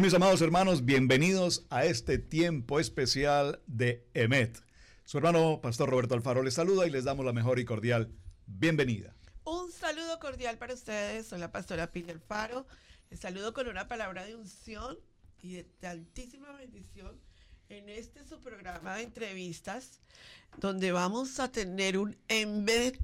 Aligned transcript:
Mis 0.00 0.12
amados 0.12 0.42
hermanos, 0.42 0.84
bienvenidos 0.84 1.66
a 1.70 1.86
este 1.86 2.18
tiempo 2.18 2.78
especial 2.78 3.60
de 3.66 4.06
EMET. 4.12 4.62
Su 5.04 5.16
hermano 5.16 5.60
Pastor 5.62 5.88
Roberto 5.88 6.14
Alfaro 6.14 6.42
les 6.42 6.54
saluda 6.54 6.86
y 6.86 6.90
les 6.90 7.04
damos 7.04 7.24
la 7.24 7.32
mejor 7.32 7.58
y 7.58 7.64
cordial 7.64 8.12
bienvenida. 8.46 9.16
Un 9.44 9.72
saludo 9.72 10.20
cordial 10.20 10.58
para 10.58 10.74
ustedes. 10.74 11.26
Soy 11.26 11.40
la 11.40 11.50
pastora 11.50 11.90
Pili 11.90 12.10
Alfaro. 12.10 12.66
Les 13.10 13.20
saludo 13.20 13.54
con 13.54 13.68
una 13.68 13.88
palabra 13.88 14.24
de 14.26 14.36
unción 14.36 14.98
y 15.42 15.62
de 15.62 15.86
altísima 15.86 16.52
bendición 16.52 17.18
en 17.70 17.88
este 17.88 18.22
su 18.24 18.38
programa 18.40 18.96
de 18.96 19.02
entrevistas 19.02 20.00
donde 20.58 20.92
vamos 20.92 21.40
a 21.40 21.50
tener 21.50 21.96
un 21.96 22.16
embed 22.28 22.96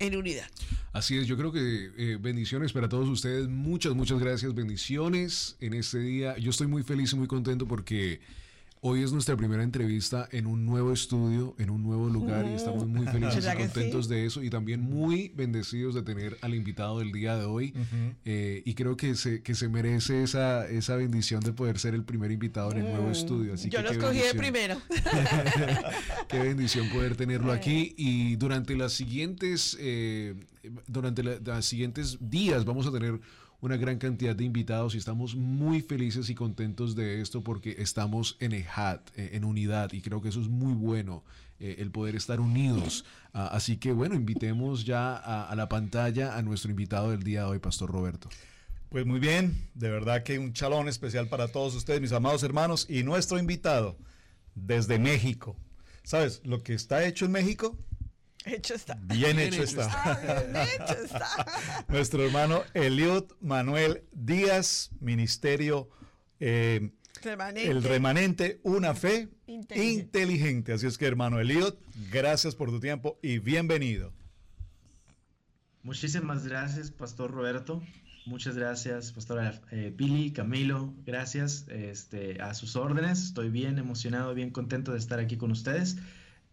en 0.00 0.16
unidad. 0.16 0.46
Así 0.92 1.16
es, 1.16 1.28
yo 1.28 1.36
creo 1.36 1.52
que 1.52 1.92
eh, 1.96 2.18
bendiciones 2.20 2.72
para 2.72 2.88
todos 2.88 3.08
ustedes. 3.08 3.48
Muchas, 3.48 3.94
muchas 3.94 4.18
gracias. 4.18 4.52
Bendiciones 4.54 5.56
en 5.60 5.74
este 5.74 6.00
día. 6.00 6.36
Yo 6.38 6.50
estoy 6.50 6.66
muy 6.66 6.82
feliz 6.82 7.12
y 7.12 7.16
muy 7.16 7.28
contento 7.28 7.68
porque 7.68 8.20
Hoy 8.82 9.02
es 9.02 9.12
nuestra 9.12 9.36
primera 9.36 9.62
entrevista 9.62 10.26
en 10.32 10.46
un 10.46 10.64
nuevo 10.64 10.90
estudio, 10.90 11.54
en 11.58 11.68
un 11.68 11.82
nuevo 11.82 12.08
lugar 12.08 12.46
y 12.46 12.54
estamos 12.54 12.86
muy 12.86 13.06
felices 13.06 13.44
y 13.54 13.56
contentos 13.58 14.08
de 14.08 14.24
eso 14.24 14.42
y 14.42 14.48
también 14.48 14.80
muy 14.80 15.28
bendecidos 15.36 15.94
de 15.94 16.00
tener 16.00 16.38
al 16.40 16.54
invitado 16.54 17.00
del 17.00 17.12
día 17.12 17.36
de 17.36 17.44
hoy 17.44 17.74
eh, 18.24 18.62
y 18.64 18.72
creo 18.72 18.96
que 18.96 19.16
se, 19.16 19.42
que 19.42 19.54
se 19.54 19.68
merece 19.68 20.22
esa, 20.22 20.66
esa 20.66 20.96
bendición 20.96 21.40
de 21.40 21.52
poder 21.52 21.78
ser 21.78 21.94
el 21.94 22.04
primer 22.04 22.30
invitado 22.30 22.72
en 22.72 22.78
el 22.78 22.84
nuevo 22.84 23.08
mm, 23.08 23.12
estudio. 23.12 23.52
Así 23.52 23.68
Yo 23.68 23.80
que 23.80 23.84
lo 23.84 23.90
escogí 23.90 24.20
de 24.20 24.32
primero. 24.34 24.80
qué 26.28 26.38
bendición 26.38 26.88
poder 26.88 27.16
tenerlo 27.16 27.52
aquí 27.52 27.94
y 27.98 28.36
durante 28.36 28.74
las 28.76 28.94
siguientes, 28.94 29.76
eh, 29.78 30.36
durante 30.86 31.22
los 31.22 31.66
siguientes 31.66 32.16
días 32.18 32.64
vamos 32.64 32.86
a 32.86 32.92
tener 32.92 33.20
una 33.60 33.76
gran 33.76 33.98
cantidad 33.98 34.34
de 34.34 34.44
invitados 34.44 34.94
y 34.94 34.98
estamos 34.98 35.34
muy 35.34 35.82
felices 35.82 36.30
y 36.30 36.34
contentos 36.34 36.94
de 36.94 37.20
esto 37.20 37.42
porque 37.42 37.76
estamos 37.78 38.36
en 38.40 38.52
EJAT, 38.52 39.10
eh, 39.16 39.30
en 39.34 39.44
unidad, 39.44 39.92
y 39.92 40.00
creo 40.00 40.22
que 40.22 40.30
eso 40.30 40.40
es 40.40 40.48
muy 40.48 40.72
bueno, 40.72 41.22
eh, 41.58 41.76
el 41.78 41.90
poder 41.90 42.16
estar 42.16 42.40
unidos. 42.40 43.04
Ah, 43.34 43.50
así 43.52 43.76
que 43.76 43.92
bueno, 43.92 44.14
invitemos 44.14 44.84
ya 44.84 45.16
a, 45.16 45.54
la 45.54 45.68
pantalla 45.68 46.36
a 46.36 46.42
nuestro 46.42 46.70
invitado 46.70 47.10
del 47.10 47.22
día 47.22 47.40
de 47.40 47.46
hoy, 47.46 47.58
Pastor 47.58 47.90
Roberto. 47.90 48.28
Pues 48.88 49.06
muy 49.06 49.20
bien, 49.20 49.68
de 49.74 49.90
verdad 49.90 50.22
que 50.22 50.38
un 50.38 50.52
chalón 50.52 50.88
especial 50.88 51.28
para 51.28 51.48
todos 51.48 51.74
ustedes, 51.74 52.00
mis 52.00 52.12
amados 52.12 52.42
hermanos, 52.42 52.86
y 52.88 53.04
nuestro 53.04 53.38
invitado 53.38 53.96
desde 54.54 54.98
México. 54.98 55.56
¿Sabes? 56.02 56.40
Lo 56.44 56.62
que 56.62 56.74
está 56.74 57.04
hecho 57.04 57.26
en 57.26 57.32
México 57.32 57.78
Hecho 58.44 58.74
está. 58.74 58.98
Bien, 59.02 59.38
hecho, 59.38 59.62
está. 59.62 60.18
Bien 60.52 60.56
hecho 60.56 61.02
está. 61.04 61.46
Nuestro 61.88 62.24
hermano 62.24 62.62
Eliud 62.74 63.24
Manuel 63.40 64.04
Díaz, 64.12 64.90
Ministerio 65.00 65.90
eh, 66.38 66.90
El 67.22 67.82
Remanente, 67.82 68.60
una 68.62 68.94
fe 68.94 69.28
inteligente. 69.46 70.72
Así 70.72 70.86
es 70.86 70.96
que, 70.96 71.06
hermano 71.06 71.38
Eliud, 71.38 71.74
gracias 72.10 72.54
por 72.54 72.70
tu 72.70 72.80
tiempo 72.80 73.18
y 73.22 73.38
bienvenido. 73.38 74.12
Muchísimas 75.82 76.46
gracias, 76.46 76.90
Pastor 76.90 77.30
Roberto. 77.30 77.82
Muchas 78.26 78.56
gracias, 78.56 79.12
Pastora 79.12 79.60
eh, 79.70 79.92
Pili, 79.96 80.32
Camilo. 80.32 80.94
Gracias 81.04 81.66
este, 81.68 82.40
a 82.40 82.54
sus 82.54 82.76
órdenes. 82.76 83.22
Estoy 83.22 83.50
bien 83.50 83.78
emocionado, 83.78 84.34
bien 84.34 84.50
contento 84.50 84.92
de 84.92 84.98
estar 84.98 85.18
aquí 85.18 85.36
con 85.36 85.50
ustedes. 85.50 85.96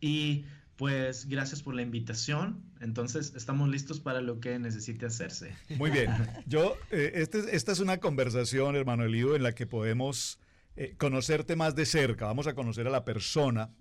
Y 0.02 0.46
pues 0.78 1.28
gracias 1.28 1.62
por 1.64 1.76
la 1.76 1.82
invitación. 1.82 2.64
Entonces, 2.80 3.34
estamos 3.36 3.68
listos 3.70 4.00
para 4.00 4.22
lo 4.22 4.40
que 4.40 4.58
necesite 4.60 5.08
hacerse. 5.08 5.56
Muy 5.78 5.90
bien. 5.90 6.10
Yo, 6.46 6.76
eh, 6.92 7.12
este, 7.16 7.56
esta 7.56 7.72
es 7.72 7.80
una 7.80 7.98
conversación, 7.98 8.76
hermano 8.76 9.04
Elido, 9.04 9.36
en 9.36 9.44
la 9.44 9.54
que 9.54 9.66
podemos 9.66 10.40
eh, 10.76 10.96
conocerte 10.98 11.56
más 11.56 11.76
de 11.76 11.86
cerca. 11.86 12.26
Vamos 12.26 12.46
a 12.46 12.54
conocer 12.54 12.88
a 12.88 12.92
la 12.92 13.04
persona, 13.04 13.72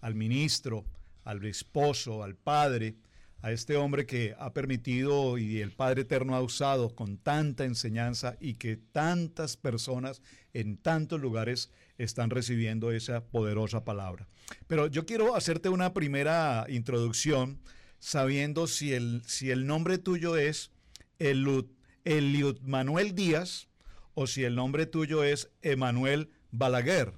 al 0.00 0.14
ministro, 0.14 0.86
al 1.24 1.44
esposo, 1.44 2.22
al 2.24 2.36
padre, 2.36 2.96
a 3.42 3.52
este 3.52 3.76
hombre 3.76 4.06
que 4.06 4.34
ha 4.38 4.52
permitido 4.54 5.38
y 5.38 5.60
el 5.60 5.72
Padre 5.72 6.02
Eterno 6.02 6.34
ha 6.34 6.40
usado 6.40 6.94
con 6.94 7.18
tanta 7.18 7.64
enseñanza 7.64 8.36
y 8.40 8.54
que 8.54 8.76
tantas 8.76 9.56
personas 9.56 10.22
en 10.54 10.78
tantos 10.78 11.20
lugares 11.20 11.70
están 11.98 12.30
recibiendo 12.30 12.92
esa 12.92 13.24
poderosa 13.24 13.84
palabra. 13.84 14.28
Pero 14.66 14.86
yo 14.86 15.06
quiero 15.06 15.34
hacerte 15.36 15.68
una 15.68 15.92
primera 15.92 16.66
introducción 16.68 17.60
sabiendo 17.98 18.66
si 18.66 18.92
el, 18.92 19.22
si 19.26 19.50
el 19.50 19.66
nombre 19.66 19.98
tuyo 19.98 20.36
es 20.36 20.70
Eliud, 21.18 21.66
Eliud 22.04 22.60
Manuel 22.60 23.14
Díaz 23.14 23.68
o 24.14 24.26
si 24.26 24.44
el 24.44 24.54
nombre 24.54 24.86
tuyo 24.86 25.24
es 25.24 25.50
Emanuel 25.62 26.30
Balaguer. 26.50 27.14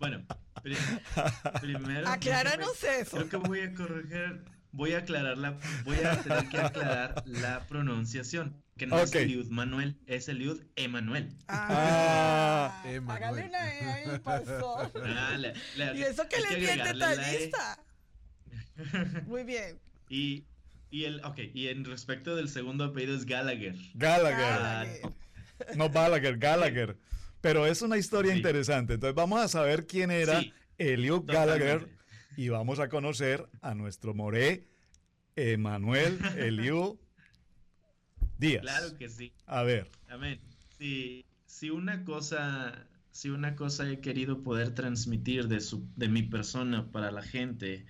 Bueno, 0.00 0.24
primero. 1.60 2.08
Acláranos 2.08 2.82
eso. 2.82 3.16
Creo 3.18 3.28
que 3.28 3.36
voy 3.36 3.60
a 3.60 3.72
corregir, 3.72 4.44
voy 4.72 4.94
a 4.94 4.98
aclarar 4.98 5.38
la, 5.38 5.56
voy 5.84 5.98
a 5.98 6.20
tener 6.20 6.48
que 6.48 6.58
aclarar 6.58 7.22
la 7.26 7.66
pronunciación 7.68 8.60
que 8.76 8.86
no 8.86 8.98
es 8.98 9.14
Eliud 9.14 9.48
Manuel, 9.48 9.96
es 10.06 10.28
Eliud 10.28 10.62
Emanuel. 10.76 11.28
Ah, 11.48 12.82
ah 12.84 13.02
hágale 13.08 13.48
una 13.48 13.74
E 13.74 13.84
ahí, 13.84 14.18
pasó. 14.20 14.90
Ah, 15.04 15.38
y 15.94 16.02
eso 16.02 16.26
que 16.28 16.40
le 16.40 16.56
bien 16.56 16.80
e. 16.80 16.84
detallista. 16.84 17.78
Muy 19.26 19.44
bien. 19.44 19.78
Y, 20.08 20.44
y 20.90 21.04
el, 21.04 21.24
ok, 21.24 21.38
y 21.52 21.68
en 21.68 21.84
respecto 21.84 22.34
del 22.34 22.48
segundo 22.48 22.84
apellido 22.84 23.16
es 23.16 23.26
Gallagher. 23.26 23.76
Gallagher. 23.94 25.02
No 25.76 25.88
Balaguer, 25.88 26.38
Gallagher. 26.38 26.96
Pero 27.40 27.66
es 27.66 27.82
una 27.82 27.98
historia 27.98 28.34
interesante. 28.34 28.94
Entonces 28.94 29.14
vamos 29.14 29.40
a 29.40 29.48
saber 29.48 29.86
quién 29.86 30.10
era 30.10 30.42
Eliud 30.78 31.24
Gallagher 31.24 31.88
y 32.36 32.48
vamos 32.48 32.78
a 32.78 32.88
conocer 32.88 33.46
a 33.60 33.74
nuestro 33.74 34.14
Moré, 34.14 34.66
Emanuel 35.36 36.18
Eliud 36.36 36.96
Claro 38.38 38.96
que 38.98 39.08
sí. 39.08 39.32
A 39.46 39.62
ver. 39.62 39.90
Amén. 40.08 40.40
Si, 40.78 41.24
si 41.46 41.70
una 41.70 42.04
cosa, 42.04 42.86
si 43.10 43.30
una 43.30 43.54
cosa 43.54 43.90
he 43.90 44.00
querido 44.00 44.42
poder 44.42 44.74
transmitir 44.74 45.48
de, 45.48 45.60
su, 45.60 45.86
de 45.96 46.08
mi 46.08 46.22
persona 46.22 46.90
para 46.90 47.10
la 47.10 47.22
gente, 47.22 47.84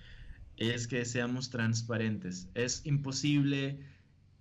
es 0.57 0.87
que 0.87 1.05
seamos 1.05 1.49
transparentes. 1.49 2.49
Es 2.53 2.85
imposible, 2.85 3.79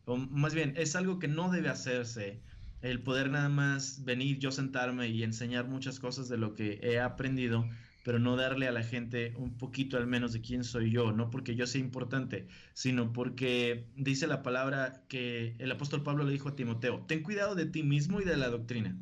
o 0.05 0.17
más 0.17 0.55
bien, 0.55 0.75
es 0.77 0.97
algo 0.97 1.19
que 1.19 1.29
no 1.29 1.51
debe 1.51 1.69
hacerse. 1.69 2.41
El 2.81 3.01
poder 3.03 3.31
nada 3.31 3.48
más 3.48 4.05
venir, 4.05 4.39
yo 4.39 4.51
sentarme 4.51 5.09
y 5.09 5.22
enseñar 5.22 5.66
muchas 5.69 6.01
cosas 6.01 6.28
de 6.28 6.37
lo 6.37 6.55
que 6.55 6.81
he 6.83 6.98
aprendido, 7.01 7.69
pero 8.03 8.19
no 8.19 8.37
darle 8.37 8.69
a 8.69 8.72
la 8.72 8.83
gente 8.83 9.34
un 9.37 9.57
poquito 9.57 9.97
al 9.97 10.07
menos 10.07 10.33
de 10.33 10.41
quién 10.41 10.65
soy 10.65 10.91
yo, 10.91 11.13
no 11.13 11.31
porque 11.31 11.54
yo 11.54 11.66
sea 11.66 11.81
importante, 11.81 12.47
sino 12.75 13.13
porque 13.13 13.87
dice 13.97 14.27
la 14.27 14.43
palabra 14.43 15.04
que 15.09 15.54
el 15.59 15.71
apóstol 15.71 16.03
Pablo 16.03 16.25
le 16.25 16.33
dijo 16.33 16.49
a 16.49 16.57
Timoteo, 16.57 17.04
ten 17.07 17.22
cuidado 17.22 17.54
de 17.54 17.66
ti 17.66 17.83
mismo 17.83 18.21
y 18.21 18.25
de 18.25 18.37
la 18.37 18.49
doctrina. 18.49 18.97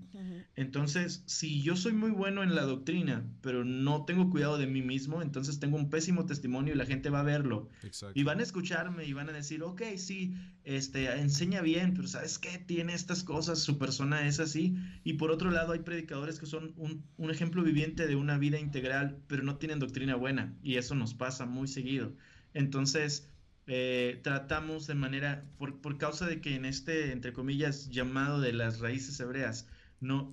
Entonces, 0.56 1.23
si 1.26 1.62
yo 1.62 1.76
soy 1.76 1.93
muy 1.93 2.11
bueno 2.11 2.43
en 2.43 2.55
la 2.55 2.62
doctrina, 2.62 3.25
pero 3.41 3.64
no 3.64 4.05
tengo 4.05 4.29
cuidado 4.31 4.58
de 4.58 4.67
mí 4.67 4.82
mismo, 4.82 5.23
entonces 5.23 5.58
tengo 5.58 5.76
un 5.76 5.88
pésimo 5.88 6.26
testimonio 6.26 6.75
y 6.75 6.76
la 6.76 6.85
gente 6.85 7.08
va 7.08 7.20
a 7.20 7.25
verlo. 7.25 7.69
Y 8.14 8.25
van 8.25 8.41
a 8.41 8.43
escucharme 8.43 9.06
y 9.06 9.12
van 9.12 9.29
a 9.31 9.32
decir, 9.32 9.62
ok, 9.62 9.82
sí, 9.96 10.35
este, 10.64 11.11
enseña 11.19 11.62
bien, 11.62 11.94
pero 11.94 12.08
¿sabes 12.08 12.38
qué? 12.38 12.58
Tiene 12.58 12.93
estas 12.94 13.25
cosas, 13.25 13.61
su 13.61 13.79
persona 13.79 14.26
es 14.26 14.41
así. 14.41 14.76
Y 15.03 15.14
por 15.14 15.31
otro 15.31 15.50
lado, 15.50 15.73
hay 15.73 15.81
predicadores 15.81 16.38
que 16.38 16.46
son 16.46 16.75
un, 16.76 17.05
un 17.17 17.31
ejemplo 17.31 17.62
viviente 17.62 18.06
de 18.06 18.17
una 18.17 18.37
vida 18.37 18.58
integral, 18.58 18.89
pero 19.26 19.42
no 19.42 19.56
tienen 19.56 19.78
doctrina 19.78 20.16
buena. 20.16 20.54
Y 20.62 20.76
eso 20.76 20.94
nos 20.94 21.14
pasa 21.14 21.46
muy 21.46 21.69
seguido. 21.69 22.12
Entonces, 22.54 23.31
eh, 23.66 24.20
tratamos 24.22 24.87
de 24.87 24.94
manera, 24.94 25.44
por, 25.58 25.81
por, 25.81 25.98
causa 25.98 26.26
de 26.26 26.40
que 26.40 26.56
en 26.56 26.64
este, 26.64 27.12
entre 27.12 27.32
comillas, 27.32 27.90
llamado 27.90 28.40
de 28.40 28.52
las 28.52 28.81
raíces 28.81 29.19
hebreas, 29.20 29.69
no 30.00 30.32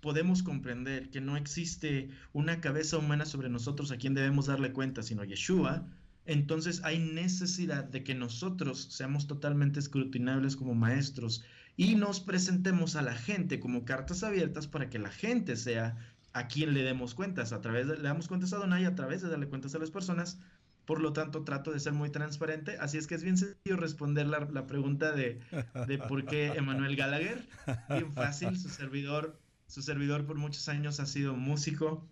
podemos 0.00 0.42
comprender 0.42 1.10
que 1.10 1.20
no 1.20 1.36
existe 1.36 2.10
una 2.32 2.60
cabeza 2.60 2.98
humana 2.98 3.24
sobre 3.24 3.48
nosotros 3.48 3.90
a 3.90 3.96
quien 3.96 4.14
debemos 4.14 4.46
darle 4.46 4.72
cuenta, 4.72 5.02
sino 5.02 5.24
Yeshua, 5.24 5.86
entonces 6.26 6.82
hay 6.84 6.98
necesidad 6.98 7.84
de 7.84 8.02
que 8.02 8.14
nosotros 8.14 8.88
seamos 8.90 9.26
totalmente 9.26 9.78
escrutinables 9.78 10.56
como 10.56 10.74
maestros 10.74 11.44
y 11.76 11.94
nos 11.94 12.20
presentemos 12.20 12.96
a 12.96 13.02
la 13.02 13.14
gente 13.14 13.60
como 13.60 13.84
cartas 13.84 14.22
abiertas 14.22 14.66
para 14.66 14.90
que 14.90 14.98
la 14.98 15.10
gente 15.10 15.56
sea 15.56 15.96
a 16.36 16.48
quien 16.48 16.74
le 16.74 16.82
demos 16.82 17.14
cuentas. 17.14 17.54
A 17.54 17.62
través 17.62 17.88
de, 17.88 17.96
le 17.96 18.02
damos 18.02 18.28
cuentas 18.28 18.52
a 18.52 18.58
Donai 18.58 18.84
a 18.84 18.94
través 18.94 19.22
de 19.22 19.30
darle 19.30 19.48
cuentas 19.48 19.74
a 19.74 19.78
las 19.78 19.90
personas. 19.90 20.38
Por 20.84 21.00
lo 21.00 21.14
tanto, 21.14 21.44
trato 21.44 21.72
de 21.72 21.80
ser 21.80 21.94
muy 21.94 22.10
transparente. 22.10 22.76
Así 22.78 22.98
es 22.98 23.06
que 23.06 23.14
es 23.14 23.22
bien 23.22 23.38
sencillo 23.38 23.76
responder 23.76 24.26
la, 24.26 24.40
la 24.40 24.66
pregunta 24.66 25.12
de, 25.12 25.40
de 25.88 25.98
por 25.98 26.26
qué 26.26 26.48
Emanuel 26.48 26.94
Gallagher. 26.94 27.48
Bien 27.88 28.12
fácil, 28.12 28.58
su 28.58 28.68
servidor, 28.68 29.40
su 29.66 29.80
servidor 29.80 30.26
por 30.26 30.36
muchos 30.36 30.68
años 30.68 31.00
ha 31.00 31.06
sido 31.06 31.34
músico 31.34 32.06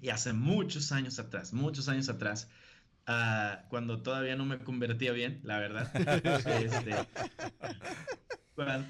y 0.00 0.10
hace 0.10 0.32
muchos 0.32 0.92
años 0.92 1.18
atrás, 1.18 1.52
muchos 1.52 1.88
años 1.88 2.08
atrás, 2.08 2.48
uh, 3.08 3.68
cuando 3.68 4.02
todavía 4.02 4.36
no 4.36 4.44
me 4.44 4.60
convertía 4.60 5.12
bien, 5.12 5.40
la 5.42 5.58
verdad. 5.58 5.90
este, 6.46 6.94
cuando, 8.54 8.86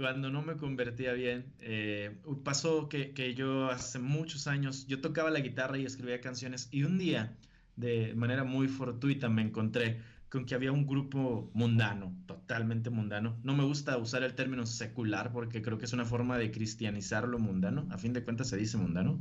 cuando, 0.00 0.30
no 0.30 0.40
me 0.40 0.56
convertía 0.56 1.12
bien, 1.12 1.44
eh, 1.60 2.16
pasó 2.42 2.88
que, 2.88 3.12
que, 3.12 3.34
yo 3.34 3.70
hace 3.70 3.98
muchos 3.98 4.46
años, 4.46 4.86
yo 4.86 5.02
tocaba 5.02 5.28
la 5.28 5.40
guitarra 5.40 5.76
y 5.76 5.84
escribía 5.84 6.22
canciones 6.22 6.68
y 6.70 6.84
un 6.84 6.96
día, 6.96 7.36
de 7.76 8.14
manera 8.14 8.44
muy 8.44 8.66
fortuita, 8.66 9.28
me 9.28 9.42
encontré 9.42 10.00
con 10.30 10.46
que 10.46 10.54
había 10.54 10.72
un 10.72 10.86
grupo 10.86 11.50
mundano, 11.52 12.16
totalmente 12.24 12.88
mundano. 12.88 13.36
No 13.42 13.54
me 13.54 13.64
gusta 13.64 13.98
usar 13.98 14.22
el 14.22 14.34
término 14.34 14.64
secular 14.64 15.32
porque 15.32 15.60
creo 15.60 15.76
que 15.76 15.84
es 15.84 15.92
una 15.92 16.06
forma 16.06 16.38
de 16.38 16.50
cristianizar 16.50 17.28
lo 17.28 17.38
mundano. 17.38 17.86
A 17.90 17.98
fin 17.98 18.14
de 18.14 18.24
cuentas 18.24 18.48
se 18.48 18.56
dice 18.56 18.78
mundano. 18.78 19.20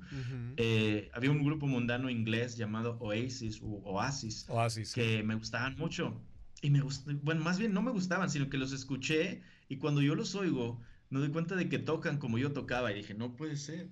Eh, 0.56 1.10
había 1.14 1.32
un 1.32 1.44
grupo 1.44 1.68
mundano 1.68 2.10
inglés 2.10 2.56
llamado 2.56 2.98
Oasis 3.02 3.60
o 3.62 3.82
Oasis, 3.84 4.46
Oasis 4.48 4.94
que 4.94 5.24
me 5.24 5.36
gustaban 5.36 5.76
mucho. 5.78 6.22
Y 6.62 6.70
me 6.70 6.82
bueno, 7.24 7.44
más 7.44 7.58
bien 7.58 7.74
no 7.74 7.82
me 7.82 7.92
gustaban, 7.92 8.30
sino 8.30 8.50
que 8.50 8.58
los 8.58 8.72
escuché 8.72 9.42
y 9.70 9.78
cuando 9.78 10.02
yo 10.02 10.16
los 10.16 10.36
oigo, 10.36 10.82
me 11.10 11.20
doy 11.20 11.30
cuenta 11.30 11.56
de 11.56 11.70
que 11.70 11.80
tocan 11.80 12.18
como 12.18 12.38
yo 12.38 12.52
tocaba 12.52 12.92
y 12.92 12.96
dije, 12.96 13.14
no 13.14 13.38
puede 13.38 13.56
ser. 13.56 13.88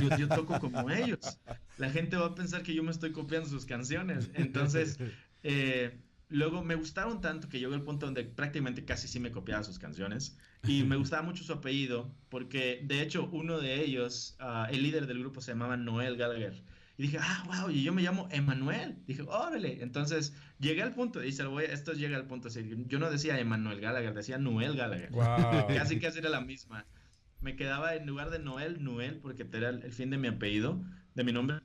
Yo, 0.00 0.16
yo 0.16 0.28
toco 0.28 0.58
como 0.58 0.90
ellos. 0.90 1.38
La 1.76 1.90
gente 1.90 2.16
va 2.16 2.26
a 2.26 2.34
pensar 2.34 2.62
que 2.62 2.74
yo 2.74 2.82
me 2.82 2.90
estoy 2.90 3.12
copiando 3.12 3.48
sus 3.48 3.66
canciones. 3.66 4.30
Entonces, 4.34 4.98
eh, 5.42 6.00
Luego 6.28 6.64
me 6.64 6.74
gustaron 6.74 7.20
tanto 7.20 7.48
que 7.48 7.60
llegó 7.60 7.74
el 7.74 7.82
punto 7.82 8.06
donde 8.06 8.24
prácticamente 8.24 8.84
casi 8.84 9.06
sí 9.06 9.20
me 9.20 9.30
copiaba 9.30 9.62
sus 9.62 9.78
canciones. 9.78 10.36
Y 10.66 10.82
me 10.82 10.96
gustaba 10.96 11.22
mucho 11.22 11.44
su 11.44 11.52
apellido, 11.52 12.12
porque 12.28 12.80
de 12.82 13.00
hecho 13.00 13.28
uno 13.30 13.58
de 13.58 13.84
ellos, 13.84 14.36
uh, 14.40 14.68
el 14.72 14.82
líder 14.82 15.06
del 15.06 15.20
grupo 15.20 15.40
se 15.40 15.52
llamaba 15.52 15.76
Noel 15.76 16.16
Gallagher. 16.16 16.62
Y 16.98 17.02
dije, 17.02 17.18
ah, 17.20 17.44
wow, 17.46 17.70
y 17.70 17.82
yo 17.82 17.92
me 17.92 18.02
llamo 18.02 18.28
Emanuel. 18.30 18.96
Dije, 19.06 19.22
órale. 19.22 19.82
Entonces 19.82 20.34
llegué 20.58 20.82
al 20.82 20.94
punto, 20.94 21.22
y 21.22 21.30
voy, 21.42 21.64
esto 21.64 21.92
llega 21.92 22.16
al 22.16 22.26
punto, 22.26 22.48
yo 22.48 22.98
no 22.98 23.10
decía 23.10 23.38
Emanuel 23.38 23.80
Gallagher, 23.80 24.14
decía 24.14 24.38
Noel 24.38 24.76
Gallagher. 24.76 25.10
Wow. 25.10 25.66
casi 25.74 25.98
casi 25.98 26.18
era 26.20 26.30
la 26.30 26.40
misma. 26.40 26.86
Me 27.40 27.54
quedaba 27.54 27.94
en 27.94 28.06
lugar 28.06 28.30
de 28.30 28.38
Noel, 28.38 28.82
Noel, 28.82 29.18
porque 29.18 29.46
era 29.52 29.68
el 29.68 29.92
fin 29.92 30.10
de 30.10 30.16
mi 30.16 30.28
apellido, 30.28 30.82
de 31.14 31.24
mi 31.24 31.32
nombre. 31.32 31.58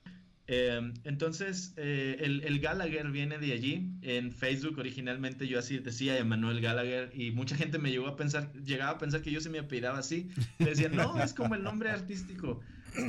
Em, 0.48 0.94
entonces, 1.06 1.74
eh, 1.78 2.18
el, 2.19 2.60
Gallagher 2.60 3.10
viene 3.10 3.38
de 3.38 3.54
allí. 3.54 3.89
En 4.01 4.33
Facebook 4.33 4.78
originalmente 4.80 5.48
yo 5.48 5.57
así 5.57 5.80
decía 5.80 6.18
Emanuel 6.18 6.60
Gallagher 6.60 7.10
y 7.13 7.31
mucha 7.31 7.56
gente 7.56 7.80
me 7.80 7.89
llegó 7.89 8.07
a 8.07 8.18
pensar, 8.18 8.51
llegaba 8.63 8.92
a 8.92 8.98
pensar 8.98 9.22
que 9.22 9.31
yo 9.31 9.39
se 9.39 9.50
me 9.50 9.60
apellidaba 9.60 10.00
así. 10.00 10.30
decían, 10.60 10.94
no, 10.94 11.24
es 11.24 11.33
como 11.33 11.56
el 11.56 11.63
nombre 11.63 11.89
artístico. 11.89 12.60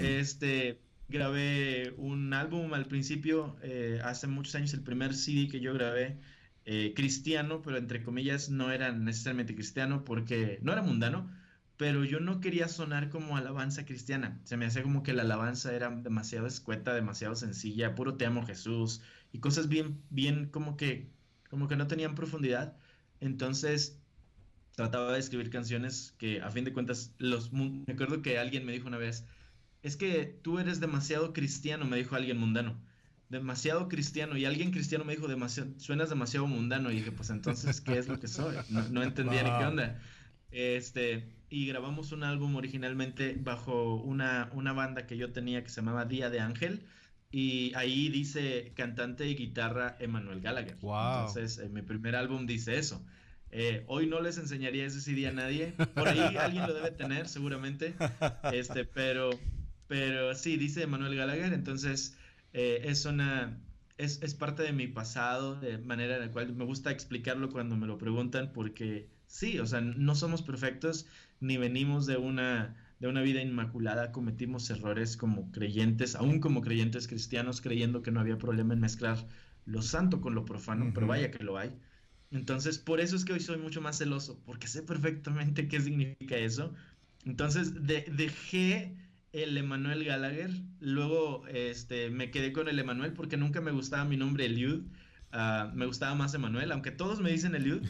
Este, 0.00 0.78
grabé 1.12 1.94
un 1.98 2.32
álbum 2.34 2.74
al 2.74 2.86
principio, 2.86 3.56
eh, 3.62 4.00
hace 4.04 4.26
muchos 4.26 4.54
años, 4.56 4.74
el 4.74 4.82
primer 4.82 5.14
CD 5.14 5.48
que 5.48 5.60
yo 5.60 5.74
grabé, 5.74 6.18
eh, 6.64 6.92
cristiano, 6.96 7.62
pero 7.62 7.76
entre 7.78 8.02
comillas 8.02 8.50
no 8.50 8.72
era 8.72 8.92
necesariamente 8.92 9.54
cristiano 9.54 10.04
porque 10.04 10.58
no 10.62 10.72
era 10.72 10.82
mundano 10.82 11.30
pero 11.82 12.04
yo 12.04 12.20
no 12.20 12.40
quería 12.40 12.68
sonar 12.68 13.08
como 13.08 13.36
alabanza 13.36 13.84
cristiana. 13.84 14.40
Se 14.44 14.56
me 14.56 14.66
hacía 14.66 14.84
como 14.84 15.02
que 15.02 15.12
la 15.14 15.22
alabanza 15.22 15.74
era 15.74 15.90
demasiado 15.90 16.46
escueta, 16.46 16.94
demasiado 16.94 17.34
sencilla, 17.34 17.96
puro 17.96 18.14
te 18.14 18.24
amo 18.24 18.46
Jesús 18.46 19.02
y 19.32 19.40
cosas 19.40 19.68
bien, 19.68 20.00
bien 20.08 20.46
como 20.46 20.76
que, 20.76 21.10
como 21.50 21.66
que 21.66 21.74
no 21.74 21.88
tenían 21.88 22.14
profundidad. 22.14 22.76
Entonces 23.18 23.98
trataba 24.76 25.12
de 25.12 25.18
escribir 25.18 25.50
canciones 25.50 26.14
que 26.18 26.40
a 26.40 26.50
fin 26.50 26.64
de 26.64 26.72
cuentas 26.72 27.16
los 27.18 27.52
me 27.52 27.84
acuerdo 27.92 28.22
que 28.22 28.38
alguien 28.38 28.64
me 28.64 28.70
dijo 28.70 28.86
una 28.86 28.98
vez 28.98 29.26
es 29.82 29.96
que 29.96 30.24
tú 30.42 30.58
eres 30.58 30.80
demasiado 30.80 31.32
cristiano 31.32 31.84
me 31.84 31.96
dijo 31.96 32.16
alguien 32.16 32.38
mundano 32.38 32.80
demasiado 33.28 33.88
cristiano 33.88 34.36
y 34.36 34.44
alguien 34.44 34.70
cristiano 34.70 35.04
me 35.04 35.14
dijo 35.14 35.28
demasiado 35.28 35.70
suenas 35.78 36.10
demasiado 36.10 36.46
mundano 36.46 36.90
y 36.90 36.96
dije 36.96 37.12
pues 37.12 37.30
entonces 37.30 37.80
qué 37.80 37.98
es 37.98 38.08
lo 38.08 38.20
que 38.20 38.28
soy 38.28 38.56
no, 38.68 39.02
entendía 39.02 39.42
ni 39.42 39.50
qué 39.58 39.64
onda 39.64 40.00
este 40.50 41.32
y 41.52 41.66
grabamos 41.66 42.12
un 42.12 42.24
álbum 42.24 42.56
originalmente 42.56 43.36
bajo 43.38 43.96
una, 43.96 44.48
una 44.54 44.72
banda 44.72 45.06
que 45.06 45.18
yo 45.18 45.32
tenía 45.32 45.62
que 45.62 45.68
se 45.68 45.82
llamaba 45.82 46.06
Día 46.06 46.30
de 46.30 46.40
Ángel. 46.40 46.86
Y 47.30 47.74
ahí 47.74 48.08
dice 48.08 48.72
cantante 48.74 49.26
y 49.26 49.34
guitarra 49.34 49.94
Emanuel 50.00 50.40
Gallagher. 50.40 50.78
Entonces, 50.82 51.58
en 51.58 51.74
mi 51.74 51.82
primer 51.82 52.16
álbum 52.16 52.46
dice 52.46 52.78
eso. 52.78 53.04
Eh, 53.50 53.84
hoy 53.86 54.06
no 54.06 54.22
les 54.22 54.38
enseñaría 54.38 54.86
ese 54.86 55.02
CD 55.02 55.26
a 55.28 55.32
nadie. 55.32 55.74
Por 55.94 56.08
ahí 56.08 56.36
alguien 56.36 56.66
lo 56.66 56.72
debe 56.72 56.90
tener, 56.90 57.28
seguramente. 57.28 57.94
Este, 58.54 58.86
pero, 58.86 59.28
pero 59.88 60.34
sí, 60.34 60.56
dice 60.56 60.82
Emanuel 60.82 61.16
Gallagher. 61.16 61.52
Entonces, 61.52 62.16
eh, 62.52 62.82
es 62.84 63.04
una. 63.04 63.58
Es, 63.98 64.22
es, 64.22 64.34
parte 64.34 64.62
de 64.62 64.72
mi 64.72 64.88
pasado, 64.88 65.54
de 65.60 65.78
manera 65.78 66.16
en 66.16 66.22
la 66.22 66.30
cual 66.32 66.54
me 66.54 66.64
gusta 66.64 66.90
explicarlo 66.90 67.50
cuando 67.50 67.76
me 67.76 67.86
lo 67.86 67.98
preguntan, 67.98 68.52
porque 68.52 69.08
sí, 69.26 69.58
o 69.58 69.66
sea, 69.66 69.80
no 69.80 70.14
somos 70.14 70.42
perfectos 70.42 71.06
ni 71.40 71.56
venimos 71.56 72.06
de 72.06 72.16
una, 72.16 72.76
de 73.00 73.08
una 73.08 73.20
vida 73.22 73.42
inmaculada, 73.42 74.12
cometimos 74.12 74.70
errores 74.70 75.16
como 75.16 75.50
creyentes, 75.52 76.14
aún 76.14 76.40
como 76.40 76.62
creyentes 76.62 77.08
cristianos, 77.08 77.60
creyendo 77.60 78.02
que 78.02 78.10
no 78.10 78.20
había 78.20 78.38
problema 78.38 78.74
en 78.74 78.80
mezclar 78.80 79.26
lo 79.66 79.82
santo 79.82 80.20
con 80.20 80.34
lo 80.34 80.44
profano, 80.44 80.90
pero 80.94 81.06
vaya 81.06 81.30
que 81.30 81.44
lo 81.44 81.58
hay. 81.58 81.72
Entonces, 82.30 82.78
por 82.78 83.00
eso 83.00 83.16
es 83.16 83.24
que 83.24 83.34
hoy 83.34 83.40
soy 83.40 83.58
mucho 83.58 83.80
más 83.80 83.98
celoso, 83.98 84.40
porque 84.46 84.68
sé 84.68 84.82
perfectamente 84.82 85.68
qué 85.68 85.80
significa 85.80 86.36
eso. 86.36 86.74
Entonces, 87.24 87.74
dejé 87.84 88.96
el 89.32 89.56
Emanuel 89.56 90.04
Gallagher, 90.04 90.50
luego 90.80 91.46
este, 91.48 92.10
me 92.10 92.30
quedé 92.30 92.52
con 92.52 92.68
el 92.68 92.78
Emanuel 92.78 93.12
porque 93.12 93.36
nunca 93.36 93.60
me 93.60 93.70
gustaba 93.70 94.04
mi 94.04 94.16
nombre 94.16 94.46
Eliud. 94.46 94.84
Ah, 95.34 95.70
me 95.74 95.86
gustaba 95.86 96.14
más 96.14 96.34
Emanuel, 96.34 96.70
aunque 96.72 96.90
todos 96.90 97.20
me 97.20 97.30
dicen 97.30 97.54
Eliud. 97.54 97.82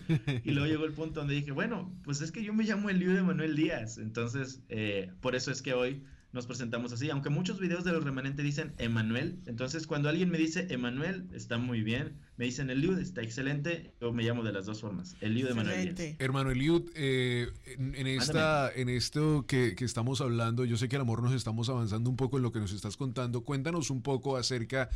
Y 0.45 0.53
luego 0.53 0.69
llegó 0.69 0.85
el 0.85 0.93
punto 0.93 1.21
donde 1.21 1.35
dije, 1.35 1.51
bueno, 1.51 1.93
pues 2.05 2.21
es 2.21 2.31
que 2.31 2.45
yo 2.45 2.55
me 2.55 2.63
llamo 2.63 2.89
Eliud 2.89 3.17
Emanuel 3.17 3.57
Díaz. 3.57 3.99
Entonces, 3.99 4.63
eh, 4.69 5.11
por 5.21 5.35
eso 5.35 5.51
es 5.51 5.61
que 5.61 5.75
hoy 5.75 6.05
nos 6.33 6.47
presentamos 6.47 6.93
así. 6.93 7.11
Aunque 7.11 7.31
muchos 7.31 7.61
videos 7.61 7.85
de 7.85 7.93
los 7.93 8.03
remanentes 8.05 8.45
dicen 8.45 8.73
Emanuel. 8.79 9.39
Entonces, 9.47 9.87
cuando 9.87 10.09
alguien 10.09 10.31
me 10.31 10.39
dice 10.39 10.67
Emanuel, 10.71 11.29
está 11.33 11.59
muy 11.59 11.83
bien. 11.83 12.19
Me 12.37 12.47
dicen 12.47 12.71
Eliud, 12.71 12.99
está 12.99 13.23
excelente. 13.23 13.93
Yo 14.01 14.13
me 14.13 14.23
llamo 14.23 14.43
de 14.43 14.53
las 14.53 14.67
dos 14.67 14.81
formas. 14.81 15.17
Eliud 15.21 15.49
Emanuel. 15.49 15.95
Hermano 16.19 16.51
Eliud, 16.51 16.91
eh, 16.95 17.49
en, 17.67 18.07
esta, 18.07 18.73
en 18.75 18.89
esto 18.89 19.45
que, 19.47 19.75
que 19.75 19.85
estamos 19.85 20.21
hablando, 20.21 20.65
yo 20.65 20.77
sé 20.77 20.89
que 20.89 20.97
a 20.97 20.99
lo 20.99 21.05
mejor 21.05 21.23
nos 21.23 21.35
estamos 21.35 21.69
avanzando 21.69 22.09
un 22.09 22.17
poco 22.17 22.39
en 22.39 22.43
lo 22.43 22.53
que 22.53 22.61
nos 22.61 22.73
estás 22.73 22.97
contando. 22.97 23.43
Cuéntanos 23.43 23.91
un 23.91 24.03
poco 24.03 24.37
acerca 24.37 24.89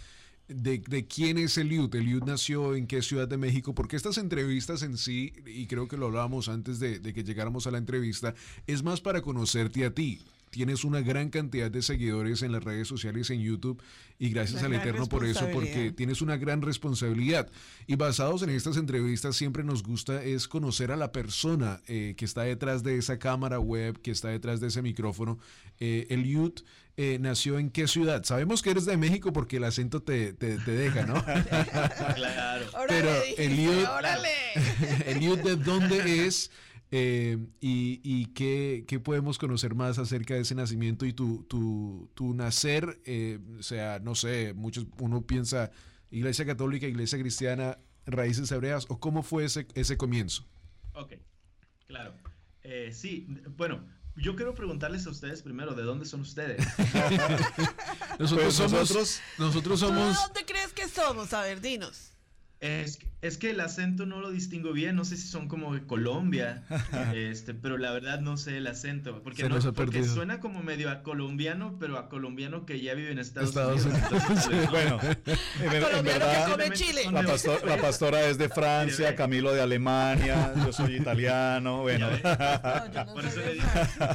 de, 0.49 0.79
de, 0.79 1.07
quién 1.07 1.39
es 1.39 1.59
Eliud. 1.59 1.95
Eliud 1.95 2.23
nació 2.25 2.75
en 2.75 2.87
qué 2.87 3.03
ciudad 3.03 3.29
de 3.29 3.37
México, 3.37 3.75
porque 3.75 3.97
estas 3.97 4.19
entrevistas 4.19 4.83
en 4.83 4.97
sí, 4.97 5.33
y 5.47 5.67
creo 5.67 5.89
que 5.89 5.97
lo 5.97 6.07
hablábamos 6.07 6.49
antes 6.49 6.79
de, 6.79 6.99
de, 6.99 7.13
que 7.13 7.25
llegáramos 7.25 7.67
a 7.67 7.71
la 7.71 7.79
entrevista, 7.79 8.35
es 8.67 8.83
más 8.83 9.01
para 9.01 9.23
conocerte 9.23 9.85
a 9.85 9.93
ti. 9.93 10.21
Tienes 10.57 10.85
una 10.85 11.03
gran 11.03 11.29
cantidad 11.29 11.71
de 11.71 11.83
seguidores 11.83 12.41
en 12.41 12.51
las 12.51 12.65
redes 12.65 12.89
sociales, 12.89 13.29
en 13.29 13.43
YouTube, 13.43 13.83
y 14.19 14.31
gracias 14.31 14.63
al 14.63 14.73
Eterno 14.73 15.07
por 15.07 15.27
eso, 15.27 15.47
porque 15.53 15.93
tienes 15.93 16.23
una 16.23 16.39
gran 16.39 16.63
responsabilidad. 16.63 17.51
Y 17.87 17.97
basados 17.97 18.43
en 18.43 18.49
estas 18.49 18.79
entrevistas, 18.79 19.37
siempre 19.37 19.65
nos 19.65 19.83
gusta 19.83 20.25
es 20.25 20.49
conocer 20.49 20.93
a 20.93 20.97
la 20.97 21.13
persona 21.13 21.83
eh, 21.89 22.15
que 22.17 22.25
está 22.25 22.45
detrás 22.45 22.83
de 22.83 22.97
esa 22.97 23.19
cámara 23.19 23.59
web, 23.59 24.01
que 24.01 24.11
está 24.11 24.29
detrás 24.29 24.59
de 24.61 24.69
ese 24.69 24.81
micrófono. 24.81 25.39
Eh, 25.79 26.07
Eliud 26.09 26.55
eh, 26.97 27.19
nació 27.21 27.59
en 27.59 27.69
qué 27.69 27.87
ciudad? 27.87 28.25
Sabemos 28.25 28.63
que 28.63 28.71
eres 28.71 28.87
de 28.87 28.97
México 28.97 29.31
porque 29.31 29.59
el 29.59 29.65
acento 29.65 30.01
te, 30.01 30.33
te, 30.33 30.57
deja, 30.57 31.05
¿no? 31.05 31.23
claro. 32.15 32.67
Pero 32.89 33.11
Eliud, 33.37 33.85
Eliud, 35.07 35.39
¿de 35.41 35.57
dónde 35.57 36.27
es? 36.27 36.51
Eh, 36.93 37.37
y, 37.61 38.01
y 38.05 38.27
qué, 38.27 38.85
qué, 38.87 39.01
podemos 39.01 39.39
conocer 39.39 39.75
más 39.75 39.99
acerca 39.99 40.35
de 40.35 40.41
ese 40.41 40.55
nacimiento 40.55 41.05
y 41.05 41.13
tu, 41.13 41.43
tu, 41.45 42.09
tu 42.15 42.33
nacer, 42.33 43.01
eh, 43.05 43.41
o 43.59 43.63
sea, 43.63 43.99
no 43.99 44.15
sé, 44.15 44.55
muchos, 44.55 44.87
uno 45.01 45.23
piensa 45.27 45.73
Iglesia 46.13 46.47
Católica, 46.47 46.87
Iglesia 46.87 47.19
Cristiana, 47.19 47.79
raíces 48.07 48.53
hebreas 48.53 48.87
o 48.89 49.01
cómo 49.01 49.25
fue 49.25 49.45
ese, 49.47 49.67
ese 49.75 49.97
comienzo? 49.97 50.47
Ok, 50.95 51.15
claro. 51.89 52.15
Eh, 52.63 52.91
sí, 52.93 53.27
bueno, 53.57 53.85
yo 54.15 54.37
quiero 54.37 54.55
preguntarles 54.55 55.07
a 55.09 55.11
ustedes 55.11 55.43
primero, 55.43 55.75
¿de 55.75 55.83
dónde 55.83 56.05
son 56.07 56.21
ustedes? 56.21 56.65
nosotros, 58.19 58.43
Pues 58.45 58.55
somos, 58.55 58.73
nosotros- 58.73 59.21
nosotros 59.39 59.81
¿Tú 59.81 59.87
de 59.87 59.93
somos... 59.93 60.17
dónde 60.23 60.45
crees 60.47 60.73
que 60.73 60.89
somos? 60.89 61.33
A 61.33 61.43
ver, 61.43 61.61
dinos. 61.61 62.13
Es, 62.59 62.97
que- 62.97 63.07
es 63.21 63.37
que 63.39 63.51
el 63.51 63.61
acento 63.61 64.07
no 64.07 64.21
lo 64.21 64.31
distingo 64.31 64.73
bien, 64.73 64.97
no 64.97 65.05
sé 65.05 65.17
si 65.19 65.27
son 65.29 65.47
como 65.49 65.75
de 65.75 65.83
Colombia, 65.85 66.63
este, 67.15 67.53
pero 67.55 67.77
la 67.77 67.93
verdad 67.93 68.21
no 68.21 68.37
sé 68.39 68.57
el 68.57 68.67
acento, 68.67 69.23
porque, 69.23 69.47
no- 69.49 69.59
porque 69.75 70.05
suena 70.05 70.41
como 70.41 70.63
medio 70.63 70.91
a 70.91 71.03
colombiano, 71.03 71.77
pero 71.79 71.99
a 71.99 72.09
colombiano 72.09 72.65
que 72.65 72.81
ya 72.81 72.95
vive 72.95 73.11
en 73.13 73.19
Estados, 73.19 73.51
Estados 73.51 73.85
Unidos. 73.85 74.11
Unidos. 74.11 74.23
Entonces, 74.23 74.71
Bueno, 74.71 75.01
en, 75.03 75.73
en 75.75 75.83
colombiano 75.83 76.25
que 76.47 76.51
come 76.53 76.71
chile. 76.71 77.03
la, 77.13 77.23
pastor- 77.25 77.67
la 77.67 77.77
pastora 77.79 78.27
es 78.29 78.39
de 78.39 78.49
Francia, 78.49 79.15
Camilo 79.17 79.53
de 79.53 79.61
Alemania, 79.61 80.55
yo 80.65 80.73
soy 80.73 80.97
italiano, 80.97 81.83
bueno. 81.83 82.09
No, 82.11 82.93
yo 82.93 83.05
no 83.05 83.13
Por 83.15 83.25
eso 83.27 83.41
le 83.41 83.53
digo, 83.55 83.67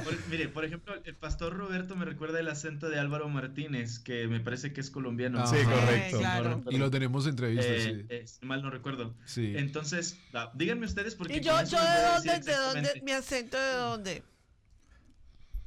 por- 0.04 0.28
mire, 0.30 0.48
por 0.48 0.66
ejemplo, 0.66 0.96
el 1.04 1.16
pastor 1.16 1.54
Roberto 1.56 1.96
me 1.96 2.06
recuerda 2.06 2.40
el 2.40 2.48
acento 2.48 2.90
de 2.90 2.98
Álvaro 3.00 3.30
Martínez, 3.30 4.00
que 4.00 4.28
me 4.28 4.40
parece 4.40 4.74
que 4.74 4.82
es 4.82 4.90
colombiano. 4.90 5.46
Sí, 5.46 5.58
No 5.64 5.70
correcto. 5.72 6.18
claro. 6.20 6.64
Y 6.72 6.78
lo 6.78 6.90
tenemos 6.90 7.28
entrevistas, 7.28 7.68
Eh, 7.68 7.82
sí. 8.00 8.06
eh, 8.10 8.26
mal 8.42 8.62
no 8.62 8.70
recuerdo. 8.70 9.16
Sí. 9.26 9.54
Entonces, 9.56 10.18
díganme 10.54 10.86
ustedes 10.86 11.16
porque 11.16 11.38
¿Y 11.38 11.42
yo, 11.42 11.54
yo 11.64 11.80
de 11.82 12.02
dónde, 12.14 12.40
de 12.40 12.56
dónde, 12.58 13.02
mi 13.04 13.12
acento 13.12 13.58
de 13.58 13.74
dónde? 13.74 14.24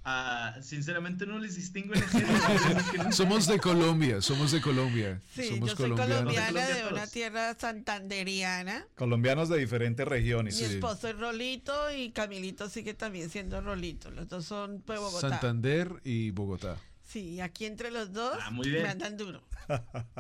Ah, 0.07 0.57
sinceramente 0.61 1.25
no 1.25 1.39
les 1.39 1.57
distingo. 1.57 1.95
Somos 3.11 3.47
de 3.47 3.59
Colombia, 3.59 4.21
somos 4.21 4.53
de 4.53 4.61
Colombia. 4.61 5.19
Sí, 5.35 5.49
somos 5.49 5.71
yo 5.71 5.77
soy 5.77 5.89
colombianos. 5.91 6.19
colombiana 6.35 6.47
Colombia 6.61 6.77
de 6.85 6.93
una 6.93 7.07
tierra 7.07 7.55
santanderiana. 7.59 8.87
Colombianos 8.97 9.49
de 9.49 9.57
diferentes 9.59 10.07
regiones. 10.07 10.61
Mi 10.61 10.67
Sí. 10.69 10.75
esposo 10.75 11.09
es 11.09 11.19
Rolito 11.19 11.91
y 11.91 12.11
Camilito 12.11 12.69
sigue 12.69 12.93
también 12.93 13.31
siendo 13.31 13.63
Rolito. 13.63 14.11
Los 14.11 14.29
dos 14.29 14.45
son 14.45 14.85
de 14.85 14.99
Bogotá. 14.99 15.31
Santander 15.31 15.91
y 16.05 16.33
Bogotá. 16.33 16.77
Sí, 17.15 17.41
aquí 17.41 17.65
entre 17.65 17.93
los 17.93 18.13
dos 18.13 18.37
Ah, 18.43 18.51
muy 18.51 18.69
bien. 18.69 18.83
me 18.83 18.89
andan 18.89 19.17
duro. 19.17 19.41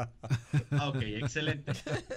Ah, 0.70 0.88
ok, 0.88 1.02
excelente. 1.02 1.72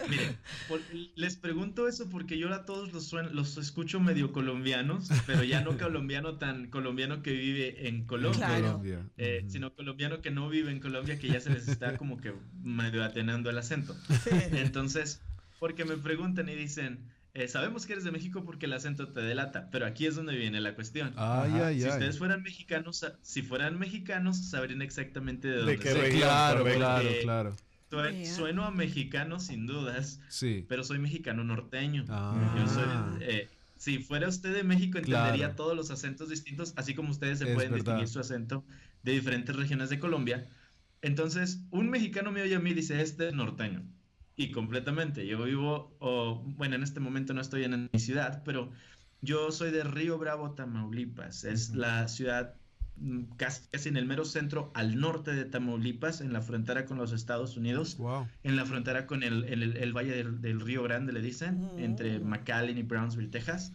Miren, 0.10 0.38
por- 0.68 0.82
les 1.16 1.36
pregunto 1.36 1.88
eso 1.88 2.08
porque 2.10 2.38
yo 2.38 2.54
a 2.54 2.66
todos 2.66 2.94
los, 2.94 3.12
suen- 3.12 3.32
los 3.32 3.58
escucho 3.58 4.00
medio 4.00 4.32
colombianos, 4.32 5.10
pero 5.26 5.44
ya 5.44 5.62
no 5.62 5.78
colombiano 5.80 6.38
tan 6.38 6.70
colombiano 6.70 7.24
que 7.24 7.32
vive 7.32 7.88
en 7.88 8.06
Colombia. 8.06 8.38
Claro. 8.48 8.66
Colombia. 8.68 9.10
eh, 9.18 9.46
sino 9.50 9.74
colombiano 9.74 10.22
que 10.22 10.30
no 10.32 10.48
vive 10.50 10.72
en 10.72 10.80
Colombia, 10.80 11.18
que 11.20 11.28
ya 11.28 11.40
se 11.42 11.50
les 11.50 11.68
está 11.68 11.98
como 11.98 12.18
que 12.22 12.34
medio 12.64 13.04
atenando 13.04 13.50
el 13.50 13.58
acento. 13.58 13.96
Sí. 14.24 14.30
Entonces, 14.52 15.22
porque 15.60 15.86
me 15.86 15.98
preguntan 15.98 16.50
y 16.50 16.56
dicen, 16.56 17.00
eh, 17.38 17.48
sabemos 17.48 17.86
que 17.86 17.94
eres 17.94 18.04
de 18.06 18.12
México 18.12 18.44
porque 18.44 18.66
el 18.66 18.74
acento 18.74 19.10
te 19.10 19.22
delata, 19.22 19.70
pero 19.72 19.86
aquí 19.86 20.06
es 20.06 20.16
donde 20.16 20.36
viene 20.36 20.60
la 20.60 20.76
cuestión. 20.76 21.14
Ay, 21.16 21.52
ay, 21.64 21.80
Si 21.80 21.86
ay. 21.86 21.92
ustedes 21.92 22.18
fueran 22.18 22.42
mexicanos, 22.44 23.06
si 23.22 23.42
fueran 23.44 23.78
mexicanos, 23.78 24.38
sabrían 24.50 24.82
exactamente 24.82 25.48
de 25.48 25.58
dónde 25.58 25.78
qué 25.80 25.92
soy. 25.92 26.02
región, 26.02 26.22
Claro, 26.22 26.64
claro, 26.66 27.10
claro. 27.22 27.56
Sueno 28.36 28.66
a 28.66 28.72
mexicano 28.72 29.40
sin 29.40 29.66
dudas, 29.66 30.20
Sí. 30.30 30.66
pero 30.68 30.84
soy 30.84 31.00
mexicano 31.00 31.44
norteño. 31.44 32.04
Ah. 32.10 32.56
Yo 32.58 32.68
soy, 32.68 32.84
eh, 33.22 33.50
si 33.78 34.00
fuera 34.00 34.28
usted 34.28 34.54
de 34.54 34.64
México, 34.64 34.98
entendería 34.98 35.46
Claro. 35.46 35.56
todos 35.56 35.76
los 35.76 35.90
acentos 35.92 36.30
distintos, 36.30 36.74
así 36.76 36.96
como 36.96 37.12
ustedes 37.12 37.40
se 37.40 37.50
Es 37.50 37.54
pueden 37.54 37.72
verdad. 37.72 37.86
distinguir 37.86 38.08
su 38.10 38.20
acento 38.20 38.66
de 39.04 39.12
diferentes 39.14 39.56
regiones 39.56 39.90
de 39.90 40.00
Colombia. 40.00 40.50
Entonces, 41.02 41.62
un 41.70 41.90
mexicano 41.90 42.32
me 42.32 42.42
oye 42.42 42.56
a 42.56 42.60
mí 42.60 42.72
y 42.72 42.74
dice, 42.74 43.02
este 43.02 43.30
es 43.30 43.34
norteño. 43.34 43.84
Y 44.38 44.52
completamente. 44.52 45.26
Yo 45.26 45.44
vivo, 45.44 45.96
o, 46.00 46.44
bueno, 46.56 46.76
en 46.76 46.84
este 46.84 47.00
momento 47.00 47.34
no 47.34 47.42
estoy 47.42 47.64
en 47.64 47.90
mi 47.92 48.00
ciudad, 48.00 48.44
pero 48.46 48.72
yo 49.22 49.52
soy 49.52 49.72
de 49.72 49.84
Río 49.84 50.18
Bravo, 50.20 50.52
Tamaulipas. 50.52 51.44
Es 51.44 51.74
la 51.74 52.08
ciudad 52.08 52.56
mm, 52.98 53.24
casi, 53.38 53.68
casi 53.70 53.90
en 53.90 53.98
el 53.98 54.06
mero 54.06 54.26
centro 54.26 54.72
al 54.76 55.00
norte 55.00 55.34
de 55.34 55.46
Tamaulipas, 55.46 56.22
en 56.22 56.34
la 56.34 56.42
frontera 56.42 56.86
con 56.86 56.98
los 57.00 57.14
Estados 57.14 57.58
Unidos 57.58 57.98
Wow. 57.98 58.28
en 58.44 58.56
la 58.56 58.66
frontera 58.66 59.08
con 59.08 59.24
el, 59.24 59.44
el- 59.46 59.76
el 59.76 59.94
valle 59.98 60.16
del, 60.16 60.40
del 60.40 60.62
Río 60.62 60.84
Grande, 60.84 61.14
le 61.14 61.22
dicen, 61.22 61.56
Ujú. 61.64 61.80
entre 61.80 62.20
McAllen 62.20 62.78
y 62.78 62.84
Brownsville, 62.84 63.32
Texas. 63.32 63.74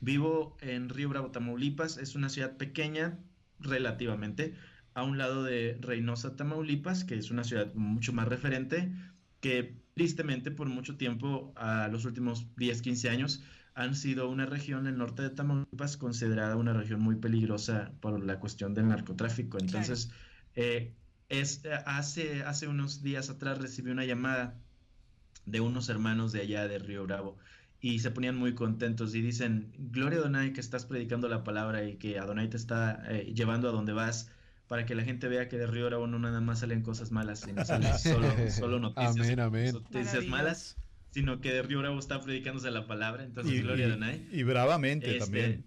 Vivo 0.00 0.58
en 0.60 0.90
Río 0.90 1.08
Bravo, 1.08 1.30
Tamaulipas. 1.30 1.96
Es 1.96 2.14
una 2.16 2.28
ciudad 2.28 2.58
pequeña, 2.58 3.18
relativamente, 3.60 4.54
a 4.94 5.04
un 5.04 5.16
lado 5.16 5.42
de 5.42 5.78
Reynosa, 5.80 6.36
Tamaulipas, 6.36 7.04
que 7.04 7.16
es 7.16 7.30
una 7.30 7.44
ciudad 7.44 7.72
mucho 7.74 8.12
más 8.12 8.28
referente, 8.28 8.92
que 9.40 9.80
tristemente 9.94 10.50
por 10.50 10.68
mucho 10.68 10.96
tiempo, 10.96 11.52
a 11.56 11.88
los 11.88 12.04
últimos 12.04 12.46
10, 12.56 12.82
15 12.82 13.10
años, 13.10 13.42
han 13.74 13.94
sido 13.94 14.28
una 14.28 14.46
región, 14.46 14.86
el 14.86 14.98
norte 14.98 15.22
de 15.22 15.30
Tamaulipas, 15.30 15.96
considerada 15.96 16.56
una 16.56 16.72
región 16.72 17.00
muy 17.00 17.16
peligrosa 17.16 17.92
por 18.00 18.22
la 18.22 18.38
cuestión 18.38 18.74
del 18.74 18.88
narcotráfico. 18.88 19.58
Entonces, 19.58 20.10
eh, 20.54 20.94
es, 21.28 21.64
eh, 21.64 21.72
hace, 21.86 22.42
hace 22.42 22.68
unos 22.68 23.02
días 23.02 23.30
atrás 23.30 23.58
recibí 23.58 23.90
una 23.90 24.04
llamada 24.04 24.58
de 25.46 25.60
unos 25.60 25.88
hermanos 25.88 26.32
de 26.32 26.42
allá 26.42 26.68
de 26.68 26.78
Río 26.78 27.04
Bravo 27.04 27.38
y 27.80 27.98
se 27.98 28.12
ponían 28.12 28.36
muy 28.36 28.54
contentos 28.54 29.14
y 29.14 29.22
dicen, 29.22 29.72
Gloria 29.76 30.20
Adonai 30.20 30.52
que 30.52 30.60
estás 30.60 30.86
predicando 30.86 31.28
la 31.28 31.42
palabra 31.42 31.84
y 31.84 31.96
que 31.96 32.18
Adonai 32.18 32.48
te 32.48 32.56
está 32.56 33.02
eh, 33.08 33.32
llevando 33.34 33.68
a 33.68 33.72
donde 33.72 33.92
vas 33.92 34.30
para 34.68 34.86
que 34.86 34.94
la 34.94 35.04
gente 35.04 35.28
vea 35.28 35.48
que 35.48 35.58
de 35.58 35.66
Río 35.66 35.86
Bravo 35.86 36.06
no 36.06 36.18
nada 36.18 36.40
más 36.40 36.60
salen 36.60 36.82
cosas 36.82 37.10
malas, 37.10 37.40
sino 37.40 37.64
salen 37.64 37.98
solo, 37.98 38.28
solo 38.50 38.78
noticias, 38.80 39.16
Amén, 39.18 39.40
amén. 39.40 39.72
noticias 39.74 40.06
Maravilloso. 40.06 40.30
malas, 40.30 40.76
sino 41.10 41.40
que 41.40 41.52
de 41.52 41.62
Río 41.62 41.80
Bravo 41.80 41.98
está 41.98 42.20
predicándose 42.20 42.70
la 42.70 42.86
palabra, 42.86 43.24
entonces 43.24 43.52
Y, 43.54 43.60
Gloria 43.62 43.86
y- 43.86 43.90
Adonai. 43.90 44.28
y 44.32 44.42
bravamente 44.44 45.06
Este, 45.06 45.18
también. 45.20 45.64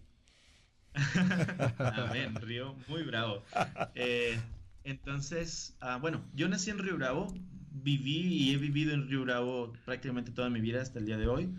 Amén, 1.80 2.36
Río, 2.42 2.75
muy 2.88 3.04
bravo. 3.04 3.44
Eh, 3.96 4.40
entonces, 4.84 5.75
ah, 5.82 5.98
bueno, 5.98 6.24
yo 6.34 6.48
nací 6.48 6.70
en 6.70 6.80
Río 6.80 6.96
Bravo, 6.96 7.28
viví 7.72 8.28
y 8.34 8.54
he 8.54 8.58
vivido 8.58 8.94
en 8.94 9.08
Río 9.10 9.24
Bravo 9.24 9.74
prácticamente 9.86 10.32
toda 10.32 10.50
mi 10.50 10.62
vida 10.62 10.82
hasta 10.82 11.00
el 11.00 11.06
día 11.06 11.18
de 11.18 11.28
hoy. 11.28 11.50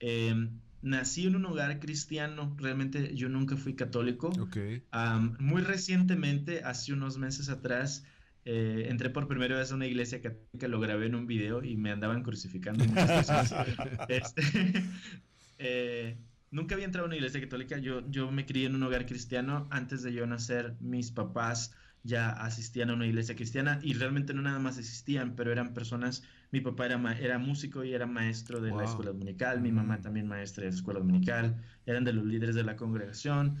Eh, 0.00 0.48
nací 0.86 1.26
en 1.26 1.34
un 1.34 1.44
hogar 1.46 1.80
cristiano, 1.80 2.54
realmente 2.58 3.14
yo 3.14 3.28
nunca 3.28 3.56
fui 3.56 3.74
católico. 3.74 4.28
Ok. 4.40 4.56
Am, 4.92 5.36
muy 5.40 5.62
recientemente, 5.62 6.62
hace 6.62 6.92
unos 6.92 7.18
meses 7.18 7.48
atrás, 7.48 8.04
eh, 8.44 8.86
entré 8.88 9.10
por 9.10 9.26
primera 9.26 9.56
vez 9.58 9.72
a 9.72 9.74
una 9.74 9.86
iglesia 9.86 10.22
católica, 10.22 10.68
lo 10.68 10.78
grabé 10.78 11.06
en 11.06 11.16
un 11.16 11.26
video 11.26 11.64
y 11.64 11.76
me 11.76 11.90
andaban 11.90 12.22
crucificando 12.22 12.84
muchas 12.84 13.10
personas. 13.10 13.54
Este, 14.08 14.42
eh, 15.58 16.16
nunca 16.52 16.76
había 16.76 16.86
entrado 16.86 17.06
a 17.06 17.08
una 17.08 17.16
iglesia 17.16 17.40
católica, 17.40 17.78
yo, 17.78 18.08
yo 18.08 18.30
me 18.30 18.46
crié 18.46 18.66
en 18.66 18.76
un 18.76 18.82
hogar 18.84 19.06
cristiano. 19.06 19.66
Antes 19.70 20.04
de 20.04 20.12
yo 20.12 20.24
nacer, 20.26 20.76
mis 20.80 21.10
papás 21.10 21.74
ya 22.06 22.30
asistían 22.30 22.90
a 22.90 22.94
una 22.94 23.06
iglesia 23.06 23.34
cristiana 23.36 23.78
y 23.82 23.94
realmente 23.94 24.32
no 24.34 24.42
nada 24.42 24.58
más 24.58 24.78
asistían, 24.78 25.34
pero 25.36 25.52
eran 25.52 25.74
personas, 25.74 26.22
mi 26.52 26.60
papá 26.60 26.86
era, 26.86 27.18
era 27.18 27.38
músico 27.38 27.84
y 27.84 27.92
era 27.92 28.06
maestro 28.06 28.60
de 28.60 28.70
Wow. 28.70 28.78
la 28.78 28.84
escuela 28.84 29.10
dominical, 29.12 29.60
mi 29.60 29.72
mamá 29.72 29.98
Mm. 29.98 30.02
también 30.02 30.26
maestra 30.28 30.64
de 30.64 30.70
la 30.70 30.76
escuela 30.76 31.00
dominical, 31.00 31.62
eran 31.86 32.04
de 32.04 32.12
los 32.12 32.24
líderes 32.24 32.54
de 32.54 32.62
la 32.64 32.76
congregación. 32.76 33.58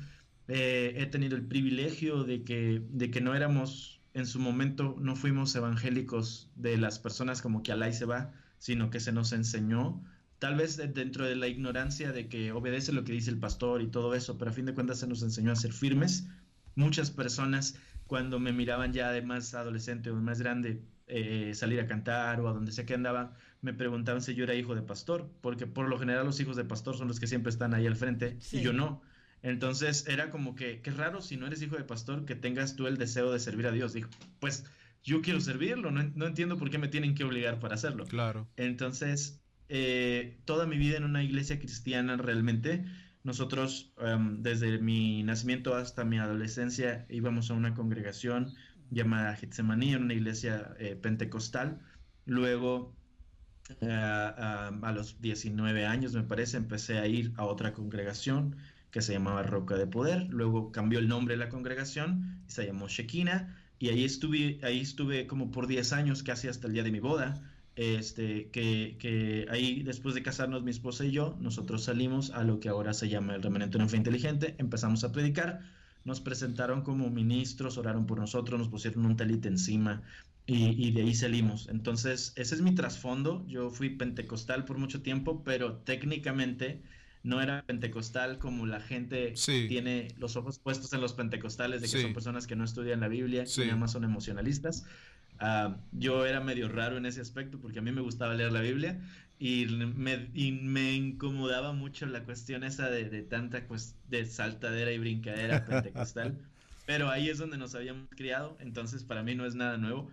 Eh, 0.48 0.94
he 0.96 1.06
tenido 1.06 1.36
el 1.36 1.46
privilegio 1.46 2.24
de 2.24 2.44
que, 2.44 2.82
de 2.88 3.10
que 3.10 3.20
no 3.20 3.34
éramos, 3.34 4.02
en 4.14 4.26
su 4.26 4.38
momento, 4.38 4.96
no 5.00 5.16
fuimos 5.16 5.54
evangélicos 5.56 6.52
de 6.54 6.76
las 6.78 6.98
personas 6.98 7.42
como 7.42 7.62
que 7.62 7.72
alá 7.72 7.88
y 7.88 7.92
se 7.92 8.04
va, 8.06 8.32
sino 8.58 8.90
que 8.90 9.00
se 9.00 9.12
nos 9.12 9.32
enseñó, 9.32 10.02
tal 10.38 10.56
vez 10.56 10.76
de- 10.76 10.88
dentro 10.88 11.24
de 11.26 11.34
la 11.36 11.48
ignorancia 11.48 12.12
de 12.12 12.28
que 12.28 12.52
obedece 12.52 12.92
lo 12.92 13.04
que 13.04 13.12
dice 13.12 13.30
el 13.30 13.38
pastor 13.38 13.82
y 13.82 13.88
todo 13.90 14.14
eso, 14.14 14.38
pero 14.38 14.50
a 14.50 14.54
fin 14.54 14.66
de 14.66 14.74
cuentas 14.74 15.00
se 15.00 15.06
nos 15.08 15.22
enseñó 15.22 15.52
a 15.52 15.56
ser 15.56 15.72
firmes. 15.72 16.28
Muchas 16.74 17.10
personas, 17.10 17.76
cuando 18.06 18.38
me 18.38 18.52
miraban 18.52 18.92
ya 18.92 19.10
de 19.12 19.22
más 19.22 19.54
adolescente 19.54 20.10
o 20.10 20.16
más 20.16 20.40
grande, 20.40 20.82
eh, 21.08 21.52
salir 21.54 21.80
a 21.80 21.86
cantar 21.86 22.40
o 22.40 22.48
a 22.48 22.52
donde 22.52 22.72
sea 22.72 22.86
que 22.86 22.94
andaba, 22.94 23.34
me 23.62 23.72
preguntaban 23.72 24.22
si 24.22 24.34
yo 24.34 24.44
era 24.44 24.54
hijo 24.54 24.74
de 24.74 24.82
pastor, 24.82 25.30
porque 25.40 25.66
por 25.66 25.88
lo 25.88 25.98
general 25.98 26.24
los 26.26 26.38
hijos 26.40 26.56
de 26.56 26.64
pastor 26.64 26.96
son 26.96 27.08
los 27.08 27.20
que 27.20 27.26
siempre 27.26 27.50
están 27.50 27.74
ahí 27.74 27.86
al 27.86 27.96
frente 27.96 28.36
Sí. 28.40 28.58
y 28.58 28.62
yo 28.62 28.72
no. 28.72 29.02
Entonces 29.42 30.06
era 30.08 30.30
como 30.30 30.54
que, 30.54 30.80
qué 30.80 30.90
raro 30.90 31.20
si 31.20 31.36
no 31.36 31.46
eres 31.46 31.62
hijo 31.62 31.76
de 31.76 31.84
pastor 31.84 32.24
que 32.24 32.34
tengas 32.34 32.74
tú 32.76 32.86
el 32.86 32.96
deseo 32.96 33.32
de 33.32 33.38
servir 33.38 33.66
a 33.66 33.72
Dios. 33.72 33.92
Dijo, 33.92 34.08
pues 34.40 34.64
yo 35.04 35.20
quiero 35.22 35.40
servirlo, 35.40 35.90
no, 35.90 36.02
no 36.14 36.26
entiendo 36.26 36.56
por 36.58 36.70
qué 36.70 36.78
me 36.78 36.88
tienen 36.88 37.14
que 37.14 37.22
obligar 37.24 37.60
para 37.60 37.74
hacerlo. 37.74 38.06
Claro. 38.06 38.48
Entonces, 38.56 39.40
eh, 39.68 40.38
toda 40.44 40.66
mi 40.66 40.78
vida 40.78 40.96
en 40.96 41.04
una 41.04 41.22
iglesia 41.22 41.58
cristiana 41.58 42.16
realmente, 42.16 42.84
nosotros 43.26 43.92
em, 43.98 44.40
desde 44.40 44.78
mi 44.78 45.24
nacimiento 45.24 45.74
hasta 45.74 46.04
mi 46.04 46.18
adolescencia 46.18 47.06
íbamos 47.10 47.50
a 47.50 47.54
una 47.54 47.74
congregación 47.74 48.54
llamada 48.90 49.34
Getsemaní, 49.34 49.94
en 49.94 50.04
una 50.04 50.14
iglesia 50.14 50.76
eh, 50.78 50.94
pentecostal. 50.94 51.80
Luego, 52.24 52.94
eh, 53.80 53.90
a, 53.90 54.92
los 54.94 55.20
19 55.20 55.86
años 55.86 56.14
me 56.14 56.22
parece, 56.22 56.56
empecé 56.56 56.98
a 56.98 57.08
ir 57.08 57.32
a 57.36 57.44
otra 57.44 57.72
congregación 57.72 58.56
que 58.92 59.02
se 59.02 59.14
llamaba 59.14 59.42
Roca 59.42 59.76
de 59.76 59.88
Poder. 59.88 60.28
Luego 60.30 60.70
cambió 60.70 61.00
el 61.00 61.08
nombre 61.08 61.34
de 61.34 61.44
la 61.44 61.48
congregación 61.48 62.44
y 62.46 62.52
se 62.52 62.64
llamó 62.64 62.86
Shekinah. 62.86 63.56
Y 63.80 63.88
ahí 63.88 64.04
estuve, 64.04 64.60
ahí 64.62 64.80
estuve 64.80 65.26
como 65.26 65.50
por 65.50 65.66
10 65.66 65.92
años, 65.92 66.22
casi 66.22 66.46
hasta 66.46 66.68
el 66.68 66.74
día 66.74 66.84
de 66.84 66.92
mi 66.92 67.00
boda. 67.00 67.42
Este, 67.76 68.48
que, 68.50 68.96
que, 68.98 69.46
ahí 69.50 69.82
después 69.82 70.14
de 70.14 70.22
casarnos 70.22 70.62
mi 70.62 70.70
esposa 70.70 71.04
y 71.04 71.12
yo, 71.12 71.36
nosotros 71.40 71.84
salimos 71.84 72.30
a 72.30 72.42
lo 72.42 72.58
que 72.58 72.68
ahora 72.68 72.94
se 72.94 73.08
llama 73.08 73.34
el 73.34 73.42
remanente 73.42 73.76
de 73.76 73.84
una 73.84 73.90
fe 73.90 73.98
inteligente, 73.98 74.54
empezamos 74.58 75.04
a 75.04 75.12
predicar, 75.12 75.60
nos 76.04 76.20
presentaron 76.20 76.82
como 76.82 77.10
ministros, 77.10 77.78
oraron 77.78 78.06
por 78.06 78.18
nosotros, 78.18 78.58
nos 78.58 78.68
pusieron 78.68 79.04
un 79.04 79.16
talite 79.16 79.48
encima 79.48 80.02
y, 80.46 80.86
y, 80.86 80.92
de 80.92 81.02
ahí 81.02 81.14
salimos. 81.14 81.68
Entonces, 81.68 82.32
ese 82.36 82.54
es 82.54 82.62
mi 82.62 82.74
trasfondo, 82.74 83.44
yo 83.46 83.70
fui 83.70 83.90
pentecostal 83.90 84.64
por 84.64 84.78
mucho 84.78 85.02
tiempo, 85.02 85.44
pero 85.44 85.76
técnicamente 85.76 86.82
no 87.26 87.42
era 87.42 87.62
pentecostal 87.62 88.38
como 88.38 88.66
la 88.66 88.80
gente 88.80 89.34
tiene 89.68 90.14
los 90.16 90.36
ojos 90.36 90.60
puestos 90.60 90.92
en 90.92 91.00
los 91.00 91.12
pentecostales 91.12 91.82
de 91.82 91.88
que 91.88 92.00
son 92.00 92.14
personas 92.14 92.46
que 92.46 92.54
no 92.54 92.64
estudian 92.64 93.00
la 93.00 93.08
Biblia 93.08 93.44
y 93.44 93.60
nada 93.62 93.76
más 93.76 93.92
son 93.92 94.04
emocionalistas. 94.04 94.86
Ah, 95.38 95.76
yo 95.92 96.24
era 96.26 96.40
medio 96.40 96.68
raro 96.68 96.96
en 96.96 97.06
ese 97.06 97.20
aspecto 97.20 97.58
porque 97.58 97.78
a 97.78 97.82
mí 97.82 97.92
me 97.92 98.00
gustaba 98.00 98.34
leer 98.34 98.52
la 98.52 98.60
Biblia 98.60 99.00
y 99.38 99.66
me, 99.66 100.30
y 100.34 100.52
me 100.52 100.94
incomodaba 100.94 101.72
mucho 101.72 102.06
la 102.06 102.24
cuestión 102.24 102.64
esa 102.64 102.88
de, 102.88 103.08
de 103.08 103.22
tanta 103.22 103.66
pues, 103.66 103.94
de 104.08 104.24
saltadera 104.24 104.92
y 104.92 104.98
brincadera 104.98 105.64
pentecostal. 105.66 106.38
pero 106.86 107.10
ahí 107.10 107.28
es 107.28 107.38
donde 107.38 107.58
nos 107.58 107.74
habíamos 107.74 108.08
criado, 108.10 108.56
entonces 108.60 109.04
para 109.04 109.22
mí 109.22 109.34
no 109.34 109.44
es 109.44 109.54
nada 109.54 109.76
nuevo. 109.76 110.10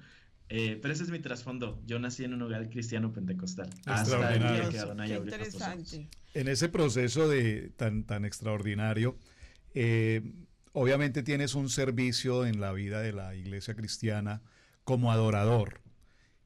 Eh, 0.49 0.77
pero 0.81 0.93
ese 0.93 1.03
es 1.03 1.09
mi 1.09 1.19
trasfondo. 1.19 1.81
Yo 1.87 1.97
nací 1.99 2.25
en 2.25 2.33
un 2.33 2.41
hogar 2.43 2.69
cristiano 2.69 3.11
pentecostal. 3.11 3.69
Hasta 3.85 4.35
el 4.35 4.39
día 4.39 4.69
que 4.69 4.77
Adonai 4.77 5.13
abrió 5.13 5.33
En 6.33 6.47
ese 6.47 6.69
proceso 6.69 7.27
de 7.27 7.71
tan, 7.75 8.03
tan 8.03 8.23
extraordinario, 8.25 9.17
eh, 9.73 10.21
obviamente 10.73 11.23
tienes 11.23 11.55
un 11.55 11.69
servicio 11.69 12.45
en 12.45 12.59
la 12.59 12.71
vida 12.73 13.01
de 13.01 13.13
la 13.13 13.33
iglesia 13.33 13.73
cristiana 13.73 14.41
como 14.83 15.11
adorador. 15.11 15.81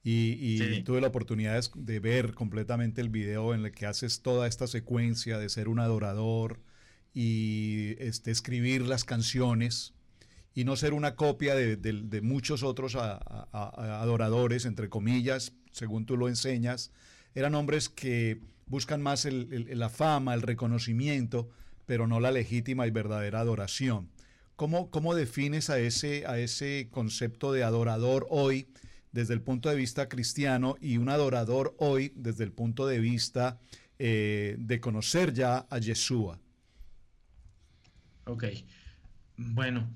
Y, 0.04 0.82
tuve 0.84 1.02
la 1.02 1.08
oportunidad 1.08 1.62
de 1.76 2.00
ver 2.00 2.34
completamente 2.34 3.02
el 3.02 3.10
video 3.10 3.54
en 3.54 3.66
el 3.66 3.74
que 3.74 3.86
haces 3.86 4.22
toda 4.22 4.48
esta 4.48 4.66
secuencia 4.66 5.38
de 5.38 5.50
ser 5.50 5.68
un 5.68 5.80
adorador 5.80 6.62
y 7.14 7.96
este, 8.00 8.32
escribir 8.32 8.84
las 8.84 9.04
canciones 9.04 9.94
y 10.54 10.64
no 10.64 10.78
ser 10.78 10.94
una 10.94 11.16
copia 11.16 11.56
de, 11.56 12.22
muchos 12.24 12.64
otros 12.64 12.96
adoradores, 12.96 14.66
entre 14.66 14.88
comillas, 14.88 15.52
según 15.72 16.06
tú 16.06 16.16
lo 16.16 16.30
enseñas. 16.30 16.92
Eran 17.36 17.54
hombres 17.54 17.90
que 17.90 18.40
buscan 18.66 19.02
más 19.02 19.26
la 19.26 19.90
fama, 19.90 20.34
el 20.34 20.42
reconocimiento, 20.42 21.50
pero 21.86 22.08
no 22.08 22.20
la 22.20 22.32
legítima 22.32 22.88
y 22.88 22.92
verdadera 22.92 23.42
adoración. 23.42 24.10
¿Cómo, 24.58 24.90
cómo 24.90 25.14
defines 25.14 25.70
a 25.70 25.78
ese, 25.78 26.26
a 26.26 26.40
ese 26.40 26.90
concepto 26.92 27.54
de 27.54 27.64
adorador 27.64 28.26
hoy 28.32 28.68
desde 29.12 29.36
el 29.36 29.42
punto 29.42 29.70
de 29.70 29.76
vista 29.76 30.10
cristiano 30.10 30.76
y 30.82 30.98
un 30.98 31.10
adorador 31.10 31.76
hoy 31.78 32.12
desde 32.16 32.44
el 32.44 32.52
punto 32.52 32.88
de 32.88 33.00
vista 33.00 33.60
eh, 34.00 34.56
de 34.58 34.80
conocer 34.80 35.32
ya 35.32 35.68
a 35.70 35.78
Yeshua? 35.78 36.40
Ok, 38.26 38.46
bueno, 39.38 39.88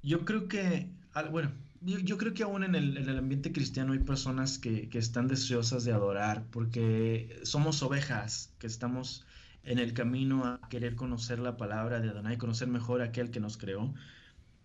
yo 0.00 0.24
creo 0.24 0.46
que, 0.46 0.88
bueno, 1.32 1.50
yo, 1.80 2.18
creo 2.18 2.34
que 2.34 2.44
aún 2.44 2.62
en 2.62 2.76
el, 2.76 3.18
ambiente 3.18 3.50
cristiano 3.50 3.94
hay 3.94 3.98
personas 3.98 4.58
que, 4.58 4.88
que, 4.90 4.98
están 4.98 5.26
deseosas 5.26 5.82
de 5.82 5.90
adorar 5.90 6.44
porque 6.52 7.40
somos 7.42 7.82
ovejas 7.82 8.54
que 8.60 8.68
estamos 8.68 9.26
en 9.64 9.78
el 9.78 9.92
camino 9.92 10.44
a 10.44 10.60
querer 10.68 10.96
conocer 10.96 11.38
la 11.38 11.56
palabra 11.56 12.00
de 12.00 12.10
Adonai, 12.10 12.36
conocer 12.36 12.68
mejor 12.68 13.02
a 13.02 13.06
aquel 13.06 13.30
que 13.30 13.40
nos 13.40 13.56
creó. 13.56 13.94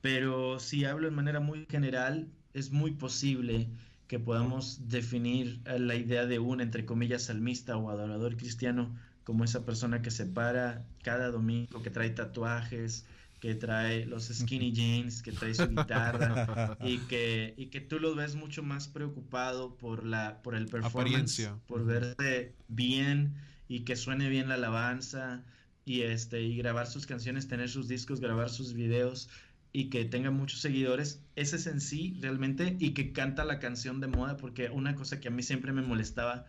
Pero 0.02 0.60
si 0.60 0.86
hablo 0.86 1.10
de 1.10 1.16
manera 1.16 1.40
muy 1.40 1.66
general, 1.70 2.28
es 2.54 2.72
muy 2.72 2.92
posible 2.92 3.70
que 4.08 4.20
podamos 4.20 4.88
definir 4.88 5.60
la 5.66 5.96
idea 5.96 6.26
de 6.26 6.40
un, 6.40 6.62
entre 6.62 6.86
comillas, 6.86 7.24
salmista 7.24 7.78
o 7.78 7.90
adorador 7.90 8.38
cristiano 8.38 8.96
como 9.24 9.44
esa 9.44 9.66
persona 9.66 10.02
que 10.02 10.12
se 10.12 10.26
para 10.26 10.86
cada 11.04 11.30
domingo, 11.30 11.84
que 11.84 11.90
trae 11.90 12.10
tatuajes, 12.12 13.06
que 13.42 13.54
trae 13.56 14.06
los 14.06 14.30
skinny 14.30 14.72
jeans, 14.72 15.22
que 15.22 15.34
trae 15.34 15.54
su 15.54 15.68
guitarra 15.68 16.78
y 16.82 17.00
que, 17.00 17.54
y 17.58 17.68
que 17.68 17.82
tú 17.82 18.00
lo 18.00 18.16
ves 18.16 18.36
mucho 18.36 18.64
más 18.64 18.88
preocupado 18.88 19.76
por, 19.76 20.06
la, 20.06 20.42
por 20.42 20.56
el 20.56 20.68
performance, 20.68 21.52
por 21.68 21.86
verte 21.86 22.56
bien 22.70 23.36
y 23.68 23.82
que 23.82 23.96
suene 23.96 24.30
bien 24.30 24.50
la 24.50 24.56
alabanza 24.56 25.44
y 25.86 26.02
este 26.02 26.42
y 26.42 26.58
grabar 26.58 26.88
sus 26.88 27.06
canciones, 27.06 27.48
tener 27.48 27.70
sus 27.70 27.88
discos, 27.88 28.20
grabar 28.20 28.50
sus 28.50 28.74
videos 28.74 29.30
y 29.72 29.90
que 29.90 30.06
tenga 30.06 30.32
muchos 30.32 30.60
seguidores, 30.60 31.22
ese 31.36 31.58
es 31.58 31.68
en 31.68 31.82
sí 31.82 32.18
realmente 32.22 32.76
y 32.80 32.92
que 32.94 33.12
canta 33.12 33.46
la 33.46 33.60
canción 33.60 34.00
de 34.00 34.08
moda 34.08 34.38
porque 34.38 34.70
una 34.70 34.96
cosa 34.96 35.20
que 35.20 35.28
a 35.28 35.32
mí 35.32 35.44
siempre 35.44 35.72
me 35.72 35.82
molestaba 35.82 36.46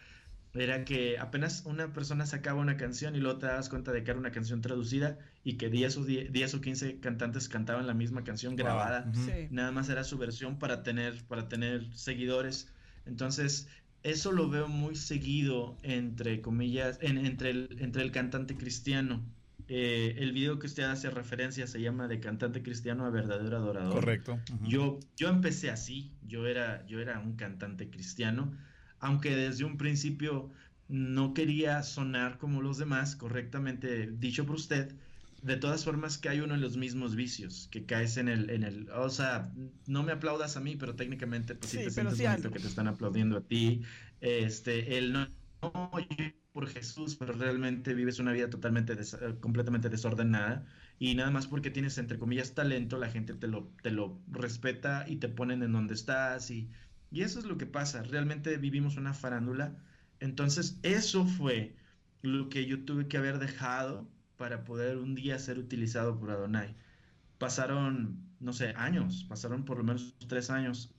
era 0.55 0.85
que 0.85 1.19
apenas 1.19 1.63
una 1.67 1.93
persona 1.93 2.27
sacaba 2.27 2.61
una 2.61 2.77
canción 2.77 3.15
y 3.15 3.21
luego 3.21 3.39
te 3.39 3.47
das 3.47 3.69
cuenta 3.69 3.93
de 3.93 4.03
que 4.03 4.11
era 4.11 4.19
una 4.19 4.33
canción 4.33 4.61
traducida 4.61 5.19
y 5.45 5.55
que 5.55 5.69
10 5.69 5.97
o, 5.99 6.05
10, 6.05 6.55
o 6.55 6.61
15 6.61 7.01
cantantes 7.01 7.49
cantaban 7.49 7.87
la 7.87 7.95
misma 7.95 8.25
canción 8.25 8.57
grabada. 8.57 9.11
Nada 9.51 9.73
más 9.73 9.89
era 9.89 10.05
su 10.05 10.19
versión 10.19 10.59
para 10.59 10.83
tener, 10.83 11.23
para 11.25 11.49
tener 11.49 11.87
seguidores. 11.95 12.73
Entonces, 13.07 13.69
eso 14.03 14.33
lo 14.33 14.49
veo 14.49 14.69
muy 14.69 14.95
seguido 14.97 15.77
entre 15.83 16.41
comillas, 16.41 16.99
entre, 17.03 17.51
el, 17.51 17.77
entre 17.81 18.03
el 18.03 18.13
cantante 18.13 18.57
cristiano. 18.57 19.25
Eh, 19.71 20.15
el 20.19 20.33
video 20.33 20.59
que 20.59 20.67
usted 20.67 20.85
hace 20.85 21.11
referencia 21.11 21.67
se 21.67 21.81
llama 21.81 22.09
de 22.09 22.21
cantante 22.21 22.63
cristiano 22.63 23.05
a 23.05 23.11
verdadero 23.11 23.59
adorador. 23.59 23.93
Correcto. 23.93 24.41
Yo, 24.63 24.99
yo 25.17 25.29
empecé 25.29 25.71
así, 25.71 26.13
yo 26.27 26.47
era, 26.47 26.87
yo 26.87 27.01
era 27.01 27.19
un 27.19 27.37
cantante 27.37 27.91
cristiano, 27.91 28.57
aunque 28.99 29.37
desde 29.37 29.65
un 29.65 29.77
principio 29.77 30.51
no 30.89 31.35
quería 31.35 31.83
sonar 31.83 32.39
como 32.39 32.63
los 32.63 32.79
demás, 32.79 33.15
correctamente 33.15 34.11
dicho 34.11 34.47
por 34.47 34.57
usted, 34.57 34.95
de 35.43 35.57
todas 35.57 35.85
formas 35.85 36.19
que 36.19 36.29
hay 36.29 36.41
uno 36.41 36.55
en 36.55 36.61
los 36.61 36.77
mismos 36.77 37.15
vicios, 37.15 37.69
que 37.71 37.87
caes 37.87 38.17
en 38.17 38.29
el, 38.29 38.51
en 38.51 38.63
el, 38.65 38.91
o 38.91 39.09
sea, 39.11 39.53
no 39.87 40.03
me 40.03 40.13
aplaudas 40.13 40.57
a 40.57 40.61
mí, 40.61 40.77
pero 40.77 40.97
técnicamente 40.97 41.55
pues 41.55 41.71
sí, 41.71 41.79
te 41.79 41.91
sientes 41.91 42.21
bonito 42.21 42.51
que 42.51 42.61
te 42.61 42.67
están 42.67 42.89
aplaudiendo 42.89 43.39
a 43.39 43.47
ti, 43.47 43.83
este, 44.21 44.99
el 44.99 45.13
no, 45.13 45.29
no 45.63 45.91
por 46.53 46.69
Jesús, 46.69 47.15
pero 47.17 47.35
realmente 47.35 47.95
vives 47.95 48.19
una 48.19 48.33
vida 48.33 48.51
totalmente, 48.51 48.97
completamente 49.41 49.89
desordenada 49.89 50.67
y 50.99 51.15
nada 51.15 51.31
más 51.31 51.47
porque 51.47 51.71
tienes, 51.71 51.99
entre 51.99 52.19
comillas, 52.19 52.55
talento, 52.55 52.99
la 52.99 53.11
gente 53.11 53.35
te 53.35 53.47
lo, 53.47 53.73
te 53.83 53.91
lo 53.93 54.21
respeta 54.29 55.05
y 55.09 55.17
te 55.17 55.29
ponen 55.29 55.63
en 55.63 55.73
donde 55.73 55.95
estás 55.95 56.51
y, 56.51 56.71
y 57.11 57.23
eso 57.23 57.39
es 57.39 57.45
lo 57.45 57.59
que 57.59 57.67
pasa, 57.67 58.03
realmente 58.03 58.57
vivimos 58.57 58.97
una 58.97 59.15
farándula, 59.15 59.85
entonces 60.19 60.81
eso 60.83 61.25
fue 61.27 61.77
lo 62.23 62.49
que 62.49 62.67
yo 62.67 62.85
tuve 62.85 63.07
que 63.09 63.19
haber 63.19 63.39
dejado 63.39 64.11
para 64.39 64.65
poder 64.65 64.97
un 64.99 65.15
día 65.15 65.39
ser 65.39 65.59
utilizado 65.59 66.19
por 66.19 66.31
Adonai. 66.31 66.75
Pasaron, 67.39 68.19
no 68.41 68.53
sé, 68.55 68.75
años, 68.77 69.27
pasaron 69.29 69.65
por 69.65 69.79
lo 69.79 69.85
menos 69.85 70.17
tres 70.29 70.51
años 70.51 70.95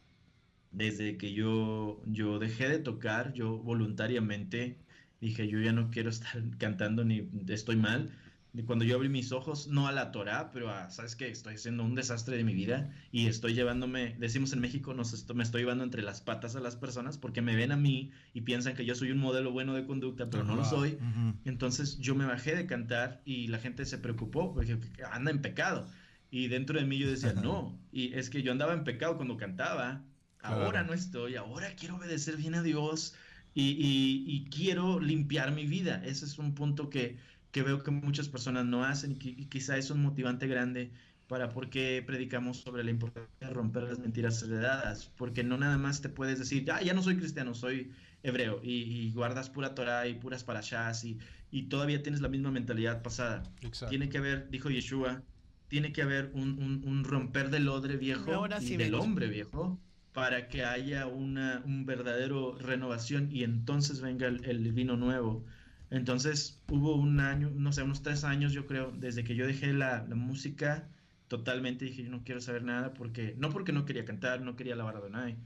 desde 0.71 1.17
que 1.17 1.34
yo, 1.34 2.02
yo 2.06 2.39
dejé 2.39 2.69
de 2.69 2.80
tocar, 2.80 3.34
yo 3.34 3.58
voluntariamente 3.58 4.78
dije, 5.21 5.47
yo 5.47 5.60
ya 5.60 5.73
no 5.73 5.89
quiero 5.89 6.10
estar 6.10 6.41
cantando 6.60 7.04
ni 7.06 7.30
estoy 7.47 7.78
mal. 7.78 8.12
Y 8.51 8.63
cuando 8.63 8.83
yo 8.83 8.95
abrí 8.95 9.09
mis 9.09 9.31
ojos, 9.31 9.67
no 9.67 9.88
a 9.88 9.91
la 9.91 10.12
Torah, 10.12 10.49
pero 10.51 10.71
a, 10.71 10.89
¿sabes 10.89 11.15
qué? 11.15 11.29
Estoy 11.29 11.53
haciendo 11.53 11.83
un 11.83 11.93
desastre 11.93 12.35
de 12.35 12.43
mi 12.43 12.55
vida 12.55 12.91
y 13.12 13.27
estoy 13.27 13.53
llevándome, 13.53 14.15
decimos 14.17 14.53
en 14.53 14.59
México, 14.59 14.95
nos 14.95 15.27
me 15.35 15.43
estoy 15.43 15.62
llevando 15.62 15.83
entre 15.83 16.01
las 16.01 16.21
patas 16.21 16.55
a 16.55 16.59
las 16.59 16.75
personas 16.75 17.19
porque 17.19 17.43
me 17.43 17.55
ven 17.55 17.71
a 17.71 17.77
mí 17.77 18.12
y 18.33 18.41
piensan 18.41 18.75
que 18.75 18.85
yo 18.85 18.95
soy 18.95 19.12
un 19.12 19.19
modelo 19.19 19.51
bueno 19.51 19.75
de 19.75 19.85
conducta, 19.85 20.31
pero 20.31 20.43
no 20.43 20.55
lo 20.55 20.65
soy. 20.65 20.97
Entonces 21.45 21.99
yo 21.99 22.15
me 22.15 22.25
bajé 22.25 22.55
de 22.55 22.65
cantar 22.65 23.21
y 23.23 23.47
la 23.47 23.59
gente 23.59 23.85
se 23.85 23.99
preocupó 23.99 24.51
porque 24.53 24.79
anda 25.12 25.29
en 25.29 25.41
pecado. 25.41 25.88
Y 26.31 26.47
dentro 26.47 26.79
de 26.79 26.85
mí 26.85 26.97
yo 26.97 27.09
decía, 27.09 27.33
no, 27.33 27.79
y 27.91 28.13
es 28.15 28.31
que 28.31 28.41
yo 28.41 28.51
andaba 28.51 28.73
en 28.73 28.83
pecado 28.83 29.15
cuando 29.15 29.38
cantaba, 29.38 30.03
ahora 30.41 30.83
no 30.83 30.93
estoy, 30.93 31.35
ahora 31.35 31.75
quiero 31.75 31.97
obedecer 31.97 32.35
bien 32.35 32.55
a 32.55 32.63
Dios 32.63 33.13
y, 33.53 34.23
y 34.25 34.45
quiero 34.49 34.99
limpiar 34.99 35.51
mi 35.51 35.67
vida. 35.67 36.01
Ese 36.03 36.25
es 36.25 36.39
un 36.39 36.55
punto 36.55 36.89
que 36.89 37.17
que 37.51 37.63
veo 37.63 37.83
que 37.83 37.91
muchas 37.91 38.29
personas 38.29 38.65
no 38.65 38.83
hacen 38.83 39.17
y, 39.19 39.45
quizá 39.45 39.77
es 39.77 39.89
un 39.89 40.01
motivante 40.01 40.47
grande 40.47 40.91
para 41.27 41.49
por 41.49 41.69
qué 41.69 42.03
predicamos 42.05 42.57
sobre 42.57 42.83
la 42.83 42.91
importancia 42.91 43.47
de 43.47 43.53
romper 43.53 43.83
las 43.83 43.99
mentiras 43.99 44.41
heredadas, 44.41 45.12
porque 45.15 45.43
no 45.43 45.57
nada 45.57 45.77
más 45.77 46.01
te 46.01 46.09
puedes 46.09 46.39
decir, 46.39 46.69
ah, 46.71 46.81
ya 46.81 46.93
no 46.93 47.03
soy 47.03 47.17
cristiano, 47.17 47.53
soy 47.53 47.91
hebreo, 48.23 48.59
y, 48.63 49.12
guardas 49.12 49.49
pura 49.49 49.75
Torah 49.75 50.07
y 50.07 50.15
puras 50.15 50.43
parashas, 50.43 51.03
y, 51.03 51.19
y 51.51 51.63
todavía 51.63 52.01
tienes 52.01 52.21
la 52.21 52.29
misma 52.29 52.51
mentalidad 52.51 53.03
pasada. 53.03 53.43
Tiene 53.89 54.09
que 54.09 54.17
haber, 54.17 54.49
dijo 54.49 54.69
Yeshua, 54.69 55.21
tiene 55.67 55.93
que 55.93 56.01
haber 56.01 56.31
un, 56.33 56.83
un, 56.83 57.03
romper 57.03 57.51
del 57.51 57.69
odre 57.69 57.95
viejo 57.95 58.47
y 58.59 58.75
del 58.75 58.95
hombre 58.95 59.27
viejo 59.27 59.79
para 60.13 60.47
que 60.47 60.65
haya 60.65 61.05
una 61.05 61.62
un 61.63 61.85
verdadero 61.85 62.57
renovación 62.57 63.29
y 63.31 63.43
entonces 63.43 64.01
venga 64.01 64.27
el, 64.27 64.43
el 64.45 64.73
vino 64.73 64.97
nuevo. 64.97 65.45
Entonces 65.91 66.62
hubo 66.69 66.95
un 66.95 67.19
año, 67.19 67.52
no 67.56 67.71
sé, 67.71 67.84
unos 67.84 68.04
tres 68.04 68.23
años 68.23 68.54
yo 68.54 68.67
creo, 68.67 68.91
desde 68.91 69.23
que 69.23 69.36
yo 69.36 69.47
dejé 69.47 69.73
la, 69.73 70.06
música, 70.15 70.88
totalmente 71.28 71.86
dije, 71.86 72.04
yo 72.04 72.12
no 72.12 72.23
quiero 72.23 72.41
saber 72.41 72.63
nada, 72.63 72.93
porque 72.93 73.36
no 73.38 73.49
porque 73.49 73.71
no 73.71 73.86
quería 73.86 74.06
cantar, 74.06 74.41
no 74.41 74.56
quería 74.56 74.73
alabar 74.73 74.97
a 74.97 74.99
Donai, 74.99 75.38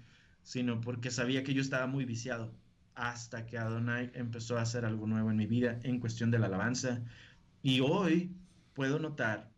sino 0.43 0.81
porque 0.81 1.11
sabía 1.11 1.43
que 1.43 1.53
yo 1.53 1.61
estaba 1.61 1.87
muy 1.87 2.05
viciado. 2.05 2.53
hasta 2.95 3.45
que 3.47 3.57
Adonai 3.57 4.11
empezó 4.13 4.57
a 4.57 4.61
hacer 4.61 4.85
algo 4.85 5.07
nuevo 5.07 5.31
en 5.31 5.37
mi 5.37 5.47
vida 5.47 5.79
en 5.83 5.99
cuestión 5.99 6.31
de 6.31 6.39
la 6.39 6.47
alabanza. 6.47 7.01
Y 7.63 7.79
hoy 7.81 8.35
puedo 8.73 8.99
notar 8.99 9.51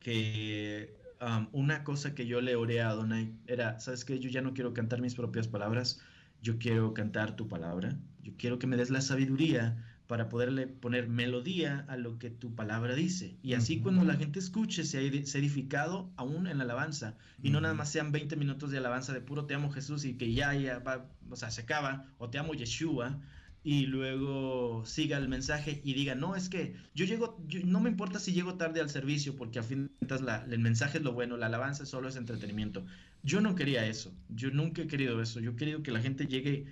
que 0.00 0.96
um, 1.20 1.48
una 1.52 1.84
cosa 1.84 2.14
que 2.14 2.26
yo 2.26 2.40
le 2.40 2.56
oré 2.56 2.80
a 2.82 2.90
Adonai 2.90 3.34
era, 3.46 3.80
¿sabes 3.80 4.04
qué? 4.04 4.18
Yo 4.18 4.30
ya 4.30 4.42
no 4.42 4.54
quiero 4.54 4.74
cantar 4.74 5.00
mis 5.00 5.14
propias 5.14 5.48
palabras, 5.48 6.00
yo 6.42 6.58
quiero 6.58 6.94
cantar 6.94 7.36
tu 7.36 7.48
palabra, 7.48 7.98
yo 8.22 8.32
quiero 8.38 8.58
que 8.58 8.66
me 8.66 8.76
des 8.76 8.90
la 8.90 9.00
sabiduría 9.00 9.76
para 10.06 10.28
poderle 10.28 10.66
poner 10.66 11.08
melodía 11.08 11.84
a 11.88 11.96
lo 11.96 12.18
que 12.18 12.30
tu 12.30 12.54
palabra 12.54 12.94
dice. 12.94 13.36
Y 13.42 13.54
así 13.54 13.80
cuando 13.80 14.04
la 14.04 14.16
gente 14.16 14.38
escuche, 14.38 14.84
se 14.84 14.98
ha 14.98 15.00
edificado 15.00 16.10
aún 16.16 16.46
en 16.46 16.58
la 16.58 16.64
alabanza. 16.64 17.16
Y 17.42 17.50
no 17.50 17.60
nada 17.60 17.74
más 17.74 17.90
sean 17.90 18.12
20 18.12 18.36
minutos 18.36 18.70
de 18.70 18.78
alabanza 18.78 19.12
de 19.12 19.20
puro 19.20 19.46
te 19.46 19.54
amo 19.54 19.70
Jesús 19.70 20.04
y 20.04 20.14
que 20.14 20.32
ya, 20.32 20.54
ya 20.54 20.78
va, 20.78 21.06
o 21.30 21.36
sea, 21.36 21.50
se 21.50 21.62
acaba, 21.62 22.06
o 22.18 22.28
te 22.28 22.38
amo 22.38 22.54
Yeshua, 22.54 23.18
y 23.64 23.86
luego 23.86 24.84
siga 24.84 25.16
el 25.16 25.26
mensaje 25.26 25.80
y 25.82 25.94
diga, 25.94 26.14
no, 26.14 26.36
es 26.36 26.50
que 26.50 26.76
yo 26.94 27.06
llego, 27.06 27.42
no 27.64 27.80
me 27.80 27.88
importa 27.88 28.18
si 28.18 28.34
llego 28.34 28.56
tarde 28.56 28.82
al 28.82 28.90
servicio, 28.90 29.36
porque 29.36 29.58
a 29.58 29.62
fin 29.62 29.84
de 29.84 30.06
cuentas 30.06 30.44
el 30.50 30.58
mensaje 30.58 30.98
es 30.98 31.04
lo 31.04 31.14
bueno, 31.14 31.38
la 31.38 31.46
alabanza 31.46 31.86
solo 31.86 32.10
es 32.10 32.16
entretenimiento. 32.16 32.84
Yo 33.22 33.40
no 33.40 33.54
quería 33.54 33.86
eso, 33.86 34.12
yo 34.28 34.50
nunca 34.50 34.82
he 34.82 34.86
querido 34.86 35.20
eso, 35.22 35.40
yo 35.40 35.52
he 35.52 35.56
querido 35.56 35.82
que 35.82 35.92
la 35.92 36.02
gente 36.02 36.26
llegue 36.26 36.66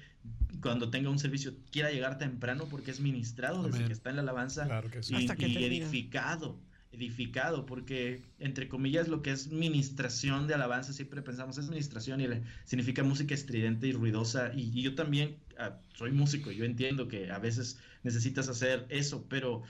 cuando 0.61 0.91
tenga 0.91 1.11
un 1.11 1.19
servicio, 1.19 1.55
quiera 1.71 1.91
llegar 1.91 2.19
temprano 2.19 2.67
porque 2.71 2.91
es 2.91 3.01
ministrado 3.01 3.63
desde 3.65 3.85
que 3.85 3.93
está 3.93 4.11
en 4.11 4.17
la 4.17 4.23
alabanza 4.23 4.69
y, 5.09 5.27
edificado 5.65 6.59
edificado, 6.93 7.65
porque 7.65 8.23
entre 8.39 8.69
comillas 8.69 9.09
lo 9.09 9.23
que 9.23 9.33
es 9.33 9.51
ministración 9.51 10.47
de 10.47 10.55
alabanza, 10.55 10.93
siempre 10.93 11.23
pensamos 11.23 11.57
es 11.57 11.69
ministración 11.69 12.21
y 12.21 12.27
significa 12.65 13.03
música 13.03 13.35
estridente 13.35 13.89
y 13.89 13.93
ruidosa, 13.93 14.53
y, 14.55 14.83
yo 14.83 14.95
también 14.95 15.39
ah, 15.59 15.79
soy 15.95 16.13
músico, 16.13 16.51
yo 16.51 16.65
entiendo 16.65 17.09
que 17.09 17.31
a 17.31 17.39
veces 17.39 17.79
necesitas 18.03 18.49
hacer 18.49 18.87
eso, 18.91 19.27
pero, 19.29 19.63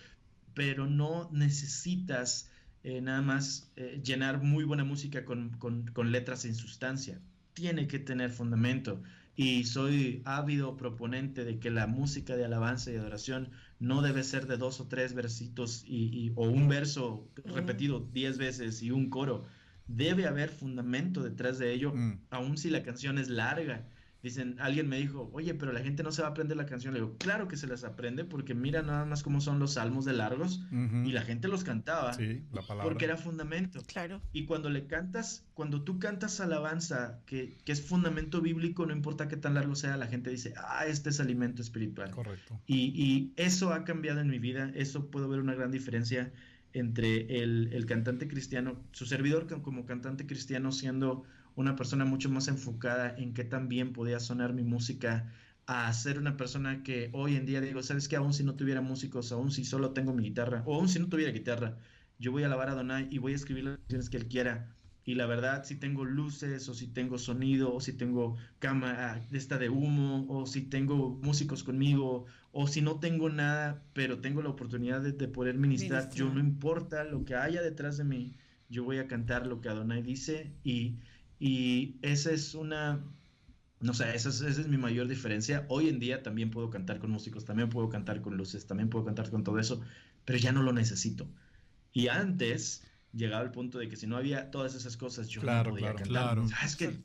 pero 0.52 0.88
no 0.88 1.30
necesitas 1.32 2.50
eh, 2.82 3.00
nada 3.00 3.22
más 3.22 3.70
eh, 3.76 4.00
llenar 4.04 4.42
muy 4.42 4.64
buena 4.64 4.84
música 4.84 5.24
con, 5.24 5.50
con, 5.58 5.86
con 5.92 6.10
letras 6.10 6.42
sin 6.42 6.56
sustancia, 6.56 7.20
tiene 7.54 7.86
que 7.86 8.00
tener 8.00 8.30
fundamento. 8.30 9.00
Y 9.34 9.64
soy 9.64 10.22
ávido 10.24 10.76
proponente 10.76 11.44
de 11.44 11.58
que 11.58 11.70
la 11.70 11.86
música 11.86 12.36
de 12.36 12.44
alabanza 12.44 12.92
y 12.92 12.96
adoración 12.96 13.50
no 13.78 14.02
debe 14.02 14.24
ser 14.24 14.46
de 14.46 14.58
dos 14.58 14.80
o 14.80 14.88
tres 14.88 15.14
versitos 15.14 15.84
y, 15.86 16.32
o 16.36 16.48
un 16.48 16.68
verso 16.68 17.28
repetido 17.44 18.00
diez 18.12 18.38
veces 18.38 18.82
y 18.82 18.90
un 18.90 19.08
coro. 19.08 19.44
Debe 19.86 20.26
haber 20.26 20.50
fundamento 20.50 21.22
detrás 21.22 21.58
de 21.58 21.72
ello, 21.72 21.92
mm. 21.94 22.20
aun 22.30 22.56
si 22.56 22.70
la 22.70 22.82
canción 22.82 23.18
es 23.18 23.28
larga. 23.28 23.88
Dicen, 24.22 24.54
alguien 24.60 24.88
me 24.88 24.98
dijo, 24.98 25.30
oye, 25.32 25.52
pero 25.52 25.72
la 25.72 25.80
gente 25.80 26.04
no 26.04 26.12
se 26.12 26.22
va 26.22 26.28
a 26.28 26.30
aprender 26.30 26.56
la 26.56 26.64
canción. 26.64 26.94
Le 26.94 27.00
digo, 27.00 27.16
claro 27.18 27.48
que 27.48 27.56
se 27.56 27.66
las 27.66 27.82
aprende 27.82 28.24
porque 28.24 28.54
mira 28.54 28.80
nada 28.80 29.04
más 29.04 29.24
cómo 29.24 29.40
son 29.40 29.58
los 29.58 29.74
salmos 29.74 30.04
de 30.04 30.12
largos 30.12 30.62
y 30.70 31.10
la 31.10 31.22
gente 31.22 31.48
los 31.48 31.64
cantaba 31.64 32.12
sí, 32.12 32.44
la 32.52 32.62
palabra. 32.62 32.84
porque 32.84 33.06
era 33.06 33.16
fundamento. 33.16 33.82
Claro. 33.86 34.22
Y 34.32 34.44
cuando 34.44 34.70
le 34.70 34.86
cantas, 34.86 35.44
cuando 35.54 35.82
tú 35.82 35.98
cantas 35.98 36.38
alabanza, 36.38 37.20
que, 37.26 37.58
que, 37.64 37.72
es 37.72 37.82
fundamento 37.82 38.40
bíblico, 38.40 38.86
no 38.86 38.92
importa 38.92 39.26
qué 39.26 39.36
tan 39.36 39.54
largo 39.54 39.74
sea, 39.74 39.96
la 39.96 40.06
gente 40.06 40.30
dice, 40.30 40.54
ah, 40.56 40.86
este 40.86 41.10
es 41.10 41.18
alimento 41.18 41.60
espiritual. 41.60 42.12
Correcto. 42.12 42.60
Y, 42.64 42.92
y 42.94 43.32
eso 43.34 43.72
ha 43.72 43.82
cambiado 43.82 44.20
en 44.20 44.28
mi 44.28 44.38
vida, 44.38 44.70
eso 44.76 45.10
puedo 45.10 45.28
ver 45.28 45.40
una 45.40 45.54
gran 45.54 45.72
diferencia 45.72 46.32
entre 46.74 47.42
el, 47.42 47.70
el 47.72 47.86
cantante 47.86 48.28
cristiano, 48.28 48.80
su 48.92 49.04
servidor 49.04 49.46
como 49.62 49.84
cantante 49.84 50.26
cristiano 50.26 50.70
siendo 50.70 51.24
una 51.56 51.76
persona 51.76 52.04
mucho 52.04 52.30
más 52.30 52.48
enfocada 52.48 53.14
en 53.16 53.34
qué 53.34 53.44
tan 53.44 53.68
bien 53.68 53.92
podía 53.92 54.20
sonar 54.20 54.52
mi 54.52 54.62
música 54.62 55.32
a 55.66 55.92
ser 55.92 56.18
una 56.18 56.36
persona 56.36 56.82
que 56.82 57.10
hoy 57.12 57.36
en 57.36 57.46
día 57.46 57.60
digo, 57.60 57.82
sabes 57.82 58.08
que 58.08 58.16
aún 58.16 58.32
si 58.32 58.44
no 58.44 58.54
tuviera 58.54 58.80
músicos, 58.80 59.32
aún 59.32 59.50
si 59.50 59.64
solo 59.64 59.92
tengo 59.92 60.12
mi 60.12 60.24
guitarra, 60.24 60.62
o 60.66 60.74
aún 60.74 60.88
si 60.88 60.98
no 60.98 61.08
tuviera 61.08 61.32
guitarra, 61.32 61.78
yo 62.18 62.32
voy 62.32 62.42
a 62.42 62.46
alabar 62.46 62.68
a 62.68 62.74
Donai 62.74 63.08
y 63.10 63.18
voy 63.18 63.32
a 63.32 63.36
escribir 63.36 63.64
las 63.64 63.78
canciones 63.78 64.10
que 64.10 64.16
él 64.16 64.28
quiera. 64.28 64.74
Y 65.04 65.16
la 65.16 65.26
verdad, 65.26 65.64
si 65.64 65.74
tengo 65.74 66.04
luces, 66.04 66.68
o 66.68 66.74
si 66.74 66.86
tengo 66.86 67.18
sonido, 67.18 67.74
o 67.74 67.80
si 67.80 67.92
tengo 67.92 68.36
cámara 68.60 69.26
esta 69.32 69.58
de 69.58 69.68
humo, 69.68 70.26
o 70.28 70.46
si 70.46 70.62
tengo 70.62 71.18
músicos 71.22 71.64
conmigo, 71.64 72.26
o 72.52 72.68
si 72.68 72.82
no 72.82 73.00
tengo 73.00 73.28
nada, 73.28 73.82
pero 73.94 74.20
tengo 74.20 74.42
la 74.42 74.50
oportunidad 74.50 75.00
de, 75.00 75.28
poder 75.28 75.58
ministrar, 75.58 76.08
yo 76.10 76.32
no 76.32 76.38
importa 76.38 77.02
lo 77.02 77.24
que 77.24 77.34
haya 77.34 77.62
detrás 77.62 77.96
de 77.96 78.04
mí, 78.04 78.36
yo 78.68 78.84
voy 78.84 78.98
a 78.98 79.08
cantar 79.08 79.46
lo 79.46 79.60
que 79.60 79.68
Adonai 79.68 80.02
dice 80.02 80.52
y 80.62 80.98
y 81.44 81.96
esa 82.02 82.30
es 82.30 82.54
una, 82.54 83.02
no 83.80 83.94
sé, 83.94 84.14
esa 84.14 84.28
es, 84.28 84.68
mi 84.68 84.76
mayor 84.76 85.08
diferencia. 85.08 85.66
Hoy 85.68 85.88
en 85.88 85.98
día 85.98 86.22
también 86.22 86.52
puedo 86.52 86.70
cantar 86.70 87.00
con 87.00 87.10
músicos, 87.10 87.44
también 87.44 87.68
puedo 87.68 87.88
cantar 87.88 88.20
con 88.20 88.36
luces, 88.36 88.64
también 88.68 88.88
puedo 88.88 89.04
cantar 89.04 89.28
con 89.28 89.42
todo 89.42 89.58
eso, 89.58 89.80
pero 90.24 90.38
ya 90.38 90.52
no 90.52 90.62
lo 90.62 90.72
necesito. 90.72 91.26
Y 91.92 92.06
antes 92.06 92.84
llegaba 93.12 93.42
el 93.42 93.50
punto 93.50 93.80
de 93.80 93.88
que 93.88 93.96
si 93.96 94.06
no 94.06 94.16
había 94.16 94.52
todas 94.52 94.76
esas 94.76 94.96
cosas, 94.96 95.26
yo 95.26 95.42
no 95.42 95.64
podía 95.64 95.88
cantar. 95.88 96.06
Claro. 96.06 96.46
¿Sabes 96.46 96.76
qué? 96.76 96.96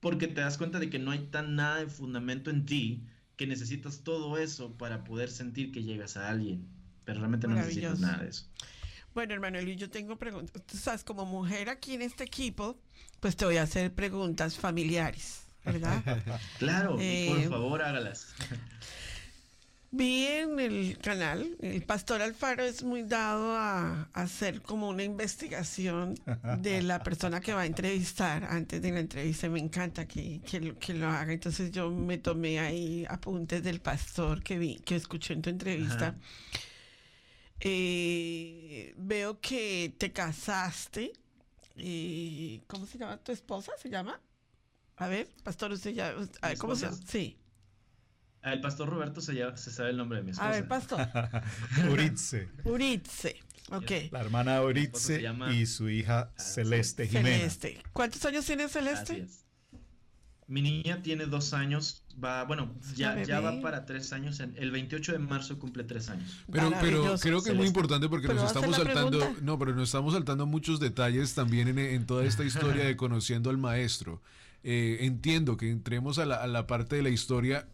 Porque 0.00 0.26
te 0.26 0.40
das 0.40 0.58
cuenta 0.58 0.80
de 0.80 0.90
que 0.90 0.98
no 0.98 1.12
hay 1.12 1.28
tan 1.30 1.54
nada 1.54 1.76
de 1.76 1.86
fundamento 1.86 2.50
en 2.50 2.66
ti 2.66 3.06
que 3.36 3.46
necesitas 3.46 4.02
todo 4.02 4.36
eso 4.36 4.76
para 4.78 5.04
poder 5.04 5.30
sentir 5.30 5.70
que 5.70 5.84
llegas 5.84 6.16
a 6.16 6.28
alguien. 6.28 6.66
Pero 7.04 7.20
realmente 7.20 7.46
no 7.46 7.54
necesitas 7.54 8.00
nada 8.00 8.24
de 8.24 8.30
eso. 8.30 8.46
Bueno, 9.14 9.34
hermano 9.34 9.60
yo 9.60 9.90
tengo 9.90 10.16
preguntas. 10.16 10.62
Tú 10.66 10.76
sabes, 10.76 11.04
como 11.04 11.24
mujer 11.24 11.68
aquí 11.68 11.94
en 11.94 12.02
este 12.02 12.24
equipo, 12.24 12.78
pues 13.20 13.36
te 13.36 13.44
voy 13.44 13.56
a 13.56 13.62
hacer 13.62 13.92
preguntas 13.92 14.56
familiares, 14.56 15.42
¿verdad? 15.64 16.02
claro, 16.58 16.92
por 16.92 17.02
eh, 17.02 17.46
favor 17.48 17.82
hágalas. 17.82 18.34
Vi 19.92 20.24
en 20.28 20.60
el 20.60 20.98
canal, 20.98 21.56
el 21.60 21.82
pastor 21.82 22.22
Alfaro 22.22 22.62
es 22.62 22.84
muy 22.84 23.02
dado 23.02 23.56
a, 23.56 24.08
hacer 24.12 24.62
como 24.62 24.88
una 24.88 25.02
investigación 25.02 26.14
de 26.58 26.80
la 26.82 27.02
persona 27.02 27.40
que 27.40 27.52
va 27.52 27.62
a 27.62 27.66
entrevistar 27.66 28.44
antes 28.44 28.80
de 28.80 28.92
la 28.92 29.00
entrevista. 29.00 29.48
Me 29.48 29.58
encanta 29.58 30.06
que, 30.06 30.40
que, 30.42 30.94
lo, 30.94 31.08
haga. 31.08 31.32
Entonces 31.32 31.72
yo 31.72 31.90
me 31.90 32.18
tomé 32.18 32.60
ahí 32.60 33.04
apuntes 33.08 33.64
del 33.64 33.80
pastor 33.80 34.44
que 34.44 34.58
vi, 34.58 34.76
que 34.76 34.94
escuché 34.94 35.34
en 35.34 35.42
tu 35.42 35.50
entrevista. 35.50 36.14
Eh, 37.60 38.94
veo 38.96 39.40
que 39.40 39.94
te 39.98 40.12
casaste 40.12 41.12
¿Cómo 42.66 42.86
se 42.86 42.98
llama 42.98 43.16
tu 43.18 43.32
esposa? 43.32 43.72
¿Se 43.80 43.88
llama? 43.88 44.20
A 44.96 45.08
ver, 45.08 45.28
pastor, 45.42 45.72
usted 45.72 45.92
ya. 45.92 46.14
¿Cómo 46.58 46.76
se 46.76 46.86
llama? 46.86 46.98
Sí. 47.06 47.36
El 48.42 48.60
pastor 48.60 48.88
Roberto 48.88 49.20
se, 49.20 49.34
llama, 49.34 49.56
se 49.56 49.70
sabe 49.70 49.90
el 49.90 49.96
nombre 49.98 50.18
de 50.18 50.24
mi 50.24 50.30
esposa. 50.30 50.48
A 50.48 50.52
ver, 50.52 50.68
pastor. 50.68 51.08
Uritze. 51.90 52.48
Uritze. 52.64 53.36
Ok. 53.70 53.90
La 54.10 54.20
hermana 54.20 54.62
Uritze 54.62 55.22
y 55.52 55.66
su 55.66 55.88
hija 55.88 56.32
Celeste 56.36 57.06
Jiménez. 57.06 57.58
Celeste. 57.58 57.82
¿Cuántos 57.92 58.24
años 58.24 58.44
tiene 58.44 58.68
Celeste? 58.68 59.26
Mi 60.50 60.62
niña 60.62 61.00
tiene 61.00 61.26
dos 61.26 61.54
años, 61.54 62.02
va, 62.22 62.42
bueno, 62.42 62.74
ya, 62.96 63.22
ya 63.22 63.38
va 63.38 63.60
para 63.60 63.86
tres 63.86 64.12
años. 64.12 64.40
En, 64.40 64.52
el 64.56 64.72
28 64.72 65.12
de 65.12 65.18
marzo 65.20 65.60
cumple 65.60 65.84
tres 65.84 66.10
años. 66.10 66.40
Pero, 66.50 66.72
pero 66.80 67.14
creo 67.20 67.40
que 67.40 67.50
es 67.50 67.56
muy 67.56 67.68
importante 67.68 68.08
porque 68.08 68.26
nos 68.26 68.42
estamos 68.42 68.74
saltando, 68.74 69.36
no, 69.42 69.58
pero 69.60 69.76
nos 69.76 69.88
estamos 69.88 70.12
saltando 70.12 70.46
muchos 70.46 70.80
detalles 70.80 71.34
también 71.34 71.68
en, 71.68 71.78
en 71.78 72.04
toda 72.04 72.24
esta 72.24 72.44
historia 72.44 72.84
de 72.84 72.96
conociendo 72.96 73.48
al 73.48 73.58
maestro. 73.58 74.20
Eh, 74.64 74.98
entiendo 75.02 75.56
que 75.56 75.70
entremos 75.70 76.18
a 76.18 76.26
la, 76.26 76.36
a 76.42 76.48
la 76.48 76.66
parte 76.66 76.96
de 76.96 77.02
la 77.02 77.10
historia 77.10 77.68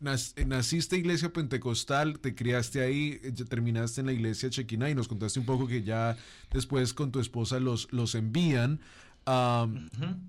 naciste 0.00 0.96
iglesia 0.96 1.32
pentecostal, 1.32 2.18
te 2.18 2.34
criaste 2.34 2.82
ahí, 2.82 3.18
terminaste 3.48 4.00
en 4.00 4.06
la 4.06 4.12
iglesia 4.12 4.50
chequina 4.50 4.90
y 4.90 4.94
nos 4.94 5.08
contaste 5.08 5.40
un 5.40 5.46
poco 5.46 5.66
que 5.66 5.82
ya 5.82 6.16
después 6.52 6.92
con 6.92 7.12
tu 7.12 7.20
esposa 7.20 7.60
los, 7.60 7.90
los 7.92 8.14
envían. 8.14 8.80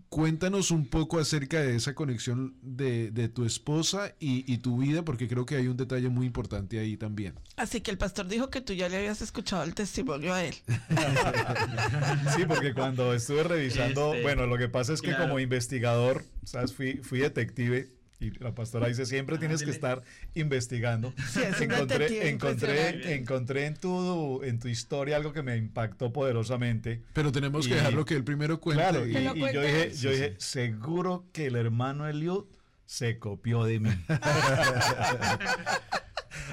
Cuéntanos 0.09 0.71
un 0.71 0.87
poco 0.87 1.19
acerca 1.19 1.61
de 1.61 1.75
esa 1.75 1.93
conexión 1.93 2.55
de, 2.61 3.29
tu 3.33 3.45
esposa 3.45 4.15
y, 4.19 4.57
tu 4.57 4.77
vida, 4.77 5.03
porque 5.03 5.27
creo 5.27 5.45
que 5.45 5.55
hay 5.55 5.67
un 5.67 5.77
detalle 5.77 6.09
muy 6.09 6.25
importante 6.25 6.79
ahí 6.79 6.97
también. 6.97 7.35
Así 7.57 7.81
que 7.81 7.91
el 7.91 7.97
pastor 7.97 8.27
dijo 8.27 8.49
que 8.49 8.61
tú 8.61 8.73
ya 8.73 8.89
le 8.89 8.97
habías 8.97 9.21
escuchado 9.21 9.63
el 9.63 9.75
testimonio 9.75 10.33
a 10.33 10.43
él. 10.43 10.55
sí, 12.35 12.45
porque 12.47 12.73
cuando 12.73 13.13
estuve 13.13 13.43
revisando, 13.43 14.13
este, 14.13 14.23
bueno, 14.23 14.47
lo 14.47 14.57
que 14.57 14.69
pasa 14.69 14.93
es 14.93 15.01
que 15.01 15.15
como 15.15 15.39
investigador, 15.39 16.23
¿sabes? 16.43 16.73
Fui, 16.73 16.97
fui 17.03 17.19
detective 17.19 17.96
y 18.19 18.31
la 18.39 18.55
pastora 18.55 18.87
dice, 18.87 19.05
siempre 19.05 19.37
tienes 19.37 19.61
que 19.63 19.69
estar 19.69 20.01
investigando. 20.33 21.13
encontré, 21.61 22.29
encontré, 22.29 23.15
encontré 23.15 23.65
en 23.67 23.75
tu, 23.75 24.43
en 24.43 24.59
tu 24.59 24.67
historia 24.67 25.17
algo 25.17 25.33
que 25.33 25.43
me 25.43 25.55
impactó 25.55 26.11
poderosamente. 26.11 27.03
Pero 27.13 27.31
tenemos 27.31 27.67
que 27.67 27.75
dejarlo 27.75 28.05
que 28.05 28.15
el 28.15 28.23
primero 28.23 28.59
cuente. 28.59 28.81
Claro, 28.81 29.05
y, 29.05 29.13
yo 29.13 29.61
dije, 29.61 29.91
yo 29.95 30.09
dije, 30.11 30.35
seguro 30.39 31.25
que 31.31 31.45
el 31.47 31.55
hermano 31.55 32.07
Eliud 32.07 32.45
se 32.85 33.19
copió 33.19 33.65
de 33.65 33.79
mí. 33.79 33.91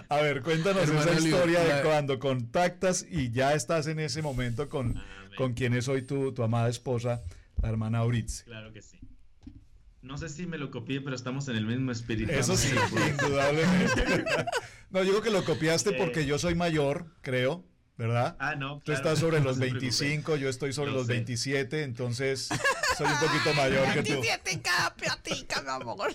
A 0.09 0.17
ver, 0.17 0.43
cuéntanos 0.43 0.89
esa 0.89 1.15
historia 1.15 1.61
de 1.61 1.83
cuando 1.83 2.19
contactas 2.19 3.07
y 3.09 3.31
ya 3.31 3.55
estás 3.55 3.87
en 3.87 4.01
ese 4.01 4.21
momento 4.21 4.69
con, 4.69 5.01
con 5.37 5.55
quien 5.55 5.73
es 5.73 5.89
hoy 5.89 6.03
tu, 6.03 6.35
tu 6.35 6.43
amada 6.43 6.69
esposa, 6.69 7.23
la 7.63 7.71
hermana 7.71 8.01
Auritz. 8.01 8.43
Claro 8.43 8.73
que 8.73 8.83
sí. 8.83 8.99
No 10.05 10.19
sé 10.19 10.29
si 10.29 10.47
me 10.47 10.59
lo 10.59 10.71
copié, 10.71 11.01
pero 11.01 11.17
estamos 11.17 11.49
en 11.49 11.57
el 11.57 11.67
mismo 11.67 11.91
espíritu. 11.91 12.31
Eso 12.31 12.57
sí, 12.57 12.69
indudablemente. 13.11 14.25
no, 14.91 15.03
yo 15.03 15.11
creo 15.11 15.23
que 15.23 15.31
lo 15.31 15.45
copiaste 15.45 15.91
Eh. 15.91 15.97
porque 15.99 16.27
yo 16.27 16.39
soy 16.39 16.55
mayor, 16.55 17.07
creo, 17.23 17.65
¿verdad? 17.97 18.37
Ah, 18.39 18.55
no. 18.55 18.77
Tú 18.79 18.85
claro, 18.93 18.99
estás 18.99 19.19
sobre 19.19 19.39
no 19.41 19.47
los 19.47 19.57
se 19.57 19.61
preocupe. 19.63 19.81
25, 19.81 20.37
yo 20.37 20.49
estoy 20.49 20.73
sobre 20.73 20.91
Lo 20.93 20.99
los 20.99 21.07
sé. 21.07 21.15
27, 21.15 21.83
entonces 21.85 22.49
soy 22.99 23.07
un 23.07 23.19
poquito 23.19 23.55
mayor 23.57 23.85
que 23.95 24.03
tú. 24.03 24.21
27 24.21 24.61
cada 24.63 24.95
platica, 24.95 25.63
mi 25.63 25.69
amor. 25.71 26.15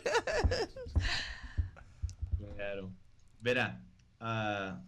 Claro. 2.56 2.92
Verá, 3.42 3.82
ah, 4.20 4.82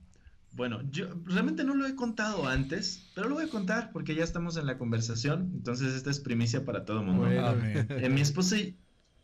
bueno, 0.51 0.81
yo 0.91 1.07
realmente 1.25 1.63
no 1.63 1.73
lo 1.73 1.87
he 1.87 1.95
contado 1.95 2.47
antes, 2.47 3.09
pero 3.15 3.29
lo 3.29 3.35
voy 3.35 3.45
a 3.45 3.49
contar 3.49 3.91
porque 3.93 4.13
ya 4.13 4.23
estamos 4.25 4.57
en 4.57 4.65
la 4.65 4.77
conversación, 4.77 5.51
entonces 5.55 5.93
esta 5.93 6.09
es 6.11 6.19
primicia 6.19 6.65
para 6.65 6.83
todo 6.83 6.99
el 6.99 7.05
mundo. 7.05 7.23
Bueno. 7.23 7.55
Eh, 7.63 8.09
mi 8.09 8.19
esposa 8.19 8.57
y 8.57 8.77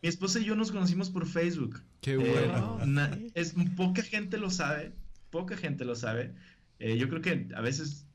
mi 0.07 0.09
esposa 0.09 0.39
y 0.39 0.45
yo 0.45 0.55
nos 0.55 0.71
conocimos 0.71 1.09
por 1.09 1.27
Facebook. 1.27 1.83
Qué 1.99 2.13
Eh, 2.13 2.17
bueno. 2.17 2.79
na- 2.85 3.19
es 3.33 3.53
poca 3.75 4.01
gente 4.01 4.37
lo 4.37 4.49
sabe, 4.49 4.93
poca 5.31 5.57
gente 5.57 5.83
lo 5.83 5.97
sabe. 5.97 6.33
Eh, 6.79 6.97
yo 6.97 7.09
creo 7.09 7.21
que 7.21 7.49
a 7.53 7.59
veces 7.59 8.05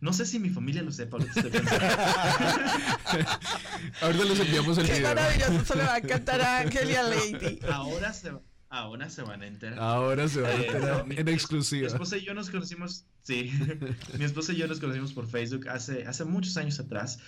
no 0.00 0.12
sé 0.12 0.24
si 0.24 0.38
mi 0.38 0.50
familia 0.50 0.82
lo 0.82 0.92
sepa 0.92 1.18
lo 1.18 1.24
que 1.24 1.30
estoy 1.40 1.50
pensando. 1.50 1.84
Ahorita 4.02 4.24
les 4.24 4.38
enviamos 4.40 4.78
el 4.78 4.86
Qué 4.86 4.92
video. 4.92 5.08
maravilloso, 5.08 5.52
eso 5.62 5.74
le 5.74 5.82
va 5.82 5.94
a 5.94 5.98
encantar 5.98 6.40
a 6.40 6.58
Ángel 6.60 6.90
y 6.90 6.94
a 6.94 7.02
Lady. 7.02 7.58
ahora 7.72 8.12
se 8.12 8.30
ahora 8.68 9.10
se 9.10 9.22
van 9.22 9.42
a 9.42 9.46
enterar. 9.48 9.78
Ahora 9.80 10.28
se 10.28 10.42
va 10.42 10.48
a 10.48 10.52
Eh, 10.54 10.66
enterar 10.66 10.98
no, 10.98 11.06
mi- 11.06 11.16
en 11.16 11.24
Mi 11.24 11.32
exclusiva. 11.32 11.88
esposa 11.88 12.18
y 12.18 12.24
yo 12.24 12.34
nos 12.34 12.50
conocimos, 12.50 13.04
sí, 13.24 13.50
mi 14.18 14.24
esposa 14.24 14.52
y 14.52 14.56
yo 14.58 14.68
nos 14.68 14.78
conocimos 14.78 15.12
por 15.12 15.26
Facebook 15.28 15.68
hace, 15.68 16.06
hace 16.06 16.24
muchos 16.24 16.56
años 16.56 16.78
atrás, 16.78 17.18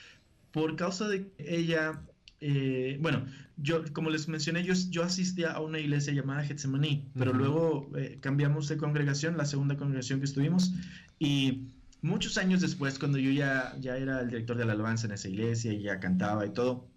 por 0.52 0.76
causa 0.76 1.08
de 1.08 1.32
que 1.32 1.56
ella, 1.56 2.00
eh, 2.40 2.98
bueno, 3.00 3.26
yo, 3.56 3.82
como 3.92 4.10
les 4.10 4.28
mencioné, 4.28 4.62
yo, 4.64 4.74
yo 4.90 5.02
asistía 5.02 5.52
a 5.52 5.60
una 5.60 5.78
iglesia 5.78 6.12
llamada 6.12 6.44
Getsemaní, 6.44 7.04
pero 7.18 7.32
luego 7.32 7.90
eh, 7.96 8.18
cambiamos 8.20 8.68
de 8.68 8.76
congregación, 8.76 9.36
la 9.36 9.44
segunda 9.44 9.76
congregación 9.76 10.20
que 10.20 10.26
estuvimos, 10.26 10.72
y 11.18 11.64
muchos 12.02 12.38
años 12.38 12.60
después, 12.60 12.98
cuando 12.98 13.18
yo 13.18 13.30
ya, 13.30 13.74
ya 13.80 13.96
era 13.96 14.20
el 14.20 14.28
director 14.28 14.56
de 14.56 14.64
la 14.64 14.72
alabanza 14.72 15.06
en 15.06 15.12
esa 15.12 15.28
iglesia 15.28 15.72
y 15.72 15.82
ya 15.82 15.98
cantaba 15.98 16.46
y 16.46 16.50
todo, 16.50 16.88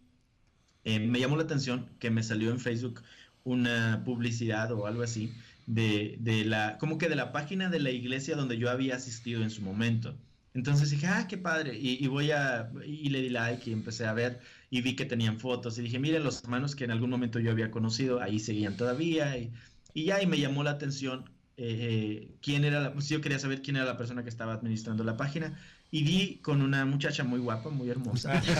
eh, 0.83 0.99
me 0.99 1.19
llamó 1.19 1.37
la 1.37 1.43
atención 1.43 1.87
que 1.99 2.11
me 2.11 2.23
salió 2.23 2.51
en 2.51 2.59
Facebook 2.59 3.01
una 3.43 4.03
publicidad 4.05 4.71
o 4.71 4.85
algo 4.85 5.01
así 5.01 5.33
de, 5.65 6.17
de 6.19 6.45
la, 6.45 6.77
como 6.79 6.97
que 6.97 7.09
de 7.09 7.15
la 7.15 7.31
página 7.31 7.69
de 7.69 7.79
la 7.79 7.91
iglesia 7.91 8.35
donde 8.35 8.57
yo 8.57 8.69
había 8.69 8.95
asistido 8.95 9.41
en 9.41 9.49
su 9.49 9.61
momento. 9.61 10.15
Entonces 10.53 10.89
dije, 10.89 11.07
ah, 11.07 11.27
qué 11.27 11.37
padre, 11.37 11.77
y, 11.77 12.03
y 12.03 12.07
voy 12.07 12.31
a, 12.31 12.69
y 12.85 13.09
le 13.09 13.21
di 13.21 13.29
like 13.29 13.69
y 13.69 13.73
empecé 13.73 14.05
a 14.05 14.13
ver 14.13 14.41
y 14.71 14.81
vi 14.81 14.95
que 14.95 15.05
tenían 15.05 15.37
fotos 15.37 15.77
y 15.77 15.83
dije, 15.83 15.99
miren 15.99 16.23
los 16.23 16.43
hermanos 16.43 16.75
que 16.75 16.85
en 16.85 16.91
algún 16.91 17.11
momento 17.11 17.39
yo 17.39 17.51
había 17.51 17.69
conocido, 17.69 18.21
ahí 18.21 18.39
seguían 18.39 18.77
todavía 18.77 19.37
y, 19.37 19.51
y 19.93 20.05
ya, 20.05 20.23
y 20.23 20.25
me 20.25 20.39
llamó 20.39 20.63
la 20.63 20.71
atención 20.71 21.25
eh, 21.57 21.77
eh, 21.79 22.31
quién 22.41 22.63
era, 22.63 22.79
la, 22.79 22.93
pues 22.93 23.09
yo 23.09 23.19
quería 23.19 23.37
saber 23.37 23.61
quién 23.61 23.75
era 23.75 23.85
la 23.85 23.97
persona 23.97 24.23
que 24.23 24.29
estaba 24.29 24.53
administrando 24.53 25.03
la 25.03 25.17
página 25.17 25.59
y 25.91 26.03
di 26.03 26.39
con 26.41 26.61
una 26.61 26.85
muchacha 26.85 27.25
muy 27.25 27.39
guapa, 27.41 27.69
muy 27.69 27.89
hermosa. 27.89 28.41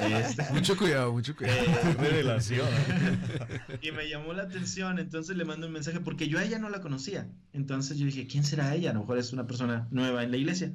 Este, 0.00 0.50
Mucho 0.50 0.76
cuidado, 0.78 1.12
mucho 1.12 1.36
cuidado. 1.36 1.58
eh, 1.60 1.96
Revelación. 2.00 2.66
y 3.82 3.92
me 3.92 4.08
llamó 4.08 4.32
la 4.32 4.44
atención, 4.44 4.98
entonces 4.98 5.36
le 5.36 5.44
mando 5.44 5.66
un 5.66 5.74
mensaje 5.74 6.00
porque 6.00 6.26
yo 6.26 6.38
a 6.38 6.44
ella 6.44 6.58
no 6.58 6.70
la 6.70 6.80
conocía. 6.80 7.28
Entonces 7.52 7.98
yo 7.98 8.06
dije, 8.06 8.26
¿quién 8.26 8.44
será 8.44 8.74
ella? 8.74 8.90
A 8.90 8.94
lo 8.94 9.00
mejor 9.00 9.18
es 9.18 9.34
una 9.34 9.46
persona 9.46 9.86
nueva 9.90 10.24
en 10.24 10.30
la 10.30 10.38
iglesia. 10.38 10.72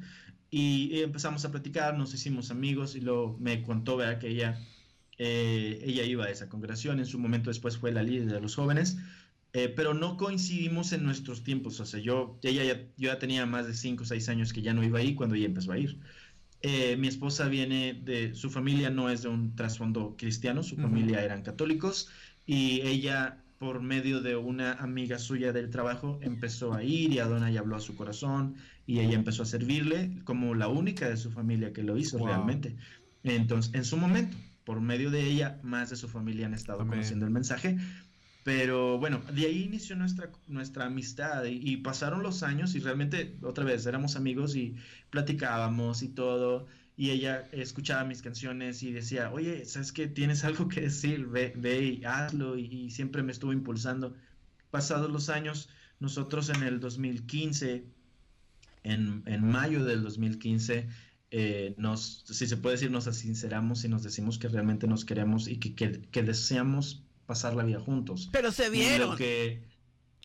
Y, 0.52 1.02
empezamos 1.02 1.44
a 1.44 1.52
platicar, 1.52 1.98
nos 1.98 2.14
hicimos 2.14 2.52
amigos 2.52 2.96
y 2.96 3.02
luego 3.02 3.36
me 3.42 3.62
contó 3.64 3.98
¿verdad? 3.98 4.20
que 4.20 4.30
ella, 4.30 4.62
eh, 5.18 5.80
ella 5.84 6.04
iba 6.04 6.26
a 6.26 6.30
esa 6.30 6.50
congregación, 6.50 7.00
en 7.00 7.06
su 7.06 7.20
momento 7.20 7.50
después 7.50 7.78
fue 7.78 7.92
la 7.92 8.04
líder 8.04 8.32
de 8.32 8.42
los 8.42 8.56
jóvenes, 8.56 8.98
eh, 9.54 9.70
pero 9.70 9.94
no 9.94 10.18
coincidimos 10.18 10.92
en 10.94 11.04
nuestros 11.04 11.44
tiempos. 11.44 11.80
O 11.80 11.86
sea, 11.86 12.00
yo, 12.00 12.40
ella 12.44 12.64
ya, 12.64 12.82
yo 12.98 13.12
ya 13.14 13.20
tenía 13.20 13.46
más 13.46 13.68
de 13.68 13.74
5 13.74 14.04
o 14.04 14.06
6 14.06 14.28
años 14.30 14.52
que 14.54 14.62
ya 14.62 14.74
no 14.74 14.84
iba 14.84 15.00
ahí 15.00 15.16
cuando 15.16 15.36
ella 15.36 15.46
empezó 15.46 15.72
a 15.72 15.78
ir. 15.80 16.00
Eh, 16.62 16.98
mi 16.98 17.08
esposa 17.08 17.48
viene 17.48 17.94
de, 17.94 18.34
su 18.34 18.50
familia 18.50 18.90
no 18.90 19.10
es 19.10 19.22
de 19.24 19.30
un 19.30 19.56
trasfondo 19.56 20.16
cristiano, 20.18 20.64
su 20.64 20.76
Ujú. 20.76 20.84
familia 20.84 21.24
eran 21.24 21.44
católicos 21.44 22.10
y 22.46 22.82
ella 22.82 23.44
por 23.58 23.82
medio 23.82 24.22
de 24.22 24.36
una 24.36 24.74
amiga 24.74 25.20
suya 25.20 25.54
del 25.54 25.70
trabajo 25.70 26.20
empezó 26.22 26.74
a 26.74 26.84
ir 26.84 27.12
y 27.14 27.20
Adonai 27.20 27.58
habló 27.58 27.76
a 27.76 27.80
su 27.80 27.96
corazón 27.96 28.56
y 28.86 29.00
ella 29.00 29.16
empezó 29.16 29.44
a 29.44 29.46
servirle 29.46 30.22
como 30.24 30.56
la 30.56 30.68
única 30.68 31.08
de 31.08 31.18
su 31.18 31.32
familia 31.32 31.72
que 31.72 31.84
lo 31.84 31.98
hizo 31.98 32.18
Wow. 32.18 32.28
realmente. 32.28 32.76
Entonces, 33.24 33.74
en 33.74 33.86
su 33.86 33.98
momento, 33.98 34.36
por 34.66 34.82
medio 34.82 35.12
de 35.12 35.24
ella, 35.24 35.60
más 35.64 35.90
de 35.90 35.96
su 35.96 36.08
familia 36.08 36.48
han 36.48 36.54
estado 36.54 36.82
Amén. 36.82 36.92
conociendo 36.94 37.26
el 37.26 37.32
mensaje. 37.32 37.78
Pero 38.44 39.00
bueno, 39.00 39.22
de 39.34 39.46
ahí 39.48 39.64
inició 39.64 39.96
nuestra, 39.96 40.30
nuestra 40.48 40.86
amistad 40.86 41.46
y, 41.46 41.60
y 41.68 41.78
pasaron 41.78 42.22
los 42.22 42.44
años 42.44 42.76
y 42.76 42.80
realmente 42.80 43.38
otra 43.42 43.64
vez 43.64 43.86
éramos 43.86 44.16
amigos 44.16 44.56
y 44.56 44.76
platicábamos 45.10 46.04
y 46.04 46.10
todo. 46.10 46.68
Y 46.98 47.10
ella 47.10 47.48
escuchaba 47.52 48.04
mis 48.06 48.22
canciones 48.22 48.82
y 48.84 48.92
decía, 48.92 49.32
oye, 49.32 49.66
¿sabes 49.66 49.92
qué? 49.92 50.08
Tienes 50.08 50.44
algo 50.46 50.68
que 50.68 50.82
decir, 50.82 51.26
ve, 51.26 51.54
ve 51.56 51.84
y 51.84 52.06
hazlo. 52.06 52.58
Y, 52.58 52.66
y 52.66 52.92
siempre 52.92 53.24
me 53.24 53.32
estuvo 53.32 53.52
impulsando. 53.52 54.16
Pasados 54.72 55.12
los 55.12 55.30
años, 55.30 55.68
nosotros 56.00 56.50
en 56.50 56.64
el 56.64 56.80
2015, 56.80 57.84
en, 58.84 59.24
en 59.26 59.48
mayo 59.48 59.84
del 59.84 60.04
2015, 60.04 60.88
eh, 61.32 61.74
nos, 61.78 62.24
si 62.28 62.48
se 62.48 62.58
puede 62.58 62.76
decir, 62.76 62.92
nos 62.92 63.06
sinceramos 63.06 63.84
y 63.84 63.90
nos 63.90 64.04
decimos 64.04 64.38
que 64.40 64.48
realmente 64.48 64.88
nos 64.88 65.06
queremos 65.06 65.48
y 65.48 65.58
que, 65.60 65.76
que, 65.76 66.02
que 66.02 66.24
deseamos 66.24 67.04
pasar 67.26 67.56
la 67.56 67.64
vida 67.64 67.80
juntos. 67.80 68.30
Pero 68.32 68.52
se 68.52 68.70
vieron. 68.70 69.18
que, 69.18 69.64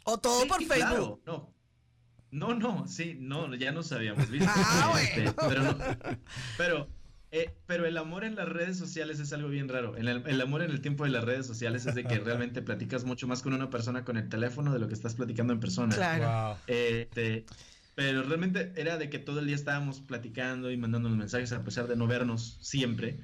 O 0.05 0.19
todo 0.19 0.43
Sí, 0.43 0.49
por 0.49 0.59
Facebook. 0.59 0.77
claro, 0.77 1.21
no. 1.27 1.55
No, 2.33 2.55
no, 2.55 2.87
sí, 2.87 3.17
no, 3.19 3.53
ya 3.57 3.73
nos 3.73 3.91
habíamos 3.91 4.31
visto. 4.31 4.49
Ah, 4.57 4.95
Este, 5.03 5.33
pero 5.49 5.63
no- 5.65 5.79
pero, 6.57 6.89
eh, 7.33 7.57
pero 7.67 7.87
el 7.87 7.97
amor 7.97 8.23
en 8.23 8.37
las 8.37 8.49
redes 8.49 8.77
sociales 8.79 9.19
es 9.19 9.33
algo 9.33 9.49
bien 9.49 9.69
raro. 9.69 9.97
El, 9.97 10.07
el 10.09 10.41
amor 10.41 10.63
en 10.63 10.71
el 10.71 10.81
tiempo 10.81 11.03
de 11.05 11.11
las 11.11 11.25
redes 11.25 11.47
sociales 11.47 11.87
es 11.87 11.95
de 11.97 12.05
que 12.05 12.19
realmente 12.21 12.63
platicas 12.63 13.03
mucho 13.05 13.27
más 13.27 13.43
con 13.43 13.53
una 13.53 13.69
persona 13.69 14.05
con 14.05 14.17
el 14.17 14.29
teléfono 14.29 14.73
de 14.73 14.79
lo 14.79 14.87
que 14.87 14.95
estás 14.95 15.15
platicando 15.17 15.53
en 15.53 15.59
persona. 15.61 15.93
Claro. 15.97 16.57
Wow. 16.69 16.75
Pero 18.01 18.23
realmente 18.23 18.73
era 18.77 18.97
de 18.97 19.11
que 19.11 19.19
todo 19.19 19.41
el 19.41 19.47
día 19.47 19.55
estábamos 19.55 20.01
platicando 20.01 20.71
y 20.71 20.79
mandándonos 20.79 21.19
mensajes 21.19 21.53
a 21.53 21.63
pesar 21.63 21.87
de 21.87 21.97
no 21.97 22.07
vernos 22.07 22.57
siempre. 22.63 23.21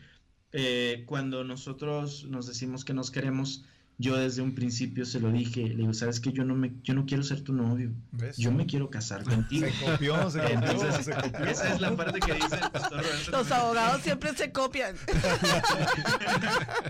Eh, 0.52 1.04
cuando 1.06 1.44
nosotros 1.44 2.24
nos 2.24 2.46
decimos 2.46 2.84
que 2.84 2.92
nos 2.92 3.10
queremos, 3.10 3.64
yo 3.98 4.16
desde 4.16 4.42
un 4.42 4.54
principio 4.54 5.06
se 5.06 5.20
lo 5.20 5.32
dije, 5.32 5.62
le 5.68 5.76
digo, 5.76 5.94
sabes 5.94 6.20
que 6.20 6.30
yo 6.30 6.44
no 6.44 6.54
me, 6.54 6.74
yo 6.82 6.92
no 6.92 7.06
quiero 7.06 7.22
ser 7.22 7.40
tu 7.40 7.54
novio, 7.54 7.92
¿Ves? 8.12 8.36
yo 8.36 8.52
me 8.52 8.66
quiero 8.66 8.90
casar 8.90 9.24
contigo. 9.24 9.66
Se 9.66 9.84
copió, 9.84 10.30
se 10.30 10.40
copió, 10.40 10.54
Entonces, 10.54 11.04
se 11.06 11.12
copió. 11.14 11.44
esa 11.46 11.74
es 11.74 11.80
la 11.80 11.96
parte 11.96 12.20
que 12.20 12.34
dice 12.34 12.56
el 12.62 12.70
pastor 12.70 13.02
Roberto. 13.02 13.30
Los 13.30 13.52
abogados 13.52 14.02
siempre 14.02 14.34
se 14.34 14.52
copian. 14.52 14.96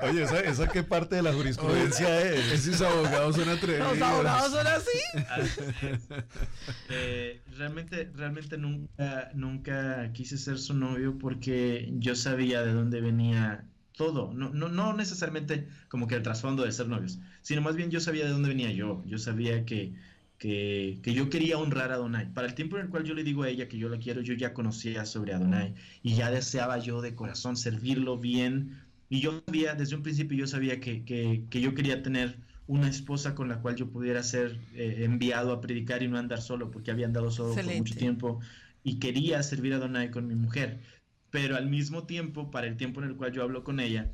Oye, 0.02 0.24
¿esa, 0.24 0.40
esa 0.40 0.68
qué 0.68 0.82
parte 0.82 1.16
de 1.16 1.22
la 1.22 1.32
jurisprudencia 1.32 2.22
es? 2.22 2.66
Esos 2.66 2.82
abogados 2.82 3.36
son 3.36 3.48
atrevidos. 3.50 3.98
Los 3.98 4.08
abogados 4.08 4.52
son 4.52 4.66
así. 4.66 4.98
Eh, 6.88 7.40
realmente, 7.56 8.10
realmente 8.14 8.58
nunca, 8.58 9.30
nunca 9.34 10.12
quise 10.12 10.36
ser 10.38 10.58
su 10.58 10.74
novio 10.74 11.18
porque 11.18 11.88
yo 11.98 12.16
sabía 12.16 12.62
de 12.62 12.72
dónde 12.72 13.00
venía 13.00 13.64
todo. 13.96 14.32
No, 14.34 14.50
no, 14.50 14.68
no 14.68 14.92
necesariamente 14.94 15.68
como 15.88 16.06
que 16.06 16.14
el 16.16 16.22
trasfondo 16.22 16.64
de 16.64 16.72
ser 16.72 16.88
novios, 16.88 17.18
sino 17.42 17.62
más 17.62 17.76
bien 17.76 17.90
yo 17.90 18.00
sabía 18.00 18.24
de 18.26 18.30
dónde 18.32 18.48
venía 18.50 18.70
yo. 18.72 19.02
Yo 19.06 19.18
sabía 19.18 19.64
que, 19.64 19.94
que, 20.38 21.00
que 21.02 21.14
yo 21.14 21.30
quería 21.30 21.58
honrar 21.58 21.90
a 21.92 21.94
Adonai. 21.94 22.32
Para 22.32 22.46
el 22.48 22.54
tiempo 22.54 22.76
en 22.76 22.84
el 22.84 22.90
cual 22.90 23.04
yo 23.04 23.14
le 23.14 23.24
digo 23.24 23.42
a 23.42 23.48
ella 23.48 23.68
que 23.68 23.78
yo 23.78 23.88
la 23.88 23.98
quiero, 23.98 24.20
yo 24.22 24.34
ya 24.34 24.54
conocía 24.54 25.06
sobre 25.06 25.34
Adonai 25.34 25.74
y 26.02 26.14
ya 26.14 26.30
deseaba 26.30 26.78
yo 26.78 27.00
de 27.02 27.14
corazón 27.14 27.56
servirlo 27.56 28.18
bien. 28.18 28.82
Y 29.08 29.20
yo 29.20 29.42
sabía, 29.46 29.74
desde 29.74 29.96
un 29.96 30.02
principio 30.02 30.36
yo 30.38 30.46
sabía 30.46 30.80
que, 30.80 31.04
que, 31.04 31.46
que 31.50 31.60
yo 31.60 31.74
quería 31.74 32.02
tener 32.02 32.40
una 32.66 32.88
esposa 32.88 33.34
con 33.34 33.48
la 33.48 33.60
cual 33.62 33.76
yo 33.76 33.90
pudiera 33.90 34.22
ser 34.22 34.66
eh, 34.74 35.04
enviado 35.04 35.52
a 35.52 35.60
predicar 35.60 36.02
y 36.02 36.08
no 36.08 36.18
andar 36.18 36.40
solo, 36.42 36.70
porque 36.70 36.90
había 36.90 37.06
andado 37.06 37.30
solo 37.30 37.62
por 37.62 37.74
Excelente. 37.74 37.78
mucho 37.78 37.94
tiempo 37.96 38.40
y 38.82 38.98
quería 38.98 39.42
servir 39.42 39.74
a 39.74 39.78
Donai 39.78 40.10
con 40.10 40.26
mi 40.28 40.34
mujer. 40.36 40.82
Pero 41.30 41.56
al 41.56 41.68
mismo 41.68 42.04
tiempo, 42.06 42.50
para 42.50 42.66
el 42.66 42.76
tiempo 42.76 43.02
en 43.02 43.08
el 43.10 43.16
cual 43.16 43.32
yo 43.32 43.42
hablo 43.42 43.64
con 43.64 43.80
ella, 43.80 44.10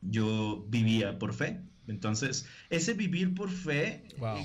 yo 0.00 0.64
vivía 0.68 1.18
por 1.18 1.32
fe. 1.34 1.60
Entonces, 1.88 2.46
ese 2.70 2.94
vivir 2.94 3.34
por 3.34 3.50
fe, 3.50 4.04
Wow. 4.18 4.44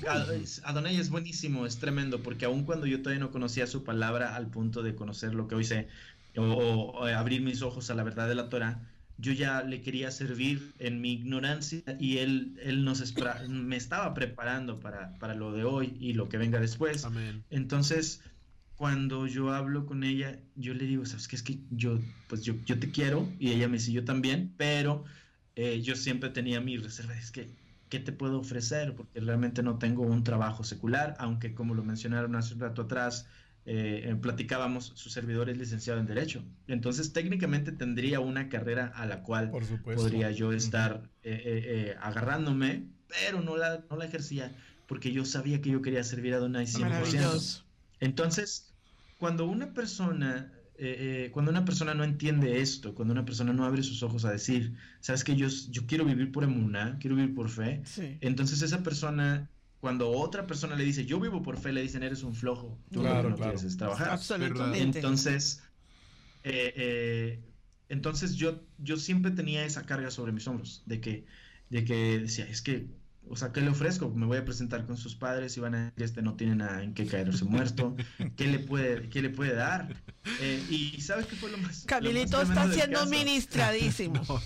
Adonai 0.64 0.96
es 0.96 1.08
buenísimo, 1.10 1.66
es 1.66 1.78
tremendo, 1.78 2.22
porque 2.22 2.46
aun 2.46 2.64
cuando 2.64 2.86
yo 2.86 3.00
todavía 3.00 3.20
no 3.20 3.30
conocía 3.30 3.66
su 3.66 3.84
palabra 3.84 4.34
al 4.34 4.48
punto 4.50 4.82
de 4.82 4.94
conocer 4.96 5.34
lo 5.34 5.46
que 5.46 5.54
hoy 5.54 5.64
sé, 5.64 5.88
o, 6.36 6.42
o- 6.42 7.00
o 7.00 7.04
abrir 7.06 7.42
mis 7.42 7.62
ojos 7.62 7.90
a 7.90 7.94
la 7.94 8.02
verdad 8.02 8.28
de 8.28 8.34
la 8.34 8.48
Torah, 8.48 8.88
yo 9.18 9.32
ya 9.32 9.62
le 9.62 9.82
quería 9.82 10.10
servir 10.10 10.74
en 10.78 11.00
mi 11.00 11.12
ignorancia 11.12 11.82
y 12.00 12.18
él, 12.18 12.58
él 12.62 12.84
nos 12.84 13.00
espera- 13.00 13.42
me 13.48 13.76
estaba 13.76 14.14
preparando 14.14 14.80
para, 14.80 15.16
para 15.18 15.34
lo 15.34 15.52
de 15.52 15.64
hoy 15.64 15.96
y 16.00 16.12
lo 16.14 16.28
que 16.28 16.38
venga 16.38 16.60
después. 16.60 17.04
Amén. 17.04 17.44
Entonces, 17.50 18.22
cuando 18.78 19.26
yo 19.26 19.52
hablo 19.52 19.86
con 19.86 20.04
ella, 20.04 20.38
yo 20.54 20.72
le 20.72 20.84
digo, 20.84 21.04
¿sabes 21.04 21.26
qué? 21.26 21.34
Es 21.34 21.42
que 21.42 21.58
yo, 21.70 21.98
pues 22.28 22.42
yo, 22.42 22.54
yo 22.64 22.78
te 22.78 22.90
quiero 22.92 23.28
y 23.40 23.50
ella 23.50 23.66
me 23.66 23.78
dice, 23.78 23.90
yo 23.90 24.04
también, 24.04 24.54
pero 24.56 25.04
eh, 25.56 25.82
yo 25.82 25.96
siempre 25.96 26.30
tenía 26.30 26.60
mi 26.60 26.76
reserva, 26.76 27.18
es 27.18 27.32
que, 27.32 27.50
¿qué 27.88 27.98
te 27.98 28.12
puedo 28.12 28.38
ofrecer? 28.38 28.94
Porque 28.94 29.18
realmente 29.18 29.64
no 29.64 29.78
tengo 29.78 30.02
un 30.02 30.22
trabajo 30.22 30.62
secular, 30.62 31.16
aunque 31.18 31.54
como 31.54 31.74
lo 31.74 31.82
mencionaron 31.82 32.36
hace 32.36 32.54
un 32.54 32.60
rato 32.60 32.82
atrás, 32.82 33.26
eh, 33.66 34.16
platicábamos, 34.22 34.92
su 34.94 35.10
servidor 35.10 35.50
es 35.50 35.58
licenciado 35.58 35.98
en 35.98 36.06
Derecho. 36.06 36.44
Entonces, 36.68 37.12
técnicamente 37.12 37.72
tendría 37.72 38.20
una 38.20 38.48
carrera 38.48 38.92
a 38.94 39.06
la 39.06 39.24
cual 39.24 39.50
podría 39.82 40.30
yo 40.30 40.52
estar 40.52 41.02
eh, 41.24 41.42
eh, 41.44 41.96
agarrándome, 42.00 42.84
pero 43.08 43.42
no 43.42 43.56
la, 43.56 43.84
no 43.90 43.96
la 43.96 44.04
ejercía 44.04 44.52
porque 44.86 45.12
yo 45.12 45.24
sabía 45.24 45.60
que 45.60 45.70
yo 45.70 45.82
quería 45.82 46.02
servir 46.02 46.34
a 46.34 46.38
Donai 46.38 46.66
100%. 46.66 47.64
Entonces, 48.00 48.67
cuando 49.18 49.46
una 49.46 49.72
persona 49.74 50.52
cuando 51.32 51.50
una 51.50 51.64
persona 51.64 51.92
no 51.92 52.04
entiende 52.04 52.60
esto, 52.60 52.94
cuando 52.94 53.10
una 53.10 53.24
persona 53.24 53.52
no 53.52 53.64
abre 53.64 53.82
sus 53.82 54.04
ojos 54.04 54.24
a 54.24 54.30
decir, 54.30 54.76
sabes 55.00 55.24
que 55.24 55.34
yo, 55.34 55.48
yo 55.70 55.86
quiero 55.88 56.04
vivir 56.04 56.30
por 56.30 56.44
emuná, 56.44 56.98
quiero 57.00 57.16
vivir 57.16 57.34
por 57.34 57.48
fe, 57.48 57.82
entonces 58.20 58.62
esa 58.62 58.84
persona 58.84 59.50
cuando 59.80 60.10
otra 60.10 60.46
persona 60.46 60.74
le 60.74 60.84
dice, 60.84 61.06
yo 61.06 61.20
vivo 61.20 61.42
por 61.42 61.56
fe, 61.56 61.72
le 61.72 61.82
dicen, 61.82 62.02
eres 62.02 62.22
un 62.22 62.34
flojo, 62.34 62.78
tú 62.92 63.02
no 63.02 63.36
quieres 63.36 63.76
trabajar. 63.76 64.10
Absolutamente. 64.10 64.98
Entonces, 64.98 65.62
eh, 66.42 66.72
eh, 66.76 67.40
entonces 67.88 68.34
yo, 68.34 68.60
yo 68.78 68.96
siempre 68.96 69.30
tenía 69.30 69.64
esa 69.64 69.86
carga 69.86 70.10
sobre 70.10 70.32
mis 70.32 70.46
hombros, 70.48 70.82
de 70.86 71.00
que, 71.00 71.26
de 71.70 71.84
que 71.84 72.18
decía, 72.18 72.46
es 72.46 72.60
que 72.60 72.88
o 73.30 73.36
sea, 73.36 73.52
¿qué 73.52 73.60
le 73.60 73.70
ofrezco? 73.70 74.10
Me 74.10 74.26
voy 74.26 74.38
a 74.38 74.44
presentar 74.44 74.86
con 74.86 74.96
sus 74.96 75.14
padres 75.14 75.56
y 75.56 75.60
van 75.60 75.74
a 75.74 75.84
decir, 75.84 76.02
este 76.02 76.22
no 76.22 76.34
tiene 76.34 76.56
nada 76.56 76.82
en 76.82 76.94
qué 76.94 77.06
caerse 77.06 77.44
muerto. 77.44 77.96
¿Qué 78.36 78.46
le 78.46 78.58
puede, 78.58 79.08
qué 79.08 79.22
le 79.22 79.30
puede 79.30 79.54
dar? 79.54 79.88
Eh, 80.40 80.62
y 80.68 81.00
¿sabes 81.00 81.26
qué 81.26 81.36
fue 81.36 81.50
lo 81.50 81.58
más 81.58 81.84
Camilito 81.86 82.40
está 82.42 82.70
siendo 82.72 83.04
ministradísimo. 83.06 84.22
No, 84.28 84.40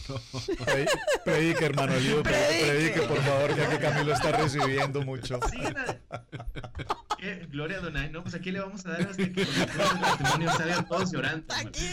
Predique, 1.25 1.64
hermano 1.64 1.99
Lío, 1.99 2.23
predique. 2.23 3.03
por 3.03 3.18
favor, 3.23 3.57
ya 3.57 3.68
que 3.68 3.79
Camilo 3.79 4.12
está 4.12 4.33
recibiendo 4.33 5.03
mucho. 5.03 5.40
Sí, 5.51 5.59
Gloria 7.51 7.79
a 7.79 7.81
Donay, 7.81 8.11
no, 8.11 8.23
pues 8.23 8.35
aquí 8.35 8.51
le 8.51 8.61
vamos 8.61 8.85
a 8.87 8.90
dar 8.90 9.03
hasta 9.03 9.31
que 9.31 9.45
los 9.45 10.18
testimonios 10.18 10.57
salgan 10.57 10.88
todos 10.88 11.12
llorando. 11.12 11.55
Aquí. 11.55 11.88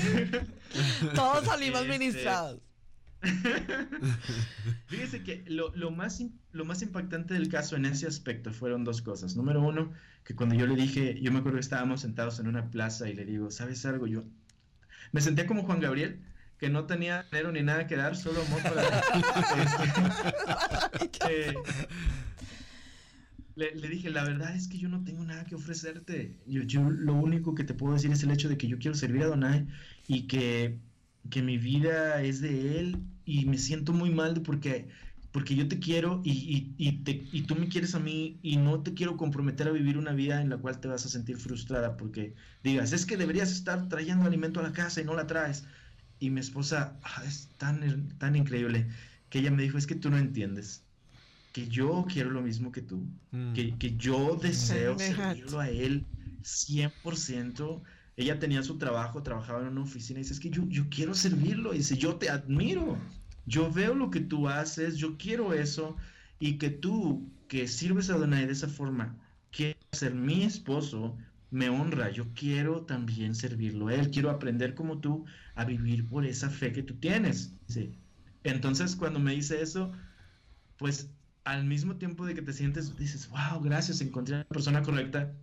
Todos 1.16 1.46
salimos 1.46 1.82
este, 1.82 1.98
ministrados. 1.98 2.60
Fíjese 4.88 5.24
que 5.24 5.44
lo, 5.48 5.92
más, 5.92 6.22
lo 6.52 6.66
más 6.66 6.82
impactante 6.82 7.34
del 7.34 7.50
caso 7.50 7.76
en 7.76 7.86
ese 7.86 8.08
aspecto 8.08 8.52
fueron 8.52 8.84
dos 8.84 9.02
cosas. 9.02 9.36
Número 9.36 9.62
uno, 9.62 9.92
que 10.24 10.36
cuando 10.36 10.56
yo 10.56 10.66
le 10.66 10.76
dije, 10.76 11.20
yo 11.22 11.32
me 11.32 11.40
acuerdo 11.40 11.58
que 11.58 11.62
estábamos 11.62 12.02
sentados 12.02 12.40
en 12.40 12.48
una 12.48 12.70
plaza 12.72 13.10
y 13.10 13.14
le 13.14 13.26
digo, 13.26 13.52
¿sabes 13.52 13.86
algo? 13.86 14.08
Yo 14.08 14.24
me 15.12 15.22
sentía 15.22 15.46
como 15.46 15.64
Juan 15.64 15.80
Gabriel, 15.80 16.22
que 16.58 16.70
no 16.70 16.86
tenía 16.86 17.24
dinero 17.24 17.52
ni 17.52 17.62
nada 17.62 17.88
que 17.88 17.96
dar, 17.96 18.16
solo 18.16 18.42
amor 18.42 18.62
para... 18.64 18.82
Este, 21.00 21.50
eh, 21.50 21.54
le, 23.56 23.90
dije, 23.90 24.10
la 24.10 24.24
verdad 24.24 24.56
es 24.56 24.68
que 24.68 24.78
yo 24.78 24.90
no 24.90 25.04
tengo 25.04 25.24
nada 25.24 25.46
que 25.46 25.56
ofrecerte. 25.56 26.38
Yo, 26.48 26.64
yo 26.64 26.90
lo 26.90 27.14
único 27.14 27.56
que 27.56 27.64
te 27.64 27.74
puedo 27.74 27.94
decir 27.94 28.12
es 28.12 28.24
el 28.24 28.32
hecho 28.32 28.50
de 28.50 28.58
que 28.58 28.68
yo 28.68 28.80
quiero 28.80 28.96
servir 28.96 29.24
a 29.24 29.28
Donai 29.28 29.68
y 30.08 30.28
que 30.28 30.80
que 31.30 31.42
mi 31.42 31.58
vida 31.58 32.22
es 32.22 32.42
de 32.42 32.80
él 32.80 32.98
y 33.26 33.46
me 33.46 33.58
siento 33.58 33.94
muy 33.94 34.10
mal 34.10 34.42
porque, 34.42 34.88
porque 35.32 35.56
yo 35.56 35.68
te 35.68 35.80
quiero 35.80 36.22
y, 36.24 36.74
y, 36.78 37.42
tú 37.44 37.56
me 37.56 37.68
quieres 37.68 37.94
a 37.94 38.00
mí 38.00 38.40
y 38.42 38.58
no 38.58 38.82
te 38.82 38.94
quiero 38.94 39.16
comprometer 39.16 39.68
a 39.68 39.72
vivir 39.72 39.98
una 39.98 40.14
vida 40.14 40.42
en 40.42 40.50
la 40.50 40.58
cual 40.58 40.80
te 40.80 40.88
vas 40.88 41.06
a 41.06 41.10
sentir 41.10 41.38
frustrada 41.38 41.98
porque 41.98 42.34
digas, 42.64 42.94
es 42.94 43.06
que 43.06 43.18
deberías 43.18 43.52
estar 43.52 43.88
trayendo 43.90 44.26
alimento 44.26 44.60
a 44.60 44.64
la 44.64 44.74
casa 44.74 45.02
y 45.02 45.06
no 45.06 45.14
la 45.16 45.28
traes. 45.28 45.66
Y 46.20 46.32
mi 46.32 46.40
esposa 46.40 46.98
ah, 47.04 47.24
es 47.26 47.50
tan, 47.58 48.10
tan 48.18 48.36
increíble 48.36 48.88
que 49.30 49.40
ella 49.40 49.52
me 49.52 49.64
dijo, 49.64 49.78
es 49.78 49.88
que 49.88 49.96
tú 49.96 50.10
no 50.10 50.18
entiendes 50.18 50.84
que 51.54 51.68
yo 51.68 52.06
quiero 52.12 52.30
lo 52.32 52.42
mismo 52.42 52.72
que 52.72 52.82
tú, 52.82 53.08
mm. 53.32 53.54
que, 53.54 53.78
que, 53.78 53.96
yo 53.98 54.38
deseo 54.42 54.98
servirlo 55.00 55.60
a 55.60 55.70
él 55.70 56.06
100% 56.44 57.82
ella 58.20 58.38
tenía 58.38 58.62
su 58.64 58.78
trabajo, 58.78 59.24
trabajaba 59.24 59.62
en 59.62 59.68
una 59.70 59.82
oficina 59.82 60.20
y 60.20 60.24
dice, 60.24 60.34
es 60.34 60.42
que 60.42 60.50
yo, 60.50 60.68
yo 60.68 60.90
quiero 60.90 61.14
servirlo. 61.14 61.74
Y 61.74 61.78
dice, 61.78 61.96
yo 61.96 62.18
te 62.18 62.30
admiro, 62.30 62.98
yo 63.50 63.72
veo 63.72 63.96
lo 63.96 64.10
que 64.12 64.22
tú 64.22 64.48
haces, 64.48 64.96
yo 64.98 65.18
quiero 65.18 65.54
eso. 65.54 65.98
Y 66.40 66.58
que 66.58 66.70
tú, 66.70 67.30
que 67.50 67.68
sirves 67.68 68.10
a 68.10 68.18
Donai 68.18 68.46
de 68.46 68.54
esa 68.54 68.70
forma, 68.70 69.18
quieres 69.52 69.76
ser 69.92 70.14
mi 70.14 70.44
esposo, 70.44 71.18
me 71.52 71.68
honra. 71.70 72.10
Yo 72.12 72.28
quiero 72.34 72.84
también 72.84 73.36
servirlo 73.36 73.88
a 73.88 73.96
él. 73.96 74.10
Quiero 74.12 74.30
aprender 74.30 74.74
como 74.74 75.00
tú 75.00 75.26
a 75.56 75.66
vivir 75.66 76.08
por 76.08 76.26
esa 76.26 76.50
fe 76.50 76.72
que 76.72 76.84
tú 76.84 76.96
tienes. 76.96 77.54
Entonces, 78.44 78.96
cuando 78.96 79.20
me 79.20 79.34
dice 79.34 79.62
eso, 79.62 79.92
pues 80.78 81.12
al 81.44 81.66
mismo 81.66 81.98
tiempo 81.98 82.26
de 82.26 82.36
que 82.36 82.42
te 82.42 82.54
sientes, 82.54 82.96
dices, 82.96 83.30
wow, 83.30 83.62
gracias, 83.62 84.00
encontré 84.00 84.36
a 84.36 84.38
la 84.40 84.46
persona 84.46 84.82
correcta 84.82 85.34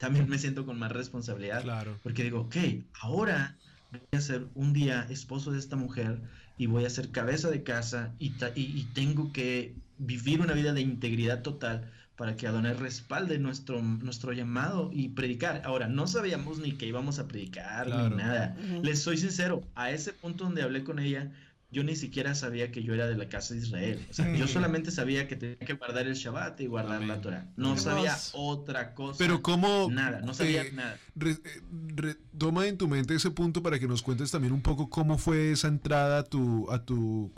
también 0.00 0.30
me 0.30 0.38
siento 0.38 0.64
con 0.64 0.78
más 0.78 0.90
responsabilidad. 0.90 1.62
Claro. 1.62 1.98
Porque 2.02 2.24
digo, 2.24 2.40
ok, 2.40 2.56
ahora 3.02 3.58
voy 3.90 4.18
a 4.18 4.20
ser 4.20 4.46
un 4.54 4.72
día 4.72 5.06
esposo 5.10 5.52
de 5.52 5.58
esta 5.58 5.76
mujer 5.76 6.20
y 6.58 6.66
voy 6.66 6.84
a 6.84 6.90
ser 6.90 7.10
cabeza 7.10 7.50
de 7.50 7.62
casa 7.62 8.12
y, 8.18 8.32
y, 8.54 8.84
tengo 8.92 9.32
que 9.32 9.74
vivir 9.98 10.40
una 10.40 10.52
vida 10.52 10.72
de 10.72 10.80
integridad 10.80 11.42
total 11.42 11.90
para 12.16 12.36
que 12.36 12.46
Adonai 12.46 12.74
respalde 12.74 13.38
nuestro, 13.38 13.80
nuestro 13.80 14.32
llamado 14.32 14.90
y 14.92 15.08
predicar. 15.08 15.62
Ahora, 15.64 15.88
no 15.88 16.06
sabíamos 16.06 16.58
ni 16.58 16.72
que 16.72 16.86
íbamos 16.86 17.18
a 17.18 17.26
predicar 17.26 17.88
ni 17.88 18.14
nada. 18.14 18.54
Les 18.82 19.00
soy 19.00 19.16
sincero, 19.16 19.62
a 19.74 19.90
ese 19.90 20.12
punto 20.12 20.44
donde 20.44 20.62
hablé 20.62 20.84
con 20.84 20.98
ella, 20.98 21.32
yo 21.72 21.84
ni 21.84 21.94
siquiera 21.94 22.34
sabía 22.34 22.72
que 22.72 22.82
yo 22.82 22.94
era 22.94 23.06
de 23.06 23.16
la 23.16 23.28
casa 23.28 23.54
de 23.54 23.60
Israel. 23.60 24.06
O 24.10 24.12
sea, 24.12 24.34
yo 24.34 24.48
solamente 24.48 24.90
sabía 24.90 25.28
que 25.28 25.36
tenía 25.36 25.56
que 25.56 25.74
guardar 25.74 26.06
el 26.06 26.14
Shabbat 26.14 26.60
y 26.60 26.66
guardar 26.66 27.02
la 27.02 27.20
Torah. 27.20 27.46
No 27.56 27.76
sabía 27.76 28.16
otra 28.32 28.94
cosa. 28.94 29.18
Pero 29.18 29.40
cómo... 29.40 29.88
Nada, 29.90 30.20
no 30.20 30.34
sabía 30.34 30.64
nada. 30.72 30.98
Eh, 31.24 32.14
toma 32.36 32.66
en 32.66 32.76
tu 32.76 32.88
mente 32.88 33.14
ese 33.14 33.30
punto 33.30 33.62
para 33.62 33.78
que 33.78 33.86
nos 33.86 34.02
cuentes 34.02 34.30
también 34.32 34.52
un 34.52 34.62
poco 34.62 34.90
cómo 34.90 35.16
fue 35.16 35.52
esa 35.52 35.68
entrada 35.68 36.18
a 36.18 36.24
tu, 36.24 36.68
a 36.70 36.84
tu, 36.84 37.32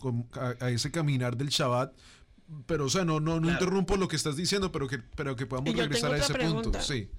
a, 0.61 0.71
ese 0.71 0.91
caminar 0.91 1.37
del 1.37 1.49
Shabbat. 1.49 1.93
Pero, 2.67 2.87
o 2.87 2.91
sea, 2.91 3.05
no, 3.05 3.21
no, 3.21 3.39
no 3.39 3.51
interrumpo 3.51 3.97
lo 3.97 4.09
que 4.09 4.17
estás 4.17 4.37
diciendo, 4.37 4.73
pero 4.73 4.89
que, 4.89 4.99
pero 4.99 5.37
que 5.37 5.47
podamos 5.47 5.75
regresar 5.75 6.13
a 6.13 6.17
ese 6.17 6.35
punto. 6.35 6.73
Sí. 6.81 7.11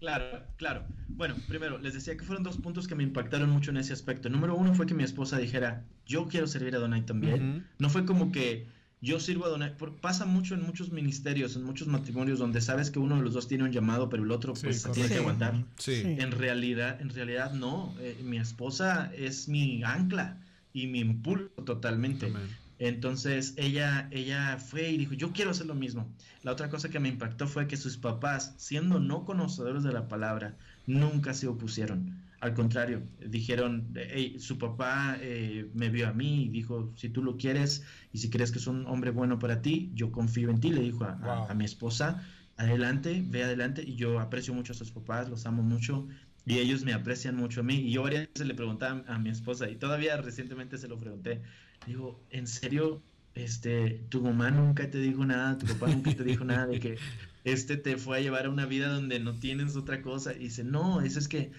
Claro, 0.00 0.44
claro. 0.56 0.84
Bueno, 1.08 1.34
primero, 1.48 1.78
les 1.78 1.94
decía 1.94 2.16
que 2.16 2.24
fueron 2.24 2.44
dos 2.44 2.56
puntos 2.56 2.86
que 2.86 2.94
me 2.94 3.02
impactaron 3.02 3.50
mucho 3.50 3.70
en 3.70 3.78
ese 3.78 3.92
aspecto. 3.92 4.28
Número 4.28 4.54
uno 4.54 4.74
fue 4.74 4.86
que 4.86 4.94
mi 4.94 5.02
esposa 5.02 5.38
dijera, 5.38 5.84
yo 6.06 6.28
quiero 6.28 6.46
servir 6.46 6.76
a 6.76 6.78
Donai 6.78 7.04
también. 7.04 7.66
No 7.78 7.90
fue 7.90 8.04
como 8.04 8.30
que 8.30 8.66
yo 9.00 9.18
sirvo 9.18 9.46
a 9.46 9.48
Donai. 9.48 9.74
Pasa 10.00 10.24
mucho 10.24 10.54
en 10.54 10.62
muchos 10.62 10.92
ministerios, 10.92 11.56
en 11.56 11.64
muchos 11.64 11.88
matrimonios, 11.88 12.38
donde 12.38 12.60
sabes 12.60 12.90
que 12.90 12.98
uno 12.98 13.16
de 13.16 13.22
los 13.22 13.34
dos 13.34 13.48
tiene 13.48 13.64
un 13.64 13.72
llamado, 13.72 14.08
pero 14.08 14.22
el 14.22 14.30
otro 14.30 14.54
pues 14.54 14.88
tiene 14.92 15.08
que 15.08 15.16
aguantar. 15.16 15.64
Sí. 15.76 16.02
En 16.04 16.30
realidad, 16.30 17.00
en 17.00 17.10
realidad 17.10 17.52
no. 17.52 17.94
Eh, 18.00 18.20
mi 18.22 18.38
esposa 18.38 19.12
es 19.16 19.48
mi 19.48 19.82
ancla 19.82 20.38
y 20.72 20.86
mi 20.86 21.00
impulso 21.00 21.48
totalmente. 21.64 22.32
Entonces 22.78 23.54
ella, 23.56 24.08
ella 24.10 24.58
fue 24.58 24.90
y 24.90 24.98
dijo, 24.98 25.14
yo 25.14 25.32
quiero 25.32 25.50
hacer 25.50 25.66
lo 25.66 25.74
mismo. 25.74 26.08
La 26.42 26.52
otra 26.52 26.68
cosa 26.70 26.88
que 26.88 27.00
me 27.00 27.08
impactó 27.08 27.48
fue 27.48 27.66
que 27.66 27.76
sus 27.76 27.96
papás, 27.96 28.54
siendo 28.56 29.00
no 29.00 29.24
conocedores 29.24 29.82
de 29.82 29.92
la 29.92 30.08
palabra, 30.08 30.54
nunca 30.86 31.34
se 31.34 31.48
opusieron. 31.48 32.22
Al 32.40 32.54
contrario, 32.54 33.02
dijeron, 33.26 33.92
su 34.38 34.58
papá 34.58 35.18
eh, 35.20 35.68
me 35.74 35.88
vio 35.88 36.08
a 36.08 36.12
mí 36.12 36.44
y 36.44 36.48
dijo, 36.50 36.92
si 36.94 37.08
tú 37.08 37.24
lo 37.24 37.36
quieres 37.36 37.82
y 38.12 38.18
si 38.18 38.30
crees 38.30 38.52
que 38.52 38.58
es 38.58 38.68
un 38.68 38.86
hombre 38.86 39.10
bueno 39.10 39.40
para 39.40 39.60
ti, 39.60 39.90
yo 39.94 40.12
confío 40.12 40.48
en 40.50 40.60
ti, 40.60 40.70
le 40.70 40.82
dijo 40.82 41.04
a, 41.04 41.52
mi 41.56 41.64
esposa, 41.64 42.22
adelante, 42.56 43.24
ve 43.26 43.42
adelante. 43.42 43.82
Y 43.84 43.96
yo 43.96 44.20
aprecio 44.20 44.54
mucho 44.54 44.72
a 44.72 44.76
sus 44.76 44.92
papás, 44.92 45.28
los 45.28 45.46
amo 45.46 45.64
mucho 45.64 46.06
y 46.46 46.58
ellos 46.58 46.84
me 46.84 46.92
aprecian 46.92 47.34
mucho 47.34 47.60
a 47.60 47.64
mí. 47.64 47.74
Y 47.74 47.90
yo 47.90 48.04
varias 48.04 48.28
veces 48.32 48.46
le 48.46 48.54
preguntaba 48.54 49.02
a 49.08 49.18
mi 49.18 49.30
esposa 49.30 49.68
y 49.68 49.74
todavía 49.74 50.16
recientemente 50.18 50.78
se 50.78 50.86
lo 50.86 50.98
pregunté, 51.00 51.42
Digo, 51.88 52.22
¿en 52.30 52.46
serio? 52.46 53.02
Este, 53.34 54.04
tu 54.10 54.20
mamá 54.20 54.50
nunca 54.50 54.90
te 54.90 54.98
dijo 54.98 55.24
nada, 55.24 55.56
tu 55.56 55.66
papá 55.66 55.88
nunca 55.88 56.14
te 56.14 56.22
dijo 56.22 56.44
nada 56.44 56.66
de 56.66 56.80
que 56.80 56.96
este 57.44 57.76
te 57.76 57.96
fue 57.96 58.18
a 58.18 58.20
llevar 58.20 58.46
a 58.46 58.50
una 58.50 58.66
vida 58.66 58.88
donde 58.88 59.18
no 59.20 59.38
tienes 59.38 59.74
otra 59.74 60.02
cosa. 60.02 60.34
Y 60.34 60.40
dice, 60.40 60.64
no, 60.64 61.00
eso 61.00 61.18
es 61.18 61.28
que 61.28 61.50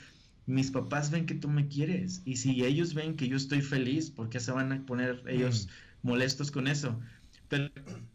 mis 0.45 0.69
papás 0.69 1.09
ven 1.09 1.25
que 1.25 1.33
tú 1.33 1.49
me 1.49 1.67
quieres. 1.67 2.21
Y 2.25 2.35
si 2.35 2.63
ellos 2.63 2.93
ven 2.93 3.15
que 3.15 3.27
yo 3.27 3.37
estoy 3.37 3.61
feliz, 3.61 4.11
¿por 4.11 4.29
qué 4.29 4.39
se 4.39 4.51
van 4.51 4.71
a 4.71 4.85
poner 4.85 5.23
ellos 5.27 5.67
mm. 6.03 6.07
molestos 6.07 6.51
con 6.51 6.67
eso? 6.67 6.99
Pero 7.47 7.69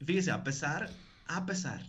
fíjese, 0.04 0.30
a 0.30 0.44
pesar, 0.44 0.90
a 1.26 1.46
pesar 1.46 1.84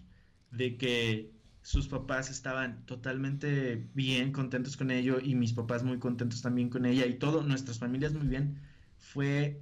de 0.50 0.78
que 0.78 1.32
sus 1.62 1.88
papás 1.88 2.32
estaban 2.32 2.84
totalmente 2.86 3.88
bien, 3.94 4.32
contentos 4.32 4.76
con 4.76 4.90
ello, 4.90 5.20
y 5.22 5.36
mis 5.36 5.54
papás 5.54 5.84
muy 5.84 6.00
contentos 6.00 6.42
también 6.42 6.70
con 6.70 6.86
ella, 6.86 7.06
y 7.06 7.16
todo, 7.16 7.44
nuestras 7.44 7.78
familias 7.78 8.14
muy 8.14 8.28
bien, 8.28 8.60
fue 8.98 9.62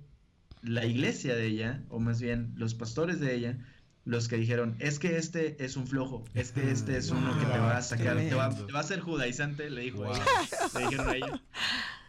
la 0.63 0.85
iglesia 0.85 1.35
de 1.35 1.45
ella, 1.47 1.83
o 1.89 1.99
más 1.99 2.21
bien 2.21 2.53
los 2.55 2.73
pastores 2.73 3.19
de 3.19 3.35
ella, 3.35 3.57
los 4.05 4.27
que 4.27 4.37
dijeron, 4.37 4.75
es 4.79 4.99
que 4.99 5.17
este 5.17 5.63
es 5.63 5.77
un 5.77 5.87
flojo, 5.87 6.25
es 6.33 6.51
que 6.51 6.71
este 6.71 6.97
es 6.97 7.09
uno 7.09 7.37
que 7.39 7.45
te 7.45 7.57
va 7.57 7.77
a 7.77 7.81
sacar, 7.81 8.17
te 8.17 8.33
va, 8.33 8.45
a 8.45 8.79
hacer 8.79 8.99
judaizante, 8.99 9.69
le 9.69 9.81
dijo 9.81 10.05
le 10.05 10.79
dijeron 10.81 11.07
a 11.09 11.15
ella. 11.15 11.41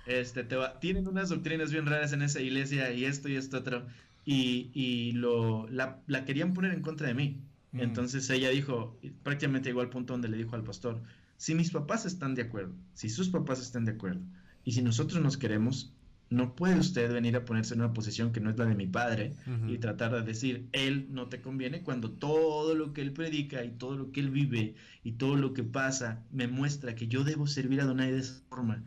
este, 0.07 0.43
te 0.45 0.57
va- 0.57 0.81
tienen 0.81 1.07
unas 1.07 1.29
doctrinas 1.29 1.71
bien 1.71 1.87
raras 1.87 2.13
en 2.13 2.23
esa 2.23 2.41
iglesia 2.41 2.93
y 2.93 3.05
esto 3.05 3.29
y 3.29 3.37
esto 3.37 3.59
otro, 3.59 3.87
y, 4.25 4.71
y 4.75 5.13
lo, 5.13 5.69
la, 5.69 6.01
la 6.07 6.25
querían 6.25 6.53
poner 6.53 6.73
en 6.73 6.83
contra 6.83 7.07
de 7.07 7.15
mí. 7.15 7.41
Mm. 7.73 7.81
Entonces 7.81 8.29
ella 8.31 8.51
dijo, 8.51 8.99
prácticamente 9.23 9.69
llegó 9.69 9.81
al 9.81 9.91
punto 9.91 10.15
donde 10.15 10.29
le 10.29 10.37
dijo 10.37 10.57
al 10.57 10.65
pastor, 10.65 11.01
si 11.37 11.55
mis 11.55 11.71
papás 11.71 12.07
están 12.07 12.35
de 12.35 12.43
acuerdo, 12.43 12.75
si 12.95 13.09
sus 13.09 13.29
papás 13.29 13.61
están 13.61 13.85
de 13.85 13.93
acuerdo, 13.93 14.23
y 14.65 14.73
si 14.73 14.83
nosotros 14.83 15.23
nos 15.23 15.37
queremos, 15.37 15.93
no 16.35 16.55
puede 16.55 16.79
usted 16.79 17.13
venir 17.13 17.37
a 17.37 17.45
ponerse 17.45 17.75
en 17.75 17.81
una 17.81 17.93
posición 17.93 18.33
que 18.33 18.41
no 18.41 18.51
es 18.51 18.59
la 18.59 18.67
de 18.67 18.75
mi 18.75 18.87
padre 18.87 19.33
y 19.69 19.79
tratar 19.79 20.13
de 20.13 20.23
decir, 20.23 20.69
él 20.73 21.07
no 21.11 21.29
te 21.29 21.41
conviene 21.41 21.83
cuando 21.83 22.11
todo 22.11 22.75
lo 22.75 22.93
que 22.93 23.01
él 23.01 23.13
predica 23.13 23.65
y 23.65 23.71
todo 23.71 23.97
lo 23.97 24.13
que 24.13 24.21
él 24.21 24.31
vive 24.31 24.75
y 25.03 25.13
todo 25.13 25.37
lo 25.37 25.55
que 25.55 25.63
pasa 25.63 26.23
me 26.31 26.49
muestra 26.49 26.95
que 26.95 27.09
yo 27.09 27.25
debo 27.25 27.47
servir 27.47 27.81
a 27.81 27.85
Donai 27.85 28.13
de 28.13 28.19
esa 28.19 28.41
forma. 28.49 28.83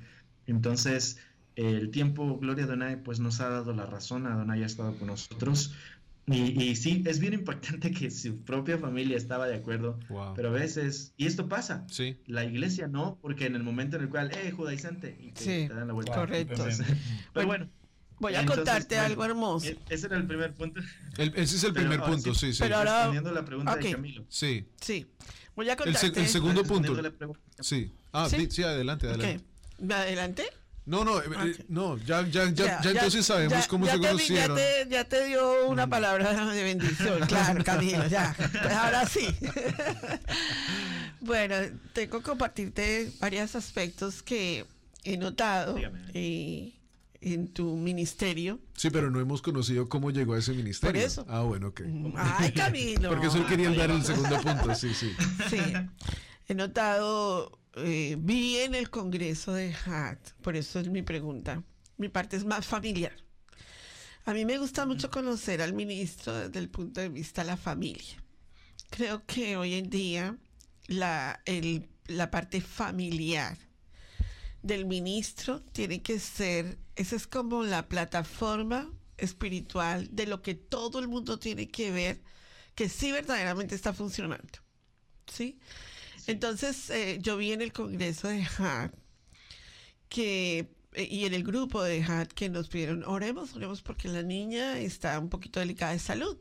Entonces, 0.46 1.20
el 1.56 1.90
tiempo, 1.90 2.38
Gloria 2.38 2.66
a 2.66 2.68
Donai, 2.68 3.02
pues 3.02 3.20
nos 3.20 3.42
ha 3.42 3.50
dado 3.50 3.74
la 3.74 3.86
razón, 3.86 4.28
Adonai 4.28 4.62
ha 4.62 4.68
estado 4.68 4.96
con 4.96 5.08
nosotros. 5.08 5.74
Y, 6.30 6.62
y 6.62 6.76
sí, 6.76 7.04
es 7.06 7.20
bien 7.20 7.34
impactante 7.34 7.90
que 7.92 8.12
su 8.12 8.44
propia 8.44 8.78
familia 8.78 9.16
estaba 9.16 9.48
de 9.48 9.56
acuerdo, 9.56 9.98
Wow. 10.10 10.34
pero 10.36 10.50
a 10.50 10.52
veces, 10.52 11.14
y 11.16 11.26
esto 11.26 11.48
pasa, 11.48 11.86
Sí. 11.90 12.18
la 12.28 12.44
iglesia 12.44 12.88
no, 12.90 13.18
porque 13.22 13.46
en 13.46 13.56
el 13.56 13.64
momento 13.64 13.96
en 13.96 14.04
el 14.04 14.10
cual, 14.10 14.32
eh, 14.34 14.52
judaizante, 14.52 15.18
y 15.22 15.32
te, 15.32 15.40
Sí, 15.42 15.68
te 15.70 15.74
dan 15.74 15.88
la 15.88 15.94
vuelta. 15.94 16.14
correcto. 16.16 16.54
Entonces, 16.54 16.86
pero 17.34 17.48
bueno, 17.48 17.70
Voy 18.20 18.34
a 18.34 18.40
Entonces, 18.40 18.64
contarte 18.66 18.96
bueno, 18.96 19.06
algo 19.06 19.26
hermoso. 19.26 19.68
e- 19.68 19.78
ese 19.90 20.08
era 20.08 20.18
el 20.18 20.26
primer 20.26 20.52
punto. 20.56 20.82
El- 21.20 21.34
ese 21.36 21.56
es 21.56 21.64
el 21.64 21.72
Pero 21.72 21.84
primer 21.84 22.00
ahora 22.00 22.12
punto, 22.14 22.34
sí, 22.34 22.52
sí, 22.52 22.64
pero 22.64 22.78
ahora- 22.78 22.96
Respondiendo 22.96 23.32
la 23.32 23.46
pregunta 23.46 23.74
Ok. 23.74 23.80
de 23.84 23.92
Camilo. 23.92 24.26
Sí. 24.28 24.66
Sí. 24.82 25.06
Voy 25.56 25.70
a 25.70 25.74
El, 25.74 25.78
se- 25.78 25.84
contarte. 26.08 26.20
el 26.22 26.28
segundo 26.28 26.64
punto. 26.64 26.94
Respondiendo 26.96 27.02
la 27.04 27.12
pregunta. 27.16 27.42
Sí. 27.62 27.94
Ah, 28.12 28.28
¿Sí? 28.28 28.48
sí, 28.50 28.64
adelante, 28.64 29.08
adelante. 29.08 29.46
¿Me 29.78 29.94
adelante? 29.94 30.46
No, 30.88 31.04
no, 31.04 31.20
eh, 31.22 31.26
eh, 31.46 31.66
no, 31.68 31.98
ya, 31.98 32.22
ya, 32.28 32.50
ya, 32.50 32.82
ya, 32.82 32.92
entonces 32.92 33.26
sabemos 33.26 33.60
ya- 33.60 33.68
cómo 33.68 33.86
ya 33.86 33.92
se 33.92 34.00
te 34.00 34.08
conocieron. 34.08 34.58
Ya 34.58 34.64
te, 34.84 34.90
ya 34.90 35.04
te 35.04 35.26
dio 35.26 35.68
una 35.68 35.86
palabra 35.88 36.46
de 36.46 36.64
bendición, 36.64 37.20
claro, 37.28 37.62
Camilo, 37.64 38.08
ya. 38.08 38.34
Pues 38.38 38.74
ahora 38.74 39.06
sí. 39.06 39.28
bueno, 41.22 41.56
tengo 41.94 42.20
que 42.20 42.24
compartirte 42.24 43.12
varios 43.20 43.56
aspectos 43.56 44.24
que 44.24 44.66
he 45.04 45.18
notado 45.18 45.76
eh, 46.14 46.74
en 47.22 47.48
tu 47.50 47.76
ministerio. 47.76 48.60
Sí, 48.76 48.90
pero 48.90 49.10
no 49.12 49.20
hemos 49.20 49.42
conocido 49.42 49.90
cómo 49.90 50.12
llegó 50.12 50.34
a 50.36 50.40
ese 50.40 50.54
ministerio. 50.54 50.94
Por 50.94 51.06
eso. 51.06 51.26
Ah, 51.28 51.42
bueno, 51.42 51.68
ok. 51.68 51.82
Ay, 52.18 52.52
Camilo. 52.54 53.10
Porque 53.10 53.28
eso 53.28 53.46
querían 53.46 53.76
dar 53.76 53.92
el 53.92 54.04
segundo 54.04 54.40
punto, 54.42 54.74
sí, 54.76 54.94
sí. 54.94 55.14
Sí, 55.50 55.60
he 56.48 56.54
notado, 56.54 57.60
eh, 57.78 58.16
vi 58.20 58.58
en 58.60 58.76
el 58.76 58.90
Congreso 58.90 59.54
de 59.54 59.74
HAT, 59.74 60.32
por 60.42 60.56
eso 60.56 60.80
es 60.80 60.90
mi 60.90 61.02
pregunta. 61.02 61.64
Mi 61.98 62.10
parte 62.10 62.36
es 62.38 62.46
más 62.46 62.66
familiar. 62.66 63.14
A 64.26 64.34
mí 64.34 64.46
me 64.46 64.58
gusta 64.58 64.86
mucho 64.86 65.10
conocer 65.10 65.62
al 65.62 65.74
ministro 65.74 66.34
desde 66.36 66.60
el 66.60 66.70
punto 66.70 67.02
de 67.02 67.10
vista 67.10 67.42
de 67.44 67.48
la 67.48 67.58
familia. 67.58 68.22
Creo 68.90 69.26
que 69.26 69.58
hoy 69.58 69.74
en 69.76 69.90
día 69.90 70.38
la, 70.88 71.42
el- 71.46 71.88
la 72.08 72.32
parte 72.32 72.62
familiar 72.62 73.58
del 74.62 74.86
ministro 74.86 75.62
tiene 75.62 76.02
que 76.02 76.20
ser, 76.20 76.78
esa 76.96 77.16
es 77.16 77.28
como 77.28 77.64
la 77.64 77.88
plataforma 77.88 78.92
espiritual 79.18 80.10
de 80.12 80.28
lo 80.28 80.42
que 80.42 80.56
todo 80.56 81.00
el 81.00 81.08
mundo 81.08 81.40
tiene 81.40 81.68
que 81.70 81.92
ver 81.92 82.22
que 82.76 82.90
sí 82.90 83.12
verdaderamente 83.12 83.76
está 83.76 83.94
funcionando. 83.94 84.60
¿Sí? 85.32 85.60
Entonces, 86.28 86.90
eh, 86.90 87.20
yo 87.22 87.38
vi 87.38 87.54
en 87.54 87.62
el 87.62 87.74
Congreso 87.74 88.28
de 88.28 88.44
HAT 88.44 88.94
que, 90.10 90.70
eh, 90.94 91.08
y 91.10 91.26
en 91.26 91.34
el 91.34 91.44
grupo 91.44 91.84
de 91.84 92.02
HAT 92.04 92.34
que 92.34 92.50
nos 92.50 92.68
pidieron, 92.70 93.04
oremos, 93.06 93.56
oremos 93.56 93.82
porque 93.82 94.08
la 94.10 94.24
niña 94.24 94.80
está 94.80 95.20
un 95.20 95.30
poquito 95.30 95.60
delicada 95.60 95.94
de 95.94 96.00
salud. 96.00 96.38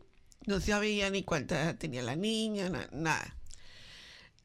No 0.46 0.60
sabía 0.60 1.10
ni 1.10 1.22
cuánta 1.24 1.60
edad 1.62 1.76
tenía 1.78 2.02
la 2.02 2.16
niña, 2.16 2.68
na- 2.70 2.88
nada. 2.92 3.36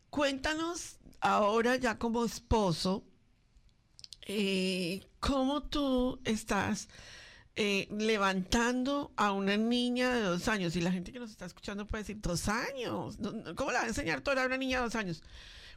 Cuéntanos 0.10 0.98
ahora 1.22 1.76
ya 1.78 1.98
como 1.98 2.26
esposo, 2.26 3.04
eh, 4.28 5.02
cómo 5.20 5.64
tú 5.64 6.20
estás 6.26 6.90
eh, 7.64 7.88
levantando 7.92 9.14
a 9.16 9.34
una 9.34 9.56
niña 9.56 10.16
de 10.16 10.22
dos 10.22 10.48
años. 10.48 10.76
Y 10.76 10.82
la 10.82 10.92
gente 10.92 11.12
que 11.12 11.20
nos 11.20 11.30
está 11.30 11.46
escuchando 11.46 11.88
puede 11.88 12.02
decir, 12.02 12.20
dos 12.20 12.48
años. 12.48 13.20
¿Cómo 13.56 13.70
le 13.70 13.78
va 13.78 13.84
a 13.84 13.88
enseñar 13.88 14.22
toda 14.22 14.42
a 14.42 14.48
una 14.48 14.58
niña 14.58 14.80
de 14.80 14.86
dos 14.86 14.96
años? 14.96 15.22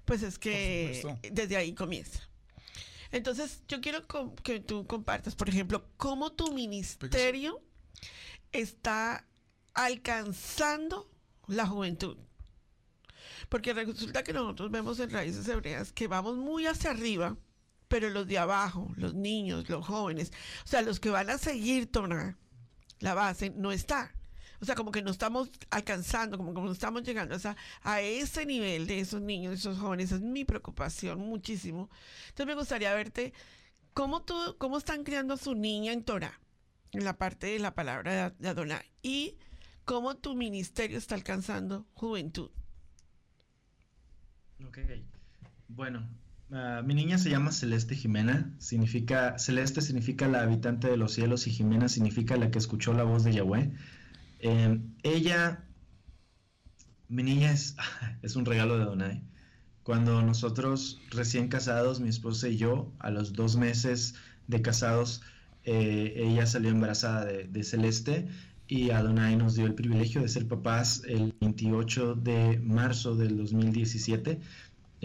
Pues 0.07 0.22
es 0.22 0.39
que 0.39 1.07
desde 1.30 1.59
ahí 1.59 1.74
comienza. 1.74 2.26
Entonces, 3.12 3.61
yo 3.68 3.82
quiero 3.82 4.07
que 4.43 4.61
tú 4.61 4.87
compartas, 4.87 5.35
por 5.35 5.51
ejemplo, 5.51 5.87
cómo 5.99 6.32
tu 6.32 6.55
ministerio 6.55 7.61
está 8.51 9.26
alcanzando 9.74 11.11
la 11.49 11.66
juventud. 11.66 12.16
Porque 13.51 13.74
resulta 13.74 14.24
que 14.24 14.32
nosotros 14.32 14.70
vemos 14.70 15.01
en 15.01 15.11
Raíces 15.11 15.47
Hebreas 15.47 15.93
que 15.93 16.09
vamos 16.09 16.39
muy 16.39 16.66
hacia 16.66 16.93
arriba, 16.93 17.37
pero 17.95 18.11
los 18.11 18.27
de 18.27 18.39
abajo, 18.39 18.93
los 18.97 19.15
niños, 19.15 19.69
los 19.69 19.87
jóvenes, 19.87 20.33
o 20.65 20.67
sea, 20.67 20.83
los 20.83 20.99
que 20.99 21.11
van 21.11 21.31
a 21.31 21.39
seguir 21.39 21.93
Torah, 21.93 22.37
la 22.99 23.15
base, 23.15 23.51
no 23.51 23.71
está. 23.71 24.13
O 24.61 24.65
sea, 24.65 24.75
como 24.75 24.91
que 24.91 25.01
no 25.01 25.13
estamos 25.13 25.49
alcanzando, 25.71 26.37
como 26.37 26.53
que 26.53 26.61
no 26.61 26.73
estamos 26.73 27.05
llegando 27.05 27.37
o 27.37 27.39
sea, 27.39 27.57
a 27.83 28.01
ese 28.01 28.47
nivel 28.47 28.89
de 28.89 28.99
esos 28.99 29.23
niños, 29.23 29.53
de 29.53 29.59
esos 29.59 29.79
jóvenes. 29.79 30.07
Esa 30.07 30.17
es 30.17 30.23
mi 30.23 30.45
preocupación 30.45 31.21
muchísimo. 31.21 31.89
Entonces 32.31 32.47
me 32.47 32.57
gustaría 32.57 32.93
verte 32.95 33.33
cómo, 33.93 34.25
tú, 34.25 34.57
cómo 34.59 34.79
están 34.79 35.05
criando 35.05 35.35
a 35.35 35.37
su 35.37 35.55
niña 35.55 35.93
en 35.93 36.03
Torah, 36.03 36.41
en 36.91 37.05
la 37.05 37.17
parte 37.17 37.47
de 37.47 37.61
la 37.61 37.77
palabra 37.77 38.31
de 38.31 38.49
Adonai, 38.49 38.91
y 39.03 39.39
cómo 39.85 40.17
tu 40.17 40.35
ministerio 40.35 40.99
está 40.99 41.15
alcanzando 41.15 41.87
juventud. 41.95 42.51
Ok. 44.67 44.79
Bueno, 45.69 46.09
ah, 46.53 46.83
mi 46.85 46.95
niña 46.95 47.19
se 47.19 47.31
llama 47.31 47.53
Celeste 47.53 47.95
Jimena. 47.95 48.55
Significa, 48.59 49.39
Celeste 49.39 49.81
significa 49.81 50.29
la 50.29 50.43
habitante 50.43 50.89
de 50.89 50.97
los 50.97 51.13
cielos 51.13 51.47
y 51.47 51.51
Jimena 51.51 51.89
significa 51.89 52.37
la 52.37 52.51
que 52.51 52.59
escuchó 52.59 52.93
la 52.93 53.05
voz 53.05 53.25
de 53.25 53.35
Yahweh. 53.35 53.73
Eh, 54.41 54.81
ella, 55.03 55.65
mi 57.09 57.23
niña 57.23 57.53
es, 57.53 57.77
un 58.37 58.45
regalo 58.45 58.79
de 58.79 58.85
Donai. 58.85 59.23
Cuando 59.83 60.23
nosotros 60.23 61.01
recién 61.11 61.49
casados, 61.49 62.01
mi 62.01 62.09
esposa 62.09 62.49
y 62.49 62.57
yo, 62.57 62.93
a 62.99 63.11
los 63.11 63.35
dos 63.35 63.57
meses 63.57 64.15
de 64.49 64.63
casados, 64.63 65.23
eh, 65.65 66.15
ella 66.17 66.47
salió 66.47 66.71
embarazada 66.71 67.25
de, 67.25 67.45
de 67.45 67.65
Celeste 67.65 68.29
y 68.67 68.91
Adonai 68.91 69.37
nos 69.37 69.55
dio 69.55 69.67
el 69.67 69.75
privilegio 69.75 70.23
de 70.23 70.29
ser 70.29 70.49
papás 70.49 71.03
el 71.07 71.35
28 71.41 72.15
de 72.15 72.59
marzo 72.61 73.15
del 73.15 73.37
2017. 73.37 74.41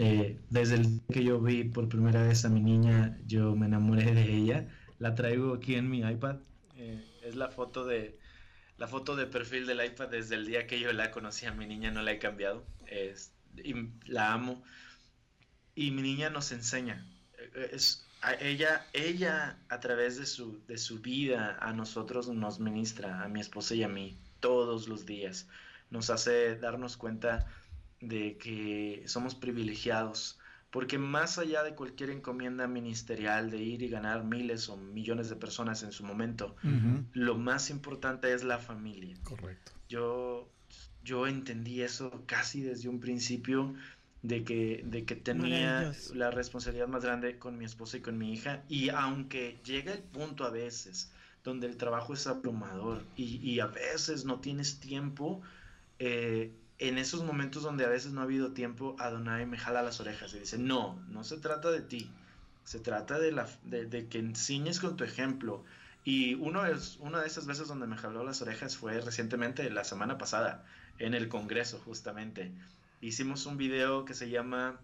Eh, 0.02 0.38
desde 0.48 0.76
el 0.76 0.82
día 0.84 1.00
que 1.12 1.24
yo 1.24 1.40
vi 1.40 1.64
por 1.64 1.88
primera 1.88 2.22
vez 2.22 2.44
a 2.44 2.48
mi 2.48 2.60
niña, 2.60 3.18
yo 3.26 3.54
me 3.54 3.66
enamoré 3.66 4.14
de 4.14 4.34
ella. 4.34 4.66
La 4.98 5.14
traigo 5.14 5.54
aquí 5.54 5.74
en 5.74 5.90
mi 5.90 6.00
iPad. 6.00 6.36
Eh, 6.76 7.04
es 7.22 7.36
la 7.36 7.48
foto 7.48 7.84
de 7.84 8.18
la 8.78 8.88
foto 8.88 9.14
de 9.14 9.26
perfil 9.26 9.66
del 9.66 9.84
iPad 9.84 10.08
desde 10.08 10.36
el 10.36 10.46
día 10.46 10.66
que 10.66 10.80
yo 10.80 10.90
la 10.94 11.10
conocí 11.10 11.44
a 11.44 11.52
mi 11.52 11.66
niña, 11.66 11.90
no 11.90 12.00
la 12.00 12.12
he 12.12 12.18
cambiado. 12.18 12.64
Es- 12.86 13.32
y 13.62 13.74
la 14.06 14.32
amo. 14.32 14.62
Y 15.74 15.90
mi 15.90 16.02
niña 16.02 16.30
nos 16.30 16.52
enseña. 16.52 17.06
Eh, 17.54 17.70
Es, 17.72 18.06
a 18.22 18.34
ella, 18.34 18.86
ella 18.92 19.58
a 19.68 19.80
través 19.80 20.18
de 20.18 20.26
su, 20.26 20.64
de 20.66 20.76
su 20.78 21.00
vida 21.00 21.58
a 21.60 21.72
nosotros 21.72 22.28
nos 22.28 22.58
ministra, 22.60 23.22
a 23.22 23.28
mi 23.28 23.40
esposa 23.40 23.74
y 23.74 23.82
a 23.82 23.88
mí, 23.88 24.16
todos 24.40 24.88
los 24.88 25.06
días. 25.06 25.46
Nos 25.90 26.10
hace 26.10 26.56
darnos 26.56 26.96
cuenta 26.96 27.46
de 28.00 28.36
que 28.38 29.02
somos 29.06 29.34
privilegiados, 29.34 30.38
porque 30.70 30.98
más 30.98 31.38
allá 31.38 31.62
de 31.62 31.74
cualquier 31.74 32.10
encomienda 32.10 32.66
ministerial 32.66 33.50
de 33.50 33.58
ir 33.58 33.82
y 33.82 33.88
ganar 33.88 34.24
miles 34.24 34.68
o 34.68 34.76
millones 34.76 35.28
de 35.28 35.36
personas 35.36 35.82
en 35.82 35.92
su 35.92 36.04
momento, 36.04 36.56
lo 37.12 37.36
más 37.36 37.70
importante 37.70 38.32
es 38.32 38.44
la 38.44 38.58
familia. 38.58 39.16
Correcto. 39.24 39.72
Yo, 39.88 40.48
yo 41.02 41.26
entendí 41.26 41.82
eso 41.82 42.24
casi 42.26 42.60
desde 42.60 42.88
un 42.88 43.00
principio 43.00 43.74
de 44.22 44.44
que, 44.44 44.82
de 44.84 45.04
que 45.04 45.16
tenía 45.16 45.92
la 46.14 46.30
responsabilidad 46.30 46.88
más 46.88 47.04
grande 47.04 47.38
con 47.38 47.58
mi 47.58 47.64
esposa 47.64 47.96
y 47.96 48.00
con 48.00 48.16
mi 48.16 48.32
hija. 48.32 48.62
Y 48.68 48.90
aunque 48.90 49.60
llega 49.64 49.92
el 49.92 50.02
punto 50.02 50.44
a 50.44 50.50
veces 50.50 51.12
donde 51.42 51.66
el 51.66 51.76
trabajo 51.76 52.14
es 52.14 52.26
abrumador 52.26 53.06
y, 53.16 53.36
y 53.38 53.60
a 53.60 53.66
veces 53.66 54.24
no 54.24 54.40
tienes 54.40 54.78
tiempo, 54.78 55.40
eh, 55.98 56.52
en 56.80 56.98
esos 56.98 57.22
momentos 57.22 57.62
donde 57.62 57.84
a 57.84 57.88
veces 57.88 58.12
no 58.12 58.20
ha 58.20 58.24
habido 58.24 58.52
tiempo, 58.52 58.96
Adonai 58.98 59.46
me 59.46 59.58
jala 59.58 59.82
las 59.82 60.00
orejas 60.00 60.34
y 60.34 60.40
dice, 60.40 60.58
no, 60.58 61.00
no 61.08 61.22
se 61.24 61.36
trata 61.38 61.70
de 61.70 61.82
ti, 61.82 62.10
se 62.64 62.80
trata 62.80 63.18
de, 63.18 63.32
la, 63.32 63.48
de, 63.64 63.84
de 63.86 64.08
que 64.08 64.18
enseñes 64.18 64.80
con 64.80 64.96
tu 64.96 65.04
ejemplo. 65.04 65.62
Y 66.04 66.34
uno 66.36 66.64
es, 66.64 66.96
una 67.00 67.20
de 67.20 67.26
esas 67.26 67.46
veces 67.46 67.68
donde 67.68 67.86
me 67.86 67.96
jaló 67.98 68.24
las 68.24 68.40
orejas 68.42 68.76
fue 68.78 68.98
recientemente, 69.00 69.68
la 69.70 69.84
semana 69.84 70.16
pasada, 70.16 70.64
en 70.98 71.12
el 71.14 71.28
Congreso 71.28 71.78
justamente. 71.84 72.50
Hicimos 73.02 73.44
un 73.46 73.58
video 73.58 74.04
que 74.06 74.14
se 74.14 74.30
llama, 74.30 74.80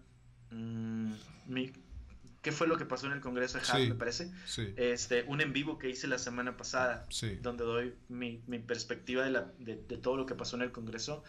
mm, 0.51 1.11
mi- 1.47 1.73
qué 2.43 2.51
fue 2.51 2.67
lo 2.67 2.77
que 2.77 2.85
pasó 2.85 3.07
en 3.07 3.13
el 3.13 3.21
Congreso 3.21 3.57
de 3.57 3.63
Haas, 3.63 3.81
Sí, 3.81 3.89
me 3.89 3.95
parece. 3.95 4.31
sí. 4.45 4.73
Este, 4.77 5.23
un 5.23 5.41
en 5.41 5.51
vivo 5.53 5.79
que 5.79 5.89
hice 5.89 6.07
la 6.07 6.17
semana 6.19 6.55
pasada, 6.57 7.05
Sí. 7.09 7.35
donde 7.41 7.63
doy 7.63 7.95
mi, 8.09 8.43
mi 8.47 8.59
perspectiva 8.59 9.23
de, 9.23 9.31
la, 9.31 9.51
de, 9.57 9.75
de 9.75 9.97
todo 9.97 10.15
lo 10.17 10.25
que 10.27 10.35
pasó 10.35 10.55
en 10.55 10.61
el 10.61 10.71
Congreso. 10.71 11.23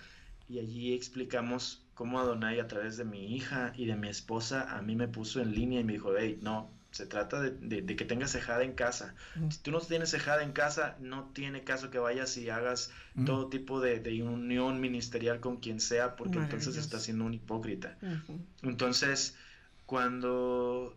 Y 0.49 0.59
allí 0.61 0.95
explicamos 0.95 1.87
cómo 1.95 2.19
Adonai, 2.21 2.59
a 2.61 2.67
través 2.69 2.97
de 2.97 3.05
mi 3.05 3.35
hija 3.37 3.73
y 3.77 3.87
de 3.87 3.97
mi 3.97 4.09
esposa, 4.09 4.77
a 4.77 4.83
mí 4.83 4.97
me 4.97 5.09
puso 5.09 5.41
en 5.41 5.53
línea 5.55 5.81
y 5.81 5.85
me 5.85 5.93
dijo, 5.95 6.13
hey, 6.19 6.39
no, 6.43 6.71
se 6.91 7.07
trata 7.07 7.41
de, 7.41 7.51
de- 7.51 7.83
de 7.83 7.97
que 7.97 8.05
tengas 8.07 8.33
cejada 8.33 8.63
en 8.65 8.73
casa. 8.73 9.15
Si 9.51 9.59
tú 9.61 9.71
no 9.71 9.81
tienes 9.81 10.11
cejada 10.11 10.43
en 10.43 10.53
casa, 10.53 10.97
no 11.01 11.31
tiene 11.35 11.65
caso 11.65 11.91
que 11.91 11.99
vayas 11.99 12.37
y 12.39 12.49
hagas 12.51 12.91
Mm. 13.15 13.25
todo 13.27 13.49
tipo 13.51 13.81
de, 13.81 14.01
de 14.01 14.23
unión 14.23 14.81
ministerial 14.81 15.41
con 15.41 15.59
quien 15.59 15.81
sea, 15.81 16.17
porque 16.17 16.39
entonces 16.45 16.77
estás 16.77 17.03
siendo 17.03 17.25
un 17.25 17.35
hipócrita. 17.35 17.99
Entonces, 18.63 19.37
cuando 19.87 20.97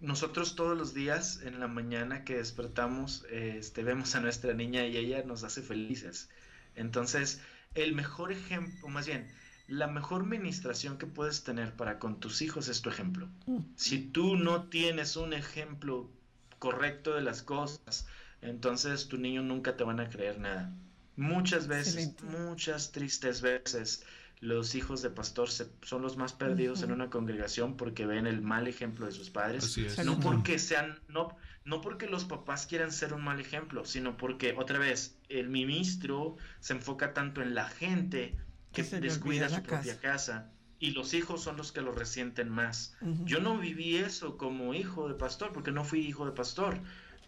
nosotros 0.00 0.54
todos 0.56 0.76
los 0.76 0.94
días 0.94 1.40
en 1.42 1.60
la 1.60 1.68
mañana 1.68 2.24
que 2.24 2.36
despertamos, 2.36 3.24
eh, 3.30 3.56
este, 3.58 3.82
vemos 3.84 4.14
a 4.14 4.20
nuestra 4.20 4.52
niña 4.54 4.86
y 4.86 4.96
ella 4.96 5.22
nos 5.24 5.44
hace 5.44 5.62
felices. 5.62 6.28
Entonces, 6.74 7.40
el 7.74 7.94
mejor 7.94 8.32
ejemplo, 8.32 8.88
más 8.88 9.06
bien, 9.06 9.30
la 9.68 9.86
mejor 9.86 10.26
ministración 10.26 10.98
que 10.98 11.06
puedes 11.06 11.44
tener 11.44 11.74
para 11.74 11.98
con 11.98 12.20
tus 12.20 12.42
hijos 12.42 12.68
es 12.68 12.82
tu 12.82 12.90
ejemplo. 12.90 13.28
Si 13.76 13.98
tú 14.00 14.36
no 14.36 14.64
tienes 14.64 15.16
un 15.16 15.32
ejemplo 15.32 16.10
correcto 16.58 17.14
de 17.14 17.22
las 17.22 17.42
cosas, 17.42 18.06
entonces 18.42 19.08
tu 19.08 19.18
niño 19.18 19.42
nunca 19.42 19.76
te 19.76 19.84
van 19.84 20.00
a 20.00 20.08
creer 20.08 20.38
nada. 20.38 20.72
Muchas 21.16 21.68
veces, 21.68 21.96
Excelente. 22.08 22.24
muchas 22.24 22.92
tristes 22.92 23.40
veces, 23.40 24.04
los 24.40 24.74
hijos 24.74 25.02
de 25.02 25.10
pastor 25.10 25.48
se- 25.50 25.68
son 25.82 26.02
los 26.02 26.16
más 26.16 26.32
perdidos 26.32 26.82
en 26.82 26.90
una 26.90 27.08
congregación 27.10 27.76
porque 27.76 28.06
ven 28.06 28.26
el 28.26 28.42
mal 28.42 28.66
ejemplo 28.66 29.06
de 29.06 29.12
sus 29.12 29.30
padres. 29.30 29.64
Así 29.64 29.84
es. 29.86 30.04
No 30.04 30.18
porque 30.18 30.58
sean, 30.58 30.98
no, 31.08 31.36
no 31.64 31.80
porque 31.80 32.06
los 32.08 32.24
papás 32.24 32.66
quieran 32.66 32.90
ser 32.92 33.12
un 33.14 33.22
mal 33.22 33.40
ejemplo, 33.40 33.84
sino 33.84 34.16
porque 34.16 34.54
otra 34.58 34.78
vez 34.78 35.16
el 35.28 35.48
ministro 35.48 36.36
se 36.60 36.72
enfoca 36.74 37.12
tanto 37.14 37.40
en 37.42 37.54
la 37.54 37.68
gente 37.68 38.36
que 38.72 38.84
se 38.84 39.00
descuida 39.00 39.48
su 39.48 39.62
propia 39.62 39.98
casa. 40.00 40.50
y 40.80 40.90
los 40.90 41.14
hijos 41.14 41.42
son 41.44 41.56
los 41.56 41.70
que 41.70 41.80
lo 41.80 41.92
resienten 41.92 42.48
más. 42.48 42.96
Yo 43.24 43.38
no 43.40 43.56
viví 43.58 43.96
eso 43.96 44.36
como 44.36 44.74
hijo 44.74 45.08
de 45.08 45.14
pastor, 45.14 45.52
porque 45.52 45.70
no 45.70 45.84
fui 45.84 46.00
hijo 46.00 46.26
de 46.26 46.32
pastor, 46.32 46.80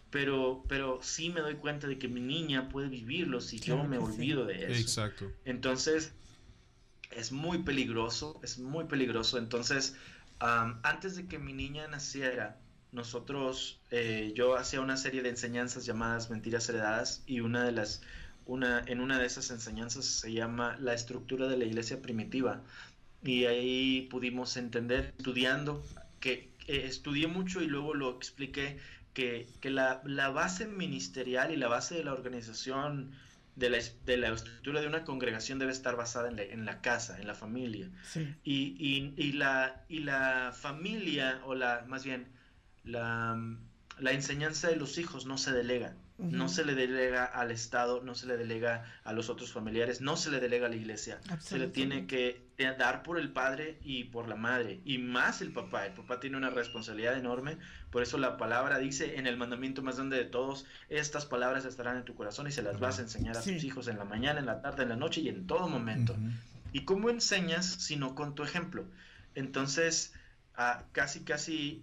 pero, 0.09 0.65
pero 0.67 0.99
sí 1.01 1.29
me 1.29 1.39
doy 1.41 1.55
cuenta 1.55 1.87
de 1.87 1.97
que 1.97 2.09
mi 2.09 2.19
niña 2.19 2.67
puede 2.67 2.89
vivirlo 2.89 3.39
si 3.39 3.59
Claro 3.59 3.83
yo 3.83 3.83
me 3.87 3.97
sí. 3.97 4.03
olvido 4.03 4.45
de 4.45 4.65
eso. 4.65 4.73
Exacto. 4.73 5.31
Entonces, 5.45 6.13
es 7.11 7.31
muy 7.31 7.59
peligroso, 7.59 8.39
es 8.43 8.59
muy 8.59 8.85
peligroso. 8.85 9.37
Entonces, 9.37 9.95
antes 10.39 11.15
de 11.15 11.27
que 11.27 11.39
mi 11.39 11.53
niña 11.53 11.87
naciera, 11.87 12.59
nosotros, 12.95 13.79
eh, 13.91 14.31
yo 14.35 14.55
hacía 14.57 14.81
una 14.81 14.97
serie 14.97 15.21
de 15.21 15.29
enseñanzas 15.29 15.85
llamadas 15.85 16.29
Mentiras 16.29 16.67
Heredadas 16.69 17.21
y 17.27 17.41
una 17.41 17.63
de 17.65 17.71
las, 17.71 18.01
una, 18.45 18.83
en 18.87 18.99
una 19.01 19.19
de 19.19 19.25
esas 19.25 19.51
enseñanzas 19.51 20.05
se 20.05 20.33
llama 20.33 20.77
La 20.79 20.93
estructura 20.93 21.47
de 21.47 21.57
la 21.57 21.65
iglesia 21.65 22.01
primitiva. 22.01 22.61
Y 23.23 23.45
ahí 23.45 24.07
pudimos 24.09 24.55
entender, 24.57 25.13
estudiando, 25.17 25.83
que 26.19 26.49
eh, 26.67 26.83
estudié 26.85 27.27
mucho 27.27 27.61
y 27.61 27.67
luego 27.67 27.93
lo 27.93 28.15
expliqué, 28.15 28.77
que, 29.13 29.47
que 29.61 29.69
la, 29.69 30.01
la 30.05 30.29
base 30.29 30.67
ministerial 30.67 31.51
y 31.51 31.57
la 31.57 31.67
base 31.67 31.95
de 31.95 32.03
la 32.03 32.13
organización 32.13 33.11
de 33.55 33.69
la, 33.69 33.77
de 34.05 34.17
la 34.17 34.29
estructura 34.33 34.81
de 34.81 34.87
una 34.87 35.05
congregación 35.05 35.59
debe 35.59 35.71
estar 35.71 35.95
basada 35.95 36.27
en 36.27 36.35
la, 36.35 36.43
en 36.43 36.65
la 36.65 36.81
casa, 36.81 37.19
en 37.19 37.25
la 37.27 37.33
familia. 37.35 37.89
Sí. 38.03 38.27
Y, 38.43 38.75
y- 38.77 39.13
y 39.15 39.31
la, 39.31 39.85
y 39.89 39.99
la 39.99 40.53
familia, 40.53 41.41
o 41.45 41.55
la, 41.55 41.85
más 41.87 42.03
bien, 42.03 42.27
la, 42.85 43.37
la 43.99 44.11
enseñanza 44.11 44.67
de 44.69 44.75
los 44.75 44.97
hijos 44.97 45.25
no 45.25 45.37
se 45.37 45.51
delega. 45.51 45.95
No 46.17 46.47
se 46.47 46.63
le 46.63 46.75
delega 46.75 47.25
al 47.25 47.51
Estado, 47.51 48.01
no 48.01 48.15
se 48.15 48.25
le 48.25 48.37
delega 48.37 48.85
a 49.03 49.11
los 49.11 49.29
otros 49.29 49.51
familiares, 49.51 49.99
no 49.99 50.15
se 50.15 50.31
le 50.31 50.39
delega 50.39 50.67
a 50.67 50.69
la 50.69 50.77
iglesia. 50.77 51.19
Se 51.41 51.57
le 51.59 51.67
tiene 51.67 52.07
que 52.07 52.41
dar 52.79 53.03
por 53.03 53.19
el 53.19 53.33
padre 53.33 53.77
y 53.83 54.05
por 54.05 54.29
la 54.29 54.37
madre, 54.37 54.79
y 54.85 54.97
más 54.97 55.41
el 55.41 55.51
papá. 55.51 55.85
El 55.85 55.91
papá 55.91 56.21
tiene 56.21 56.37
una 56.37 56.49
responsabilidad 56.49 57.17
enorme, 57.17 57.57
por 57.91 58.01
eso 58.01 58.17
la 58.17 58.37
palabra 58.37 58.77
dice 58.79 59.17
en 59.17 59.27
el 59.27 59.35
mandamiento 59.35 59.81
más 59.81 59.97
grande 59.97 60.15
de 60.15 60.23
todos, 60.23 60.65
estas 60.87 61.25
palabras 61.25 61.65
estarán 61.65 61.97
en 61.97 62.05
tu 62.05 62.15
corazón 62.15 62.47
y 62.47 62.51
se 62.53 62.61
las 62.61 62.79
vas 62.79 62.99
a 62.99 63.01
enseñar 63.01 63.35
a 63.35 63.41
tus 63.41 63.59
Sí. 63.59 63.67
hijos 63.67 63.89
en 63.89 63.97
la 63.97 64.05
mañana, 64.05 64.39
en 64.39 64.45
la 64.45 64.61
tarde, 64.61 64.83
en 64.83 64.89
la 64.89 64.95
noche 64.95 65.19
y 65.19 65.27
en 65.27 65.47
todo 65.47 65.67
momento. 65.67 66.15
¿Y 66.71 66.85
cómo 66.85 67.09
enseñas 67.09 67.65
sino 67.65 68.15
con 68.15 68.35
tu 68.35 68.43
ejemplo? 68.43 68.85
Entonces, 69.35 70.13
casi, 70.91 71.23
casi 71.23 71.81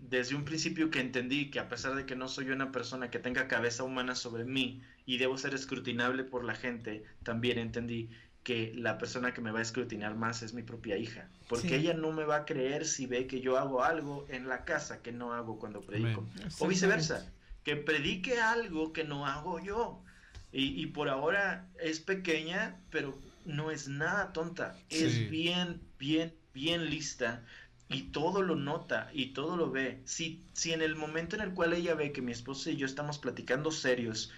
desde 0.00 0.34
un 0.34 0.44
principio 0.44 0.90
que 0.90 1.00
entendí 1.00 1.50
que 1.50 1.60
a 1.60 1.68
pesar 1.68 1.94
de 1.94 2.06
que 2.06 2.16
no 2.16 2.28
soy 2.28 2.50
una 2.50 2.72
persona 2.72 3.10
que 3.10 3.18
tenga 3.18 3.48
cabeza 3.48 3.84
humana 3.84 4.14
sobre 4.14 4.44
mí 4.44 4.82
y 5.06 5.18
debo 5.18 5.38
ser 5.38 5.54
escrutinable 5.54 6.24
por 6.24 6.44
la 6.44 6.54
gente, 6.54 7.04
también 7.22 7.58
entendí 7.58 8.10
que 8.42 8.72
la 8.74 8.98
persona 8.98 9.32
que 9.32 9.40
me 9.40 9.52
va 9.52 9.60
a 9.60 9.62
escrutinar 9.62 10.16
más 10.16 10.42
es 10.42 10.52
mi 10.52 10.62
propia 10.62 10.96
hija, 10.96 11.28
porque 11.48 11.68
Sí. 11.68 11.74
ella 11.74 11.94
no 11.94 12.10
me 12.10 12.24
va 12.24 12.38
a 12.38 12.44
creer 12.44 12.84
si 12.86 13.06
ve 13.06 13.28
que 13.28 13.40
yo 13.40 13.56
hago 13.56 13.84
algo 13.84 14.26
en 14.28 14.48
la 14.48 14.64
casa 14.64 15.00
que 15.00 15.12
no 15.12 15.32
hago 15.32 15.60
cuando 15.60 15.80
predico, 15.80 16.26
o 16.58 16.66
viceversa, 16.66 17.30
que 17.62 17.76
predique 17.76 18.40
algo 18.40 18.92
que 18.92 19.04
no 19.04 19.26
hago 19.26 19.60
yo. 19.60 20.02
Y, 20.50 20.82
y 20.82 20.86
por 20.86 21.08
ahora 21.08 21.68
es 21.80 22.00
pequeña, 22.00 22.76
pero 22.90 23.16
no 23.44 23.70
es 23.70 23.88
nada 23.88 24.32
tonta. 24.32 24.74
Sí. 24.90 25.04
Es 25.04 25.30
bien, 25.30 25.80
bien, 25.98 26.34
bien 26.54 26.90
lista. 26.90 27.44
Y 27.88 28.04
todo 28.04 28.40
lo 28.40 28.56
nota 28.56 29.10
y 29.12 29.34
todo 29.34 29.56
lo 29.56 29.70
ve. 29.70 30.00
Si, 30.04 30.42
si 30.54 30.72
en 30.72 30.80
el 30.80 30.96
momento 30.96 31.36
en 31.36 31.42
el 31.42 31.52
cual 31.52 31.74
ella 31.74 31.94
ve 31.94 32.12
que 32.12 32.22
mi 32.22 32.32
esposa 32.32 32.70
y 32.70 32.76
yo 32.76 32.86
estamos 32.86 33.18
platicando 33.18 33.70
serios, 33.70 34.32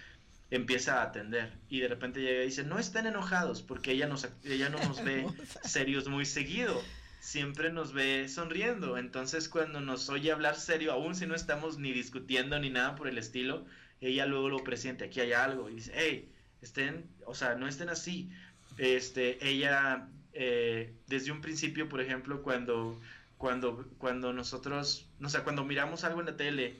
empieza 0.51 0.99
a 0.99 1.03
atender. 1.03 1.53
Y 1.69 1.79
de 1.79 1.87
repente 1.87 2.21
llega 2.21 2.43
y 2.43 2.47
dice, 2.47 2.65
no 2.65 2.79
estén 2.79 3.05
enojados, 3.05 3.61
porque 3.61 3.91
ella, 3.91 4.07
nos, 4.07 4.27
ella 4.43 4.69
no 4.69 4.79
nos 4.79 5.03
ve 5.03 5.25
serios 5.63 6.07
muy 6.07 6.25
seguido. 6.25 6.81
Siempre 7.21 7.71
nos 7.71 7.93
ve 7.93 8.27
sonriendo. 8.27 8.97
Entonces 8.97 9.47
cuando 9.47 9.79
nos 9.79 10.09
oye 10.09 10.31
hablar 10.31 10.55
serio, 10.55 10.91
aun 10.91 11.15
si 11.15 11.25
no 11.25 11.33
estamos 11.33 11.77
ni 11.77 11.93
discutiendo 11.93 12.59
ni 12.59 12.69
nada 12.69 12.95
por 12.95 13.07
el 13.07 13.17
estilo, 13.17 13.65
ella 14.01 14.25
luego 14.25 14.49
lo 14.49 14.63
presiente, 14.63 15.05
aquí 15.05 15.21
hay 15.21 15.33
algo, 15.33 15.69
y 15.69 15.75
dice, 15.75 15.91
hey, 15.95 16.29
estén, 16.61 17.09
o 17.25 17.33
sea, 17.33 17.55
no 17.55 17.67
estén 17.67 17.89
así. 17.89 18.29
Este, 18.77 19.47
ella, 19.47 20.09
eh, 20.35 20.93
desde 21.07 21.31
un 21.31 21.41
principio, 21.41 21.89
por 21.89 21.99
ejemplo, 21.99 22.43
cuando, 22.43 23.01
cuando, 23.37 23.89
cuando 23.97 24.31
nosotros, 24.33 25.07
no 25.19 25.29
sé, 25.29 25.41
cuando 25.41 25.65
miramos 25.65 26.03
algo 26.03 26.19
en 26.19 26.27
la 26.27 26.37
tele, 26.37 26.75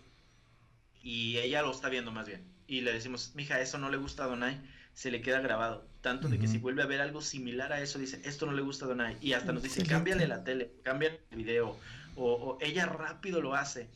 y 1.01 1.37
ella 1.39 1.63
lo 1.63 1.71
está 1.71 1.89
viendo 1.89 2.11
más 2.11 2.27
bien, 2.27 2.43
y 2.67 2.81
le 2.81 2.93
decimos, 2.93 3.31
mija, 3.33 3.59
eso 3.59 3.79
no 3.79 3.89
le 3.89 3.97
gusta 3.97 4.25
a 4.25 4.27
Donai, 4.27 4.61
se 4.93 5.09
le 5.09 5.21
queda 5.21 5.39
grabado, 5.39 5.87
tanto 6.01 6.29
de 6.29 6.37
que 6.37 6.47
si 6.47 6.59
vuelve 6.59 6.83
a 6.83 6.85
ver 6.85 7.01
algo 7.01 7.21
similar 7.21 7.73
a 7.73 7.81
eso, 7.81 7.97
dice, 7.97 8.21
esto 8.23 8.45
no 8.45 8.53
le 8.53 8.61
gusta 8.61 8.85
a 8.85 8.87
Donai, 8.87 9.17
y 9.21 9.33
hasta 9.33 9.51
nos 9.51 9.63
dice, 9.63 9.83
cámbiale 9.85 10.27
la 10.27 10.43
tele, 10.43 10.71
cámbiale 10.83 11.21
el 11.31 11.37
video, 11.37 11.77
o, 12.15 12.33
o 12.33 12.57
ella 12.61 12.85
rápido 12.85 13.41
lo 13.41 13.55
hace. 13.55 13.89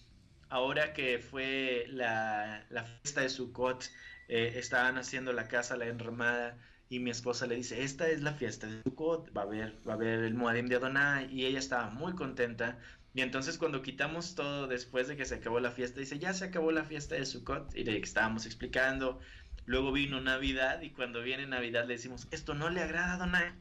Ahora 0.51 0.93
que 0.93 1.20
fue 1.20 1.86
la, 1.89 2.66
la 2.72 2.84
fiesta 2.84 3.22
de 3.22 3.30
Sukkot, 3.30 3.84
eh, 4.30 4.53
estaban 4.55 4.97
haciendo 4.97 5.32
la 5.32 5.47
casa, 5.47 5.78
la 5.78 5.86
enramada, 5.86 6.57
y 6.89 6.99
mi 6.99 7.11
esposa 7.11 7.45
le 7.45 7.55
dice, 7.55 7.83
esta 7.83 8.07
es 8.09 8.21
la 8.23 8.33
fiesta 8.33 8.65
de 8.65 8.81
Sukkot, 8.83 9.35
va 9.37 9.41
a 9.41 9.45
haber, 9.45 9.77
va 9.87 9.93
a 9.93 9.95
haber 9.95 10.23
el 10.23 10.33
Moadim 10.33 10.67
de 10.67 10.77
Adonai, 10.77 11.31
y 11.31 11.45
ella 11.45 11.59
estaba 11.59 11.91
muy 11.91 12.13
contenta. 12.13 12.79
Y 13.13 13.21
entonces 13.21 13.57
cuando 13.59 13.83
quitamos 13.83 14.33
todo 14.35 14.67
después 14.67 15.07
de 15.07 15.15
que 15.15 15.25
se 15.25 15.35
acabó 15.35 15.59
la 15.59 15.71
fiesta, 15.71 15.99
dice, 15.99 16.17
ya 16.17 16.33
se 16.33 16.45
acabó 16.45 16.71
la 16.71 16.83
fiesta 16.83 17.15
de 17.15 17.25
Sukkot, 17.25 17.75
y 17.75 17.83
le 17.83 17.97
estábamos 17.99 18.47
explicando. 18.47 19.19
Luego 19.65 19.91
vino 19.91 20.19
Navidad, 20.19 20.81
y 20.81 20.89
cuando 20.89 21.21
viene 21.21 21.45
Navidad 21.45 21.85
le 21.85 21.93
decimos, 21.93 22.27
esto 22.31 22.55
no 22.55 22.71
le 22.71 22.81
agrada 22.81 23.11
a 23.11 23.15
Adonai. 23.15 23.53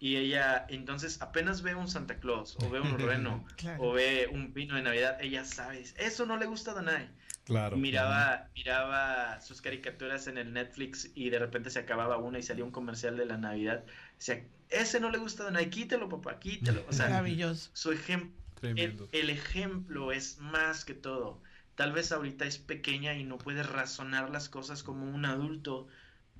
Y 0.00 0.16
ella, 0.16 0.64
entonces 0.70 1.20
apenas 1.22 1.62
ve 1.62 1.74
un 1.74 1.86
Santa 1.86 2.18
Claus, 2.18 2.56
o 2.64 2.70
ve 2.70 2.80
un 2.80 2.98
reno, 2.98 3.44
Claro. 3.56 3.82
o 3.82 3.92
ve 3.92 4.28
un 4.32 4.52
pino 4.52 4.74
de 4.74 4.82
Navidad, 4.82 5.18
ella 5.20 5.44
sabe, 5.44 5.84
eso 5.98 6.26
no 6.26 6.36
le 6.38 6.46
gusta 6.46 6.70
a 6.72 6.74
Donai. 6.74 7.08
Claro. 7.44 7.76
Miraba, 7.76 8.48
miraba 8.54 9.40
sus 9.40 9.60
caricaturas 9.60 10.26
en 10.26 10.38
el 10.38 10.52
Netflix 10.52 11.10
y 11.14 11.30
de 11.30 11.38
repente 11.38 11.68
se 11.70 11.80
acababa 11.80 12.16
una 12.16 12.38
y 12.38 12.42
salía 12.42 12.64
un 12.64 12.70
comercial 12.70 13.16
de 13.16 13.26
la 13.26 13.36
Navidad. 13.36 13.84
Decía, 14.16 14.44
ese 14.70 15.00
no 15.00 15.10
le 15.10 15.18
gusta 15.18 15.42
a 15.42 15.46
Donai, 15.46 15.68
quítelo 15.68 16.08
papá, 16.08 16.38
quítelo. 16.38 16.84
O 16.88 16.92
sea, 16.92 17.08
Maravilloso. 17.10 17.70
su 17.74 17.92
ejemplo, 17.92 18.34
el, 18.62 19.06
el 19.12 19.30
ejemplo 19.30 20.12
es 20.12 20.38
más 20.38 20.84
que 20.84 20.94
todo. 20.94 21.42
Tal 21.74 21.92
vez 21.92 22.12
ahorita 22.12 22.44
es 22.44 22.58
pequeña 22.58 23.14
y 23.14 23.24
no 23.24 23.36
puede 23.38 23.62
razonar 23.62 24.30
las 24.30 24.48
cosas 24.48 24.82
como 24.82 25.04
un 25.10 25.24
adulto, 25.24 25.88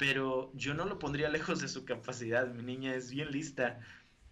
pero 0.01 0.51
yo 0.55 0.73
no 0.73 0.87
lo 0.87 0.99
pondría 0.99 1.29
lejos 1.29 1.61
de 1.61 1.69
su 1.69 1.85
capacidad. 1.85 2.49
Mi 2.49 2.63
niña 2.63 2.95
es 2.95 3.11
bien 3.11 3.31
lista 3.31 3.79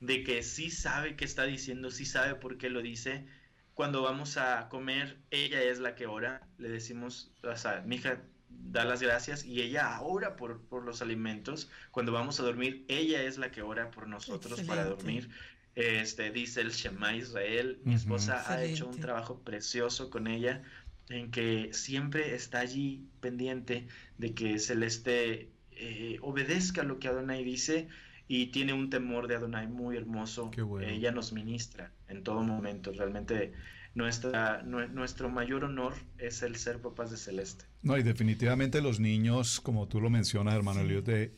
de 0.00 0.24
que 0.24 0.42
sí 0.42 0.70
sabe 0.70 1.14
qué 1.14 1.26
está 1.26 1.44
diciendo, 1.44 1.90
sí 1.90 2.06
sabe 2.06 2.34
por 2.34 2.56
qué 2.56 2.70
lo 2.70 2.80
dice. 2.80 3.26
Cuando 3.74 4.02
vamos 4.02 4.38
a 4.38 4.68
comer, 4.70 5.18
ella 5.30 5.62
es 5.62 5.78
la 5.78 5.94
que 5.94 6.06
ora. 6.06 6.48
Le 6.56 6.70
decimos, 6.70 7.30
o 7.44 7.54
sea, 7.54 7.82
mi 7.86 7.96
hija 7.96 8.22
da 8.48 8.84
las 8.86 9.02
gracias 9.02 9.44
y 9.44 9.60
ella 9.60 10.00
ora 10.00 10.36
por, 10.36 10.62
por 10.62 10.84
los 10.84 11.02
alimentos. 11.02 11.70
Cuando 11.90 12.12
vamos 12.12 12.40
a 12.40 12.44
dormir, 12.44 12.86
ella 12.88 13.22
es 13.22 13.36
la 13.36 13.50
que 13.50 13.60
ora 13.60 13.90
por 13.90 14.08
nosotros 14.08 14.62
para 14.62 14.86
dormir. 14.86 15.28
este, 15.74 16.30
dice 16.30 16.62
el 16.62 16.70
Shema 16.70 17.14
Israel. 17.14 17.78
Mi 17.84 17.94
esposa 17.94 18.42
ha 18.50 18.64
hecho 18.64 18.88
un 18.88 18.98
trabajo 18.98 19.40
precioso 19.42 20.08
con 20.08 20.28
ella, 20.28 20.62
en 21.10 21.30
que 21.30 21.74
siempre 21.74 22.34
está 22.34 22.60
allí 22.60 23.06
pendiente 23.20 23.86
de 24.16 24.34
que 24.34 24.58
Celeste 24.58 25.50
eh, 25.78 26.18
obedezca 26.22 26.82
lo 26.82 26.98
que 26.98 27.08
Adonai 27.08 27.44
dice 27.44 27.88
y 28.26 28.46
tiene 28.48 28.72
un 28.72 28.90
temor 28.90 29.26
de 29.28 29.36
Adonai 29.36 29.66
muy 29.68 29.96
hermoso. 29.96 30.50
Qué 30.50 30.62
bueno. 30.62 30.86
Ella 30.86 31.12
nos 31.12 31.32
ministra 31.32 31.92
en 32.08 32.22
todo 32.22 32.42
momento. 32.42 32.92
Realmente 32.92 33.52
nuestra, 33.94 34.62
nuestro 34.62 35.28
mayor 35.30 35.64
honor 35.64 35.94
es 36.18 36.42
el 36.42 36.56
ser 36.56 36.80
papás 36.80 37.10
de 37.10 37.16
Celeste. 37.16 37.64
No, 37.82 37.96
y 37.96 38.02
definitivamente 38.02 38.80
los 38.82 39.00
niños, 39.00 39.60
como 39.60 39.86
tú 39.88 40.00
lo 40.00 40.10
mencionas, 40.10 40.54
hermano 40.54 40.80
Eliud, 40.80 41.04
de- 41.04 41.32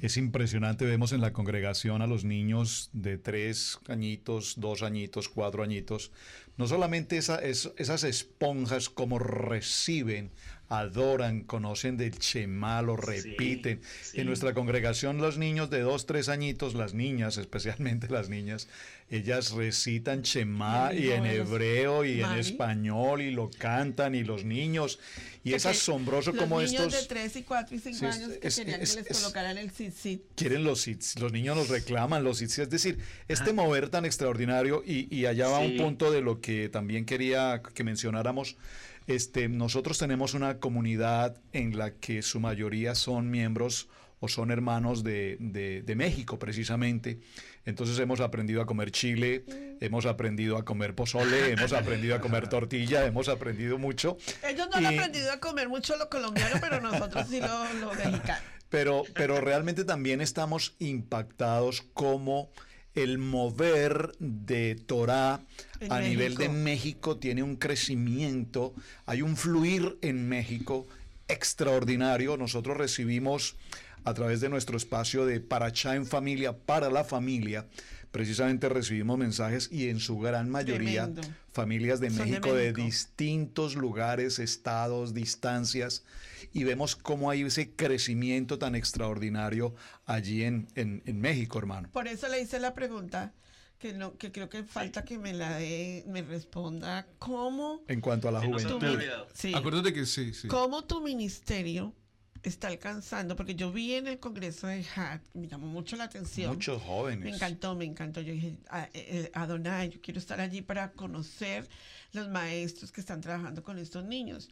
es 0.00 0.16
impresionante. 0.16 0.84
Vemos 0.84 1.12
en 1.12 1.20
la 1.20 1.32
congregación 1.32 2.00
a 2.02 2.06
los 2.06 2.24
niños 2.24 2.90
de 2.92 3.18
tres 3.18 3.78
añitos, 3.88 4.54
dos 4.60 4.82
añitos, 4.82 5.28
cuatro 5.28 5.62
añitos. 5.62 6.12
No 6.58 6.66
solamente 6.66 7.16
esa- 7.18 7.42
es- 7.42 7.72
esas 7.76 8.04
esponjas 8.04 8.88
como 8.88 9.18
reciben, 9.18 10.30
adoran, 10.68 11.42
conocen 11.42 11.96
del 11.96 12.12
Shema, 12.18 12.82
lo 12.82 12.96
repiten. 12.96 13.80
sí. 14.02 14.20
En 14.20 14.26
nuestra 14.26 14.52
congregación 14.54 15.18
los 15.18 15.38
niños 15.38 15.70
de 15.70 15.80
dos, 15.80 16.06
tres 16.06 16.28
añitos, 16.28 16.74
las 16.74 16.92
niñas, 16.94 17.36
especialmente 17.38 18.08
las 18.08 18.28
niñas, 18.28 18.68
ellas 19.08 19.52
recitan 19.52 20.22
Shema 20.22 20.92
Y 20.92 21.10
en 21.10 21.24
hebreo 21.26 22.04
y 22.04 22.20
en 22.22 22.32
español 22.32 23.22
y 23.22 23.30
lo 23.30 23.48
cantan 23.50 24.14
y 24.16 24.24
los 24.24 24.44
niños. 24.44 24.98
Y 25.44 25.54
es 25.54 25.64
asombroso 25.64 26.32
los 26.32 26.42
como 26.42 26.60
niños 26.60 26.72
estos... 26.86 27.02
de 27.02 27.06
3 27.06 27.36
y 27.36 27.42
4 27.44 27.76
y 27.76 27.78
5 27.78 27.98
Sí, 27.98 28.04
años 28.06 28.30
que 28.40 28.48
es- 28.48 28.56
querían 28.56 28.80
es- 28.82 28.90
que 28.96 29.02
les 29.02 29.10
es- 29.12 29.20
colocaran 29.20 29.58
el 29.58 29.70
sit 29.70 30.20
quieren 30.34 30.64
los 30.64 30.88
hits, 30.88 31.20
los 31.20 31.30
niños 31.32 31.56
los 31.56 31.68
reclaman, 31.68 32.24
los 32.24 32.42
hits, 32.42 32.58
es 32.58 32.68
decir, 32.70 32.98
este 33.28 33.52
mover 33.52 33.88
tan 33.88 34.04
extraordinario 34.04 34.82
y, 34.84 35.06
y 35.14 35.26
allá 35.26 35.46
va 35.46 35.60
un 35.60 35.76
punto 35.76 36.10
de 36.10 36.20
lo 36.20 36.40
que 36.40 36.68
también 36.68 37.04
quería 37.04 37.62
que 37.74 37.84
mencionáramos. 37.84 38.56
Este, 39.06 39.48
nosotros 39.48 39.98
tenemos 39.98 40.34
una 40.34 40.58
comunidad 40.58 41.36
en 41.52 41.76
la 41.78 41.92
que 41.94 42.22
su 42.22 42.40
mayoría 42.40 42.94
son 42.94 43.30
miembros 43.30 43.88
o 44.18 44.28
son 44.28 44.50
hermanos 44.50 45.04
de, 45.04 45.36
de- 45.38 45.82
de 45.82 45.94
México 45.94 46.38
precisamente. 46.38 47.20
Entonces 47.66 47.98
hemos 47.98 48.20
aprendido 48.20 48.62
a 48.62 48.66
comer 48.66 48.90
chile, 48.90 49.44
hemos 49.80 50.06
aprendido 50.06 50.56
a 50.56 50.64
comer 50.64 50.94
pozole, 50.94 51.50
hemos 51.52 51.72
aprendido 51.72 52.16
a 52.16 52.20
comer 52.20 52.48
tortilla, 52.48 53.04
hemos 53.04 53.28
aprendido 53.28 53.78
mucho. 53.78 54.16
Ellos 54.48 54.68
no 54.70 54.76
han 54.78 54.94
Y- 54.94 54.98
aprendido 54.98 55.30
a 55.32 55.38
comer 55.38 55.68
mucho 55.68 55.96
lo 55.96 56.08
colombiano, 56.08 56.56
pero 56.60 56.80
nosotros 56.80 57.26
sí 57.28 57.40
lo, 57.40 57.74
lo 57.74 57.94
mexicano. 58.04 58.40
Pero, 58.70 59.04
pero 59.14 59.40
realmente 59.40 59.84
también 59.84 60.20
estamos 60.20 60.74
impactados 60.80 61.82
como 61.94 62.50
el 62.96 63.18
mover 63.18 64.12
de 64.18 64.74
Torah 64.74 65.40
En 65.80 65.92
a 65.92 66.00
nivel 66.00 66.34
de 66.34 66.48
México. 66.48 66.64
México 66.64 67.16
tiene 67.18 67.42
un 67.42 67.56
crecimiento, 67.56 68.74
hay 69.04 69.22
un 69.22 69.36
fluir 69.36 69.98
en 70.00 70.28
México 70.28 70.88
extraordinario. 71.28 72.36
Nosotros 72.36 72.76
recibimos 72.76 73.54
a 74.04 74.14
través 74.14 74.40
de 74.40 74.48
nuestro 74.48 74.76
espacio 74.76 75.26
de 75.26 75.40
Parachá 75.40 75.94
en 75.94 76.06
familia, 76.06 76.56
para 76.56 76.90
la 76.90 77.04
familia, 77.04 77.66
precisamente 78.10 78.68
recibimos 78.68 79.18
mensajes 79.18 79.68
y 79.72 79.88
en 79.88 80.00
su 80.00 80.18
gran 80.18 80.48
mayoría 80.48 81.04
Tremendo. 81.12 81.22
familias 81.52 82.00
de 82.00 82.10
de 82.10 82.18
México 82.24 82.54
de, 82.54 82.62
México. 82.72 82.82
distintos 82.82 83.74
lugares, 83.76 84.38
estados, 84.38 85.14
distancias, 85.14 86.04
y 86.52 86.64
vemos 86.64 86.96
cómo 86.96 87.30
hay 87.30 87.42
ese 87.42 87.70
crecimiento 87.74 88.58
tan 88.58 88.74
extraordinario 88.74 89.74
allí 90.06 90.42
en, 90.44 90.68
en- 90.74 91.02
en 91.06 91.20
México, 91.20 91.58
hermano. 91.58 91.88
Por 91.92 92.08
eso 92.08 92.28
le 92.28 92.40
hice 92.40 92.58
la 92.60 92.74
pregunta 92.74 93.32
que 93.78 93.92
no, 93.92 94.16
que 94.16 94.32
creo 94.32 94.48
que 94.48 94.64
falta 94.64 95.04
que 95.04 95.18
me 95.18 95.34
la 95.34 95.58
dé, 95.58 96.02
me 96.08 96.22
responda 96.22 97.06
cómo, 97.18 97.82
En 97.88 98.00
cuanto 98.00 98.28
a 98.28 98.32
la 98.32 98.40
juventud. 98.40 98.80
sí, 99.34 99.52
Acuérdate 99.54 99.92
que 99.92 100.06
sí, 100.06 100.32
sí. 100.32 100.48
cómo 100.48 100.84
tu 100.84 101.02
ministerio 101.02 101.92
está 102.48 102.68
alcanzando, 102.68 103.34
porque 103.36 103.54
yo 103.54 103.72
vi 103.72 103.94
en 103.94 104.06
el 104.06 104.18
congreso 104.20 104.66
de 104.66 104.84
HAT, 104.94 105.22
me 105.34 105.48
llamó 105.48 105.66
mucho 105.66 105.96
la 105.96 106.04
atención. 106.04 106.52
Muchos 106.54 106.80
jóvenes. 106.82 107.24
Me 107.24 107.30
encantó, 107.30 107.74
me 107.74 107.84
encantó. 107.84 108.20
Yo 108.20 108.32
dije, 108.32 108.58
"Ah, 108.68 108.88
eh, 108.94 109.06
eh, 109.08 109.30
Adonai, 109.34 109.90
yo 109.90 110.00
quiero 110.00 110.20
estar 110.20 110.40
allí 110.40 110.62
para 110.62 110.92
conocer 110.92 111.68
los 112.12 112.28
maestros 112.28 112.92
que 112.92 113.00
están 113.00 113.20
trabajando 113.20 113.62
con 113.62 113.78
estos 113.78 114.04
niños. 114.04 114.48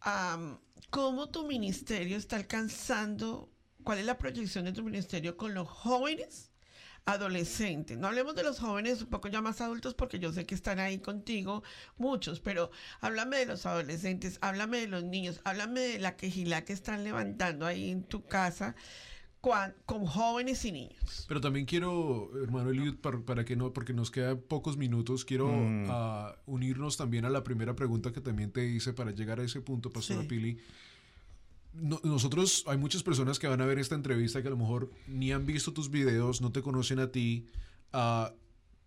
Am, 0.00 0.58
¿Cómo 0.90 1.28
tu 1.30 1.46
ministerio 1.46 2.16
está 2.16 2.36
alcanzando? 2.36 3.50
¿Cuál 3.82 3.98
es 3.98 4.04
la 4.06 4.18
proyección 4.18 4.64
de 4.64 4.72
tu 4.72 4.82
ministerio 4.84 5.36
con 5.36 5.54
los 5.54 5.68
jóvenes? 5.68 6.51
Adolescentes, 7.04 7.98
no 7.98 8.06
hablemos 8.06 8.34
de 8.36 8.44
los 8.44 8.60
jóvenes 8.60 9.02
un 9.02 9.08
poco 9.08 9.26
ya 9.28 9.42
más 9.42 9.60
adultos 9.60 9.94
porque 9.94 10.20
yo 10.20 10.32
sé 10.32 10.46
que 10.46 10.54
están 10.54 10.78
ahí 10.78 10.98
contigo 10.98 11.64
muchos, 11.98 12.38
pero 12.40 12.70
háblame 13.00 13.38
de 13.38 13.46
los 13.46 13.66
adolescentes, 13.66 14.38
háblame 14.40 14.78
de 14.78 14.86
los 14.88 15.02
niños, 15.02 15.40
háblame 15.44 15.80
de 15.80 15.98
la 15.98 16.16
quejilá 16.16 16.64
que 16.64 16.72
están 16.72 17.02
levantando 17.02 17.66
ahí 17.66 17.90
en 17.90 18.04
tu 18.04 18.24
casa 18.24 18.76
con 19.40 20.06
jóvenes 20.06 20.64
y 20.64 20.70
niños. 20.70 21.24
Pero 21.26 21.40
también 21.40 21.66
quiero, 21.66 22.30
hermano 22.40 22.70
Eliud, 22.70 22.94
para, 23.00 23.18
para 23.18 23.44
que 23.44 23.56
no, 23.56 23.72
porque 23.72 23.92
nos 23.92 24.12
quedan 24.12 24.38
pocos 24.40 24.76
minutos, 24.76 25.24
quiero 25.24 25.48
Mm. 25.48 25.86
ah, 25.90 26.36
unirnos 26.46 26.96
también 26.96 27.24
a 27.24 27.28
la 27.30 27.42
primera 27.42 27.74
pregunta 27.74 28.12
que 28.12 28.20
también 28.20 28.52
te 28.52 28.64
hice 28.64 28.92
para 28.92 29.10
llegar 29.10 29.40
a 29.40 29.42
ese 29.42 29.60
punto, 29.60 29.90
Pastora 29.90 30.20
Sí. 30.22 30.28
Pili. 30.28 30.58
No- 31.74 32.00
nosotros, 32.04 32.64
hay 32.66 32.76
muchas 32.76 33.02
personas 33.02 33.38
que 33.38 33.48
van 33.48 33.60
a 33.60 33.66
ver 33.66 33.78
esta 33.78 33.94
entrevista 33.94 34.42
que 34.42 34.48
a 34.48 34.50
lo 34.50 34.56
mejor 34.58 34.90
ni 35.06 35.32
han 35.32 35.46
visto 35.46 35.72
tus 35.72 35.90
videos, 35.90 36.40
no 36.40 36.52
te 36.52 36.60
conocen 36.62 36.98
a 36.98 37.10
ti. 37.10 37.46
Ah, 37.92 38.32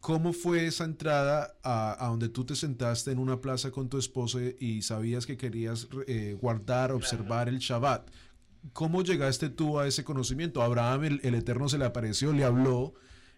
¿Cómo 0.01 0.33
fue 0.33 0.67
esa 0.67 0.83
entrada 0.83 1.55
a, 1.63 2.05
a 2.05 2.09
donde 2.09 2.29
tú 2.29 2.45
te 2.45 2.55
sentaste 2.55 3.09
en 3.11 3.17
una 3.17 3.41
plaza 3.41 3.71
con 3.71 3.89
tu 3.89 3.97
esposa 3.97 4.37
y 4.59 4.83
sabías 4.83 5.25
que 5.25 5.35
querías 5.35 5.87
eh, 6.05 6.37
guardar, 6.39 6.91
observar 6.91 7.49
el 7.49 7.57
Shabbat? 7.57 8.07
¿Cómo 8.73 9.01
llegaste 9.01 9.49
tú 9.49 9.79
a 9.79 9.87
ese 9.87 10.03
conocimiento? 10.03 10.61
Abraham, 10.61 11.05
el, 11.05 11.19
el 11.23 11.33
Eterno, 11.33 11.69
se 11.69 11.79
le 11.79 11.85
apareció, 11.85 12.33
le 12.33 12.43
habló, 12.43 12.93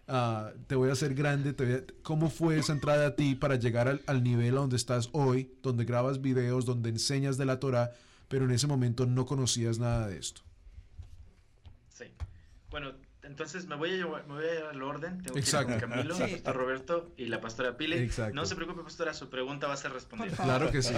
ah, 0.09 0.51
te 0.67 0.75
voy 0.75 0.89
a 0.89 0.93
hacer 0.93 1.13
grande. 1.15 1.53
te 1.53 1.63
voy 1.65 1.73
a- 1.75 1.83
¿Cómo 2.03 2.29
fue 2.29 2.57
esa 2.59 2.73
entrada 2.73 3.07
a 3.07 3.15
ti 3.15 3.35
para 3.35 3.55
llegar 3.55 3.87
al, 3.87 4.01
al 4.05 4.21
nivel 4.21 4.57
a 4.57 4.59
donde 4.59 4.75
estás 4.75 5.07
hoy, 5.13 5.49
donde 5.63 5.85
grabas 5.85 6.21
videos, 6.21 6.65
donde 6.65 6.89
enseñas 6.89 7.37
de 7.37 7.45
la 7.45 7.61
Torah, 7.61 7.91
pero 8.27 8.45
en 8.45 8.51
ese 8.51 8.67
momento 8.67 9.05
no 9.05 9.25
conocías 9.25 9.79
nada 9.79 10.07
de 10.07 10.17
esto? 10.17 10.41
Sí. 11.89 12.05
Bueno, 12.69 12.91
entonces 13.23 13.65
me 13.67 13.75
voy 13.75 13.91
a 13.91 13.95
llevar, 13.95 14.27
me 14.27 14.35
voy 14.35 14.45
a 14.45 14.53
llevar 14.53 14.71
al 14.73 14.81
orden. 14.83 15.21
Tengo 15.21 15.37
Exacto. 15.37 15.67
que 15.67 15.73
ir 15.75 15.79
con 15.81 15.89
Camilo, 15.89 16.15
Sí. 16.15 16.23
el 16.23 16.31
pastor 16.31 16.55
Roberto 16.55 17.11
y 17.17 17.25
la 17.25 17.41
pastora 17.41 17.77
Pile. 17.77 18.03
Exacto. 18.03 18.33
No 18.35 18.45
se 18.45 18.55
preocupe, 18.55 18.83
pastora, 18.83 19.13
su 19.13 19.29
pregunta 19.29 19.67
va 19.67 19.73
a 19.73 19.77
ser 19.77 19.91
respondida. 19.91 20.35
Claro 20.35 20.71
que 20.71 20.81
sí. 20.81 20.93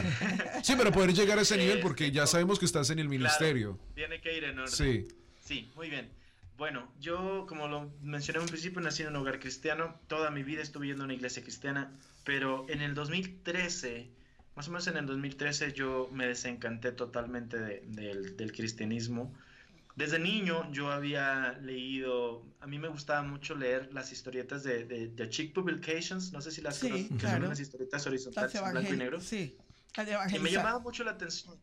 Sí, 0.64 0.74
pero 0.78 0.92
poder 0.92 1.14
llegar 1.14 1.40
a 1.40 1.42
ese 1.42 1.58
nivel 1.58 1.80
porque 1.80 2.12
ya 2.12 2.24
Este, 2.24 2.34
sabemos 2.34 2.60
que 2.60 2.66
estás 2.66 2.90
en 2.90 3.00
el 3.00 3.08
Claro, 3.08 3.18
ministerio. 3.20 3.80
tiene 3.96 4.22
que 4.22 4.36
ir 4.38 4.44
en 4.44 4.60
orden. 4.60 4.72
Sí. 4.76 5.08
Sí, 5.44 5.72
muy 5.76 5.90
bien. 5.90 6.12
Bueno, 6.58 6.92
yo, 7.00 7.46
como 7.48 7.68
lo 7.70 7.90
mencioné 8.02 8.40
en 8.40 8.44
un 8.44 8.50
principio, 8.50 8.82
nací 8.82 9.02
en 9.04 9.10
un 9.10 9.16
hogar 9.16 9.40
cristiano. 9.40 9.96
Toda 10.08 10.30
mi 10.30 10.44
vida 10.44 10.62
estuve 10.62 10.88
yendo 10.88 11.04
a 11.04 11.06
una 11.06 11.14
iglesia 11.14 11.42
cristiana. 11.42 11.90
Pero 12.26 12.66
en 12.70 12.82
el 12.82 12.94
2013, 12.94 14.10
más 14.56 14.68
o 14.68 14.72
menos 14.72 14.88
en 14.88 14.98
el 14.98 15.06
2013, 15.06 15.74
yo 15.74 16.10
me 16.12 16.28
desencanté 16.28 16.92
totalmente 16.92 17.58
de- 17.60 17.82
del, 17.88 18.36
del 18.38 18.52
cristianismo. 18.52 19.34
Desde 19.96 20.20
niño 20.20 20.72
yo 20.72 20.92
había 20.92 21.54
leído, 21.60 22.56
a 22.62 22.68
mí 22.68 22.80
me 22.80 22.88
gustaba 22.90 23.24
mucho 23.24 23.56
leer 23.56 23.94
las 23.94 24.12
historietas 24.12 24.64
de, 24.64 24.86
de, 24.86 25.10
de 25.10 25.30
Chick 25.30 25.54
Publications, 25.54 26.32
no 26.34 26.42
sé 26.42 26.52
si 26.52 26.62
las 26.62 26.80
Sí, 26.80 27.10
que 27.10 27.20
claro. 27.20 27.38
son 27.40 27.46
unas 27.48 27.60
historietas 27.60 28.02
Las 28.02 28.08
horizontales 28.08 28.56
en 28.56 28.72
blanco 28.72 28.94
y 28.94 28.98
negro. 28.98 29.20
Sí, 29.22 29.58
las 29.96 30.06
de 30.08 30.38
Y 30.38 30.40
me 30.40 30.52
llamaba 30.52 30.80
mucho 30.80 31.04
la 31.04 31.12
atención. 31.12 31.60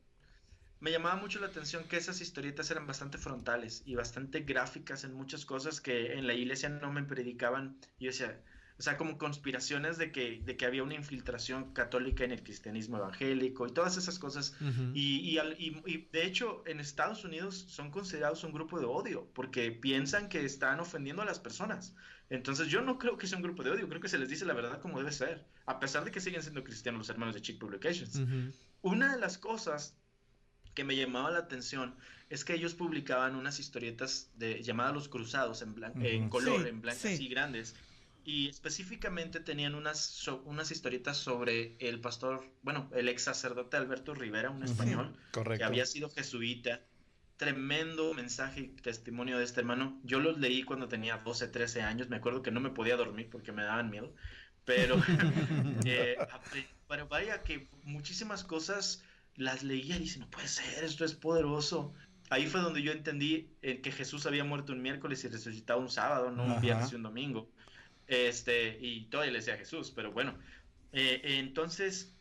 Me 0.80 0.90
llamaba 0.90 1.16
mucho 1.16 1.40
la 1.40 1.46
atención 1.46 1.84
que 1.88 1.96
esas 1.96 2.20
historietas 2.20 2.70
eran 2.70 2.86
bastante 2.86 3.18
frontales 3.18 3.82
y 3.86 3.94
bastante 3.94 4.40
gráficas 4.40 5.04
en 5.04 5.14
muchas 5.14 5.46
cosas 5.46 5.80
que 5.80 6.12
en 6.14 6.26
la 6.26 6.34
iglesia 6.34 6.68
no 6.68 6.92
me 6.92 7.02
predicaban. 7.02 7.80
Yo 7.98 8.08
decía, 8.08 8.42
o 8.78 8.82
sea, 8.82 8.96
como 8.98 9.16
conspiraciones 9.16 9.96
de 9.96 10.12
que, 10.12 10.42
de 10.44 10.56
que 10.56 10.66
había 10.66 10.82
una 10.82 10.94
infiltración 10.94 11.72
católica 11.72 12.24
en 12.24 12.30
el 12.32 12.42
cristianismo 12.42 12.98
evangélico 12.98 13.66
y 13.66 13.72
todas 13.72 13.96
esas 13.96 14.18
cosas. 14.18 14.54
Y, 14.92 15.20
y 15.20 15.38
al- 15.38 15.56
y- 15.58 15.82
y, 15.86 16.08
de 16.12 16.26
hecho, 16.26 16.62
en 16.66 16.80
Estados 16.80 17.24
Unidos 17.24 17.64
son 17.68 17.90
considerados 17.90 18.44
un 18.44 18.52
grupo 18.52 18.78
de 18.78 18.84
odio 18.86 19.30
porque 19.34 19.70
piensan 19.72 20.28
que 20.28 20.44
están 20.44 20.78
ofendiendo 20.80 21.22
a 21.22 21.24
las 21.24 21.38
personas. 21.40 21.94
Entonces, 22.28 22.68
yo 22.68 22.82
no 22.82 22.98
creo 22.98 23.16
que 23.16 23.26
sea 23.26 23.38
un 23.38 23.44
grupo 23.44 23.62
de 23.62 23.70
odio, 23.70 23.88
creo 23.88 24.00
que 24.00 24.08
se 24.08 24.18
les 24.18 24.28
dice 24.28 24.44
la 24.44 24.52
verdad 24.52 24.80
como 24.80 24.98
debe 24.98 25.12
ser, 25.12 25.46
a 25.64 25.78
pesar 25.80 26.04
de 26.04 26.10
que 26.10 26.20
siguen 26.20 26.42
siendo 26.42 26.62
cristianos 26.64 26.98
los 26.98 27.08
hermanos 27.08 27.34
de 27.34 27.40
Chick 27.40 27.58
Publications. 27.58 28.20
Una 28.82 29.14
de 29.14 29.20
las 29.20 29.38
cosas 29.38 29.96
que 30.74 30.84
me 30.84 30.96
llamaba 30.96 31.30
la 31.30 31.38
atención 31.38 31.94
es 32.28 32.44
que 32.44 32.52
ellos 32.54 32.74
publicaban 32.74 33.36
unas 33.36 33.58
historietas 33.60 34.30
de, 34.34 34.62
llamadas 34.62 34.92
Los 34.94 35.08
Cruzados 35.08 35.62
en, 35.62 35.74
blan- 35.74 35.92
en 36.04 36.28
color, 36.28 36.62
Sí, 36.62 36.68
en 36.68 36.80
blancas 36.82 37.16
sí. 37.16 37.24
y 37.24 37.28
grandes. 37.28 37.74
Y 38.28 38.48
específicamente 38.48 39.38
tenían 39.38 39.76
unas, 39.76 40.00
so- 40.04 40.42
unas 40.44 40.72
historietas 40.72 41.16
sobre 41.16 41.76
el 41.78 42.00
pastor, 42.00 42.44
bueno, 42.62 42.90
el 42.94 43.08
ex 43.08 43.22
sacerdote 43.22 43.76
Alberto 43.76 44.14
Rivera, 44.14 44.50
un 44.50 44.64
español, 44.64 45.16
que 45.58 45.64
había 45.64 45.86
sido 45.86 46.10
jesuita 46.10 46.80
tremendo 47.36 48.14
mensaje 48.14 48.60
y 48.62 48.68
testimonio 48.68 49.38
de 49.38 49.44
este 49.44 49.60
hermano. 49.60 50.00
Yo 50.02 50.18
los 50.20 50.38
leí 50.38 50.62
cuando 50.64 50.88
tenía 50.88 51.18
12, 51.18 51.48
13 51.48 51.82
años. 51.82 52.08
Me 52.08 52.16
acuerdo 52.16 52.42
que 52.42 52.50
no 52.50 52.60
me 52.60 52.70
podía 52.70 52.96
dormir 52.96 53.28
porque 53.30 53.52
me 53.52 53.62
daban 53.62 53.90
miedo. 53.90 54.12
Pero, 54.64 54.96
eh, 55.84 56.16
pero 56.88 57.06
vaya 57.08 57.42
que 57.44 57.68
muchísimas 57.84 58.42
cosas 58.42 59.04
las 59.36 59.62
leía 59.62 59.96
y 59.96 60.00
dice, 60.00 60.18
no 60.18 60.28
puede 60.30 60.48
ser, 60.48 60.82
esto 60.82 61.04
es 61.04 61.14
poderoso. 61.14 61.92
Ahí 62.30 62.46
fue 62.48 62.60
donde 62.60 62.82
yo 62.82 62.90
entendí 62.90 63.50
eh, 63.62 63.80
que 63.82 63.92
Jesús 63.92 64.26
había 64.26 64.42
muerto 64.42 64.72
un 64.72 64.82
miércoles 64.82 65.22
y 65.22 65.28
resucitado 65.28 65.78
un 65.78 65.90
sábado, 65.90 66.32
no 66.32 66.42
un 66.44 66.60
viernes 66.60 66.90
y 66.90 66.96
un 66.96 67.02
domingo. 67.04 67.48
Este, 68.06 68.78
y 68.80 69.06
todavía 69.06 69.32
le 69.32 69.38
decía 69.38 69.56
Jesús, 69.56 69.90
pero 69.90 70.12
bueno. 70.12 70.38
Eh, 70.92 71.20
entonces, 71.38 72.14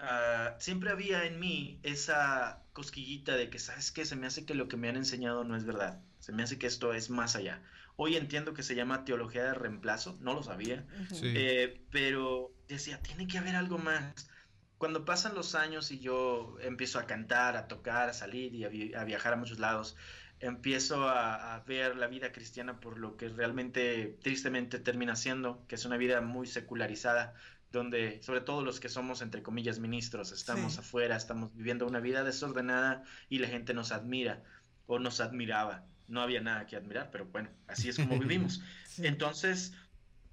uh, 0.00 0.58
siempre 0.58 0.90
había 0.90 1.24
en 1.24 1.40
mí 1.40 1.80
esa 1.82 2.62
cosquillita 2.72 3.36
de 3.36 3.50
que, 3.50 3.58
¿sabes 3.58 3.90
qué? 3.92 4.04
Se 4.04 4.16
me 4.16 4.26
hace 4.26 4.44
que 4.44 4.54
lo 4.54 4.68
que 4.68 4.76
me 4.76 4.88
han 4.88 4.96
enseñado 4.96 5.44
no 5.44 5.56
es 5.56 5.64
verdad. 5.64 6.02
Se 6.18 6.32
me 6.32 6.42
hace 6.42 6.58
que 6.58 6.66
esto 6.66 6.92
es 6.94 7.10
más 7.10 7.36
allá. 7.36 7.62
Hoy 7.96 8.16
entiendo 8.16 8.54
que 8.54 8.62
se 8.62 8.74
llama 8.74 9.04
teología 9.04 9.44
de 9.44 9.54
reemplazo, 9.54 10.18
no 10.20 10.34
lo 10.34 10.42
sabía, 10.42 10.84
eh, 11.22 11.80
pero 11.92 12.52
decía, 12.66 13.00
tiene 13.00 13.28
que 13.28 13.38
haber 13.38 13.54
algo 13.54 13.78
más. 13.78 14.28
Cuando 14.78 15.04
pasan 15.04 15.36
los 15.36 15.54
años 15.54 15.92
y 15.92 16.00
yo 16.00 16.56
empiezo 16.60 16.98
a 16.98 17.06
cantar, 17.06 17.56
a 17.56 17.68
tocar, 17.68 18.08
a 18.08 18.12
salir 18.12 18.52
y 18.52 18.64
a, 18.94 19.04
viajar 19.04 19.34
a 19.34 19.36
muchos 19.36 19.60
lados, 19.60 19.96
empiezo 20.44 21.08
a, 21.08 21.54
a, 21.54 21.60
ver 21.60 21.96
la 21.96 22.06
vida 22.06 22.30
cristiana 22.30 22.78
por 22.78 22.98
lo 22.98 23.16
que 23.16 23.28
realmente 23.28 24.18
tristemente 24.22 24.78
termina 24.78 25.16
siendo, 25.16 25.64
que 25.66 25.76
es 25.76 25.84
una 25.84 25.96
vida 25.96 26.20
muy 26.20 26.46
secularizada, 26.46 27.34
donde 27.72 28.22
sobre 28.22 28.40
todo 28.40 28.62
los 28.62 28.78
que 28.78 28.88
somos 28.88 29.22
entre 29.22 29.42
comillas 29.42 29.78
ministros, 29.78 30.32
estamos 30.32 30.78
afuera, 30.78 31.16
estamos 31.16 31.54
viviendo 31.54 31.86
una 31.86 32.00
vida 32.00 32.24
desordenada 32.24 33.04
y 33.28 33.38
la 33.38 33.48
gente 33.48 33.74
nos 33.74 33.90
admira 33.90 34.42
o 34.86 34.98
nos 34.98 35.20
admiraba. 35.20 35.84
No 36.06 36.20
había 36.20 36.40
nada 36.40 36.66
que 36.66 36.76
admirar, 36.76 37.10
pero 37.10 37.26
bueno, 37.26 37.48
así 37.66 37.88
es 37.88 37.96
como 37.96 38.18
vivimos. 38.20 38.62
Entonces, 38.98 39.72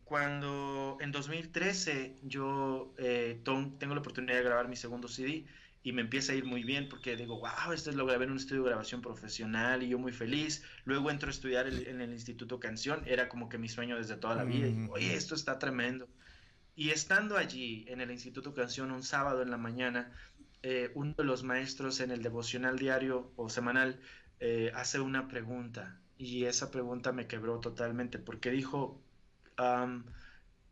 cuando 0.03 0.97
en 0.99 1.12
2013 1.12 2.18
yo 2.24 2.93
eh, 2.97 3.39
tengo 3.43 3.95
la 3.95 4.01
oportunidad 4.01 4.36
de 4.36 4.43
grabar 4.43 4.68
mi 4.68 4.76
segundo 4.76 5.07
CD 5.07 5.45
y 5.84 5.94
me 5.94 6.02
empieza 6.02 6.34
a 6.34 6.36
ir 6.36 6.46
muy 6.46 6.64
bien 6.64 6.90
porque 6.90 7.16
digo, 7.16 7.40
wow, 7.40 7.74
esto 7.74 7.90
es 7.90 7.96
lo 7.96 8.06
grabé 8.06 8.26
en 8.26 8.32
un 8.32 8.38
estudio 8.38 8.64
de 8.64 8.70
grabación 8.70 9.02
profesional 9.02 9.82
y 9.84 9.90
yo 9.90 9.98
muy 9.98 10.14
feliz. 10.14 10.64
Luego 10.86 11.10
entro 11.10 11.28
a 11.28 11.32
estudiar 11.32 11.68
en 11.68 12.02
el 12.02 12.12
Instituto 12.12 12.60
Canción, 12.60 13.02
era 13.06 13.30
como 13.30 13.50
que 13.50 13.58
mi 13.58 13.68
sueño 13.68 13.98
desde 13.98 14.16
toda 14.18 14.36
la 14.36 14.44
vida. 14.44 14.68
Y 14.68 14.74
digo, 14.74 14.94
oye, 14.94 15.16
esto 15.16 15.34
está 15.34 15.58
tremendo. 15.58 16.08
Y 16.76 16.90
estando 16.90 17.38
allí 17.38 17.86
en 17.88 18.00
el 18.02 18.12
Instituto 18.12 18.54
Canción 18.54 18.92
un 18.92 19.04
sábado 19.04 19.42
en 19.42 19.50
la 19.50 19.58
mañana, 19.58 20.12
eh, 20.64 20.92
uno 20.94 21.16
de 21.18 21.24
los 21.24 21.44
maestros 21.44 22.00
en 22.00 22.12
el 22.12 22.22
devocional 22.22 22.78
diario 22.78 23.32
o 23.36 23.50
semanal 23.50 24.00
eh, 24.40 24.72
hace 24.76 25.00
una 25.00 25.28
pregunta 25.28 26.00
y 26.22 26.46
esa 26.46 26.70
pregunta 26.70 27.12
me 27.12 27.26
quebró 27.26 27.60
totalmente 27.60 28.20
porque 28.20 28.52
dijo, 28.52 29.02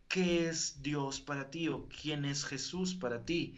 ¿qué 0.07 0.47
es 0.47 0.83
Dios 0.83 1.21
para 1.21 1.49
ti 1.49 1.69
o 1.69 1.87
quién 1.89 2.25
es 2.25 2.45
Jesús 2.45 2.93
para 2.93 3.25
ti? 3.25 3.57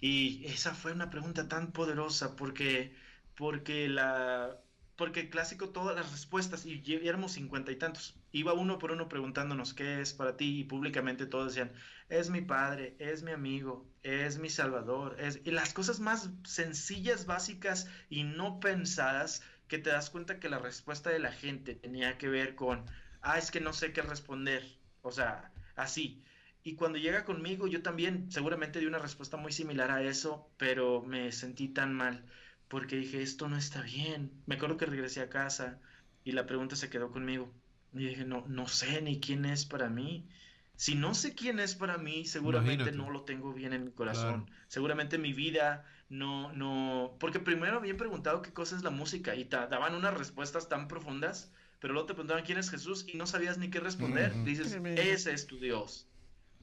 Y 0.00 0.44
esa 0.46 0.74
fue 0.74 0.92
una 0.92 1.10
pregunta 1.10 1.48
tan 1.48 1.72
poderosa 1.72 2.36
porque, 2.36 2.94
porque 3.34 3.88
la, 3.88 4.58
porque 4.96 5.30
clásico 5.30 5.70
todas 5.70 5.94
las 5.96 6.10
respuestas 6.12 6.66
y 6.66 6.82
éramos 7.04 7.32
cincuenta 7.32 7.70
y 7.72 7.76
tantos. 7.76 8.16
Iba 8.32 8.52
uno 8.52 8.78
por 8.78 8.92
uno 8.92 9.08
preguntándonos 9.08 9.74
qué 9.74 10.00
es 10.00 10.12
para 10.12 10.36
ti 10.36 10.60
y 10.60 10.64
públicamente 10.64 11.26
todos 11.26 11.54
decían, 11.54 11.72
es 12.08 12.30
mi 12.30 12.40
padre, 12.42 12.96
es 12.98 13.22
mi 13.22 13.32
amigo, 13.32 13.86
es 14.02 14.38
mi 14.38 14.50
salvador, 14.50 15.16
es 15.20 15.40
y 15.44 15.50
las 15.52 15.72
cosas 15.72 16.00
más 16.00 16.30
sencillas, 16.44 17.26
básicas 17.26 17.88
y 18.10 18.24
no 18.24 18.60
pensadas 18.60 19.42
que 19.68 19.78
te 19.78 19.90
das 19.90 20.10
cuenta 20.10 20.40
que 20.40 20.48
la 20.48 20.58
respuesta 20.58 21.10
de 21.10 21.18
la 21.20 21.32
gente 21.32 21.74
tenía 21.74 22.18
que 22.18 22.28
ver 22.28 22.54
con, 22.54 22.84
ah, 23.20 23.38
es 23.38 23.50
que 23.50 23.60
no 23.60 23.72
sé 23.72 23.92
qué 23.92 24.02
responder, 24.02 24.64
o 25.02 25.12
sea, 25.12 25.52
así. 25.76 26.22
Y 26.68 26.74
cuando 26.74 26.98
llega 26.98 27.24
conmigo, 27.24 27.66
yo 27.66 27.80
también 27.80 28.30
seguramente 28.30 28.78
di 28.78 28.84
una 28.84 28.98
respuesta 28.98 29.38
muy 29.38 29.52
similar 29.52 29.90
a 29.90 30.02
eso, 30.02 30.50
pero 30.58 31.00
me 31.00 31.32
sentí 31.32 31.68
tan 31.68 31.94
mal 31.94 32.26
porque 32.68 32.96
dije, 32.96 33.22
esto 33.22 33.48
no 33.48 33.56
está 33.56 33.80
bien. 33.80 34.30
Me 34.44 34.56
acuerdo 34.56 34.76
que 34.76 34.84
regresé 34.84 35.22
a 35.22 35.30
casa 35.30 35.78
y 36.24 36.32
la 36.32 36.44
pregunta 36.44 36.76
se 36.76 36.90
quedó 36.90 37.10
conmigo. 37.10 37.50
Y 37.94 38.08
dije, 38.08 38.26
no, 38.26 38.44
no 38.48 38.68
sé 38.68 39.00
ni 39.00 39.18
quién 39.18 39.46
es 39.46 39.64
para 39.64 39.88
mí. 39.88 40.28
Si 40.76 40.94
no 40.94 41.14
sé 41.14 41.34
quién 41.34 41.58
es 41.58 41.74
para 41.74 41.96
mí, 41.96 42.26
seguramente 42.26 42.92
no 42.92 43.08
lo 43.08 43.22
tengo 43.22 43.54
bien 43.54 43.72
en 43.72 43.86
mi 43.86 43.90
corazón. 43.92 44.50
Seguramente 44.66 45.16
mi 45.16 45.32
vida 45.32 45.86
no, 46.10 46.52
no, 46.52 47.16
porque 47.18 47.40
primero 47.40 47.78
habían 47.78 47.96
preguntado 47.96 48.42
qué 48.42 48.52
cosa 48.52 48.76
es 48.76 48.82
la 48.82 48.90
música 48.90 49.34
y 49.36 49.46
te 49.46 49.56
daban 49.56 49.94
unas 49.94 50.12
respuestas 50.12 50.68
tan 50.68 50.86
profundas, 50.86 51.50
pero 51.80 51.94
luego 51.94 52.08
te 52.08 52.12
preguntaban 52.12 52.44
quién 52.44 52.58
es 52.58 52.68
Jesús 52.68 53.06
y 53.08 53.16
no 53.16 53.26
sabías 53.26 53.56
ni 53.56 53.70
qué 53.70 53.80
responder. 53.80 54.44
Dices, 54.44 54.78
ese 54.96 55.32
es 55.32 55.46
tu 55.46 55.58
Dios. 55.58 56.07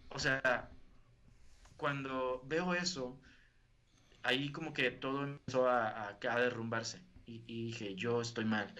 O 0.09 0.19
sea, 0.19 0.69
cuando 1.77 2.41
veo 2.45 2.73
eso, 2.73 3.19
ahí 4.23 4.51
como 4.51 4.73
que 4.73 4.91
todo 4.91 5.23
empezó 5.23 5.67
a, 5.67 6.09
a, 6.09 6.39
derrumbarse 6.39 6.99
y, 7.25 7.39
dije, 7.65 7.95
yo 7.95 8.21
estoy 8.21 8.45
mal. 8.45 8.73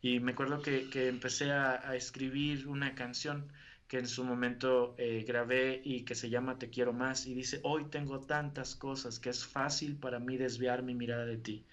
Y 0.00 0.20
me 0.20 0.32
acuerdo 0.32 0.60
que, 0.62 0.90
que 0.90 1.08
empecé 1.08 1.52
a, 1.52 1.94
escribir 1.96 2.68
una 2.68 2.94
canción 2.94 3.52
que 3.88 3.98
en 3.98 4.08
su 4.08 4.24
momento 4.24 4.94
eh, 4.98 5.24
grabé 5.26 5.80
y 5.84 6.04
que 6.04 6.14
se 6.14 6.30
llama 6.30 6.58
Te 6.58 6.70
quiero 6.70 6.92
más 6.92 7.26
y 7.26 7.34
dice, 7.34 7.60
hoy 7.62 7.84
tengo 7.90 8.20
tantas 8.20 8.74
cosas 8.74 9.18
que 9.18 9.30
es 9.30 9.46
fácil 9.46 9.96
para 9.96 10.18
mí 10.18 10.36
desviar 10.36 10.82
mi 10.82 10.94
mirada 10.94 11.26
de 11.26 11.36
ti. 11.36 11.64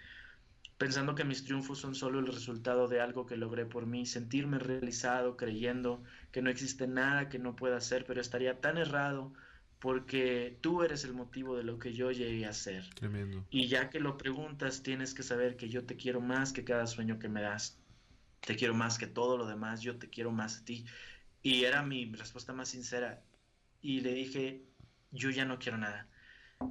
Pensando 0.79 1.13
que 1.13 1.25
mis 1.25 1.43
triunfos 1.43 1.77
son 1.77 1.93
solo 1.93 2.19
el 2.19 2.27
resultado 2.27 2.87
de 2.87 3.01
algo 3.01 3.25
que 3.25 3.35
logré 3.35 3.65
por 3.65 3.85
mí, 3.85 4.05
sentirme 4.05 4.59
realizado 4.59 5.35
creyendo 5.35 6.01
que 6.31 6.41
no 6.41 6.49
existe 6.49 6.87
nada 6.87 7.27
que 7.27 7.37
no 7.37 7.53
pueda 7.57 7.75
hacer, 7.75 8.05
pero 8.05 8.21
estaría 8.21 8.61
tan 8.61 8.77
errado 8.77 9.33
porque 9.79 10.57
tú 10.61 10.81
eres 10.81 11.03
el 11.03 11.13
motivo 11.13 11.57
de 11.57 11.63
lo 11.63 11.79
que 11.79 11.93
yo 11.93 12.11
llegué 12.11 12.45
a 12.45 12.53
ser. 12.53 12.89
Tremendo. 12.95 13.45
Y 13.49 13.67
ya 13.67 13.89
que 13.89 13.99
lo 13.99 14.17
preguntas, 14.17 14.81
tienes 14.81 15.13
que 15.13 15.21
saber 15.21 15.57
que 15.57 15.67
yo 15.67 15.85
te 15.85 15.97
quiero 15.97 16.21
más 16.21 16.53
que 16.53 16.63
cada 16.63 16.87
sueño 16.87 17.19
que 17.19 17.27
me 17.27 17.41
das. 17.41 17.77
Te 18.39 18.55
quiero 18.55 18.73
más 18.73 18.97
que 18.97 19.07
todo 19.07 19.37
lo 19.37 19.47
demás, 19.47 19.81
yo 19.81 19.97
te 19.97 20.09
quiero 20.09 20.31
más 20.31 20.59
a 20.59 20.63
ti. 20.63 20.85
Y 21.41 21.65
era 21.65 21.83
mi 21.83 22.09
respuesta 22.13 22.53
más 22.53 22.69
sincera. 22.69 23.21
Y 23.81 23.99
le 23.99 24.13
dije, 24.13 24.63
yo 25.11 25.29
ya 25.29 25.43
no 25.43 25.59
quiero 25.59 25.77
nada. 25.77 26.08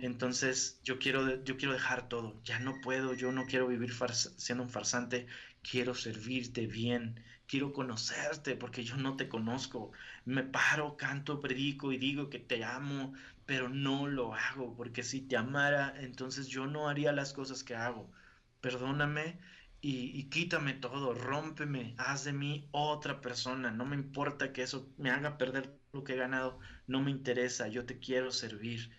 Entonces 0.00 0.80
yo 0.84 0.98
quiero, 0.98 1.42
yo 1.44 1.56
quiero 1.56 1.74
dejar 1.74 2.08
todo. 2.08 2.40
Ya 2.44 2.58
no 2.58 2.80
puedo, 2.80 3.14
yo 3.14 3.32
no 3.32 3.46
quiero 3.46 3.66
vivir 3.68 3.92
siendo 4.36 4.64
un 4.64 4.70
farsante. 4.70 5.26
Quiero 5.62 5.94
servirte 5.94 6.66
bien 6.66 7.22
quiero 7.48 7.72
conocerte 7.72 8.54
porque 8.56 8.84
yo 8.84 8.96
no 8.96 9.16
te 9.16 9.28
conozco. 9.28 9.92
Me 10.24 10.44
paro, 10.44 10.96
canto, 10.96 11.40
predico 11.40 11.92
y 11.92 11.98
digo 11.98 12.30
que 12.30 12.38
te 12.38 12.62
amo, 12.64 13.14
pero 13.46 13.68
no 13.68 14.06
lo 14.06 14.34
hago 14.34 14.76
porque 14.76 15.02
si 15.02 15.22
te 15.22 15.36
amara, 15.36 15.94
entonces 15.98 16.46
yo 16.48 16.66
no 16.66 16.88
haría 16.88 17.12
las 17.12 17.32
cosas 17.32 17.64
que 17.64 17.74
hago. 17.74 18.12
Perdóname 18.60 19.38
y, 19.80 20.24
quítame 20.30 20.74
todo, 20.74 21.14
rómpeme, 21.14 21.94
haz 21.98 22.24
de 22.24 22.32
mí 22.32 22.68
otra 22.72 23.20
persona. 23.20 23.70
No 23.70 23.86
me 23.86 23.96
importa 23.96 24.52
que 24.52 24.62
eso 24.62 24.92
me 24.98 25.10
haga 25.10 25.38
perder 25.38 25.78
lo 25.92 26.04
que 26.04 26.12
he 26.14 26.16
ganado, 26.16 26.58
no 26.86 27.00
me 27.00 27.10
interesa, 27.10 27.68
yo 27.68 27.86
te 27.86 27.98
quiero 27.98 28.30
servir. 28.30 28.90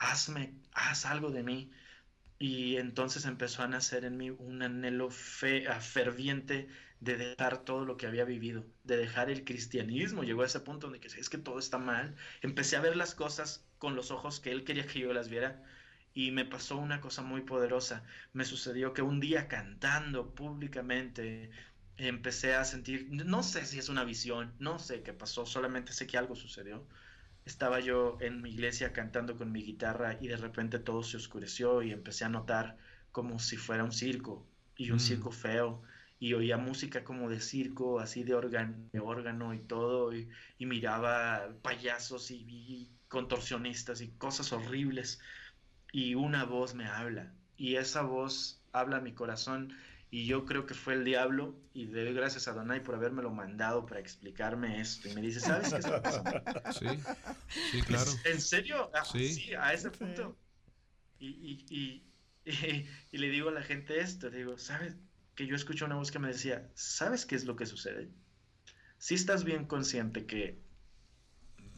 Hazme, 0.00 0.54
haz 0.72 1.06
algo 1.06 1.30
de 1.30 1.44
mí. 1.44 1.70
Y 2.38 2.76
entonces 2.76 3.24
empezó 3.26 3.62
a 3.62 3.68
nacer 3.68 4.04
en 4.04 4.16
mí 4.16 4.30
un 4.30 4.62
anhelo 4.62 5.10
fe, 5.10 5.66
ferviente 5.80 6.68
de 7.00 7.16
dejar 7.16 7.64
todo 7.64 7.84
lo 7.84 7.96
que 7.96 8.06
había 8.06 8.24
vivido, 8.24 8.66
de 8.84 8.96
dejar 8.96 9.30
el 9.30 9.44
cristianismo. 9.44 10.24
Llegó 10.24 10.42
a 10.42 10.46
ese 10.46 10.60
punto 10.60 10.88
donde 10.88 11.06
es 11.06 11.28
que 11.30 11.38
todo 11.38 11.58
está 11.58 11.78
mal. 11.78 12.16
Empecé 12.42 12.76
a 12.76 12.80
ver 12.80 12.96
las 12.96 13.14
cosas 13.14 13.66
con 13.78 13.94
los 13.96 14.10
ojos 14.10 14.40
que 14.40 14.52
él 14.52 14.64
quería 14.64 14.86
que 14.86 15.00
yo 15.00 15.12
las 15.12 15.28
viera 15.28 15.64
y 16.14 16.30
me 16.32 16.44
pasó 16.46 16.76
una 16.78 17.00
cosa 17.00 17.22
muy 17.22 17.42
poderosa. 17.42 18.04
Me 18.32 18.44
sucedió 18.44 18.92
que 18.94 19.02
un 19.02 19.20
día 19.20 19.48
cantando 19.48 20.34
públicamente 20.34 21.50
empecé 21.98 22.54
a 22.54 22.64
sentir, 22.64 23.08
no 23.10 23.42
sé 23.42 23.66
si 23.66 23.78
es 23.78 23.88
una 23.88 24.04
visión, 24.04 24.54
no 24.58 24.78
sé 24.78 25.02
qué 25.02 25.12
pasó, 25.12 25.46
solamente 25.46 25.92
sé 25.92 26.06
que 26.06 26.18
algo 26.18 26.36
sucedió. 26.36 26.86
Estaba 27.50 27.80
yo 27.80 28.16
en 28.20 28.42
mi 28.42 28.50
iglesia 28.50 28.92
cantando 28.92 29.36
con 29.36 29.50
mi 29.50 29.60
guitarra 29.64 30.16
y 30.20 30.28
de 30.28 30.36
repente 30.36 30.78
todo 30.78 31.02
se 31.02 31.16
oscureció 31.16 31.82
y 31.82 31.90
empecé 31.90 32.24
a 32.24 32.28
notar 32.28 32.78
como 33.10 33.40
si 33.40 33.56
fuera 33.56 33.82
un 33.82 33.90
circo 33.90 34.46
y 34.76 34.92
un 34.92 34.98
mm. 34.98 35.00
circo 35.00 35.32
feo 35.32 35.82
y 36.20 36.34
oía 36.34 36.58
música 36.58 37.02
como 37.02 37.28
de 37.28 37.40
circo, 37.40 37.98
así 37.98 38.22
de, 38.22 38.34
de 38.92 39.00
órgano 39.00 39.52
y 39.52 39.58
todo, 39.58 40.14
y, 40.14 40.28
miraba 40.60 41.48
payasos 41.62 42.30
y, 42.30 42.88
contorsionistas 43.08 44.00
y 44.00 44.10
cosas 44.10 44.52
horribles, 44.52 45.18
y 45.90 46.14
una 46.14 46.44
voz 46.44 46.76
me 46.76 46.86
habla, 46.86 47.32
y 47.56 47.74
esa 47.74 48.02
voz 48.02 48.62
habla 48.70 48.98
a 48.98 49.00
mi 49.00 49.12
corazón, 49.12 49.76
y 50.10 50.26
yo 50.26 50.44
creo 50.44 50.66
que 50.66 50.74
fue 50.74 50.94
el 50.94 51.04
diablo, 51.04 51.54
y 51.72 51.86
le 51.86 52.04
doy 52.04 52.14
gracias 52.14 52.48
a 52.48 52.52
Donai 52.52 52.82
por 52.82 52.96
habérmelo 52.96 53.30
mandado 53.30 53.86
para 53.86 54.00
explicarme 54.00 54.80
esto, 54.80 55.08
y 55.08 55.14
me 55.14 55.20
dice, 55.20 55.40
¿sabes 55.40 55.72
qué 55.72 55.78
está 55.78 56.02
pasando? 56.02 56.30
Sí, 56.72 56.86
sí, 57.70 57.82
claro. 57.82 58.10
¿En 58.24 58.40
serio? 58.40 58.90
Ah, 58.94 59.04
sí. 59.04 59.54
a 59.54 59.72
ese 59.72 59.90
punto. 59.90 60.36
Y, 61.20 61.28
y, 61.70 62.10
Y, 63.12 63.18
le 63.18 63.30
digo 63.30 63.50
a 63.50 63.52
la 63.52 63.62
gente 63.62 64.00
esto, 64.00 64.30
digo, 64.30 64.58
¿sabes? 64.58 64.96
Que 65.34 65.46
yo 65.46 65.54
escuché 65.54 65.84
una 65.84 65.96
voz 65.96 66.10
que 66.10 66.18
me 66.18 66.28
decía, 66.28 66.70
¿sabes 66.74 67.26
qué 67.26 67.36
es 67.36 67.44
lo 67.44 67.56
que 67.56 67.66
sucede? 67.66 68.10
Si 68.98 69.14
estás 69.14 69.44
bien 69.44 69.66
consciente 69.66 70.26
que, 70.26 70.60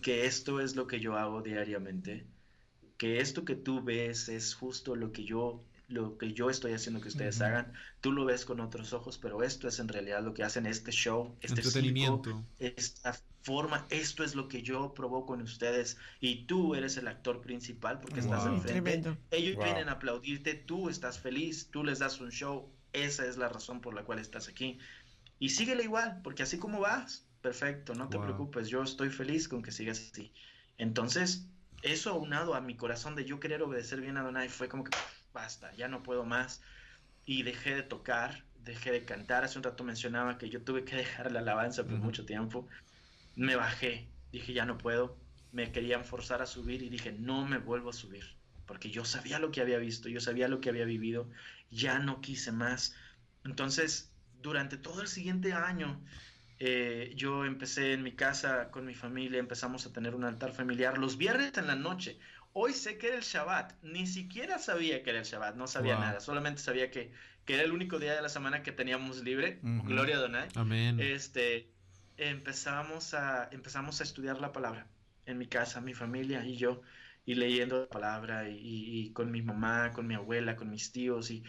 que 0.01 0.27
esto 0.27 0.61
es 0.61 0.75
lo 0.75 0.87
que 0.87 1.01
yo 1.01 1.17
hago 1.17 1.43
diariamente, 1.43 2.27
que 2.97 3.21
esto 3.21 3.45
que 3.45 3.57
tú 3.57 3.83
ves 3.83 4.29
es 4.29 4.55
justo 4.55 4.97
lo 4.97 5.13
que 5.13 5.25
yo 5.25 5.65
lo 5.93 6.19
que 6.19 6.33
yo 6.33 6.51
estoy 6.51 6.73
haciendo 6.73 7.01
que 7.01 7.09
ustedes 7.09 7.41
hagan, 7.41 7.73
tú 8.01 8.13
lo 8.13 8.25
ves 8.25 8.45
con 8.45 8.61
otros 8.61 8.93
ojos, 8.93 9.19
pero 9.19 9.43
esto 9.43 9.69
es 9.69 9.79
en 9.79 9.89
realidad 9.89 10.23
lo 10.23 10.35
que 10.35 10.43
hacen 10.43 10.67
este 10.67 10.91
show, 10.91 11.37
este 11.41 11.61
entretenimiento, 11.61 12.45
esta 12.59 13.17
forma, 13.43 13.87
esto 13.91 14.25
es 14.25 14.35
lo 14.35 14.49
que 14.49 14.63
yo 14.63 14.95
provoco 14.95 15.35
en 15.35 15.43
ustedes 15.43 15.97
y 16.21 16.45
tú 16.45 16.75
eres 16.75 16.97
el 16.97 17.09
actor 17.09 17.41
principal 17.41 18.01
porque 18.01 18.21
estás 18.21 18.47
enfrente. 18.47 19.17
Ellos 19.31 19.63
vienen 19.63 19.89
a 19.89 19.93
aplaudirte, 19.93 20.55
tú 20.55 20.89
estás 20.89 21.19
feliz, 21.19 21.69
tú 21.71 21.85
les 21.85 21.99
das 21.99 22.21
un 22.21 22.31
show, 22.31 22.73
esa 22.93 23.27
es 23.27 23.37
la 23.37 23.49
razón 23.49 23.81
por 23.81 23.95
la 23.95 24.05
cual 24.05 24.19
estás 24.19 24.49
aquí. 24.49 24.79
Y 25.39 25.51
síguele 25.51 25.85
igual, 25.85 26.21
porque 26.23 26.45
así 26.45 26.59
como 26.59 26.81
vas, 26.81 27.27
perfecto, 27.41 27.95
no 27.95 28.09
te 28.09 28.19
preocupes, 28.19 28.69
yo 28.69 28.83
estoy 28.83 29.11
feliz 29.11 29.49
con 29.49 29.63
que 29.63 29.73
sigas 29.73 29.99
así. 29.99 30.33
Entonces, 30.79 31.47
eso 31.83 32.11
aunado 32.11 32.55
a 32.55 32.61
mi 32.61 32.77
corazón 32.77 33.17
de 33.17 33.25
yo 33.25 33.41
querer 33.41 33.63
obedecer 33.63 34.01
bien 34.01 34.17
a 34.17 34.23
Donai 34.23 34.49
fue 34.49 34.69
como 34.69 34.85
que 34.85 34.97
basta, 35.33 35.73
ya 35.75 35.89
no 35.89 36.03
puedo 36.03 36.25
más. 36.25 36.63
Y 37.25 37.43
dejé 37.43 37.75
de 37.75 37.83
tocar, 37.83 38.45
dejé 38.65 38.93
de 38.93 39.05
cantar. 39.05 39.45
Hace 39.45 39.59
un 39.59 39.65
rato 39.65 39.85
mencionaba 39.85 40.39
que 40.39 40.49
yo 40.49 40.63
tuve 40.63 40.85
que 40.85 40.97
dejar 41.05 41.33
la 41.33 41.41
alabanza 41.41 41.85
por 41.85 41.99
mucho 41.99 42.25
tiempo. 42.25 42.69
Me 43.37 43.57
bajé, 43.57 44.09
dije 44.31 44.53
ya 44.53 44.65
no 44.65 44.79
puedo. 44.79 45.17
Me 45.53 45.71
querían 45.71 46.05
forzar 46.05 46.41
a 46.43 46.47
subir 46.47 46.83
y 46.83 46.89
dije 46.89 47.13
no 47.13 47.47
me 47.47 47.59
vuelvo 47.59 47.91
a 47.91 47.93
subir. 47.93 48.25
Porque 48.67 48.91
yo 48.91 49.05
sabía 49.05 49.39
lo 49.39 49.51
que 49.51 49.61
había 49.61 49.79
visto, 49.79 50.09
yo 50.09 50.21
sabía 50.21 50.49
lo 50.49 50.61
que 50.61 50.71
había 50.71 50.85
vivido, 50.85 51.29
ya 51.71 51.99
no 51.99 52.21
quise 52.21 52.53
más. 52.53 52.95
Entonces, 53.45 54.13
durante 54.41 54.77
todo 54.77 55.03
el 55.03 55.09
siguiente 55.09 55.53
año, 55.53 56.01
eh, 56.59 57.13
yo 57.17 57.45
empecé 57.45 57.93
en 57.93 58.03
mi 58.03 58.13
casa 58.13 58.71
con 58.71 58.87
mi 58.87 58.95
familia, 58.95 59.41
empezamos 59.41 59.85
a 59.85 59.93
tener 59.93 60.15
un 60.15 60.25
altar 60.25 60.53
familiar 60.53 60.97
los 60.97 61.19
viernes 61.19 61.59
en 61.59 61.67
la 61.67 61.75
noche. 61.75 62.19
Hoy 62.55 62.75
sé 62.75 62.99
que 62.99 63.09
era 63.09 63.17
el 63.17 63.23
Shabbat, 63.23 63.73
ni 63.83 64.07
siquiera 64.07 64.59
sabía 64.59 65.03
que 65.03 65.11
era 65.11 65.21
el 65.21 65.25
Shabbat, 65.25 65.57
no 65.57 65.67
sabía 65.67 65.99
nada, 65.99 66.21
solamente 66.21 66.61
sabía 66.61 66.91
que, 66.91 67.11
que, 67.47 67.55
era 67.55 67.63
el 67.63 67.73
único 67.73 67.99
día 67.99 68.15
de 68.15 68.21
la 68.21 68.29
semana 68.29 68.63
que 68.63 68.73
teníamos 68.73 69.23
libre, 69.23 69.59
gloria 69.63 70.17
a 70.17 70.21
Donai. 70.21 70.49
Amén. 70.55 71.01
Este, 71.01 71.71
empezamos 72.17 73.15
a, 73.15 73.49
empezamos 73.53 74.01
a 74.01 74.05
estudiar 74.05 74.41
la 74.41 74.53
palabra 74.53 74.87
en 75.25 75.39
mi 75.39 75.47
casa, 75.47 75.81
mi 75.81 75.95
familia 75.95 76.45
y 76.45 76.57
yo, 76.57 76.83
y 77.25 77.37
leyendo 77.37 77.81
la 77.81 77.89
palabra, 77.89 78.49
y, 78.49 78.59
y 78.61 79.13
con 79.13 79.31
mi 79.31 79.41
mamá, 79.41 79.93
con 79.93 80.07
mi 80.07 80.15
abuela, 80.15 80.57
con 80.57 80.69
mis 80.69 80.93
tíos, 80.93 81.31
y 81.31 81.43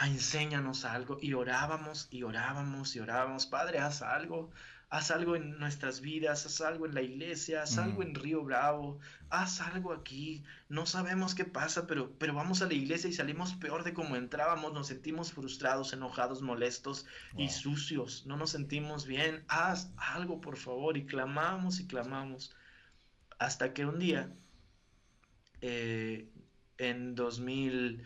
enséñanos 0.00 0.84
algo. 0.84 1.18
Y 1.20 1.34
orábamos 1.34 2.08
y 2.10 2.22
orábamos 2.22 2.96
y 2.96 3.00
orábamos, 3.00 3.46
Padre, 3.46 3.78
haz 3.78 4.02
algo, 4.02 4.50
haz 4.90 5.12
algo 5.12 5.36
en 5.36 5.58
nuestras 5.58 6.00
vidas, 6.00 6.44
haz 6.46 6.60
algo 6.60 6.84
en 6.84 6.94
la 6.94 7.02
iglesia, 7.02 7.62
haz 7.62 7.78
algo 7.78 8.02
en 8.02 8.14
Río 8.14 8.42
Bravo, 8.42 8.98
haz 9.30 9.60
algo 9.60 9.92
aquí. 9.92 10.42
No 10.68 10.84
sabemos 10.84 11.36
qué 11.36 11.44
pasa, 11.44 11.86
pero, 11.86 12.12
pero 12.18 12.34
vamos 12.34 12.60
a 12.60 12.66
la 12.66 12.74
iglesia 12.74 13.08
y 13.08 13.12
salimos 13.12 13.54
peor 13.54 13.84
de 13.84 13.94
como 13.94 14.16
entrábamos, 14.16 14.72
nos 14.72 14.88
sentimos 14.88 15.32
frustrados, 15.32 15.92
enojados, 15.92 16.42
molestos 16.42 17.06
y 17.36 17.50
sucios, 17.50 18.26
no 18.26 18.36
nos 18.36 18.50
sentimos 18.50 19.06
bien. 19.06 19.44
Haz 19.46 19.92
algo, 19.96 20.40
por 20.40 20.56
favor, 20.56 20.96
y 20.96 21.06
clamamos 21.06 21.78
y 21.78 21.86
clamamos. 21.86 22.54
Hasta 23.38 23.72
que 23.72 23.86
un 23.86 24.00
día, 24.00 24.32
eh, 25.60 26.28
en 26.78 27.14
2000 27.14 28.04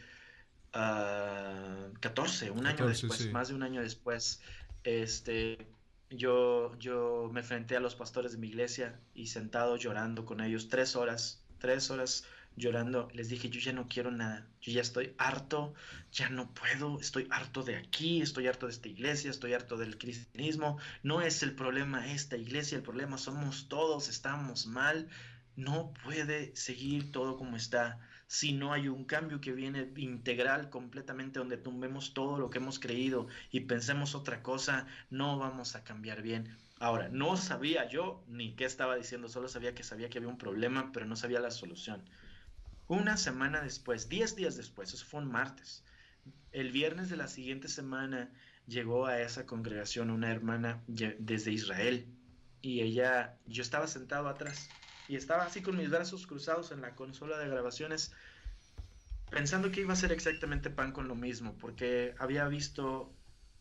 14, 0.74 2.50
un 2.50 2.66
año 2.66 2.88
después, 2.88 3.30
más 3.30 3.48
de 3.48 3.54
un 3.54 3.62
año 3.62 3.80
después, 3.80 4.40
este, 4.82 5.68
yo, 6.16 6.76
yo 6.78 7.30
me 7.32 7.40
enfrenté 7.40 7.76
a 7.76 7.80
los 7.80 7.94
pastores 7.94 8.32
de 8.32 8.38
mi 8.38 8.48
iglesia 8.48 8.98
y 9.14 9.26
sentado 9.26 9.76
llorando 9.76 10.24
con 10.24 10.40
ellos 10.40 10.68
tres 10.68 10.96
horas, 10.96 11.44
tres 11.58 11.90
horas 11.90 12.24
llorando, 12.56 13.08
les 13.12 13.28
dije, 13.28 13.48
yo 13.48 13.60
ya 13.60 13.72
no 13.72 13.88
quiero 13.88 14.10
nada, 14.10 14.46
yo 14.60 14.72
ya 14.72 14.80
estoy 14.80 15.14
harto, 15.18 15.74
ya 16.12 16.28
no 16.28 16.54
puedo, 16.54 17.00
estoy 17.00 17.26
harto 17.30 17.62
de 17.62 17.76
aquí, 17.76 18.22
estoy 18.22 18.46
harto 18.46 18.66
de 18.66 18.72
esta 18.72 18.88
iglesia, 18.88 19.30
estoy 19.30 19.54
harto 19.54 19.76
del 19.76 19.98
cristianismo, 19.98 20.78
no 21.02 21.20
es 21.20 21.42
el 21.42 21.54
problema 21.54 22.12
esta 22.12 22.36
iglesia, 22.36 22.76
el 22.76 22.82
problema 22.82 23.18
somos 23.18 23.68
todos, 23.68 24.08
estamos 24.08 24.66
mal, 24.66 25.08
no 25.56 25.92
puede 26.04 26.54
seguir 26.54 27.10
todo 27.10 27.36
como 27.36 27.56
está 27.56 27.98
si 28.26 28.52
no 28.52 28.72
hay 28.72 28.88
un 28.88 29.04
cambio 29.04 29.40
que 29.40 29.52
viene 29.52 29.92
integral 29.96 30.70
completamente 30.70 31.38
donde 31.38 31.56
tumbemos 31.56 32.14
todo 32.14 32.38
lo 32.38 32.50
que 32.50 32.58
hemos 32.58 32.78
creído 32.78 33.26
y 33.50 33.60
pensemos 33.60 34.14
otra 34.14 34.42
cosa, 34.42 34.86
no 35.10 35.38
vamos 35.38 35.76
a 35.76 35.84
cambiar 35.84 36.22
bien. 36.22 36.56
Ahora, 36.80 37.08
no 37.08 37.36
sabía 37.36 37.88
yo 37.88 38.24
ni 38.26 38.54
qué 38.56 38.64
estaba 38.64 38.96
diciendo, 38.96 39.28
solo 39.28 39.48
sabía 39.48 39.74
que 39.74 39.84
sabía 39.84 40.10
que 40.10 40.18
había 40.18 40.30
un 40.30 40.38
problema, 40.38 40.90
pero 40.92 41.06
no 41.06 41.16
sabía 41.16 41.40
la 41.40 41.50
solución. 41.50 42.02
Una 42.88 43.16
semana 43.16 43.62
después, 43.62 44.08
diez 44.08 44.36
días 44.36 44.56
después, 44.56 44.92
eso 44.92 45.06
fue 45.06 45.20
un 45.20 45.30
martes, 45.30 45.84
el 46.52 46.70
viernes 46.70 47.10
de 47.10 47.16
la 47.16 47.28
siguiente 47.28 47.68
semana 47.68 48.30
llegó 48.66 49.06
a 49.06 49.20
esa 49.20 49.44
congregación 49.44 50.10
una 50.10 50.30
hermana 50.30 50.82
desde 50.86 51.52
Israel 51.52 52.06
y 52.62 52.80
ella, 52.80 53.36
yo 53.46 53.62
estaba 53.62 53.86
sentado 53.86 54.28
atrás 54.28 54.68
y 55.08 55.16
estaba 55.16 55.44
así 55.44 55.62
con 55.62 55.76
mis 55.76 55.90
brazos 55.90 56.26
cruzados 56.26 56.72
en 56.72 56.80
la 56.80 56.94
consola 56.94 57.38
de 57.38 57.48
grabaciones 57.48 58.12
pensando 59.34 59.70
que 59.70 59.80
iba 59.80 59.92
a 59.92 59.96
ser 59.96 60.12
exactamente 60.12 60.70
pan 60.70 60.92
con 60.92 61.08
lo 61.08 61.16
mismo, 61.16 61.56
porque 61.58 62.14
había 62.18 62.46
visto 62.46 63.12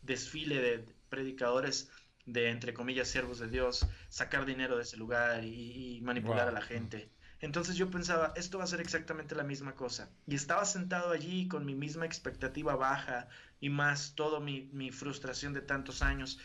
desfile 0.04 0.62
de 0.62 0.86
predicadores 1.10 1.89
de, 2.26 2.50
entre 2.50 2.74
comillas, 2.74 3.08
siervos 3.08 3.39
de 3.39 3.50
Dios, 3.50 3.88
sacar 4.10 4.46
dinero 4.46 4.78
de 4.78 4.84
ese 4.84 4.98
lugar 4.98 5.44
y, 5.44 6.00
manipular 6.04 6.48
a 6.48 6.52
la 6.52 6.62
gente. 6.62 7.10
Entonces 7.39 7.76
yo 7.76 7.89
pensaba, 7.89 8.34
esto 8.36 8.60
va 8.60 8.64
a 8.64 8.68
ser 8.68 8.80
exactamente 8.80 9.36
la 9.36 9.44
misma 9.44 9.74
cosa. 9.76 10.10
Y 10.28 10.36
estaba 10.36 10.64
sentado 10.64 11.12
allí 11.12 11.48
con 11.48 11.66
mi 11.66 11.76
misma 11.76 12.06
expectativa 12.06 12.76
baja 12.76 13.28
y 13.60 13.70
más 13.70 14.14
toda 14.16 14.39
mi, 14.39 14.70
mi 14.72 14.91
frustración 14.91 15.54
de 15.54 15.62
tantos 15.62 16.02
años. 16.02 16.39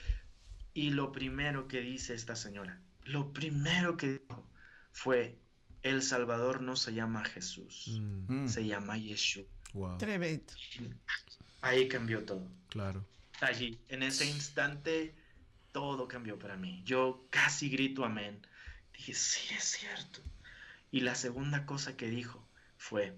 Y 0.75 0.91
lo 0.91 1.13
primero 1.13 1.69
que 1.69 1.81
dice 1.81 2.15
esta 2.15 2.35
señora, 2.35 2.81
lo 3.05 3.33
primero 3.33 3.97
que 3.97 4.19
dijo, 4.19 4.49
fue, 4.93 5.39
El 5.83 6.03
Salvador 6.03 6.61
no 6.61 6.77
se 6.77 6.95
llama 6.95 7.25
Jesús, 7.25 8.01
mm. 8.29 8.49
se 8.49 8.67
llama 8.67 8.97
Yeshua. 8.99 9.99
Tremendo. 9.99 10.53
Ahí 11.61 11.89
cambió 11.89 12.25
todo. 12.25 12.49
Claro. 12.69 13.05
Allí, 13.41 13.79
en 13.89 14.03
ese 14.03 14.27
instante, 14.27 15.15
todo 15.73 16.09
cambió 16.09 16.39
para 16.39 16.57
mí. 16.57 16.83
Yo 16.85 17.27
casi 17.31 17.69
grito 17.69 18.05
amén. 18.05 18.47
Dije, 18.97 19.15
sí, 19.15 19.55
es 19.55 19.65
cierto. 19.65 20.21
Y 20.91 21.01
la 21.01 21.15
segunda 21.15 21.67
cosa 21.67 21.97
que 21.97 22.09
dijo 22.09 22.47
fue, 22.77 23.17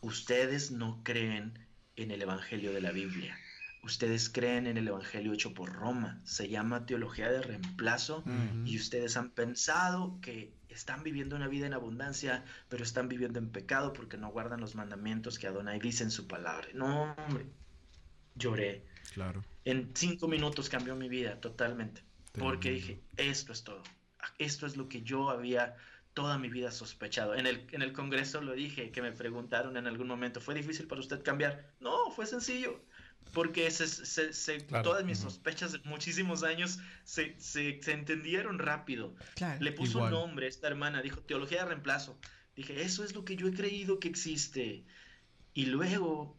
ustedes 0.00 0.70
no 0.70 1.02
creen 1.02 1.66
en 1.96 2.10
el 2.10 2.22
Evangelio 2.22 2.72
de 2.72 2.80
la 2.80 2.92
Biblia. 2.92 3.36
Ustedes 3.82 4.28
creen 4.28 4.66
en 4.66 4.76
el 4.76 4.88
Evangelio 4.88 5.32
hecho 5.32 5.54
por 5.54 5.72
Roma. 5.72 6.20
Se 6.24 6.48
llama 6.48 6.86
teología 6.86 7.30
de 7.30 7.42
reemplazo 7.42 8.24
y 8.64 8.76
ustedes 8.76 9.16
han 9.16 9.30
pensado 9.30 10.18
que 10.20 10.52
están 10.78 11.02
viviendo 11.02 11.34
una 11.36 11.48
vida 11.48 11.66
en 11.66 11.74
abundancia, 11.74 12.44
pero 12.68 12.84
están 12.84 13.08
viviendo 13.08 13.38
en 13.38 13.50
pecado 13.50 13.92
porque 13.92 14.16
no 14.16 14.30
guardan 14.30 14.60
los 14.60 14.76
mandamientos 14.76 15.38
que 15.38 15.48
Adonai 15.48 15.80
dice 15.80 16.04
en 16.04 16.10
su 16.10 16.26
palabra. 16.26 16.68
No, 16.72 17.14
hombre, 17.14 17.46
lloré. 18.36 18.84
Claro. 19.12 19.44
En 19.64 19.90
cinco 19.94 20.28
minutos 20.28 20.68
cambió 20.68 20.94
mi 20.94 21.08
vida 21.08 21.40
totalmente, 21.40 22.02
porque 22.38 22.70
dije, 22.70 23.00
esto 23.16 23.52
es 23.52 23.64
todo. 23.64 23.82
Esto 24.38 24.66
es 24.66 24.76
lo 24.76 24.88
que 24.88 25.02
yo 25.02 25.30
había 25.30 25.76
toda 26.14 26.38
mi 26.38 26.48
vida 26.48 26.70
sospechado. 26.70 27.34
En 27.34 27.46
el, 27.46 27.66
en 27.72 27.82
el 27.82 27.92
Congreso 27.92 28.40
lo 28.40 28.52
dije, 28.52 28.90
que 28.92 29.02
me 29.02 29.12
preguntaron 29.12 29.76
en 29.76 29.86
algún 29.86 30.06
momento, 30.06 30.40
¿fue 30.40 30.54
difícil 30.54 30.86
para 30.86 31.00
usted 31.00 31.22
cambiar? 31.22 31.72
No, 31.80 32.10
fue 32.12 32.26
sencillo 32.26 32.80
porque 33.32 33.70
se, 33.70 34.58
todas 34.82 35.04
mis 35.04 35.18
sospechas 35.18 35.72
de 35.72 35.78
muchísimos 35.84 36.42
años 36.42 36.78
se, 37.04 37.36
entendieron 37.86 38.58
rápido. 38.58 39.14
Le 39.60 39.72
puso 39.72 40.00
un 40.00 40.10
nombre 40.10 40.46
esta 40.46 40.68
hermana, 40.68 41.02
dijo 41.02 41.20
teología 41.20 41.60
de 41.60 41.68
reemplazo. 41.68 42.18
Dije, 42.56 42.82
eso 42.82 43.04
es 43.04 43.14
lo 43.14 43.24
que 43.24 43.36
yo 43.36 43.46
he 43.48 43.52
creído 43.52 44.00
que 44.00 44.08
existe. 44.08 44.84
Y 45.54 45.66
luego, 45.66 46.36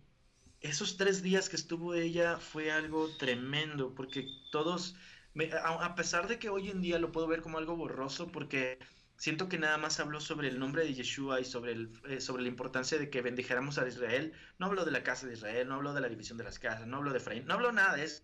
esos 0.60 0.98
tres 0.98 1.24
días 1.24 1.50
que 1.50 1.56
estuvo 1.56 1.94
ella 1.94 2.38
fue 2.38 2.72
algo 2.72 3.16
tremendo, 3.18 3.96
porque 3.96 4.28
todos, 4.52 4.96
a 5.64 5.96
pesar 5.96 6.28
de 6.28 6.38
que 6.38 6.50
hoy 6.50 6.70
en 6.70 6.82
día 6.82 7.00
lo 7.00 7.12
puedo 7.12 7.28
ver 7.28 7.42
como 7.42 7.58
algo 7.58 7.76
borroso, 7.76 8.28
porque 8.28 8.80
siento 9.20 9.50
que 9.50 9.60
nada 9.60 9.78
más 9.78 10.00
habló 10.00 10.22
sobre 10.22 10.48
el 10.48 10.60
nombre 10.60 10.84
de 10.84 10.94
Yeshua 10.94 11.42
y 11.42 11.46
sobre, 11.46 11.74
el, 11.74 11.92
eh, 12.08 12.22
sobre 12.22 12.42
la 12.42 12.48
importancia 12.48 12.98
de 12.98 13.10
que 13.10 13.22
bendijéramos 13.22 13.78
a 13.78 13.88
Israel. 13.88 14.34
No 14.58 14.66
habló 14.66 14.86
de 14.86 14.92
la 14.92 15.04
casa 15.04 15.28
de 15.28 15.34
Israel, 15.34 15.68
no 15.68 15.76
habló 15.76 15.94
de 15.94 16.02
la 16.02 16.10
división 16.10 16.38
de 16.38 16.46
las 16.46 16.58
casas, 16.58 16.88
no 16.88 16.98
habló 16.98 17.12
de 17.12 17.18
Efraín, 17.18 17.46
no 17.46 17.54
habló 17.54 17.72
nada 17.72 17.96
de 17.96 18.06
eso. 18.06 18.24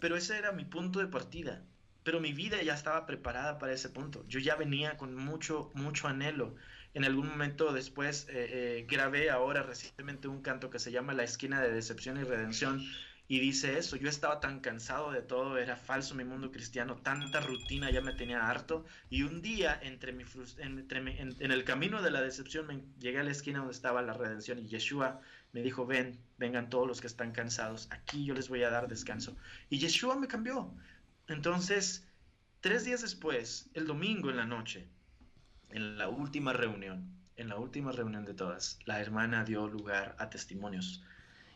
Pero 0.00 0.16
ese 0.16 0.38
era 0.38 0.50
mi 0.50 0.64
punto 0.64 0.98
de 0.98 1.06
partida. 1.06 1.62
Pero 2.02 2.20
mi 2.20 2.32
vida 2.32 2.62
ya 2.62 2.72
estaba 2.72 3.04
preparada 3.04 3.58
para 3.58 3.74
ese 3.74 3.90
punto. 3.90 4.24
Yo 4.26 4.40
ya 4.40 4.56
venía 4.56 4.96
con 4.96 5.14
mucho, 5.14 5.70
mucho 5.74 6.08
anhelo. 6.08 6.56
En 6.94 7.04
algún 7.04 7.28
momento 7.28 7.74
después 7.74 8.26
eh, 8.30 8.78
eh, 8.80 8.86
grabé 8.88 9.28
ahora 9.30 9.62
recientemente 9.62 10.26
un 10.26 10.40
canto 10.40 10.70
que 10.70 10.78
se 10.78 10.90
llama 10.90 11.12
La 11.12 11.22
esquina 11.22 11.60
de 11.60 11.70
decepción 11.70 12.16
y 12.18 12.24
redención 12.24 12.82
y 13.30 13.38
dice 13.38 13.78
eso, 13.78 13.94
yo 13.94 14.08
estaba 14.08 14.40
tan 14.40 14.58
cansado 14.58 15.12
de 15.12 15.22
todo, 15.22 15.56
era 15.56 15.76
falso 15.76 16.16
mi 16.16 16.24
mundo 16.24 16.50
cristiano, 16.50 16.96
tanta 16.96 17.38
rutina 17.38 17.88
ya 17.88 18.00
me 18.00 18.12
tenía 18.12 18.50
harto 18.50 18.84
y 19.08 19.22
un 19.22 19.40
día 19.40 19.78
entre 19.84 20.12
mi, 20.12 20.24
entre 20.58 20.98
en, 20.98 21.52
el 21.52 21.62
camino 21.62 22.02
de 22.02 22.10
la 22.10 22.22
decepción 22.22 22.66
me 22.66 22.82
llegué 22.98 23.20
a 23.20 23.22
la 23.22 23.30
esquina 23.30 23.60
donde 23.60 23.72
estaba 23.72 24.02
la 24.02 24.14
redención 24.14 24.58
y 24.58 24.66
Yeshua 24.66 25.20
me 25.52 25.62
dijo, 25.62 25.86
ven, 25.86 26.18
vengan 26.38 26.70
todos 26.70 26.88
los 26.88 27.00
que 27.00 27.06
están 27.06 27.30
cansados, 27.30 27.86
aquí 27.92 28.24
yo 28.24 28.34
les 28.34 28.48
voy 28.48 28.64
a 28.64 28.70
dar 28.70 28.88
descanso. 28.88 29.36
Y 29.68 29.78
Yeshua 29.78 30.18
me 30.18 30.26
cambió. 30.26 30.74
Entonces, 31.28 32.08
tres 32.60 32.84
días 32.84 33.00
después, 33.00 33.70
el 33.74 33.86
domingo 33.86 34.30
en 34.30 34.38
la 34.38 34.44
noche, 34.44 34.88
en 35.68 35.98
la 35.98 36.08
última 36.08 36.52
reunión, 36.52 37.08
en 37.36 37.48
la 37.48 37.58
última 37.58 37.92
reunión 37.92 38.24
de 38.24 38.34
todas, 38.34 38.80
la 38.86 39.00
hermana 39.00 39.44
dio 39.44 39.68
lugar 39.68 40.16
a 40.18 40.30
testimonios 40.30 41.04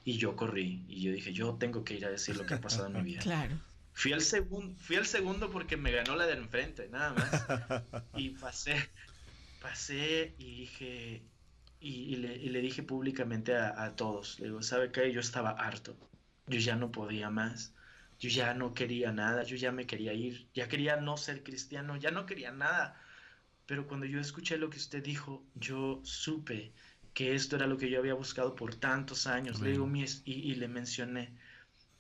y 0.05 0.19
yo 0.19 0.37
corrí 0.37 0.85
y 0.89 1.03
yo 1.03 1.13
dije, 1.13 1.33
yo 1.33 1.55
tengo 1.55 1.85
que 1.85 1.95
ir 1.95 2.05
a 2.05 2.11
decir 2.11 2.37
lo 2.37 2.45
que 2.47 2.55
ha 2.55 2.61
pasado 2.61 2.87
en 2.87 2.93
mi 2.93 3.03
vida. 3.03 3.21
Claro. 3.23 3.59
Fui 3.97 4.13
al, 4.13 4.23
segundo 4.23 4.75
fui 4.77 4.97
al 4.97 5.07
segundo 5.07 5.51
porque 5.53 5.77
me 5.77 5.93
ganó 5.93 6.17
la 6.17 6.27
del 6.27 6.39
enfrente, 6.39 6.89
nada 6.89 7.13
más. 7.15 7.93
Y 8.17 8.31
pasé, 8.31 8.77
pasé 9.63 10.35
y 10.37 10.57
dije, 10.57 11.23
y, 11.79 12.17
le, 12.17 12.61
dije 12.61 12.83
públicamente 12.83 13.57
a, 13.57 13.95
todos, 13.95 14.41
le 14.41 14.47
digo, 14.47 14.63
¿sabe 14.63 14.91
qué? 14.91 15.13
Yo 15.13 15.21
estaba 15.21 15.51
harto, 15.51 15.97
yo 16.49 16.59
ya 16.59 16.75
no 16.75 16.91
podía 16.91 17.31
más, 17.31 17.73
yo 18.19 18.29
ya 18.31 18.53
no 18.53 18.75
quería 18.75 19.13
nada, 19.13 19.45
yo 19.45 19.57
ya 19.57 19.71
me 19.71 19.87
quería 19.87 20.13
ir, 20.13 20.49
ya 20.55 20.67
quería 20.67 20.97
no 20.97 21.17
ser 21.17 21.45
cristiano, 21.45 21.97
ya 21.97 22.11
no 22.11 22.27
quería 22.27 22.51
nada. 22.51 23.01
Pero 23.67 23.87
cuando 23.87 24.07
yo 24.07 24.21
escuché 24.21 24.59
lo 24.59 24.71
que 24.71 24.79
usted 24.79 25.03
dijo, 25.05 25.45
yo 25.55 26.01
supe 26.03 26.73
que 27.15 27.35
esto 27.35 27.57
era 27.57 27.67
lo 27.67 27.79
que 27.79 27.89
yo 27.89 28.01
había 28.01 28.15
buscado 28.15 28.55
por 28.57 28.75
tantos 28.75 29.27
años. 29.27 29.61
Le 29.61 29.71
digo, 29.71 29.89
y, 29.95 30.05
y, 30.25 30.55
le 30.57 30.69
mencioné, 30.69 31.33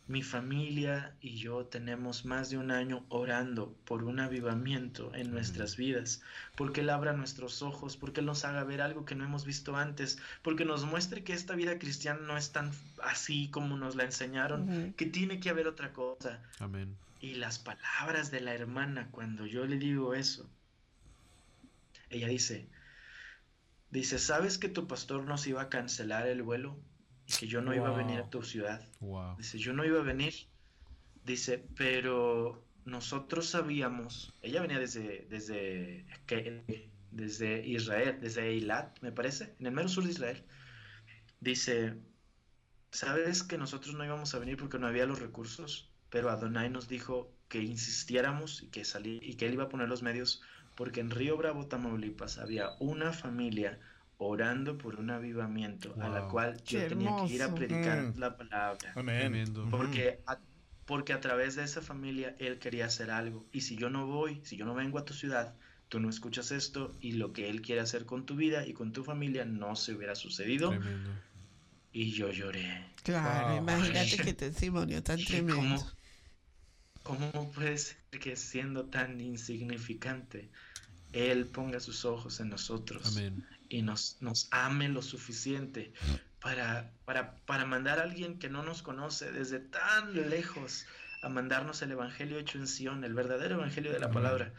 mi 0.07 0.23
familia 0.23 1.15
y 1.21 1.37
yo 1.37 1.65
tenemos 1.65 2.27
más 2.27 2.51
de 2.51 2.59
un 2.59 2.71
año 2.71 3.07
orando 3.09 3.75
por 3.87 4.05
un 4.05 4.21
avivamiento 4.21 5.15
en 5.15 5.31
nuestras 5.31 5.77
vidas, 5.77 6.21
porque 6.57 6.83
Él 6.83 6.91
abra 6.91 7.15
nuestros 7.15 7.63
ojos, 7.63 7.97
porque 7.97 8.21
Él 8.21 8.27
nos 8.27 8.45
haga 8.45 8.65
ver 8.65 8.83
algo 8.83 9.07
que 9.07 9.15
no 9.15 9.25
hemos 9.25 9.47
visto 9.47 9.77
antes, 9.77 10.19
porque 10.43 10.67
nos 10.67 10.85
muestre 10.85 11.25
que 11.25 11.33
esta 11.33 11.55
vida 11.55 11.79
cristiana 11.79 12.21
no 12.21 12.37
es 12.37 12.53
tan 12.53 12.71
así 13.03 13.49
como 13.49 13.79
nos 13.79 13.97
la 13.97 14.05
enseñaron, 14.05 14.93
que 14.95 15.07
tiene 15.07 15.41
que 15.41 15.49
haber 15.49 15.69
otra 15.69 15.93
cosa. 15.93 16.43
Amén. 16.59 16.95
Y 17.21 17.35
las 17.35 17.59
palabras 17.59 18.31
de 18.31 18.41
la 18.43 18.53
hermana, 18.53 19.09
cuando 19.11 19.47
yo 19.47 19.65
le 19.65 19.79
digo 19.79 20.13
eso, 20.13 20.47
ella 22.11 22.29
dice, 22.29 22.69
Dice, 23.95 24.19
¿sabes 24.19 24.59
que 24.59 24.69
tu 24.69 24.89
pastor 24.89 25.23
nos 25.25 25.47
iba 25.47 25.63
a 25.63 25.69
cancelar 25.69 26.27
el 26.27 26.43
vuelo? 26.43 26.77
Y 27.29 27.33
que 27.35 27.47
yo 27.47 27.63
no 27.63 27.73
iba 27.73 27.91
a 27.91 27.97
venir 27.97 28.19
a 28.19 28.29
tu 28.29 28.43
ciudad. 28.43 28.85
Dice, 29.39 29.59
yo 29.59 29.73
no 29.73 29.85
iba 29.85 30.01
a 30.01 30.03
venir. 30.03 30.35
Dice, 31.25 31.65
pero 31.77 32.67
nosotros 32.85 33.47
sabíamos, 33.47 34.35
ella 34.43 34.63
venía 34.63 34.81
desde, 34.81 35.29
desde, 35.31 36.07
desde 37.13 37.67
Israel, 37.69 38.19
desde 38.21 38.49
Eilat, 38.49 39.01
me 39.01 39.13
parece, 39.13 39.55
en 39.61 39.67
el 39.67 39.73
mero 39.73 39.89
sur 39.89 40.03
de 40.03 40.11
Israel. 40.11 40.43
Dice, 41.39 41.95
¿sabes 42.91 43.45
que 43.45 43.59
nosotros 43.59 43.95
no 43.95 44.05
íbamos 44.05 44.35
a 44.35 44.41
venir 44.41 44.57
porque 44.57 44.81
no 44.81 44.89
había 44.89 45.07
los 45.07 45.21
recursos? 45.21 45.89
Pero 46.11 46.31
Adonai 46.31 46.69
nos 46.69 46.89
dijo 46.89 47.33
que 47.47 47.63
insistiéramos 47.63 48.61
y 48.65 48.71
que, 48.71 48.85
salí, 48.85 49.21
y 49.23 49.37
que 49.37 49.47
él 49.47 49.55
iba 49.55 49.65
a 49.65 49.69
poner 49.69 49.89
los 49.89 50.03
medios 50.03 50.43
porque 50.75 51.01
en 51.01 51.11
Río 51.11 51.37
Bravo, 51.37 51.67
Tamaulipas, 51.67 52.39
había 52.39 52.71
una 52.81 53.13
familia 53.13 53.79
orando 54.19 54.79
por 54.79 54.97
un 54.97 55.11
avivamiento 55.11 55.95
a 56.01 56.09
la 56.09 56.29
cual 56.29 56.63
yo 56.65 56.87
tenía 56.87 57.15
que 57.27 57.35
ir 57.35 57.43
a 57.43 57.55
predicar 57.55 58.03
mm. 58.03 58.19
la 58.19 58.37
palabra. 58.37 58.95
Porque 59.71 60.21
a, 60.27 60.39
porque 60.87 61.13
a 61.13 61.21
través 61.21 61.57
de 61.57 61.65
esa 61.65 61.83
familia 61.83 62.35
él 62.39 62.59
quería 62.59 62.87
hacer 62.87 63.11
algo. 63.11 63.47
Y 63.53 63.63
si 63.63 63.77
yo 63.77 63.91
no 63.91 64.07
voy, 64.07 64.41
si 64.45 64.57
yo 64.57 64.65
no 64.65 64.75
vengo 64.75 64.99
a 64.99 65.05
tu 65.05 65.15
ciudad, 65.15 65.55
tú 65.89 66.01
no 66.01 66.09
escuchas 66.09 66.51
esto 66.51 66.97
y 67.01 67.13
lo 67.13 67.33
que 67.33 67.49
él 67.49 67.63
quiere 67.63 67.81
hacer 67.81 68.07
con 68.07 68.27
tu 68.27 68.37
vida 68.37 68.67
y 68.67 68.73
con 68.73 68.93
tu 68.93 69.05
familia 69.05 69.45
no 69.45 69.77
se 69.77 69.95
hubiera 69.95 70.15
sucedido. 70.15 70.75
Y 71.93 72.13
yo 72.13 72.31
lloré. 72.31 72.87
Claro, 73.03 73.57
imagínate 73.57 74.17
qué 74.17 74.35
testimonio 74.35 75.03
tan 75.03 75.23
tremendo. 75.25 75.85
¿Cómo 77.05 77.53
puede 77.53 77.77
ser 77.77 77.99
que 78.21 78.35
siendo 78.35 78.87
tan 78.87 79.21
insignificante, 79.21 80.51
Él 81.15 81.47
ponga 81.47 81.79
sus 81.79 82.05
ojos 82.05 82.41
en 82.41 82.49
nosotros 82.49 83.21
y 83.69 83.83
nos, 83.83 84.19
nos 84.21 84.49
ame 84.51 84.89
lo 84.89 85.01
suficiente 85.01 85.93
para, 86.41 86.93
para, 87.05 87.37
para 87.47 87.65
mandar 87.65 88.01
a 88.01 88.03
alguien 88.03 88.41
que 88.41 88.49
no 88.49 88.65
nos 88.65 88.83
conoce 88.83 89.31
desde 89.31 89.61
tan 89.61 90.29
lejos 90.29 90.87
a 91.23 91.29
mandarnos 91.29 91.81
el 91.83 91.93
Evangelio 91.93 92.39
hecho 92.39 92.59
en 92.59 92.67
Sion, 92.67 93.05
el 93.05 93.15
verdadero 93.15 93.55
Evangelio 93.55 93.93
de 93.93 94.01
la 94.01 94.11
palabra? 94.11 94.53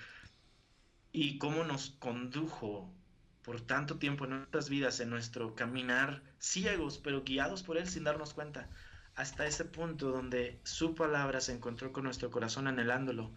Y 1.12 1.38
cómo 1.38 1.66
nos 1.66 1.90
condujo 2.00 2.90
por 3.44 3.60
tanto 3.60 3.98
tiempo 3.98 4.24
en 4.24 4.32
nuestras 4.32 4.70
vidas, 4.70 5.02
en 5.02 5.10
nuestro 5.10 5.56
caminar 5.56 6.24
ciegos, 6.40 6.98
pero 6.98 7.24
guiados 7.24 7.64
por 7.64 7.78
Él 7.78 7.88
sin 7.88 8.06
darnos 8.06 8.34
cuenta 8.34 8.70
hasta 9.16 9.46
ese 9.46 9.66
punto 9.66 10.10
donde 10.10 10.60
su 10.64 10.96
palabra 10.96 11.42
se 11.42 11.54
encontró 11.54 11.92
con 11.92 12.06
nuestro 12.06 12.32
corazón 12.32 12.68
anhelándolo 12.68 13.32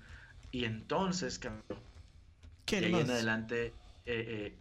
y 0.50 0.64
entonces 0.64 1.38
cambió. 1.40 1.87
¿Qué 2.68 2.80
y 2.80 2.84
ahí 2.84 2.94
en 2.94 3.10
adelante 3.10 3.66
eh, 3.66 3.72
eh, 4.06 4.58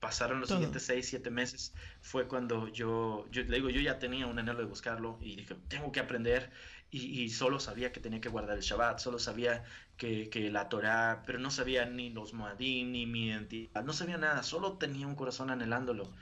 pasaron 0.00 0.40
los 0.40 0.48
siguientes 0.48 0.82
seis, 0.82 1.08
siete 1.08 1.30
meses. 1.30 1.72
Fue 2.00 2.26
cuando 2.26 2.68
yo, 2.68 3.26
yo 3.30 3.42
le 3.42 3.56
digo, 3.56 3.70
yo 3.70 3.80
ya 3.80 3.98
tenía 3.98 4.26
un 4.26 4.38
anhelo 4.38 4.58
de 4.58 4.64
buscarlo 4.64 5.18
y 5.20 5.36
dije, 5.36 5.54
tengo 5.68 5.92
que 5.92 6.00
aprender. 6.00 6.50
Y, 6.92 7.30
solo 7.30 7.60
sabía 7.60 7.92
que 7.92 8.00
tenía 8.00 8.20
que 8.20 8.28
guardar 8.28 8.56
el 8.56 8.64
Shabbat, 8.64 8.98
solo 8.98 9.20
sabía 9.20 9.62
que, 9.96 10.28
que 10.28 10.50
la 10.50 10.68
Torah, 10.68 11.22
pero 11.24 11.38
no 11.38 11.52
sabía 11.52 11.86
ni 11.86 12.10
los 12.10 12.34
Moadim, 12.34 12.90
ni 12.90 13.06
mi 13.06 13.26
identidad, 13.26 13.84
no 13.84 13.92
sabía 13.92 14.18
nada, 14.18 14.42
solo 14.42 14.76
tenía 14.76 15.06
un 15.06 15.14
corazón 15.14 15.50
anhelándolo. 15.50 16.12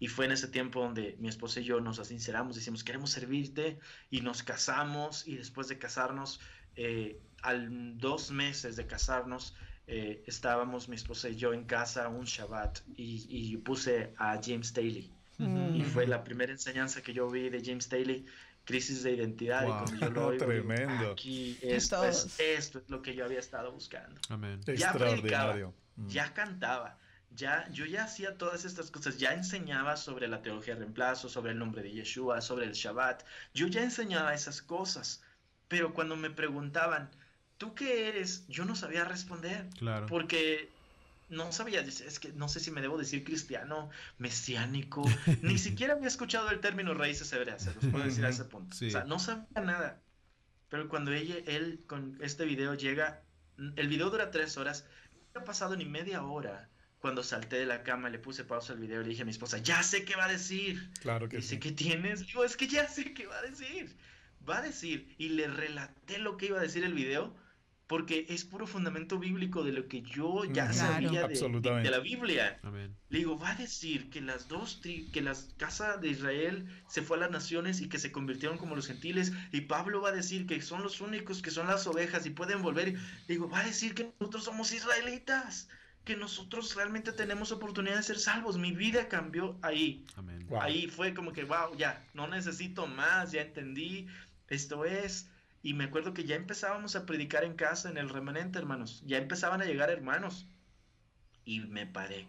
Y 0.00 0.08
fue 0.08 0.24
en 0.24 0.32
ese 0.32 0.48
tiempo 0.48 0.80
donde 0.80 1.16
mi 1.20 1.28
esposa 1.28 1.60
y 1.60 1.64
yo 1.64 1.80
nos 1.80 2.04
sinceramos, 2.04 2.56
decimos, 2.56 2.82
queremos 2.82 3.10
servirte 3.10 3.78
y 4.10 4.20
nos 4.20 4.42
casamos 4.42 5.28
y 5.28 5.36
después 5.36 5.68
de 5.68 5.78
casarnos, 5.78 6.40
eh, 6.74 7.20
al 7.42 7.96
dos 7.98 8.32
meses 8.32 8.74
de 8.74 8.86
casarnos, 8.88 9.54
eh, 9.86 10.22
estábamos 10.26 10.88
mi 10.88 10.96
esposa 10.96 11.28
y 11.28 11.36
yo 11.36 11.52
en 11.52 11.64
casa 11.64 12.08
un 12.08 12.24
Shabbat 12.24 12.80
y, 12.96 13.56
puse 13.58 14.12
a 14.18 14.40
James 14.42 14.72
Daly. 14.72 15.12
Y 15.38 15.82
fue 15.82 16.06
la 16.06 16.24
primera 16.24 16.50
enseñanza 16.52 17.02
que 17.02 17.12
yo 17.12 17.28
vi 17.30 17.50
de 17.50 17.62
James 17.62 17.88
Daly, 17.88 18.24
crisis 18.64 19.02
de 19.02 19.12
identidad. 19.12 19.64
Y 19.64 19.66
cuando 19.66 19.96
yo 19.96 20.10
lo 20.10 20.26
oigo, 20.28 20.46
Tremendo. 20.46 21.12
aquí 21.12 21.58
esto 21.62 22.04
es, 22.04 22.40
esto 22.40 22.78
es 22.78 22.88
lo 22.88 23.02
que 23.02 23.14
yo 23.14 23.24
había 23.24 23.40
estado 23.40 23.70
buscando. 23.70 24.20
Amén. 24.30 24.60
Ya 24.76 24.92
predicaba, 24.92 25.72
ya 26.06 26.32
cantaba 26.32 26.98
ya, 27.36 27.68
yo 27.70 27.84
ya 27.84 28.04
hacía 28.04 28.36
todas 28.38 28.64
estas 28.64 28.90
cosas, 28.90 29.18
ya 29.18 29.32
enseñaba 29.34 29.96
sobre 29.96 30.26
la 30.26 30.42
teología 30.42 30.74
de 30.74 30.80
reemplazo, 30.80 31.28
sobre 31.28 31.52
el 31.52 31.58
nombre 31.58 31.82
de 31.82 31.92
Yeshua, 31.92 32.40
sobre 32.40 32.64
el 32.64 32.72
Shabbat, 32.72 33.24
yo 33.52 33.66
ya 33.66 33.82
enseñaba 33.82 34.34
esas 34.34 34.62
cosas, 34.62 35.22
pero 35.68 35.92
cuando 35.92 36.16
me 36.16 36.30
preguntaban, 36.30 37.10
¿tú 37.58 37.74
qué 37.74 38.08
eres? 38.08 38.46
Yo 38.48 38.64
no 38.64 38.74
sabía 38.74 39.04
responder, 39.04 39.68
claro. 39.78 40.06
porque 40.06 40.70
no 41.28 41.52
sabía, 41.52 41.80
es 41.80 42.20
que 42.20 42.32
no 42.32 42.48
sé 42.48 42.60
si 42.60 42.70
me 42.70 42.80
debo 42.80 42.98
decir 42.98 43.24
cristiano, 43.24 43.90
mesiánico, 44.18 45.02
ni 45.42 45.58
siquiera 45.58 45.94
había 45.94 46.08
escuchado 46.08 46.50
el 46.50 46.60
término 46.60 46.94
raíces 46.94 47.32
hebreas, 47.32 47.64
se 47.64 47.74
los 47.74 47.86
puedo 47.86 48.04
decir 48.04 48.24
a 48.24 48.28
ese 48.28 48.44
punto, 48.44 48.74
o 48.74 48.90
sea, 48.90 49.04
no 49.04 49.18
sabía 49.18 49.60
nada, 49.62 50.00
pero 50.68 50.88
cuando 50.88 51.12
ella, 51.12 51.36
él 51.46 51.82
con 51.86 52.18
este 52.20 52.44
video 52.44 52.74
llega, 52.74 53.22
el 53.58 53.88
video 53.88 54.10
dura 54.10 54.30
tres 54.30 54.56
horas, 54.56 54.84
no 55.34 55.40
ha 55.40 55.44
pasado 55.44 55.76
ni 55.76 55.84
media 55.84 56.22
hora 56.22 56.68
cuando 56.98 57.22
salté 57.22 57.56
de 57.56 57.66
la 57.66 57.82
cama, 57.82 58.08
le 58.08 58.18
puse 58.18 58.44
pausa 58.44 58.72
al 58.72 58.80
video 58.80 59.00
y 59.00 59.04
le 59.04 59.10
dije 59.10 59.22
a 59.22 59.24
mi 59.24 59.30
esposa, 59.30 59.58
ya 59.58 59.82
sé 59.82 60.04
qué 60.04 60.16
va 60.16 60.24
a 60.24 60.32
decir. 60.32 60.90
Claro 61.00 61.28
que 61.28 61.36
Dice, 61.36 61.50
sí. 61.50 61.60
¿qué 61.60 61.70
tienes? 61.72 62.26
Digo, 62.26 62.44
es 62.44 62.56
que 62.56 62.66
ya 62.66 62.88
sé 62.88 63.12
qué 63.14 63.26
va 63.26 63.38
a 63.38 63.42
decir. 63.42 63.94
Va 64.48 64.58
a 64.58 64.62
decir. 64.62 65.14
Y 65.18 65.28
le 65.28 65.46
relaté 65.46 66.18
lo 66.18 66.36
que 66.36 66.46
iba 66.46 66.58
a 66.58 66.62
decir 66.62 66.84
el 66.84 66.94
video, 66.94 67.36
porque 67.86 68.26
es 68.28 68.44
puro 68.44 68.66
fundamento 68.66 69.18
bíblico 69.18 69.62
de 69.62 69.72
lo 69.72 69.86
que 69.86 70.02
yo 70.02 70.44
ya 70.44 70.72
sabía 70.72 71.28
de, 71.28 71.90
la 71.90 72.00
Biblia. 72.00 72.58
Le 73.10 73.18
digo, 73.18 73.38
va 73.38 73.50
a 73.50 73.54
decir 73.54 74.10
que 74.10 74.20
las 74.20 74.48
dos, 74.48 74.80
que 74.82 75.20
las 75.20 75.54
casas 75.56 76.00
de 76.00 76.08
Israel 76.08 76.66
se 76.88 77.02
fue 77.02 77.16
a 77.16 77.20
las 77.20 77.30
naciones 77.30 77.80
y 77.80 77.88
que 77.88 77.98
se 77.98 78.10
convirtieron 78.10 78.58
como 78.58 78.74
los 78.74 78.88
gentiles. 78.88 79.32
Y 79.52 79.62
Pablo 79.62 80.00
va 80.00 80.08
a 80.08 80.12
decir 80.12 80.46
que 80.46 80.60
son 80.60 80.82
los 80.82 81.00
únicos 81.00 81.42
que 81.42 81.52
son 81.52 81.68
las 81.68 81.86
ovejas 81.86 82.26
y 82.26 82.30
pueden 82.30 82.60
volver. 82.60 82.94
Le 82.94 83.00
digo, 83.28 83.48
va 83.48 83.60
a 83.60 83.64
decir 83.64 83.94
que 83.94 84.10
nosotros 84.18 84.44
somos 84.44 84.72
israelitas 84.72 85.68
que 86.04 86.16
nosotros 86.16 86.72
realmente 86.76 87.10
tenemos 87.10 87.50
oportunidad 87.50 87.96
de 87.96 88.02
ser 88.04 88.20
salvos. 88.20 88.56
Mi 88.56 88.70
vida 88.70 89.08
cambió 89.08 89.58
ahí. 89.60 90.04
Ahí 90.60 90.86
fue 90.86 91.12
como 91.12 91.32
que, 91.32 91.42
wow, 91.42 91.76
ya, 91.76 92.00
no 92.14 92.28
necesito 92.28 92.86
más, 92.86 93.32
ya 93.32 93.42
entendí, 93.42 94.06
esto 94.48 94.84
es. 94.84 95.28
Y 95.66 95.74
me 95.74 95.82
acuerdo 95.82 96.14
que 96.14 96.22
ya 96.22 96.36
empezábamos 96.36 96.94
a 96.94 97.06
predicar 97.06 97.42
en 97.42 97.54
casa, 97.54 97.90
en 97.90 97.96
el 97.96 98.08
remanente, 98.08 98.56
hermanos. 98.56 99.02
Ya 99.04 99.18
empezaban 99.18 99.60
a 99.60 99.64
llegar 99.64 99.90
hermanos. 99.90 100.46
Y 101.44 101.58
me 101.58 101.86
paré. 101.88 102.28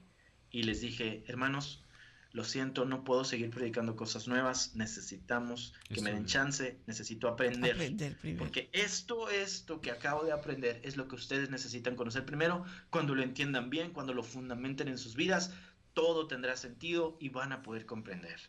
y 0.49 0.63
les 0.63 0.81
dije, 0.81 1.23
hermanos, 1.27 1.83
lo 2.31 2.43
siento, 2.43 2.85
no 2.85 3.03
puedo 3.03 3.23
seguir 3.23 3.51
predicando 3.51 3.95
cosas 3.95 4.27
nuevas, 4.27 4.75
necesitamos 4.75 5.75
que 5.87 6.01
me 6.01 6.13
den 6.13 6.25
chance, 6.25 6.79
necesito 6.87 7.27
aprender. 7.27 7.75
Aprender 7.75 8.15
primero. 8.17 8.39
Porque 8.39 8.71
esto, 8.73 9.29
esto 9.29 9.81
que 9.81 9.91
acabo 9.91 10.23
de 10.23 10.31
aprender 10.31 10.81
es 10.83 10.97
lo 10.97 11.07
que 11.07 11.13
ustedes 11.13 11.51
necesitan 11.51 11.95
conocer 11.95 12.25
primero, 12.25 12.65
cuando 12.89 13.13
lo 13.13 13.21
entiendan 13.21 13.69
bien, 13.69 13.91
cuando 13.91 14.15
lo 14.15 14.23
fundamenten 14.23 14.87
en 14.87 14.97
sus 14.97 15.15
vidas, 15.15 15.53
todo 15.93 16.25
tendrá 16.25 16.57
sentido 16.57 17.17
y 17.19 17.29
van 17.29 17.51
a 17.51 17.61
poder 17.61 17.85
comprender. 17.85 18.39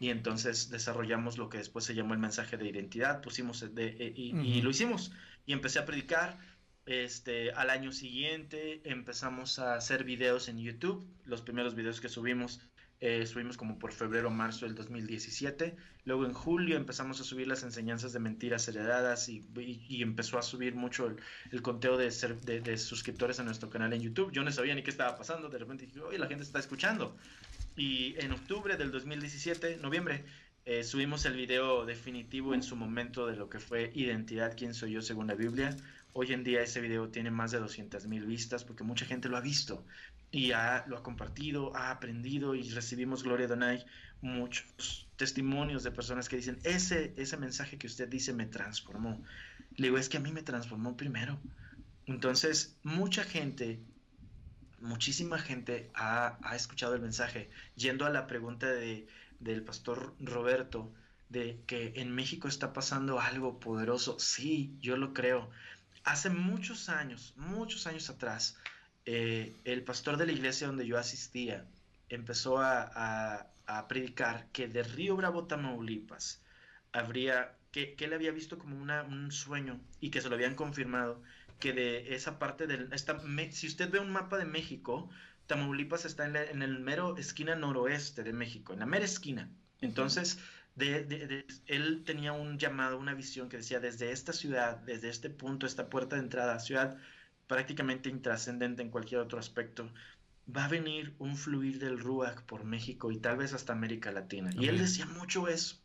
Y 0.00 0.08
entonces 0.08 0.70
desarrollamos 0.70 1.38
lo 1.38 1.48
que 1.48 1.58
después 1.58 1.84
se 1.84 1.94
llamó 1.94 2.14
el 2.14 2.20
mensaje 2.20 2.56
de 2.56 2.66
identidad, 2.66 3.20
pusimos 3.20 3.60
de, 3.74 3.86
eh, 3.86 4.12
y, 4.16 4.36
y 4.36 4.62
lo 4.62 4.70
hicimos. 4.70 5.12
Y 5.46 5.52
empecé 5.52 5.78
a 5.78 5.86
predicar. 5.86 6.38
Este, 6.86 7.52
al 7.52 7.70
año 7.70 7.92
siguiente 7.92 8.80
empezamos 8.84 9.60
a 9.60 9.74
hacer 9.74 10.02
videos 10.02 10.48
en 10.48 10.58
YouTube. 10.58 11.06
Los 11.24 11.42
primeros 11.42 11.76
videos 11.76 12.00
que 12.00 12.08
subimos 12.08 12.60
eh, 13.02 13.26
subimos 13.26 13.56
como 13.56 13.78
por 13.78 13.92
febrero 13.92 14.30
marzo 14.30 14.66
del 14.66 14.74
2017. 14.74 15.74
Luego 16.04 16.26
en 16.26 16.34
julio 16.34 16.76
empezamos 16.76 17.18
a 17.20 17.24
subir 17.24 17.48
las 17.48 17.62
enseñanzas 17.62 18.12
de 18.12 18.18
mentiras 18.18 18.68
heredadas 18.68 19.30
y, 19.30 19.46
y, 19.56 19.86
y 19.88 20.02
empezó 20.02 20.38
a 20.38 20.42
subir 20.42 20.74
mucho 20.74 21.06
el, 21.06 21.16
el 21.50 21.62
conteo 21.62 21.96
de, 21.96 22.10
ser, 22.10 22.38
de, 22.42 22.60
de, 22.60 22.76
suscriptores 22.76 23.40
a 23.40 23.42
nuestro 23.42 23.70
canal 23.70 23.94
en 23.94 24.02
YouTube. 24.02 24.32
Yo 24.32 24.42
no 24.42 24.52
sabía 24.52 24.74
ni 24.74 24.82
qué 24.82 24.90
estaba 24.90 25.16
pasando. 25.16 25.48
De 25.48 25.56
repente 25.56 25.86
dije, 25.86 26.00
oye, 26.00 26.18
la 26.18 26.26
gente 26.26 26.44
está 26.44 26.58
escuchando. 26.58 27.16
Y 27.76 28.14
en 28.18 28.32
octubre 28.32 28.76
del 28.76 28.90
2017, 28.90 29.78
noviembre, 29.78 30.24
eh, 30.64 30.84
subimos 30.84 31.24
el 31.24 31.34
video 31.34 31.86
definitivo 31.86 32.54
en 32.54 32.62
su 32.62 32.76
momento 32.76 33.26
de 33.26 33.36
lo 33.36 33.48
que 33.48 33.58
fue 33.58 33.90
Identidad, 33.94 34.56
quién 34.56 34.74
soy 34.74 34.92
yo 34.92 35.02
según 35.02 35.26
la 35.26 35.34
Biblia. 35.34 35.76
Hoy 36.12 36.32
en 36.32 36.44
día 36.44 36.62
ese 36.62 36.80
video 36.80 37.08
tiene 37.08 37.30
más 37.30 37.52
de 37.52 37.58
200 37.58 38.06
mil 38.06 38.26
vistas 38.26 38.64
porque 38.64 38.84
mucha 38.84 39.06
gente 39.06 39.28
lo 39.28 39.36
ha 39.36 39.40
visto 39.40 39.84
y 40.30 40.52
ha, 40.52 40.84
lo 40.86 40.98
ha 40.98 41.02
compartido, 41.02 41.74
ha 41.76 41.90
aprendido 41.90 42.54
y 42.54 42.68
recibimos, 42.70 43.22
Gloria 43.22 43.48
Donay, 43.48 43.84
muchos 44.20 45.08
testimonios 45.16 45.82
de 45.82 45.90
personas 45.90 46.28
que 46.28 46.36
dicen, 46.36 46.58
ese, 46.64 47.14
ese 47.16 47.36
mensaje 47.36 47.78
que 47.78 47.86
usted 47.86 48.08
dice 48.08 48.32
me 48.32 48.46
transformó. 48.46 49.22
Le 49.76 49.88
digo, 49.88 49.98
es 49.98 50.08
que 50.08 50.18
a 50.18 50.20
mí 50.20 50.32
me 50.32 50.42
transformó 50.42 50.96
primero. 50.96 51.38
Entonces, 52.06 52.76
mucha 52.82 53.24
gente, 53.24 53.80
muchísima 54.80 55.38
gente 55.38 55.90
ha, 55.94 56.38
ha 56.42 56.56
escuchado 56.56 56.94
el 56.94 57.00
mensaje. 57.00 57.50
Yendo 57.76 58.06
a 58.06 58.10
la 58.10 58.26
pregunta 58.26 58.66
de, 58.66 59.06
del 59.38 59.62
pastor 59.62 60.14
Roberto, 60.20 60.92
de 61.28 61.60
que 61.66 61.92
en 61.96 62.14
México 62.14 62.48
está 62.48 62.72
pasando 62.72 63.20
algo 63.20 63.60
poderoso, 63.60 64.18
sí, 64.18 64.76
yo 64.80 64.96
lo 64.96 65.14
creo. 65.14 65.50
Hace 66.04 66.30
muchos 66.30 66.88
años, 66.88 67.34
muchos 67.36 67.86
años 67.86 68.10
atrás, 68.10 68.58
eh, 69.06 69.56
el 69.64 69.82
pastor 69.84 70.16
de 70.16 70.26
la 70.26 70.32
iglesia 70.32 70.66
donde 70.66 70.86
yo 70.86 70.98
asistía 70.98 71.66
empezó 72.08 72.58
a, 72.58 73.46
a, 73.66 73.88
predicar 73.88 74.48
que 74.52 74.66
de 74.66 74.82
Río 74.82 75.16
Bravo, 75.16 75.46
Tamaulipas, 75.46 76.42
habría, 76.92 77.54
que, 77.70 77.94
que 77.94 78.06
él 78.06 78.12
había 78.12 78.32
visto 78.32 78.58
como 78.58 78.76
una, 78.76 79.04
un 79.04 79.30
sueño 79.30 79.80
y 80.00 80.10
que 80.10 80.20
se 80.20 80.28
lo 80.28 80.34
habían 80.34 80.56
confirmado, 80.56 81.22
que 81.60 81.72
de 81.72 82.14
esa 82.14 82.38
parte 82.38 82.66
del... 82.66 82.92
Esta, 82.92 83.20
si 83.50 83.68
usted 83.68 83.90
ve 83.90 84.00
un 84.00 84.10
mapa 84.10 84.38
de 84.38 84.44
México, 84.44 85.08
Tamaulipas 85.46 86.04
está 86.04 86.24
en, 86.24 86.32
la, 86.32 86.44
en, 86.44 86.62
el 86.62 86.80
mero 86.80 87.16
esquina 87.16 87.54
noroeste 87.54 88.22
de 88.24 88.32
México, 88.32 88.72
en 88.72 88.80
la 88.80 88.86
mera 88.86 89.04
esquina. 89.04 89.48
Entonces, 89.80 90.38
de, 90.74 91.04
de, 91.04 91.26
de, 91.26 91.46
él 91.66 92.02
tenía 92.04 92.32
un 92.32 92.58
llamado, 92.58 92.98
una 92.98 93.14
visión 93.14 93.48
que 93.48 93.58
decía, 93.58 93.80
desde 93.80 94.12
esta 94.12 94.32
ciudad, 94.32 94.78
desde 94.78 95.08
este 95.08 95.30
punto, 95.30 95.66
esta 95.66 95.88
puerta 95.88 96.16
de 96.16 96.22
entrada, 96.22 96.58
ciudad 96.58 96.98
prácticamente 97.46 98.08
intrascendente 98.08 98.82
en 98.82 98.90
cualquier 98.90 99.20
otro 99.20 99.38
aspecto, 99.38 99.90
va 100.56 100.66
a 100.66 100.68
venir 100.68 101.14
un 101.18 101.36
fluir 101.36 101.78
del 101.78 101.98
Ruach 101.98 102.42
por 102.42 102.64
México 102.64 103.10
y 103.10 103.18
tal 103.18 103.36
vez 103.36 103.52
hasta 103.52 103.72
América 103.72 104.12
Latina. 104.12 104.50
Okay. 104.50 104.66
Y 104.66 104.68
él 104.68 104.78
decía 104.78 105.06
mucho 105.06 105.48
eso. 105.48 105.76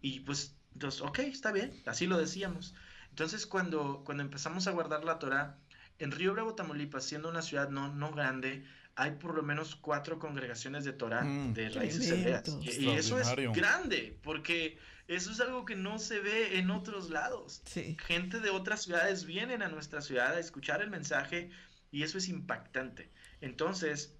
Y 0.00 0.20
pues, 0.20 0.56
entonces, 0.72 1.02
ok, 1.02 1.18
está 1.20 1.52
bien, 1.52 1.82
así 1.86 2.06
lo 2.06 2.18
decíamos. 2.18 2.74
Entonces, 3.12 3.46
cuando, 3.46 4.02
cuando 4.06 4.22
empezamos 4.22 4.66
a 4.66 4.70
guardar 4.70 5.04
la 5.04 5.18
Torah, 5.18 5.58
en 5.98 6.12
Río 6.12 6.32
Bravo, 6.32 6.54
Tamaulipas, 6.54 7.04
siendo 7.04 7.28
una 7.28 7.42
ciudad 7.42 7.68
no, 7.68 7.92
no 7.92 8.10
grande, 8.10 8.64
hay 8.94 9.12
por 9.12 9.34
lo 9.34 9.42
menos 9.42 9.76
cuatro 9.76 10.18
congregaciones 10.18 10.84
de 10.84 10.94
Torah 10.94 11.22
mm, 11.22 11.52
de 11.52 11.68
raíces 11.68 12.10
hebreas. 12.10 12.44
Y, 12.62 12.86
y, 12.86 12.90
eso 12.90 13.18
es 13.18 13.28
grande, 13.52 14.18
porque 14.22 14.78
eso 15.08 15.30
es 15.30 15.40
algo 15.40 15.66
que 15.66 15.76
no 15.76 15.98
se 15.98 16.20
ve 16.20 16.58
en 16.58 16.70
otros 16.70 17.10
lados. 17.10 17.60
Sí. 17.66 17.98
Gente 18.00 18.40
de 18.40 18.48
otras 18.48 18.82
ciudades 18.82 19.26
vienen 19.26 19.60
a 19.60 19.68
nuestra 19.68 20.00
ciudad 20.00 20.34
a 20.34 20.40
escuchar 20.40 20.80
el 20.80 20.88
mensaje 20.88 21.50
y 21.90 22.04
eso 22.04 22.16
es 22.16 22.28
impactante. 22.28 23.10
Entonces, 23.42 24.16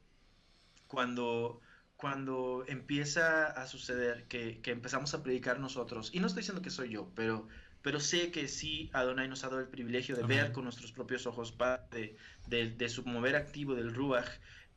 cuando, 0.87 1.63
cuando 1.97 2.67
empieza 2.69 3.47
a 3.47 3.67
suceder 3.67 4.29
que, 4.29 4.61
que 4.61 4.71
empezamos 4.71 5.15
a 5.15 5.23
predicar 5.23 5.61
nosotros, 5.61 6.11
y 6.13 6.21
no 6.21 6.27
estoy 6.27 6.43
diciendo 6.43 6.61
que 6.61 6.69
soy 6.69 6.91
yo, 6.91 7.11
pero 7.15 7.49
pero 7.83 8.01
sé 8.01 8.31
que 8.31 8.49
sí, 8.49 8.91
Adonai 8.93 9.29
nos 9.29 9.45
ha 9.45 9.49
dado 9.49 9.61
el 9.61 9.69
privilegio 9.69 10.17
de 10.17 10.23
Amén. 10.23 10.39
ver 10.39 10.53
con 10.53 10.65
nuestros 10.65 10.93
propios 10.93 11.27
ojos 11.27 11.53
parte 11.53 12.17
de, 12.47 12.65
de, 12.65 12.71
de, 12.71 12.89
su 12.89 13.05
mover 13.05 13.37
activo 13.37 13.75
del 13.75 13.93
Ruach 13.93 14.29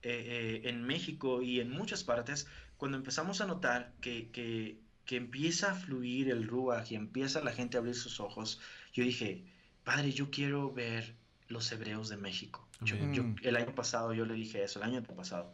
eh, 0.01 0.61
eh, 0.63 0.69
en 0.69 0.83
México 0.83 1.41
y 1.41 1.59
en 1.59 1.71
muchas 1.71 2.03
partes, 2.03 2.47
cuando 2.77 2.97
empezamos 2.97 3.41
a 3.41 3.45
notar 3.45 3.93
que, 4.01 4.29
que, 4.29 4.77
que, 5.05 5.17
empieza 5.17 5.71
a 5.71 5.75
fluir 5.75 6.29
el 6.29 6.47
Ruach 6.47 6.91
y 6.91 6.95
empieza 6.95 7.41
la 7.41 7.51
gente 7.51 7.77
a 7.77 7.79
abrir 7.79 7.95
sus 7.95 8.19
ojos, 8.19 8.59
yo 8.93 9.03
dije, 9.03 9.43
Padre, 9.83 10.11
yo 10.11 10.29
quiero 10.31 10.71
ver 10.71 11.15
los 11.47 11.71
hebreos 11.71 12.09
de 12.09 12.17
México. 12.17 12.67
Yo, 12.81 12.97
yo, 13.13 13.23
el 13.41 13.55
año 13.55 13.73
pasado 13.73 14.13
yo 14.13 14.25
le 14.25 14.33
dije 14.33 14.63
eso, 14.63 14.79
el 14.79 14.85
año 14.91 15.01
pasado, 15.03 15.53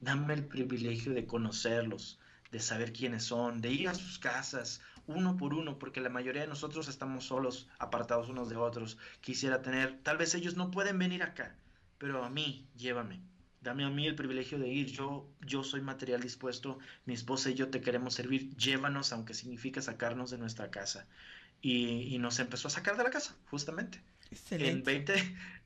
dame 0.00 0.34
el 0.34 0.44
privilegio 0.44 1.12
de 1.12 1.26
conocerlos, 1.26 2.18
de 2.50 2.60
saber 2.60 2.92
quiénes 2.92 3.24
son, 3.24 3.60
de 3.60 3.72
ir 3.72 3.88
a 3.88 3.94
sus 3.94 4.18
casas 4.18 4.80
uno 5.08 5.36
por 5.36 5.54
uno, 5.54 5.78
porque 5.78 6.00
la 6.00 6.10
mayoría 6.10 6.42
de 6.42 6.48
nosotros 6.48 6.88
estamos 6.88 7.24
solos, 7.24 7.68
apartados 7.78 8.28
unos 8.28 8.48
de 8.48 8.56
otros. 8.56 8.98
Quisiera 9.20 9.62
tener, 9.62 9.98
tal 10.02 10.18
vez 10.18 10.34
ellos 10.34 10.56
no 10.56 10.70
pueden 10.70 10.98
venir 10.98 11.22
acá, 11.22 11.56
pero 11.98 12.24
a 12.24 12.30
mí, 12.30 12.68
llévame. 12.76 13.20
Dame 13.60 13.84
a 13.84 13.90
mí 13.90 14.06
el 14.06 14.14
privilegio 14.14 14.58
de 14.58 14.68
ir. 14.68 14.86
Yo, 14.86 15.28
yo 15.40 15.64
soy 15.64 15.80
material 15.80 16.20
dispuesto. 16.20 16.78
Mi 17.06 17.14
esposa 17.14 17.50
y 17.50 17.54
yo 17.54 17.70
te 17.70 17.80
queremos 17.80 18.14
servir. 18.14 18.54
Llévanos, 18.56 19.12
aunque 19.12 19.34
significa 19.34 19.82
sacarnos 19.82 20.30
de 20.30 20.38
nuestra 20.38 20.70
casa. 20.70 21.06
Y, 21.60 22.14
y 22.14 22.18
nos 22.18 22.38
empezó 22.38 22.68
a 22.68 22.70
sacar 22.70 22.96
de 22.96 23.02
la 23.02 23.10
casa, 23.10 23.34
justamente. 23.50 24.00
El 24.50 24.82
20, 24.82 25.14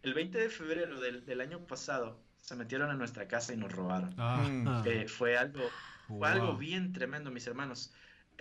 el 0.02 0.14
20 0.14 0.38
de 0.38 0.48
febrero 0.48 1.00
del, 1.00 1.26
del, 1.26 1.40
año 1.40 1.66
pasado 1.66 2.20
se 2.40 2.54
metieron 2.54 2.90
a 2.90 2.94
nuestra 2.94 3.26
casa 3.26 3.52
y 3.52 3.56
nos 3.56 3.72
robaron. 3.72 4.14
Ah. 4.16 4.82
Eh, 4.86 5.08
fue 5.08 5.36
algo, 5.36 5.62
fue 6.06 6.16
wow. 6.16 6.26
algo 6.26 6.56
bien 6.56 6.92
tremendo, 6.92 7.32
mis 7.32 7.46
hermanos 7.48 7.92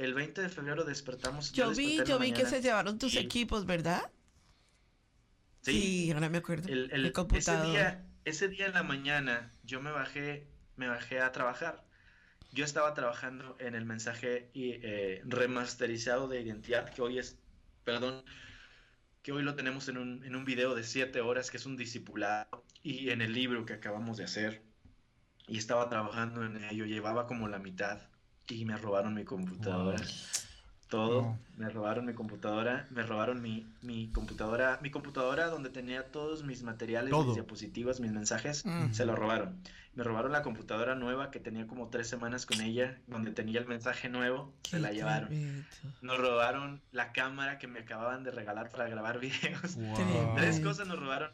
el 0.02 0.14
20 0.14 0.42
de 0.42 0.50
febrero 0.50 0.84
despertamos. 0.84 1.52
Yo, 1.52 1.72
yo 1.72 1.78
vi, 1.78 2.04
yo 2.06 2.20
vi 2.20 2.34
que 2.34 2.46
se 2.46 2.62
llevaron 2.62 2.98
tus 2.98 3.16
equipos, 3.16 3.66
¿verdad? 3.66 4.12
Sí, 5.62 5.72
sí, 5.72 6.12
ahora 6.12 6.30
me 6.30 6.40
acuerdo. 6.40 6.68
El, 6.70 6.92
el, 6.92 7.06
el 7.06 7.14
computador. 7.14 7.66
Ese 7.66 7.72
día, 7.72 8.06
ese 8.26 8.48
día 8.48 8.66
en 8.66 8.74
la 8.74 8.84
mañana 8.84 9.52
yo 9.64 9.80
me 9.80 9.92
bajé, 9.92 10.48
me 10.76 10.88
bajé 10.88 11.20
a 11.20 11.32
trabajar. 11.32 11.86
Yo 12.52 12.66
estaba 12.66 12.94
trabajando 12.94 13.56
en 13.60 13.76
el 13.76 13.86
mensaje 13.86 14.50
eh, 14.56 15.22
remasterizado 15.24 16.28
de 16.28 16.42
identidad, 16.42 16.92
que 16.92 17.02
hoy 17.02 17.20
es, 17.20 17.38
perdón, 17.84 18.26
que 19.22 19.32
hoy 19.32 19.44
lo 19.44 19.56
tenemos 19.56 19.88
en 19.88 19.98
un, 19.98 20.24
en 20.26 20.36
un 20.36 20.46
video 20.46 20.74
de 20.74 20.84
siete 20.84 21.22
horas, 21.22 21.52
que 21.52 21.58
es 21.58 21.66
un 21.66 21.78
discipulado, 21.78 22.66
y 22.82 23.12
en 23.12 23.22
el 23.22 23.34
libro 23.34 23.66
que 23.66 23.74
acabamos 23.74 24.18
de 24.18 24.24
hacer. 24.24 24.64
Y 25.48 25.58
estaba 25.60 25.88
trabajando 25.90 26.44
en 26.44 26.64
ello, 26.64 26.86
llevaba 26.86 27.28
como 27.28 27.48
la 27.48 27.60
mitad 27.60 28.11
y 28.52 28.66
me 28.66 28.78
robaron 28.78 29.14
mi 29.14 29.24
computadora. 29.24 29.98
Wow. 29.98 30.08
Todo, 30.90 31.40
me 31.56 31.70
robaron 31.70 32.06
mi 32.06 32.14
computadora, 32.14 32.86
me 32.90 33.02
robaron 33.04 33.42
mi, 33.42 33.66
mi 33.82 34.12
computadora, 34.12 34.78
mi 34.82 34.92
computadora 34.92 35.48
donde 35.48 35.70
tenía 35.70 36.12
todos 36.12 36.44
mis 36.44 36.64
materiales, 36.64 37.12
Todo. 37.12 37.28
mis 37.28 37.36
diapositivas, 37.36 38.02
mis 38.02 38.12
mensajes, 38.12 38.66
mm. 38.66 38.92
se 38.92 39.06
lo 39.06 39.16
robaron. 39.16 39.56
Me 39.94 40.04
robaron 40.04 40.34
la 40.34 40.42
computadora 40.42 40.96
nueva 40.96 41.32
que 41.32 41.40
tenía 41.40 41.66
como 41.66 41.88
tres 41.88 42.10
semanas 42.10 42.46
con 42.46 42.60
ella, 42.60 42.98
donde 43.08 43.32
tenía 43.32 43.62
el 43.62 43.68
mensaje 43.68 44.10
nuevo, 44.10 44.54
Qué 44.64 44.72
se 44.72 44.80
la 44.80 44.92
llevaron. 44.92 45.66
Nos 46.02 46.18
robaron 46.18 46.82
la 46.92 47.14
cámara 47.14 47.58
que 47.58 47.68
me 47.68 47.80
acababan 47.80 48.24
de 48.26 48.32
regalar 48.32 48.70
para 48.70 48.90
grabar 48.90 49.20
videos. 49.22 49.78
Wow. 49.78 50.36
Tres 50.36 50.60
cosas 50.60 50.90
nos 50.90 51.00
robaron 51.00 51.32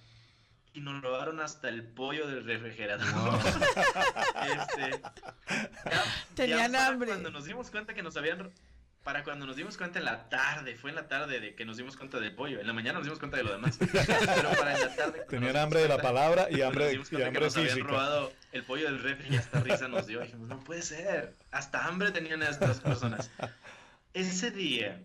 y 0.78 0.82
nos 0.82 1.02
robaron 1.02 1.40
hasta 1.40 1.70
el 1.70 1.84
pollo 1.84 2.28
del 2.28 2.46
refrigerador. 2.46 3.12
Wow. 3.12 3.40
este, 4.44 5.02
ya, 5.90 6.04
Tenían 6.36 6.72
ya 6.72 6.88
hambre. 6.88 7.10
Cuando 7.10 7.32
nos 7.32 7.46
dimos 7.46 7.72
cuenta 7.72 7.96
que 7.96 8.04
nos 8.04 8.16
habían 8.16 8.52
para 9.04 9.24
cuando 9.24 9.48
nos 9.48 9.56
dimos 9.56 9.76
cuenta 9.76 9.98
en 9.98 10.06
la 10.06 10.30
tarde, 10.30 10.76
fue 10.76 10.92
en 10.92 10.98
la 10.98 11.08
tarde 11.08 11.40
de 11.40 11.56
que 11.56 11.66
nos 11.66 11.78
dimos 11.78 11.98
cuenta 11.98 12.20
del 12.20 12.36
pollo. 12.36 12.60
En 12.60 12.68
la 12.68 12.74
mañana 12.74 13.00
nos 13.00 13.06
dimos 13.06 13.18
cuenta 13.18 13.38
de 13.38 13.44
lo 13.44 13.54
demás. 13.54 13.80
Pero 13.80 14.52
para 14.52 14.76
en 14.76 14.82
la 14.82 14.96
tarde. 14.96 15.26
Tenían 15.28 15.58
hambre 15.58 15.80
de 15.80 15.88
la 15.88 15.98
palabra 15.98 16.48
y 16.52 16.62
hambre, 16.62 16.96
nos 16.96 17.12
y 17.12 17.16
hambre 17.16 17.32
que 17.32 17.40
nos 17.40 17.58
habían 17.58 17.80
robado 17.80 18.32
el 18.52 18.64
pollo 18.64 18.86
del 18.86 19.02
refri 19.02 19.34
y 19.34 19.38
hasta 19.38 19.62
risa 19.62 19.88
nos 19.88 20.06
dio. 20.06 20.20
dijimos, 20.22 20.48
no 20.48 20.60
puede 20.60 20.84
ser. 20.84 21.36
Hasta 21.50 21.88
hambre 21.88 22.12
tenían 22.12 22.44
estas 22.44 22.82
personas. 22.82 23.32
Ese 24.14 24.52
día 24.52 25.02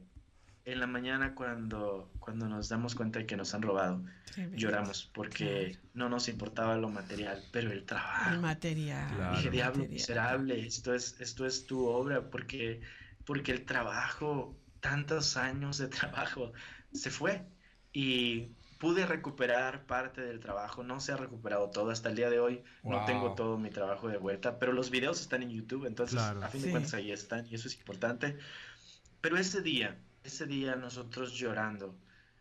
en 0.64 0.78
la 0.80 0.86
mañana 0.86 1.34
cuando, 1.34 2.10
cuando 2.20 2.48
nos 2.48 2.68
damos 2.68 2.94
cuenta 2.94 3.18
de 3.18 3.26
que 3.26 3.36
nos 3.36 3.52
han 3.55 3.62
robado, 3.62 4.05
lloramos 4.55 5.10
porque 5.12 5.76
no 5.94 6.09
nos 6.09 6.28
importaba 6.28 6.76
lo 6.76 6.89
material, 6.89 7.43
pero 7.52 7.72
el 7.72 7.84
trabajo. 7.84 8.30
El 8.30 8.40
material. 8.40 9.14
Claro. 9.16 9.36
Dije, 9.36 9.51
diablo 9.51 9.78
material". 9.78 9.93
miserable, 9.93 10.66
esto 10.66 10.94
es, 10.94 11.20
esto 11.20 11.47
es 11.47 11.66
tu 11.66 11.86
obra, 11.86 12.30
porque, 12.30 12.80
porque 13.24 13.51
el 13.52 13.64
trabajo, 13.64 14.56
tantos 14.80 15.36
años 15.36 15.78
de 15.78 15.89
trabajo, 15.89 16.52
se 16.93 17.10
fue. 17.10 17.43
Y 17.93 18.52
pude 18.78 19.05
recuperar 19.06 19.84
parte 19.86 20.22
del 20.22 20.40
trabajo, 20.40 20.82
no 20.82 20.98
se 21.01 21.12
ha 21.12 21.16
recuperado 21.16 21.70
todo 21.70 21.90
hasta 21.90 22.09
el 22.09 22.16
día 22.16 22.30
de 22.30 22.40
hoy, 22.40 22.62
no 22.84 23.05
tengo 23.05 23.34
todo 23.34 23.59
mi 23.59 23.70
trabajo 23.70 24.09
de 24.09 24.16
vuelta, 24.16 24.59
pero 24.59 24.72
los 24.72 24.90
videos 24.90 25.20
están 25.20 25.43
en 25.43 25.51
YouTube, 25.51 25.86
entonces 25.86 26.16
Claro. 26.18 26.43
a 26.43 26.48
fin 26.48 26.60
Sí. 26.60 26.66
de 26.66 26.70
cuentas 26.72 26.94
ahí 26.94 27.12
están 27.12 27.47
y 27.47 27.55
eso 27.55 27.68
es 27.68 27.76
importante. 27.78 28.39
Pero 29.20 29.36
ese 29.36 29.60
día, 29.62 29.97
ese 30.24 30.47
día 30.47 30.77
nosotros 30.77 31.32
llorando, 31.35 31.94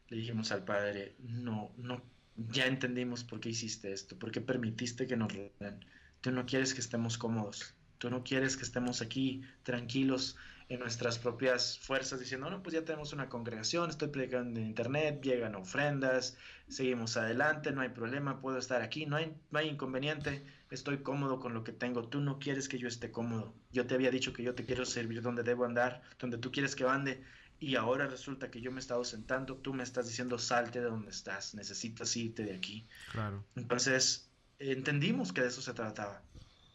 le 0.09 0.17
dijimos 0.17 0.51
al 0.51 0.63
Padre, 0.63 1.15
no, 1.19 1.71
no, 1.77 2.01
ya 2.35 2.65
entendimos 2.65 3.23
por 3.23 3.39
qué 3.39 3.49
hiciste 3.49 3.91
esto, 3.91 4.17
por 4.17 4.31
qué 4.31 4.41
permitiste 4.41 5.07
que 5.07 5.17
nos 5.17 5.33
roben. 5.33 5.85
Tú 6.21 6.31
no 6.31 6.45
quieres 6.45 6.73
que 6.73 6.81
estemos 6.81 7.17
cómodos, 7.17 7.73
tú 7.97 8.09
no 8.09 8.23
quieres 8.23 8.57
que 8.57 8.63
estemos 8.63 9.01
aquí 9.01 9.41
tranquilos 9.63 10.35
en 10.69 10.79
nuestras 10.79 11.19
propias 11.19 11.79
fuerzas 11.79 12.19
diciendo, 12.21 12.49
no, 12.49 12.63
pues 12.63 12.73
ya 12.73 12.85
tenemos 12.85 13.11
una 13.11 13.27
congregación, 13.27 13.89
estoy 13.89 14.07
predicando 14.07 14.57
en 14.57 14.67
internet, 14.67 15.21
llegan 15.21 15.55
ofrendas, 15.55 16.37
seguimos 16.69 17.17
adelante, 17.17 17.73
no 17.73 17.81
hay 17.81 17.89
problema, 17.89 18.39
puedo 18.39 18.57
estar 18.57 18.81
aquí, 18.81 19.05
no 19.05 19.17
hay, 19.17 19.35
no 19.49 19.59
hay 19.59 19.67
inconveniente, 19.67 20.45
estoy 20.69 20.99
cómodo 20.99 21.41
con 21.41 21.53
lo 21.53 21.65
que 21.65 21.73
tengo, 21.73 22.07
tú 22.07 22.21
no 22.21 22.39
quieres 22.39 22.69
que 22.69 22.77
yo 22.77 22.87
esté 22.87 23.11
cómodo, 23.11 23.53
yo 23.73 23.85
te 23.85 23.95
había 23.95 24.11
dicho 24.11 24.31
que 24.31 24.43
yo 24.43 24.55
te 24.55 24.65
quiero 24.65 24.85
servir 24.85 25.21
donde 25.21 25.43
debo 25.43 25.65
andar, 25.65 26.03
donde 26.19 26.37
tú 26.37 26.53
quieres 26.53 26.73
que 26.73 26.85
ande, 26.85 27.21
y 27.61 27.75
ahora 27.75 28.07
resulta 28.07 28.49
que 28.49 28.59
yo 28.59 28.71
me 28.71 28.77
he 28.77 28.79
estado 28.79 29.03
sentando, 29.05 29.55
tú 29.55 29.71
me 29.71 29.83
estás 29.83 30.07
diciendo 30.07 30.39
salte 30.39 30.79
de 30.79 30.87
donde 30.87 31.11
estás, 31.11 31.53
necesitas 31.53 32.17
irte 32.17 32.43
de 32.43 32.55
aquí. 32.55 32.87
Claro. 33.11 33.45
Entonces, 33.55 34.31
entendimos 34.57 35.31
que 35.31 35.41
de 35.41 35.49
eso 35.49 35.61
se 35.61 35.71
trataba. 35.73 36.23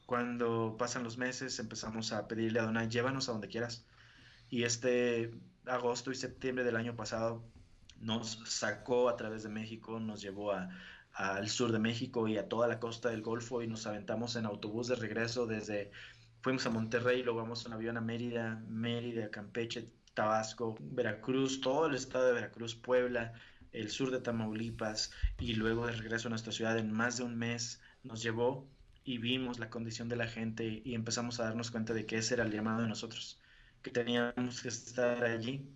Cuando 0.07 0.77
pasan 0.79 1.03
los 1.03 1.19
meses, 1.19 1.59
empezamos 1.59 2.13
a 2.13 2.29
pedirle 2.29 2.61
a 2.61 2.63
Donai, 2.63 2.89
llévanos 2.89 3.29
a 3.29 3.33
donde 3.33 3.49
quieras. 3.49 3.85
Y 4.49 4.63
este 4.63 5.35
agosto 5.67 6.13
y 6.13 6.15
septiembre 6.15 6.63
del 6.63 6.77
año 6.77 6.95
pasado 6.95 7.45
nos 8.01 8.41
sacó 8.47 9.09
a 9.09 9.17
través 9.17 9.43
de 9.43 9.49
México, 9.49 9.99
nos 9.99 10.23
llevó 10.23 10.53
a, 10.53 10.71
al 11.13 11.49
sur 11.49 11.73
de 11.73 11.81
México 11.81 12.29
y 12.29 12.39
a 12.39 12.49
toda 12.49 12.69
la 12.69 12.79
costa 12.79 13.09
del 13.09 13.23
Golfo 13.23 13.61
y 13.61 13.67
nos 13.67 13.89
aventamos 13.89 14.37
en 14.37 14.47
autobús 14.47 14.87
de 14.87 14.95
regreso 14.95 15.47
desde, 15.47 15.91
fuimos 16.43 16.65
a 16.67 16.71
Monterrey, 16.71 17.25
luego 17.25 17.41
vamos 17.41 17.67
en 17.67 17.73
avión 17.73 17.97
a 17.97 18.01
Mérida, 18.01 18.63
Mérida, 18.69 19.33
Campeche, 19.33 19.91
Tabasco, 20.17 20.77
Veracruz, 20.81 21.61
todo 21.61 21.87
el 21.87 21.95
estado 21.95 22.27
de 22.27 22.33
Veracruz, 22.33 22.75
Puebla, 22.75 23.35
el 23.73 23.91
sur 23.91 24.11
de 24.11 24.19
Tamaulipas 24.21 25.13
y 25.39 25.53
luego 25.53 25.87
de 25.87 25.93
regreso 25.93 26.29
a 26.29 26.31
nuestra 26.31 26.53
ciudad 26.53 26.79
en 26.79 26.91
más 26.91 27.19
de 27.19 27.25
un 27.25 27.37
mes 27.37 27.83
nos 28.03 28.23
llevó 28.23 28.67
y 29.05 29.19
vimos 29.19 29.59
la 29.59 29.69
condición 29.69 30.09
de 30.09 30.17
la 30.17 30.27
gente 30.27 30.83
y 30.85 30.95
empezamos 30.95 31.39
a 31.39 31.45
darnos 31.45 31.71
cuenta 31.71 31.93
de 31.93 32.07
que 32.07 32.17
ese 32.17 32.35
era 32.35 32.45
el 32.45 32.51
llamado 32.51 32.83
de 32.83 32.89
nosotros, 32.89 33.39
que 33.83 33.91
teníamos 33.91 34.63
que 34.63 34.69
estar 34.69 35.23
allí. 35.23 35.69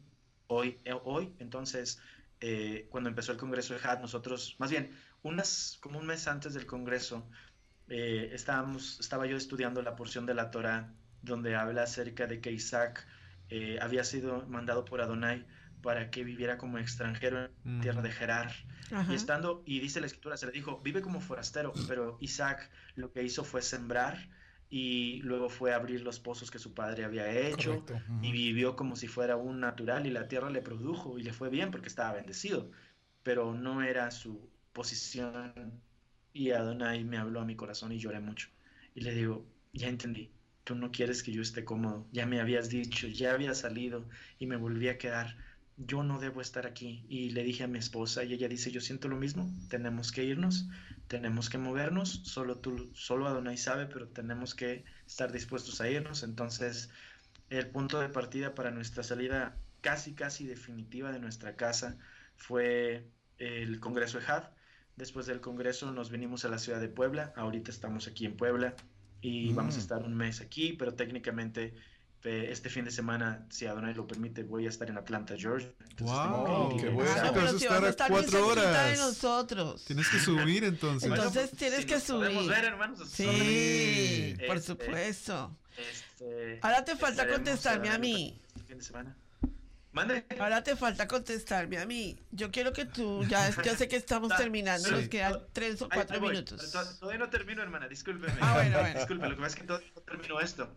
Hoy, 0.47 0.79
eh, 0.85 0.95
hoy 1.05 1.35
entonces 1.39 2.01
eh, 2.41 2.89
cuando 2.91 3.11
empezó 3.11 3.33
el 3.33 3.39
Congreso 3.39 3.75
de 3.75 3.81
HAD 3.81 4.01
nosotros, 4.01 4.57
más 4.59 4.71
bien 4.71 4.91
unas, 5.23 5.79
como 5.83 5.99
un 5.99 6.07
mes 6.07 6.27
antes 6.27 6.55
del 6.55 6.65
Congreso, 6.65 7.29
eh, 7.89 8.31
estábamos, 8.33 8.99
estaba 9.01 9.27
yo 9.27 9.37
estudiando 9.37 9.83
la 9.83 9.97
porción 9.97 10.25
de 10.25 10.33
la 10.33 10.51
Torah 10.51 10.95
donde 11.21 11.55
habla 11.57 11.83
acerca 11.83 12.27
de 12.27 12.41
que 12.41 12.51
Isaac 12.51 13.07
eh, 13.51 13.79
había 13.81 14.05
sido 14.05 14.47
mandado 14.49 14.85
por 14.85 15.01
Adonai 15.01 15.47
para 15.83 16.11
que 16.11 16.25
viviera 16.25 16.59
como 16.59 16.79
extranjero 16.79 17.49
en 17.65 17.81
tierra 17.81 18.03
de 18.03 18.11
Gerar. 18.11 18.53
Ajá. 18.93 19.11
Y 19.13 19.17
estando, 19.17 19.63
y 19.65 19.81
dice 19.81 20.01
la 20.01 20.07
escritura, 20.07 20.37
se 20.37 20.47
le 20.47 20.53
dijo, 20.53 20.81
vive 20.83 21.01
como 21.01 21.21
forastero, 21.21 21.73
pero 21.89 22.19
Isaac 22.21 22.71
lo 22.97 23.13
que 23.13 23.23
hizo 23.23 23.45
fue 23.45 23.63
sembrar 23.63 24.29
y 24.69 25.21
luego 25.23 25.49
fue 25.49 25.75
abrir 25.75 26.03
los 26.03 26.21
pozos 26.21 26.51
que 26.51 26.61
su 26.61 26.75
padre 26.75 27.05
había 27.05 27.29
hecho 27.31 27.85
Correcto. 27.85 28.01
Y 28.23 28.31
vivió 28.31 28.77
como 28.77 28.95
si 28.95 29.09
fuera 29.09 29.37
un 29.37 29.61
natural 29.61 30.07
y 30.07 30.11
la 30.11 30.29
tierra 30.29 30.51
le 30.51 30.63
produjo 30.63 31.19
y 31.19 31.23
le 31.23 31.33
fue 31.33 31.49
bien 31.51 31.71
porque 31.71 31.89
estaba 31.89 32.13
bendecido, 32.13 32.71
pero 33.23 33.53
no 33.55 33.83
era 33.83 34.11
su 34.11 34.49
posición 34.73 35.83
y 36.33 36.51
Adonai 36.51 37.05
me 37.05 37.19
habló 37.19 37.41
a 37.41 37.45
mi 37.45 37.57
corazón 37.57 37.93
y 37.93 37.99
lloré 37.99 38.21
mucho. 38.21 38.49
Y 38.95 39.01
le 39.01 39.15
digo, 39.15 39.45
ya 39.73 39.89
entendí, 39.89 40.31
tú 40.65 40.75
no 40.75 40.93
quieres 40.93 41.23
que 41.23 41.33
yo 41.33 41.43
esté 41.43 41.65
cómodo, 41.65 42.07
ya 42.13 42.27
me 42.27 42.41
habías 42.41 42.69
dicho, 42.69 43.07
ya 43.09 43.33
había 43.33 43.55
salido 43.55 44.09
y 44.39 44.47
me 44.47 44.57
volví 44.57 44.89
a 44.89 44.99
quedar, 44.99 45.37
yo 45.77 46.03
no 46.03 46.19
debo 46.19 46.41
estar 46.41 46.67
aquí. 46.67 47.05
Y 47.09 47.31
le 47.31 47.43
dije 47.43 47.65
a 47.65 47.69
mi 47.69 47.79
esposa 47.79 48.25
y 48.25 48.33
ella 48.33 48.49
dice, 48.49 48.71
yo 48.71 48.81
siento 48.81 49.09
lo 49.09 49.17
mismo, 49.17 49.51
tenemos 49.69 50.13
que 50.13 50.25
irnos, 50.25 50.69
tenemos 51.09 51.49
que 51.51 51.59
movernos, 51.59 52.21
solo 52.25 52.59
tú, 52.59 52.91
solo 52.95 53.27
Adonai 53.27 53.57
sabe, 53.57 53.87
pero 53.87 54.09
tenemos 54.09 54.55
que 54.55 54.85
estar 55.07 55.33
dispuestos 55.33 55.81
a 55.81 55.89
irnos. 55.89 56.23
Entonces, 56.23 56.91
el 57.49 57.67
punto 57.69 57.99
de 58.01 58.09
partida 58.09 58.55
para 58.55 58.71
nuestra 58.71 59.03
salida 59.03 59.57
casi, 59.81 60.15
casi 60.15 60.47
definitiva 60.47 61.13
de 61.13 61.19
nuestra 61.19 61.57
casa 61.57 61.99
fue 62.37 63.09
el 63.39 63.81
Congreso 63.81 64.19
EJAD. 64.19 64.45
Después 64.97 65.27
del 65.27 65.41
Congreso 65.41 65.93
nos 65.93 66.11
vinimos 66.11 66.45
a 66.45 66.49
la 66.49 66.59
ciudad 66.59 66.81
de 66.81 66.89
Puebla. 66.89 67.33
Ahorita 67.35 67.71
estamos 67.71 68.07
aquí 68.07 68.27
en 68.27 68.37
Puebla 68.37 68.75
y 69.23 69.51
Mm. 69.51 69.55
vamos 69.57 69.77
a 69.77 69.79
estar 69.79 70.03
un 70.03 70.15
mes 70.15 70.41
aquí, 70.41 70.73
pero 70.75 70.95
técnicamente 70.95 71.75
eh, 72.23 72.49
este 72.53 72.69
fin 72.69 72.85
de 72.85 72.91
semana, 72.91 73.47
si 73.49 73.65
Adonai 73.65 73.95
lo 73.95 74.07
permite, 74.07 74.43
voy 74.43 74.67
a 74.67 74.69
estar 74.69 74.87
en 74.91 74.99
Atlanta, 74.99 75.37
Georgia. 75.39 75.73
Entonces 75.89 76.05
Wow, 76.19 76.45
tengo 76.45 76.69
que 76.69 76.75
ir 76.77 76.81
qué 76.83 76.89
bueno. 76.91 77.11
Ah, 77.17 77.23
no, 77.25 77.33
pero 77.33 77.47
a 77.47 77.53
si 77.59 77.67
vas 77.67 77.83
a 77.83 77.89
estar 77.89 78.11
bien 78.11 78.23
cuatro 78.23 78.47
cerquita 78.47 78.67
de 78.85 78.93
horas. 78.93 78.99
nosotros. 78.99 79.85
Tienes 79.87 80.09
que 80.11 80.19
subir 80.19 80.65
entonces. 80.65 81.09
Entonces 81.11 81.51
tienes 81.53 81.81
si 81.81 81.87
que 81.87 81.95
nos 81.95 82.03
podemos 82.05 82.45
subir. 82.45 82.57
ver, 82.57 82.65
hermanos, 82.67 83.09
Sí, 83.09 83.25
Sí. 83.25 84.37
por 84.47 84.57
Este, 84.59 84.67
supuesto. 84.67 85.57
Este, 85.79 86.59
Ahora 86.61 86.85
te 86.85 86.95
falta 86.97 87.27
contestarme 87.27 87.89
a 87.89 87.95
en 87.95 88.01
mí. 88.03 88.39
este 88.49 88.65
fin 88.65 88.77
de 88.77 88.85
semana. 88.85 89.17
Mande. 89.93 90.25
Ahora 90.39 90.63
te 90.63 90.77
falta 90.77 91.09
contestarme 91.09 91.79
a 91.79 91.87
mí. 91.87 92.19
Yo 92.31 92.51
quiero 92.51 92.73
que 92.73 92.85
tú, 92.85 93.25
ya 93.25 93.51
yo 93.63 93.75
sé 93.75 93.89
que 93.89 93.97
estamos 93.97 94.31
terminando, 94.37 94.89
sí. 94.89 94.95
nos 94.95 95.09
quedan 95.09 95.41
tres 95.53 95.83
o 95.83 95.89
cuatro 95.89 96.17
ahí 96.17 96.23
minutos. 96.23 96.71
Todavía 97.01 97.19
no 97.19 97.29
termino, 97.29 97.63
hermana, 97.63 97.89
discúlpeme. 97.89 98.39
Ah, 98.41 98.55
bueno, 98.55 98.79
bueno. 98.81 98.99
Disculpe, 98.99 99.29
lo 99.29 99.35
que 99.35 99.43
pasa 99.43 99.55
es 99.55 99.61
que 99.61 99.67
todavía 99.67 99.93
no 99.95 100.03
termino 100.03 100.41
esto. 100.41 100.73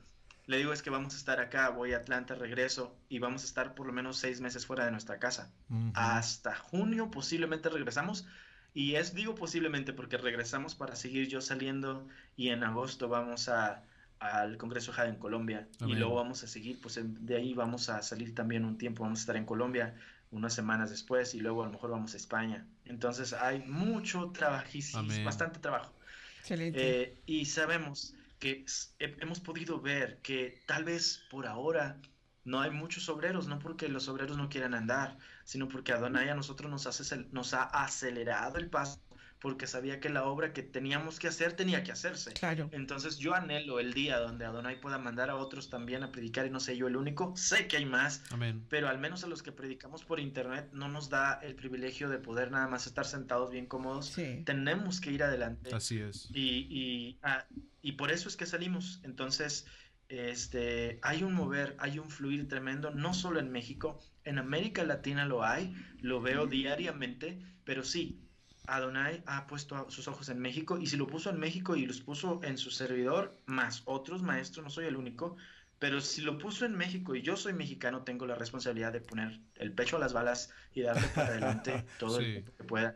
Le 0.46 0.58
digo 0.58 0.74
es 0.74 0.82
que 0.82 0.90
vamos 0.90 1.14
a 1.14 1.18
estar 1.18 1.40
acá, 1.40 1.70
voy 1.70 1.94
a 1.94 1.98
Atlanta, 1.98 2.36
regreso 2.36 2.98
y 3.08 3.20
vamos 3.20 3.44
a 3.44 3.46
estar 3.46 3.76
por 3.76 3.88
lo 3.88 3.94
menos 3.94 4.18
seis 4.18 4.42
meses 4.42 4.66
fuera 4.66 4.84
de 4.84 4.92
nuestra 4.92 5.20
casa. 5.20 5.54
Ujú. 5.70 5.92
Hasta 5.94 6.56
junio 6.56 7.10
posiblemente 7.12 7.70
regresamos. 7.70 8.26
Y 8.74 8.96
es, 8.96 9.14
digo 9.14 9.36
posiblemente, 9.36 9.94
porque 9.94 10.18
regresamos 10.18 10.74
para 10.74 10.96
seguir 10.96 11.28
yo 11.28 11.42
saliendo 11.42 12.08
y 12.36 12.50
en 12.50 12.64
agosto 12.64 13.08
vamos 13.08 13.48
a, 13.48 13.84
al 14.24 14.58
Congreso 14.58 14.94
JAD 14.94 15.10
en 15.10 15.16
Colombia 15.16 15.68
y 15.86 15.94
luego 15.96 16.16
vamos 16.16 16.44
a 16.44 16.48
seguir, 16.48 16.80
pues 16.82 17.00
de 17.04 17.36
ahí 17.36 17.54
vamos 17.54 17.90
a 17.90 18.02
salir 18.02 18.34
también 18.34 18.64
un 18.64 18.78
tiempo, 18.78 19.04
vamos 19.04 19.20
a 19.20 19.22
estar 19.22 19.36
en 19.36 19.46
Colombia 19.46 19.96
unas 20.32 20.54
semanas 20.54 20.90
después 20.90 21.36
y 21.36 21.40
luego 21.40 21.64
a 21.64 21.66
lo 21.68 21.74
mejor 21.74 21.92
vamos 21.92 22.14
a 22.14 22.18
España. 22.18 22.66
Entonces 22.86 23.34
hay 23.34 23.60
mucho 23.60 24.32
trabajísimo, 24.32 25.08
bastante 25.24 25.60
trabajo. 25.60 25.94
Excelente. 26.40 27.02
Eh, 27.02 27.18
y 27.26 27.46
sabemos 27.46 28.16
que 28.40 28.66
hemos 29.00 29.40
podido 29.40 29.80
ver 29.80 30.20
que 30.22 30.62
tal 30.66 30.84
vez 30.84 31.24
por 31.30 31.46
ahora 31.46 31.98
no 32.46 32.60
hay 32.60 32.72
muchos 32.72 33.08
obreros, 33.10 33.48
no 33.48 33.60
porque 33.60 33.88
los 33.88 34.08
obreros 34.08 34.38
no 34.38 34.50
quieran 34.50 34.74
andar, 34.74 35.18
sino 35.44 35.70
porque 35.70 35.94
Adonai 35.94 36.30
a 36.30 36.36
nosotros 36.36 36.70
nos, 36.70 36.88
hace, 36.88 37.26
nos 37.32 37.54
ha 37.54 37.64
acelerado 37.64 38.58
el 38.58 38.70
paso, 38.70 39.00
porque 39.44 39.68
sabía 39.68 40.00
que 40.00 40.08
la 40.08 40.24
obra 40.24 40.54
que 40.54 40.64
teníamos 40.64 41.20
que 41.20 41.28
hacer 41.28 41.52
tenía 41.52 41.84
que 41.84 41.92
hacerse. 41.92 42.32
claro. 42.32 42.70
Entonces 42.72 43.18
yo 43.18 43.36
anhelo 43.36 43.82
el 43.82 43.94
día 43.94 44.18
donde 44.18 44.46
Adonai 44.46 44.80
pueda 44.80 44.98
mandar 45.00 45.30
a 45.30 45.36
otros 45.36 45.70
también 45.70 46.02
a 46.02 46.14
predicar 46.14 46.46
y 46.46 46.50
no 46.50 46.62
sé 46.62 46.78
yo 46.78 46.88
el 46.88 46.96
único, 46.96 47.36
sé 47.36 47.68
que 47.68 47.76
hay 47.76 47.84
más, 47.84 48.24
Amén. 48.32 48.66
pero 48.70 48.88
al 48.88 49.00
menos 49.00 49.26
a 49.26 49.28
los 49.28 49.44
que 49.44 49.52
predicamos 49.52 50.06
por 50.06 50.22
internet 50.22 50.70
no 50.72 50.88
nos 50.88 51.10
da 51.10 51.42
el 51.44 51.56
privilegio 51.56 52.08
de 52.08 52.20
poder 52.20 52.52
nada 52.52 52.70
más 52.70 52.88
estar 52.88 53.06
sentados 53.06 53.52
bien 53.52 53.66
cómodos. 53.66 54.06
Sí. 54.08 54.44
Tenemos 54.46 55.02
que 55.02 55.12
ir 55.12 55.24
adelante. 55.24 55.76
Así 55.76 56.00
es. 56.00 56.30
Y, 56.34 56.66
y, 56.70 57.20
ah, 57.22 57.46
y 57.82 57.92
por 57.92 58.14
eso 58.14 58.30
es 58.30 58.38
que 58.38 58.46
salimos. 58.46 59.02
Entonces, 59.04 59.66
este, 60.08 61.00
hay 61.02 61.22
un 61.24 61.34
mover, 61.34 61.76
hay 61.80 62.00
un 62.00 62.10
fluir 62.10 62.48
tremendo, 62.48 62.92
no 62.92 63.14
solo 63.14 63.42
en 63.42 63.52
México, 63.52 64.00
en 64.24 64.40
América 64.40 64.86
Latina 64.86 65.26
lo 65.26 65.44
hay, 65.44 65.76
lo 66.00 66.22
veo 66.22 66.48
diariamente, 66.48 67.40
pero 67.66 67.84
sí, 67.84 68.22
Adonai 68.68 69.22
ha 69.26 69.46
puesto 69.48 69.90
sus 69.90 70.08
ojos 70.08 70.30
en 70.30 70.40
México 70.40 70.78
y 70.80 70.88
si 70.88 70.98
lo 70.98 71.08
puso 71.08 71.30
en 71.30 71.40
México 71.40 71.76
y 71.76 71.86
los 71.86 72.02
puso 72.02 72.40
en 72.44 72.58
su 72.58 72.72
servidor, 72.72 73.38
más 73.46 73.82
otros 73.86 74.22
maestros, 74.24 74.64
no 74.64 74.70
soy 74.70 74.86
el 74.86 74.96
único, 74.96 75.36
pero 75.80 76.00
si 76.00 76.22
lo 76.22 76.38
puso 76.38 76.66
en 76.66 76.76
México 76.76 77.14
y 77.16 77.22
yo 77.22 77.36
soy 77.36 77.54
mexicano, 77.54 78.04
tengo 78.04 78.26
la 78.26 78.36
responsabilidad 78.36 78.94
de 78.94 79.02
poner 79.02 79.40
el 79.56 79.74
pecho 79.74 79.98
a 79.98 80.00
las 80.00 80.14
balas 80.14 80.52
y 80.74 80.82
darle 80.82 81.08
para 81.10 81.28
adelante 81.28 81.84
todo 82.00 82.20
Sí. 82.20 82.26
el 82.26 82.32
tiempo 82.34 82.52
que 82.58 82.64
pueda. 82.64 82.96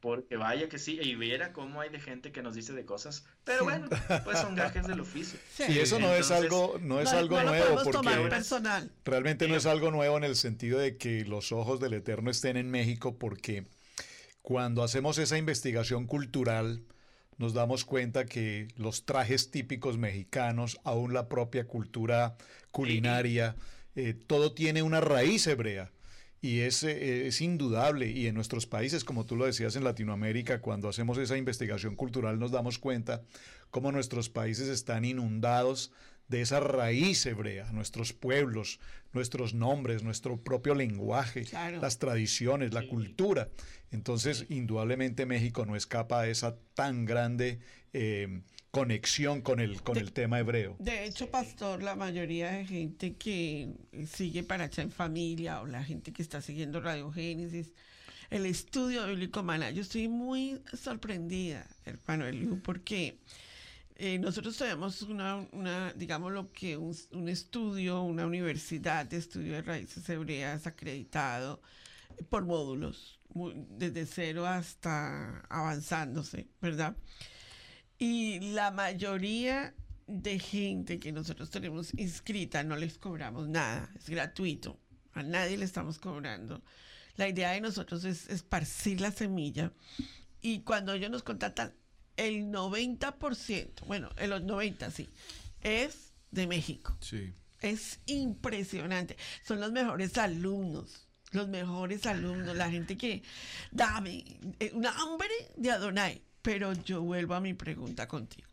porque 0.00 0.36
vaya 0.36 0.68
que 0.68 0.78
sí, 0.78 0.96
y 1.02 1.16
viera 1.16 1.52
cómo 1.52 1.80
hay 1.80 1.90
de 1.90 1.98
gente 1.98 2.30
que 2.30 2.40
nos 2.40 2.54
dice 2.54 2.72
de 2.72 2.84
cosas, 2.84 3.26
pero 3.42 3.64
bueno, 3.64 3.88
pues 4.22 4.38
son 4.38 4.54
gajes 4.54 4.86
del 4.86 5.00
oficio. 5.00 5.40
Y 5.68 5.80
eso 5.80 5.98
no 5.98 6.14
es 6.14 6.30
algo, 6.30 6.78
no 6.80 7.00
es 7.00 7.12
algo 7.12 7.42
nuevo, 7.42 7.82
porque 7.82 8.08
personal. 8.30 8.92
realmente 9.04 9.48
no 9.48 9.56
es 9.56 9.66
algo 9.66 9.90
nuevo 9.90 10.16
en 10.16 10.22
el 10.22 10.36
sentido 10.36 10.78
de 10.78 10.96
que 10.98 11.24
los 11.24 11.50
ojos 11.50 11.80
del 11.80 11.94
Eterno 11.94 12.30
estén 12.30 12.56
en 12.56 12.70
México, 12.70 13.18
porque 13.18 13.66
cuando 14.48 14.82
hacemos 14.82 15.18
esa 15.18 15.36
investigación 15.36 16.06
cultural, 16.06 16.82
nos 17.36 17.52
damos 17.52 17.84
cuenta 17.84 18.24
que 18.24 18.68
los 18.76 19.04
trajes 19.04 19.50
típicos 19.50 19.98
mexicanos, 19.98 20.80
aún 20.84 21.12
la 21.12 21.28
propia 21.28 21.66
cultura 21.66 22.34
culinaria, 22.70 23.56
eh, 23.94 24.14
todo 24.14 24.54
tiene 24.54 24.80
una 24.80 25.02
raíz 25.02 25.46
hebrea. 25.46 25.92
Y 26.40 26.60
es, 26.60 26.82
eh, 26.82 27.26
es, 27.26 27.42
indudable, 27.42 28.10
y 28.10 28.26
en 28.26 28.34
nuestros 28.34 28.64
países, 28.64 29.04
como 29.04 29.26
tú 29.26 29.36
lo 29.36 29.44
decías 29.44 29.76
en 29.76 29.84
Latinoamérica, 29.84 30.62
cuando 30.62 30.88
hacemos 30.88 31.18
esa 31.18 31.36
investigación 31.36 31.94
cultural 31.94 32.38
nos 32.38 32.50
damos 32.50 32.78
cuenta 32.78 33.20
cómo 33.68 33.92
nuestros 33.92 34.30
países 34.30 34.68
están 34.68 35.04
inundados 35.04 35.92
de 36.28 36.42
esa 36.42 36.60
raíz 36.60 37.24
hebrea, 37.26 37.72
nuestros 37.72 38.12
pueblos, 38.12 38.80
nuestros 39.12 39.54
nombres, 39.54 40.02
nuestro 40.02 40.36
propio 40.42 40.74
lenguaje, 40.74 41.46
las 41.80 41.98
tradiciones, 41.98 42.74
la 42.74 42.86
cultura. 42.86 43.48
Entonces, 43.90 44.46
indudablemente 44.50 45.26
México 45.26 45.64
no 45.64 45.74
escapa 45.74 46.20
a 46.20 46.28
esa 46.28 46.56
tan 46.74 47.06
grande 47.06 47.60
eh, 47.94 48.42
conexión 48.70 49.40
con 49.40 49.60
el, 49.60 49.82
con 49.82 49.96
el 49.96 50.12
tema 50.12 50.38
hebreo. 50.38 50.76
De 50.78 51.06
hecho, 51.06 51.30
pastor, 51.30 51.82
la 51.82 51.96
mayoría 51.96 52.50
de 52.52 52.66
gente 52.66 53.14
que 53.14 53.72
sigue 54.06 54.42
para 54.42 54.70
en 54.76 54.90
familia 54.90 55.62
o 55.62 55.66
la 55.66 55.82
gente 55.82 56.12
que 56.12 56.22
está 56.22 56.42
siguiendo 56.42 56.80
Radio 56.80 57.10
Génesis, 57.10 57.72
el 58.28 58.44
estudio 58.44 59.06
bíblico 59.06 59.42
mana, 59.42 59.70
yo 59.70 59.80
estoy 59.80 60.08
muy 60.08 60.60
sorprendida, 60.74 61.66
hermano 61.86 62.26
Eliú, 62.26 62.60
porque 62.62 63.16
eh, 64.00 64.16
nosotros 64.18 64.56
tenemos 64.56 65.02
una, 65.02 65.44
una, 65.50 65.92
digamos 65.92 66.32
lo 66.32 66.52
que 66.52 66.76
un, 66.76 66.96
un, 67.12 67.28
estudio, 67.28 68.02
una 68.02 68.26
universidad 68.26 69.04
de 69.06 69.16
estudio 69.16 69.54
de 69.54 69.62
raíces 69.62 70.08
hebreas 70.08 70.68
acreditado 70.68 71.60
por 72.30 72.46
módulos, 72.46 73.18
desde 73.34 74.06
cero 74.06 74.46
hasta 74.46 75.40
avanzándose, 75.48 76.46
¿verdad? 76.60 76.96
Y 77.98 78.38
la 78.52 78.70
mayoría 78.70 79.74
de 80.06 80.38
gente 80.38 81.00
que 81.00 81.10
nosotros 81.10 81.50
tenemos 81.50 81.92
inscrita 81.98 82.62
no 82.62 82.76
les 82.76 82.98
cobramos 82.98 83.48
nada, 83.48 83.90
es 83.96 84.08
gratuito, 84.08 84.78
a 85.12 85.24
nadie 85.24 85.58
le 85.58 85.64
estamos 85.64 85.98
cobrando. 85.98 86.62
La 87.16 87.28
idea 87.28 87.50
de 87.50 87.60
nosotros 87.60 88.04
es 88.04 88.28
esparcir 88.28 89.00
la 89.00 89.10
semilla 89.10 89.72
y 90.40 90.60
cuando 90.60 90.92
ellos 90.92 91.10
nos 91.10 91.24
contactan, 91.24 91.74
el 92.18 92.46
90%, 92.46 93.86
bueno, 93.86 94.10
el 94.16 94.44
90 94.44 94.90
sí, 94.90 95.08
es 95.62 96.12
de 96.30 96.46
México. 96.46 96.96
Sí. 97.00 97.32
Es 97.60 98.00
impresionante. 98.06 99.16
Son 99.44 99.60
los 99.60 99.72
mejores 99.72 100.18
alumnos, 100.18 101.08
los 101.32 101.48
mejores 101.48 102.06
alumnos, 102.06 102.56
la 102.56 102.70
gente 102.70 102.96
que 102.96 103.22
dame 103.70 104.24
eh, 104.60 104.70
un 104.74 104.86
hambre 104.86 105.30
de 105.56 105.70
Adonai. 105.70 106.22
Pero 106.42 106.72
yo 106.72 107.02
vuelvo 107.02 107.34
a 107.34 107.40
mi 107.40 107.54
pregunta 107.54 108.06
contigo. 108.06 108.48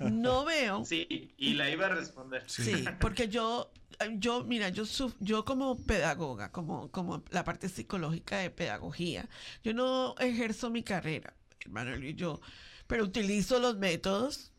No 0.00 0.44
veo. 0.46 0.84
Sí, 0.84 1.34
y 1.36 1.54
la 1.54 1.70
iba 1.70 1.86
a 1.86 1.90
responder. 1.90 2.42
Sí, 2.46 2.84
porque 3.00 3.28
yo, 3.28 3.70
yo, 4.14 4.44
mira, 4.44 4.70
yo, 4.70 4.84
yo 5.20 5.44
como 5.44 5.76
pedagoga, 5.76 6.50
como, 6.50 6.90
como 6.90 7.22
la 7.30 7.44
parte 7.44 7.68
psicológica 7.68 8.38
de 8.38 8.50
pedagogía, 8.50 9.28
yo 9.62 9.74
no 9.74 10.14
ejerzo 10.18 10.70
mi 10.70 10.82
carrera, 10.82 11.34
hermano, 11.60 11.96
y 11.96 12.14
yo, 12.14 12.40
pero 12.88 13.04
utilizo 13.04 13.60
los 13.60 13.76
métodos, 13.76 14.50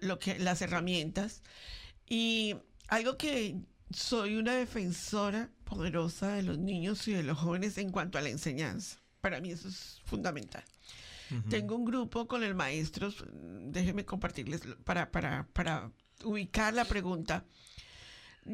lo 0.00 0.18
que, 0.18 0.38
las 0.40 0.60
herramientas, 0.62 1.42
y 2.08 2.56
algo 2.88 3.16
que 3.16 3.60
soy 3.94 4.36
una 4.36 4.54
defensora 4.54 5.50
poderosa 5.64 6.32
de 6.32 6.42
los 6.42 6.58
niños 6.58 7.06
y 7.06 7.12
de 7.12 7.22
los 7.22 7.38
jóvenes 7.38 7.78
en 7.78 7.92
cuanto 7.92 8.18
a 8.18 8.22
la 8.22 8.30
enseñanza. 8.30 8.98
Para 9.20 9.40
mí 9.40 9.52
eso 9.52 9.68
es 9.68 10.00
fundamental. 10.04 10.64
Tengo 11.48 11.76
un 11.76 11.84
grupo 11.84 12.26
con 12.26 12.42
el 12.42 12.56
maestro, 12.56 13.12
déjenme 13.32 14.04
compartirles 14.04 14.62
para, 14.82 15.12
para, 15.12 15.46
para 15.52 15.92
ubicar 16.24 16.74
la 16.74 16.84
pregunta. 16.84 17.44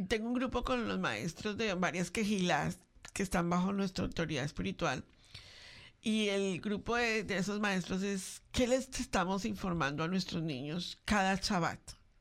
Tengo 0.09 0.29
un 0.29 0.35
grupo 0.35 0.63
con 0.63 0.87
los 0.87 0.99
maestros 0.99 1.57
de 1.57 1.73
varias 1.73 2.11
quejilas 2.11 2.79
que 3.15 3.23
están 3.23 3.49
bajo 3.49 3.73
nuestra 3.73 4.05
autoridad 4.05 4.45
espiritual. 4.45 5.05
Y 6.07 6.29
el 6.29 6.61
grupo 6.61 6.95
de, 6.95 7.27
esos 7.37 7.59
maestros 7.59 8.01
es, 8.05 8.41
¿qué 8.53 8.69
les 8.69 8.89
estamos 9.01 9.45
informando 9.45 10.05
a 10.05 10.07
nuestros 10.07 10.41
niños 10.41 10.97
cada 11.05 11.35
Shabbat? 11.35 11.81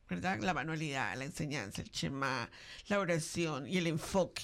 ¿Verdad? 0.09 0.39
La 0.39 0.55
manualidad, 0.55 1.15
la 1.15 1.25
enseñanza, 1.25 1.83
el 1.83 1.91
Shema, 1.91 2.49
la 2.87 2.99
oración 2.99 3.67
y 3.67 3.77
el 3.77 3.85
enfoque. 3.85 4.41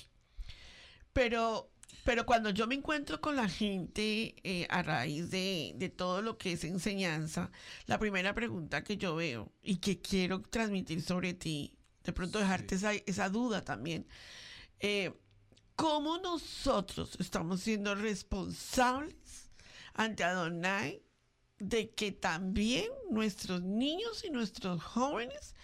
Pero 1.12 1.72
pero 2.04 2.28
cuando 2.28 2.52
yo 2.52 2.68
me 2.68 2.76
encuentro 2.76 3.20
con 3.20 3.36
la 3.36 3.50
gente 3.50 4.36
eh, 4.44 4.68
a 4.70 4.84
raíz 4.84 5.32
de, 5.32 5.92
todo 5.96 6.22
lo 6.22 6.38
que 6.38 6.52
es 6.52 6.64
enseñanza, 6.64 7.52
la 7.88 7.98
primera 7.98 8.36
pregunta 8.36 8.84
que 8.84 8.98
yo 8.98 9.16
veo 9.16 9.52
y 9.64 9.78
que 9.78 10.00
quiero 10.00 10.44
transmitir 10.44 11.02
sobre 11.02 11.34
ti, 11.34 11.76
de 12.04 12.14
pronto 12.14 12.38
dejarte 12.38 12.76
esa, 13.08 13.30
duda 13.30 13.64
también, 13.64 14.06
eh, 14.80 15.14
¿cómo 15.82 16.20
nosotros 16.20 17.18
estamos 17.20 17.62
siendo 17.62 17.96
responsables 17.96 19.50
ante 19.96 20.24
Adonai 20.24 21.02
de 21.58 21.90
que 21.90 22.12
también 22.12 22.86
nuestros 23.10 23.64
niños 23.64 24.24
y 24.24 24.30
nuestros 24.30 24.84
jóvenes 24.84 25.56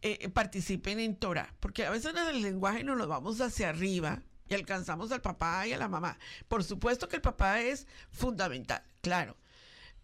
eh, 0.00 0.28
participen 0.28 1.00
en 1.00 1.16
Torah? 1.16 1.52
Porque 1.58 1.84
a 1.84 1.90
veces 1.90 2.14
en 2.14 2.28
el 2.28 2.40
lenguaje 2.40 2.84
nos 2.84 2.96
lo 2.96 3.08
vamos 3.08 3.40
hacia 3.40 3.70
arriba 3.70 4.22
y 4.48 4.54
alcanzamos 4.54 5.10
al 5.10 5.22
papá 5.22 5.66
y 5.66 5.72
a 5.72 5.78
la 5.78 5.88
mamá. 5.88 6.20
Por 6.46 6.62
supuesto 6.62 7.08
que 7.08 7.16
el 7.16 7.22
papá 7.22 7.60
es 7.60 7.88
fundamental, 8.12 8.84
claro. 9.00 9.36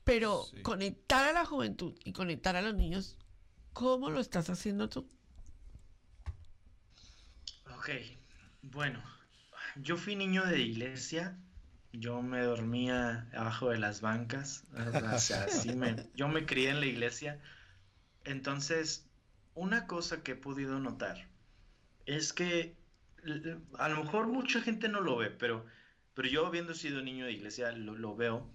Pero 0.03 0.47
conectar 0.65 1.29
a 1.29 1.33
la 1.33 1.47
juventud 1.47 1.95
y 2.05 2.13
conectar 2.13 2.57
a 2.57 2.63
los 2.63 2.75
niños, 2.75 3.17
¿cómo 3.73 4.11
lo 4.11 4.19
estás 4.19 4.51
haciendo 4.51 4.89
tú? 4.89 5.09
Ok, 7.77 7.91
bueno, 8.63 9.14
yo 9.77 9.97
fui 9.97 10.17
niño 10.17 10.45
de 10.45 10.61
iglesia, 10.61 11.37
yo 11.93 12.23
me 12.23 12.43
dormía 12.43 13.29
abajo 13.35 13.71
de 13.71 13.79
las 13.79 14.01
bancas, 14.01 14.65
o 15.13 15.19
sea, 15.19 15.47
me, 15.77 16.09
yo 16.15 16.29
me 16.29 16.47
crié 16.47 16.71
en 16.71 16.81
la 16.81 16.87
iglesia. 16.87 17.41
Entonces, 18.25 19.07
una 19.55 19.87
cosa 19.87 20.23
que 20.23 20.33
he 20.33 20.37
podido 20.37 20.79
notar 20.81 21.29
es 22.07 22.33
que 22.33 22.77
a 23.79 23.89
lo 23.89 24.05
mejor 24.05 24.27
mucha 24.27 24.61
gente 24.61 24.89
no 24.89 25.01
lo 25.01 25.17
ve, 25.17 25.31
pero, 25.31 25.65
pero 26.15 26.29
yo 26.29 26.47
habiendo 26.47 26.75
sido 26.75 27.03
niño 27.03 27.27
de 27.27 27.33
iglesia 27.33 27.73
lo, 27.73 28.17
veo. 28.17 28.51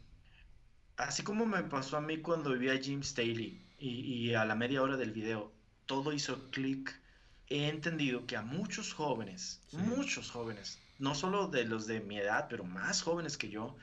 Así 0.98 1.24
como 1.24 1.46
me 1.46 1.64
pasó 1.64 1.98
a 1.98 2.02
mí 2.02 2.20
cuando 2.20 2.52
vivía 2.52 2.78
Jim 2.78 3.02
Staley 3.04 3.66
y, 3.80 4.34
a 4.34 4.46
la 4.46 4.56
media 4.56 4.82
hora 4.82 4.98
del 4.98 5.12
video 5.12 5.54
todo 5.86 6.14
hizo 6.14 6.52
clic, 6.52 7.02
he 7.48 7.68
entendido 7.68 8.28
que 8.28 8.38
a 8.38 8.44
muchos 8.44 8.94
jóvenes, 8.94 9.62
muchos 9.72 10.30
jóvenes, 10.30 10.78
no 11.00 11.16
solo 11.16 11.48
de 11.48 11.66
los 11.66 11.88
de 11.88 12.02
mi 12.02 12.20
edad, 12.20 12.48
pero 12.50 12.64
más 12.64 13.02
jóvenes 13.02 13.38
que 13.38 13.50
yo, 13.50 13.76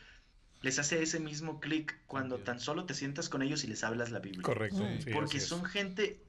les 0.62 0.78
hace 0.78 1.02
ese 1.02 1.20
mismo 1.20 1.60
clic 1.60 1.98
cuando 2.06 2.38
tan 2.38 2.60
solo 2.60 2.86
te 2.86 2.94
sientas 2.94 3.28
con 3.28 3.42
ellos 3.42 3.64
y 3.64 3.66
les 3.66 3.84
hablas 3.84 4.10
la 4.10 4.20
Biblia. 4.20 4.42
Correcto. 4.42 4.86
Porque 5.12 5.40
son 5.40 5.64
gente 5.64 6.22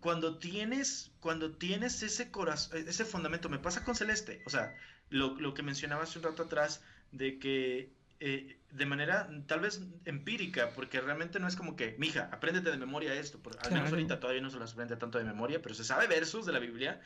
cuando 0.00 0.38
tienes, 0.38 1.12
cuando 1.20 1.52
tienes 1.52 2.02
ese 2.02 2.30
corazón, 2.30 2.78
ese 2.88 3.04
fundamento, 3.04 3.48
me 3.48 3.58
pasa 3.58 3.84
con 3.84 3.94
Celeste, 3.94 4.42
o 4.46 4.50
sea, 4.50 4.74
lo, 5.10 5.54
que 5.54 5.62
mencionaba 5.62 6.04
hace 6.04 6.18
un 6.18 6.24
rato 6.24 6.44
atrás, 6.44 6.82
de 7.12 7.38
que 7.38 7.92
eh, 8.20 8.58
de 8.70 8.86
manera 8.86 9.28
tal 9.46 9.60
vez 9.60 9.82
empírica, 10.04 10.70
porque 10.70 11.00
realmente 11.00 11.38
no 11.38 11.48
es 11.48 11.56
como 11.56 11.76
que, 11.76 11.96
mija, 11.98 12.30
apréndete 12.32 12.70
de 12.70 12.76
memoria 12.76 13.14
esto, 13.14 13.38
porque 13.42 13.58
al 13.66 13.72
menos 13.72 13.90
ahorita 13.90 14.20
todavía 14.20 14.42
no 14.42 14.50
se 14.50 14.58
las 14.58 14.72
aprende 14.72 14.96
tanto 14.96 15.18
de 15.18 15.24
memoria, 15.24 15.60
pero 15.60 15.74
se 15.74 15.84
sabe 15.84 16.06
versos 16.06 16.46
de 16.46 16.52
la 16.52 16.60
Biblia, 16.60 17.00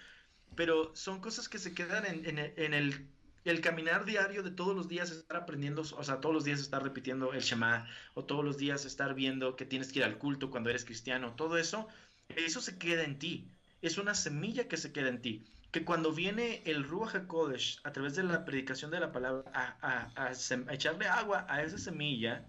pero 0.54 0.94
son 0.94 1.20
cosas 1.20 1.48
que 1.48 1.58
se 1.58 1.74
quedan 1.74 2.04
en, 2.06 2.74
el, 2.74 3.08
el, 3.44 3.60
caminar 3.60 4.04
diario 4.04 4.42
de 4.42 4.50
todos 4.50 4.74
los 4.74 4.88
días 4.88 5.10
estar 5.10 5.36
aprendiendo, 5.36 5.82
o 5.82 6.04
sea, 6.04 6.20
todos 6.20 6.34
los 6.34 6.44
días 6.44 6.60
estar 6.60 6.82
repitiendo 6.82 7.32
el 7.32 7.40
Shema, 7.40 7.86
o 8.14 8.24
todos 8.24 8.44
los 8.44 8.56
días 8.56 8.84
estar 8.84 9.14
viendo 9.14 9.56
que 9.56 9.64
tienes 9.64 9.92
que 9.92 10.00
ir 10.00 10.04
al 10.04 10.18
culto 10.18 10.50
cuando 10.50 10.70
eres 10.70 10.84
cristiano, 10.84 11.34
todo 11.34 11.58
eso 11.58 11.88
eso 12.28 12.60
se 12.60 12.78
queda 12.78 13.04
en 13.04 13.18
ti. 13.18 13.50
Es 13.82 13.98
una 13.98 14.14
semilla 14.14 14.68
que 14.68 14.76
se 14.76 14.92
queda 14.92 15.08
en 15.08 15.20
ti. 15.20 15.44
Que 15.70 15.84
cuando 15.84 16.12
viene 16.12 16.62
el 16.64 16.84
Ruach 16.84 17.14
HaKodesh 17.14 17.80
a 17.84 17.92
través 17.92 18.14
de 18.16 18.22
la 18.22 18.44
predicación 18.44 18.90
de 18.90 19.00
la 19.00 19.12
palabra 19.12 19.50
a, 19.54 20.32
echarle 20.70 21.06
agua 21.08 21.46
a 21.48 21.62
esa 21.62 21.78
semilla, 21.78 22.46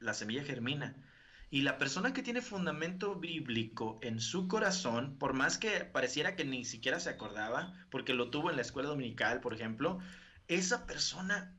la 0.00 0.14
semilla 0.14 0.44
germina. 0.44 0.94
Y 1.50 1.62
la 1.62 1.78
persona 1.78 2.12
que 2.12 2.22
tiene 2.22 2.42
fundamento 2.42 3.16
bíblico 3.16 3.98
en 4.02 4.20
su 4.20 4.46
corazón, 4.46 5.16
por 5.18 5.32
más 5.32 5.58
que 5.58 5.84
pareciera 5.84 6.36
que 6.36 6.44
ni 6.44 6.64
siquiera 6.64 7.00
se 7.00 7.10
acordaba, 7.10 7.74
porque 7.90 8.14
lo 8.14 8.30
tuvo 8.30 8.50
en 8.50 8.56
la 8.56 8.62
escuela 8.62 8.88
dominical, 8.88 9.40
por 9.40 9.52
ejemplo, 9.52 9.98
esa 10.46 10.86
persona 10.86 11.56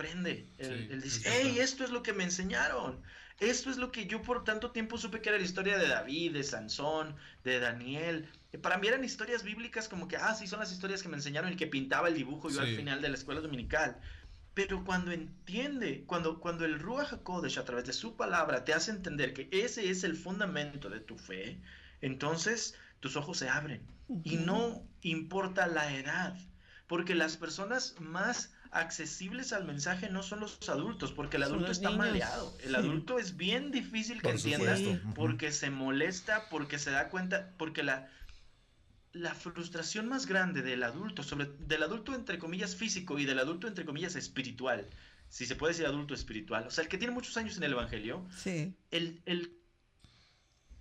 sorprende. 0.00 0.48
Él, 0.58 0.66
Sí, 0.66 0.88
él 0.90 1.00
dice, 1.00 1.30
hey, 1.30 1.58
esto 1.60 1.84
es 1.84 1.90
lo 1.90 2.02
que 2.02 2.12
me 2.12 2.24
enseñaron. 2.24 3.02
Esto 3.38 3.70
es 3.70 3.78
lo 3.78 3.90
que 3.90 4.06
yo 4.06 4.20
por 4.20 4.44
tanto 4.44 4.70
tiempo 4.70 4.98
supe 4.98 5.22
que 5.22 5.30
era 5.30 5.38
la 5.38 5.44
historia 5.44 5.78
de 5.78 5.88
David, 5.88 6.32
de 6.32 6.42
Sansón, 6.42 7.16
de 7.42 7.58
Daniel. 7.58 8.28
Para 8.60 8.76
mí 8.76 8.88
eran 8.88 9.02
historias 9.02 9.42
bíblicas 9.44 9.88
como 9.88 10.08
que, 10.08 10.16
ah, 10.16 10.34
sí, 10.34 10.46
son 10.46 10.60
las 10.60 10.72
historias 10.72 11.02
que 11.02 11.08
me 11.08 11.16
enseñaron 11.16 11.50
el 11.50 11.56
que 11.56 11.66
pintaba 11.66 12.08
el 12.08 12.14
dibujo 12.14 12.50
yo 12.50 12.60
al 12.60 12.76
final 12.76 13.00
de 13.00 13.08
la 13.08 13.14
escuela 13.14 13.40
dominical. 13.40 13.98
Pero 14.54 14.84
cuando 14.84 15.12
entiende, 15.12 16.04
cuando, 16.06 16.40
cuando 16.40 16.64
el 16.64 16.80
Ruach 16.80 17.12
HaKodesh 17.12 17.58
a 17.58 17.64
través 17.64 17.84
de 17.84 17.92
su 17.92 18.16
palabra 18.16 18.64
te 18.64 18.74
hace 18.74 18.90
entender 18.90 19.32
que 19.32 19.48
ese 19.52 19.90
es 19.90 20.02
el 20.04 20.16
fundamento 20.16 20.90
de 20.90 21.00
tu 21.00 21.16
fe, 21.16 21.60
entonces 22.00 22.74
tus 23.00 23.16
ojos 23.16 23.38
se 23.38 23.48
abren. 23.48 23.82
Y 24.24 24.36
no 24.36 24.82
importa 25.02 25.68
la 25.68 25.94
edad, 25.94 26.36
porque 26.88 27.14
las 27.14 27.36
personas 27.36 27.94
más 28.00 28.52
accesibles 28.72 29.52
al 29.52 29.64
mensaje 29.64 30.08
no 30.10 30.22
son 30.22 30.40
los 30.40 30.68
adultos, 30.68 31.12
porque 31.12 31.36
el 31.36 31.44
adulto 31.44 31.70
está 31.70 31.90
niños, 31.90 32.06
maleado. 32.06 32.56
El 32.60 32.70
sí. 32.70 32.76
adulto 32.76 33.18
es 33.18 33.36
bien 33.36 33.70
difícil 33.70 34.16
que 34.16 34.22
Por 34.22 34.32
entienda 34.32 34.76
supuesto, 34.76 35.14
porque 35.14 35.52
se 35.52 35.70
molesta, 35.70 36.48
porque 36.50 36.78
se 36.78 36.90
da 36.90 37.08
cuenta, 37.08 37.52
porque 37.56 37.82
la, 37.82 38.08
la 39.12 39.34
frustración 39.34 40.08
más 40.08 40.26
grande 40.26 40.62
del 40.62 40.82
adulto, 40.82 41.22
sobre 41.22 41.46
del 41.46 41.82
adulto 41.82 42.14
entre 42.14 42.38
comillas 42.38 42.76
físico 42.76 43.18
y 43.18 43.24
del 43.24 43.38
adulto 43.40 43.66
entre 43.66 43.84
comillas 43.84 44.14
espiritual, 44.16 44.88
si 45.28 45.46
se 45.46 45.56
puede 45.56 45.72
decir 45.72 45.86
adulto 45.86 46.14
espiritual, 46.14 46.66
o 46.66 46.70
sea, 46.70 46.82
el 46.84 46.88
que 46.88 46.98
tiene 46.98 47.12
muchos 47.14 47.36
años 47.36 47.56
en 47.56 47.62
el 47.64 47.72
Evangelio, 47.72 48.26
Sí. 48.36 48.74
el, 48.90 49.20
el- 49.26 49.56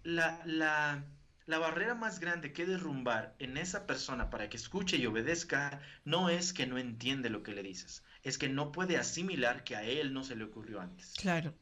la, 0.03 0.41
la- 0.45 1.05
la 1.45 1.57
barrera 1.57 1.95
más 1.95 2.19
grande 2.19 2.53
que 2.53 2.65
derrumbar 2.67 3.35
en 3.39 3.57
esa 3.57 3.87
persona 3.87 4.29
para 4.29 4.49
que 4.49 4.57
escuche 4.57 4.97
y 4.97 5.05
obedezca 5.07 5.81
no 6.05 6.29
es 6.29 6.53
que 6.53 6.67
no 6.67 6.77
entiende 6.77 7.29
lo 7.31 7.41
que 7.41 7.53
le 7.53 7.63
dices, 7.63 8.03
es 8.21 8.37
que 8.37 8.49
no 8.49 8.71
puede 8.71 8.97
asimilar 8.97 9.63
que 9.63 9.75
a 9.75 9.83
él 9.83 10.13
no 10.13 10.23
se 10.23 10.35
le 10.35 10.43
ocurrió 10.43 10.79
antes. 10.79 11.13
Claro. 11.17 11.55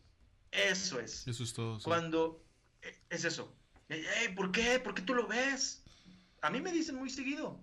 Eso 0.52 1.00
es. 1.00 1.26
Eso 1.28 1.44
es 1.44 1.54
todo. 1.54 1.78
sí. 1.80 1.86
Cuando 1.86 2.44
eh, 2.82 2.98
es 3.10 3.24
eso. 3.24 3.54
Ey, 3.90 4.04
ey, 4.22 4.36
¿por 4.36 4.52
qué? 4.52 4.80
¿Por 4.80 4.94
qué 4.94 5.02
tú 5.02 5.14
lo 5.14 5.26
ves? 5.28 5.84
A 6.48 6.50
mí 6.50 6.62
me 6.62 6.72
dicen 6.72 6.96
muy 6.96 7.10
seguido. 7.10 7.62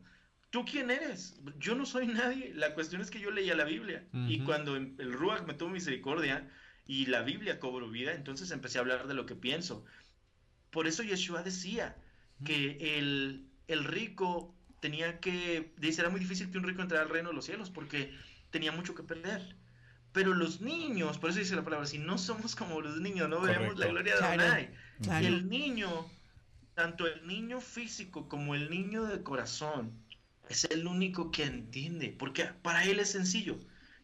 ¿Tú 0.50 0.64
quién 0.64 0.90
eres? 0.90 1.40
Yo 1.58 1.74
no 1.74 1.84
soy 1.86 2.06
nadie. 2.06 2.52
La 2.54 2.74
cuestión 2.74 3.00
es 3.00 3.10
que 3.10 3.18
yo 3.18 3.30
leía 3.30 3.56
la 3.56 3.64
Biblia. 3.64 4.06
Y 4.12 4.40
cuando 4.40 4.76
em- 4.76 4.94
el 4.98 5.12
Ruach 5.12 5.42
me 5.46 5.54
tuvo 5.54 5.70
misericordia 5.70 6.48
y 6.86 7.06
la 7.06 7.22
Biblia 7.22 7.58
cobró 7.58 7.88
vida, 7.90 8.12
entonces 8.14 8.50
empecé 8.50 8.78
a 8.78 8.82
hablar 8.82 9.06
de 9.08 9.14
lo 9.14 9.26
que 9.26 9.34
pienso. 9.34 9.84
Por 10.70 10.86
eso 10.86 11.02
Yeshua 11.02 11.42
decía 11.42 11.96
que 12.44 12.98
el, 12.98 13.48
el 13.68 13.84
rico 13.84 14.54
tenía 14.80 15.18
que... 15.18 15.72
Dice, 15.78 16.02
era 16.02 16.10
muy 16.10 16.20
difícil 16.20 16.50
que 16.50 16.58
un 16.58 16.64
rico 16.64 16.82
entrara 16.82 17.04
al 17.04 17.10
reino 17.10 17.30
de 17.30 17.34
los 17.34 17.46
cielos 17.46 17.70
porque 17.70 18.12
tenía 18.50 18.70
mucho 18.70 18.94
que 18.94 19.02
perder. 19.02 19.56
Pero 20.12 20.34
los 20.34 20.60
niños, 20.60 21.18
por 21.18 21.30
eso 21.30 21.38
dice 21.40 21.56
la 21.56 21.64
palabra, 21.64 21.86
si 21.86 21.98
no 21.98 22.18
somos 22.18 22.54
como 22.54 22.80
los 22.80 23.00
niños, 23.00 23.28
no 23.28 23.40
veremos 23.40 23.76
la 23.78 23.86
gloria 23.86 24.12
de 24.12 24.18
Claro. 24.18 24.42
Adonai. 24.42 24.70
El 25.26 25.48
niño, 25.48 25.88
tanto 26.74 27.06
el 27.06 27.26
niño 27.26 27.60
físico 27.60 28.28
como 28.28 28.54
el 28.54 28.70
niño 28.70 29.04
de 29.04 29.22
corazón, 29.22 30.04
es 30.48 30.64
el 30.64 30.86
único 30.86 31.30
que 31.30 31.44
entiende, 31.44 32.10
porque 32.18 32.44
para 32.46 32.84
él 32.84 33.00
es 33.00 33.10
sencillo. 33.12 33.58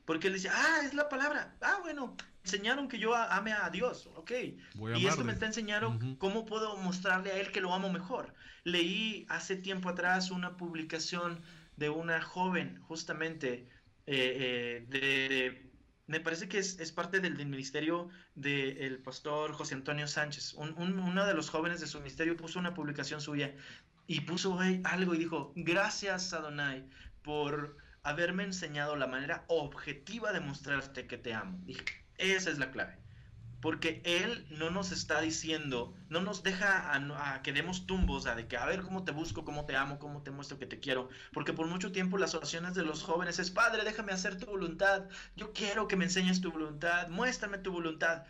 Porque 0.04 0.28
él 0.28 0.34
dice, 0.34 0.48
ah, 0.50 0.80
es 0.84 0.94
la 0.94 1.08
palabra. 1.08 1.56
Ah, 1.60 1.78
bueno, 1.82 2.16
enseñaron 2.42 2.88
que 2.88 2.98
yo 2.98 3.14
ame 3.14 3.52
a 3.52 3.70
Dios, 3.70 4.06
ok. 4.14 4.32
Voy 4.74 4.92
a 4.92 4.96
y 4.98 5.06
esto 5.06 5.24
me 5.24 5.32
está 5.32 5.46
enseñando 5.46 5.98
cómo 6.18 6.44
puedo 6.46 6.76
mostrarle 6.78 7.30
a 7.32 7.38
él 7.40 7.52
que 7.52 7.60
lo 7.60 7.72
amo 7.74 7.90
mejor. 7.92 8.34
Leí 8.64 9.26
hace 9.28 9.56
tiempo 9.56 9.88
atrás 9.88 10.30
una 10.30 10.56
publicación 10.56 11.42
de 11.76 11.90
una 11.90 12.20
joven, 12.22 12.80
justamente, 12.82 13.68
eh, 14.06 14.84
eh, 14.86 14.86
de, 14.88 15.00
de- 15.00 15.69
me 16.10 16.18
parece 16.20 16.48
que 16.48 16.58
es, 16.58 16.78
es 16.80 16.90
parte 16.90 17.20
del, 17.20 17.34
ministerio 17.46 18.08
del 18.34 18.98
pastor 18.98 19.52
José 19.52 19.74
Antonio 19.76 20.08
Sánchez. 20.08 20.54
Un- 20.54 20.74
un- 20.76 20.98
uno 20.98 21.24
de 21.24 21.34
los 21.34 21.48
jóvenes 21.50 21.80
de 21.80 21.86
su 21.86 21.98
ministerio 22.00 22.36
puso 22.36 22.58
una 22.58 22.74
publicación 22.74 23.20
suya 23.20 23.54
y 24.08 24.20
puso 24.22 24.58
algo 24.84 25.14
y 25.14 25.18
dijo, 25.18 25.52
gracias 25.54 26.32
Adonai 26.32 26.84
por 27.22 27.76
haberme 28.02 28.42
enseñado 28.42 28.96
la 28.96 29.06
manera 29.06 29.44
objetiva 29.46 30.32
de 30.32 30.40
mostrarte 30.40 31.06
que 31.06 31.16
te 31.16 31.32
amo. 31.32 31.60
Dije, 31.64 31.84
esa 32.18 32.50
es 32.50 32.58
la 32.58 32.72
clave. 32.72 32.98
Porque 33.60 34.00
Él 34.04 34.46
no 34.50 34.70
nos 34.70 34.90
está 34.90 35.20
diciendo, 35.20 35.94
no 36.08 36.20
nos 36.22 36.42
deja 36.42 36.92
a, 36.94 37.34
a 37.34 37.42
que 37.42 37.52
demos 37.52 37.86
tumbos, 37.86 38.26
a 38.26 38.34
de 38.34 38.48
que 38.48 38.56
a 38.56 38.64
ver 38.64 38.80
cómo 38.82 39.04
te 39.04 39.12
busco, 39.12 39.44
cómo 39.44 39.66
te 39.66 39.76
amo, 39.76 39.98
cómo 39.98 40.22
te 40.22 40.30
muestro 40.30 40.58
que 40.58 40.66
te 40.66 40.80
quiero. 40.80 41.10
Porque 41.32 41.52
por 41.52 41.66
mucho 41.66 41.92
tiempo 41.92 42.16
las 42.16 42.34
oraciones 42.34 42.74
de 42.74 42.82
los 42.84 43.02
jóvenes 43.02 43.38
es, 43.38 43.50
Padre, 43.50 43.84
déjame 43.84 44.12
hacer 44.12 44.38
tu 44.38 44.46
voluntad, 44.46 45.04
yo 45.36 45.52
quiero 45.52 45.88
que 45.88 45.96
me 45.96 46.04
enseñes 46.06 46.40
tu 46.40 46.50
voluntad, 46.52 47.08
muéstrame 47.08 47.58
tu 47.58 47.70
voluntad. 47.72 48.24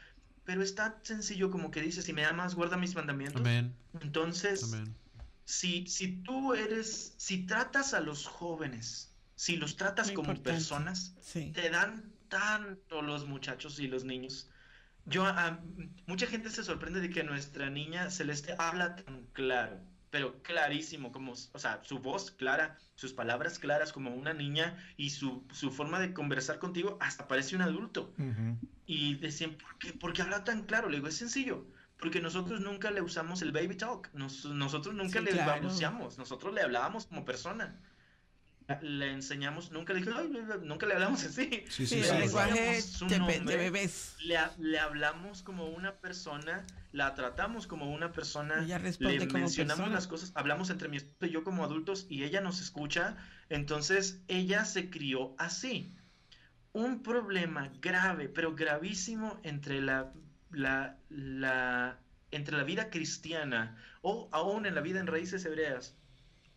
Pero 0.44 0.62
es 0.62 0.74
tan 0.74 0.96
sencillo 1.02 1.50
como 1.50 1.70
que 1.70 1.80
dice, 1.80 2.02
si 2.02 2.12
me 2.12 2.24
amas, 2.24 2.56
guarda 2.56 2.76
mis 2.76 2.96
mandamientos. 2.96 3.40
Amén. 3.40 3.76
Entonces, 4.00 4.64
Amén. 4.64 4.96
si, 5.44 5.86
si 5.86 6.22
tú 6.22 6.54
eres, 6.54 7.14
si 7.18 7.46
tratas 7.46 7.94
a 7.94 8.00
los 8.00 8.26
jóvenes, 8.26 9.12
si 9.36 9.56
los 9.56 9.76
tratas 9.76 10.08
Muy 10.08 10.16
como 10.16 10.30
importante. 10.32 10.58
personas, 10.58 11.14
Sí. 11.20 11.52
te 11.52 11.70
dan 11.70 12.12
tanto 12.28 13.00
los 13.02 13.26
muchachos 13.28 13.78
y 13.78 13.86
los 13.86 14.02
niños. 14.04 14.48
Yo, 15.06 15.24
mucha 16.06 16.26
gente 16.26 16.50
se 16.50 16.62
sorprende 16.62 17.00
de 17.00 17.10
que 17.10 17.24
nuestra 17.24 17.70
niña 17.70 18.10
Celeste 18.10 18.54
habla 18.58 18.96
tan 18.96 19.26
claro, 19.32 19.80
pero 20.10 20.42
clarísimo, 20.42 21.10
como, 21.12 21.32
o 21.32 21.58
sea, 21.58 21.80
su 21.84 21.98
voz 21.98 22.30
clara, 22.30 22.76
sus 22.94 23.12
palabras 23.12 23.58
claras 23.58 23.92
como 23.92 24.14
una 24.14 24.32
niña 24.34 24.76
y 24.96 25.10
su, 25.10 25.46
su 25.52 25.70
forma 25.70 25.98
de 26.00 26.12
conversar 26.12 26.58
contigo 26.58 26.96
hasta 27.00 27.28
parece 27.28 27.56
un 27.56 27.62
adulto. 27.62 28.14
Y 28.86 29.14
decían, 29.16 29.56
¿por 29.56 29.78
qué, 29.78 29.92
por 29.92 30.12
qué 30.12 30.22
habla 30.22 30.44
tan 30.44 30.64
claro? 30.64 30.88
Le 30.88 30.96
digo, 30.96 31.08
es 31.08 31.16
sencillo, 31.16 31.66
porque 31.98 32.20
nosotros 32.20 32.60
nunca 32.60 32.90
le 32.90 33.02
usamos 33.02 33.40
el 33.42 33.52
baby 33.52 33.76
talk, 33.76 34.10
Nos- 34.14 34.44
nosotros 34.46 34.94
nunca 34.94 35.18
Sí, 35.20 35.24
le 35.24 35.30
claro. 35.32 35.46
balbuceamos, 35.52 36.18
nosotros 36.18 36.52
le 36.54 36.62
hablábamos 36.62 37.06
como 37.06 37.24
persona. 37.24 37.80
Le 38.82 39.12
enseñamos, 39.12 39.72
nunca 39.72 39.92
le 39.92 40.00
dije, 40.00 40.12
"Ay, 40.16 40.28
bla, 40.28 40.40
bla", 40.42 40.56
nunca 40.58 40.86
le 40.86 40.94
hablamos 40.94 41.24
así. 41.24 41.48
Sí, 41.50 41.64
Sí, 41.68 41.86
sí, 41.86 41.94
el 41.96 42.02
sí. 42.02 42.16
lenguaje 42.18 42.80
Su 42.80 43.06
de, 43.06 43.56
bebés. 43.56 44.16
Le, 44.24 44.38
le 44.58 44.78
hablamos 44.78 45.42
como 45.42 45.66
una 45.68 45.96
persona, 45.96 46.66
la 46.92 47.14
tratamos 47.14 47.66
como 47.66 47.90
una 47.92 48.12
persona, 48.12 48.62
Ella 48.64 48.78
responde 48.78 49.18
le 49.18 49.26
como 49.26 49.40
mencionamos 49.40 49.78
persona. 49.78 49.94
las 49.94 50.06
cosas, 50.06 50.32
hablamos 50.34 50.70
entre 50.70 50.88
mi 50.88 50.98
esposo 50.98 51.26
y 51.26 51.30
yo 51.30 51.42
como 51.42 51.64
adultos 51.64 52.06
y 52.08 52.22
ella 52.24 52.40
nos 52.40 52.60
escucha, 52.60 53.16
entonces 53.48 54.22
ella 54.28 54.64
se 54.64 54.90
crió 54.90 55.34
así. 55.38 55.94
Un 56.72 57.02
problema 57.02 57.72
grave, 57.80 58.28
pero 58.28 58.54
gravísimo 58.54 59.40
entre 59.42 59.80
la, 59.80 60.12
la, 60.50 60.98
la, 61.08 61.98
entre 62.30 62.56
la 62.56 62.62
vida 62.64 62.90
cristiana 62.90 63.76
o 64.02 64.28
aún 64.32 64.66
en 64.66 64.74
la 64.76 64.80
vida 64.80 65.00
en 65.00 65.06
raíces 65.08 65.44
hebreas 65.44 65.96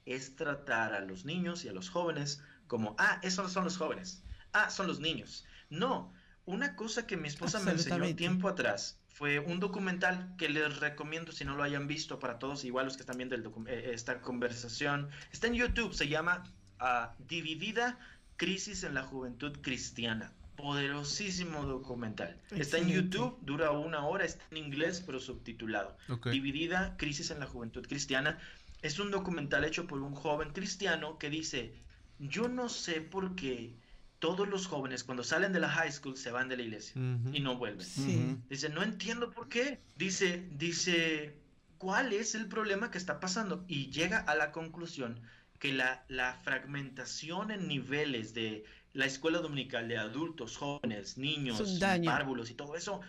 es 0.05 0.35
tratar 0.35 0.93
a 0.93 1.01
los 1.01 1.25
niños 1.25 1.65
y 1.65 1.69
a 1.69 1.73
los 1.73 1.89
jóvenes 1.89 2.43
como, 2.67 2.95
ah, 2.97 3.19
esos 3.23 3.51
son 3.51 3.63
los 3.63 3.77
jóvenes, 3.77 4.23
ah, 4.51 4.69
son 4.69 4.87
los 4.87 4.99
niños. 4.99 5.45
No, 5.69 6.13
una 6.45 6.75
cosa 6.75 7.07
que 7.07 7.17
mi 7.17 7.27
esposa 7.27 7.59
me 7.59 7.71
enseñó 7.71 8.15
tiempo 8.15 8.47
atrás 8.47 8.99
fue 9.13 9.39
un 9.39 9.59
documental 9.59 10.33
que 10.37 10.49
les 10.49 10.79
recomiendo 10.79 11.31
si 11.31 11.45
no 11.45 11.55
lo 11.55 11.63
hayan 11.63 11.87
visto 11.87 12.19
para 12.19 12.39
todos, 12.39 12.65
igual 12.65 12.85
los 12.85 12.97
que 12.97 13.03
están 13.03 13.17
viendo 13.17 13.35
el 13.35 13.45
eh, 13.67 13.91
esta 13.93 14.21
conversación. 14.21 15.09
Está 15.31 15.47
en 15.47 15.53
YouTube, 15.53 15.93
se 15.93 16.07
llama 16.07 16.43
ah, 16.79 17.13
Dividida 17.19 17.99
Crisis 18.37 18.83
en 18.83 18.95
la 18.95 19.03
Juventud 19.03 19.55
Cristiana. 19.61 20.33
Poderosísimo 20.55 21.63
documental. 21.65 22.39
Está 22.51 22.77
en. 22.77 22.89
YouTube, 22.89 23.37
dura 23.41 23.71
una 23.71 24.05
hora, 24.05 24.25
está 24.25 24.43
en 24.51 24.57
inglés, 24.57 25.01
pero 25.05 25.19
subtitulado. 25.19 25.97
Dividida 26.25 26.95
Crisis 26.97 27.31
en 27.31 27.39
la 27.39 27.47
Juventud 27.47 27.85
Cristiana. 27.87 28.39
Es 28.83 28.99
un 28.99 29.09
documental 29.09 29.63
hecho 29.63 29.87
por 29.87 29.99
un 29.99 30.13
joven 30.13 30.51
cristiano 30.51 31.17
que 31.17 31.29
dice, 31.31 31.73
yo 32.19 32.47
no 32.47 32.69
sé 32.69 33.01
por 33.01 33.35
qué 33.35 33.75
todos 34.19 34.47
los 34.47 34.67
jóvenes 34.67 35.03
cuando 35.03 35.23
salen 35.23 35.51
de 35.51 35.59
la 35.59 35.69
high 35.69 35.91
school 35.91 36.15
se 36.15 36.31
van 36.31 36.47
de 36.47 36.57
la 36.57 36.63
iglesia 36.63 36.93
y 37.33 37.39
no 37.39 37.57
vuelven. 37.57 37.85
Sí. 37.85 38.37
Dice, 38.49 38.69
no 38.69 38.83
entiendo 38.83 39.31
por 39.31 39.49
qué. 39.49 39.79
Dice, 39.97 40.47
dice, 40.51 41.35
¿cuál 41.77 42.13
es 42.13 42.35
el 42.35 42.47
problema 42.47 42.91
que 42.91 42.97
está 42.97 43.19
pasando? 43.19 43.65
Y 43.67 43.89
llega 43.89 44.19
a 44.19 44.35
la 44.35 44.51
conclusión 44.51 45.19
que 45.59 45.73
la, 45.73 46.05
la 46.07 46.35
fragmentación 46.43 47.51
en 47.51 47.67
niveles 47.67 48.33
de 48.33 48.63
la 48.93 49.05
escuela 49.05 49.39
dominical 49.39 49.87
de 49.87 49.97
adultos, 49.97 50.55
jóvenes, 50.55 51.17
niños, 51.17 51.61
párvulos 52.05 52.49
y 52.51 52.53
todo 52.53 52.75
eso, 52.75 53.01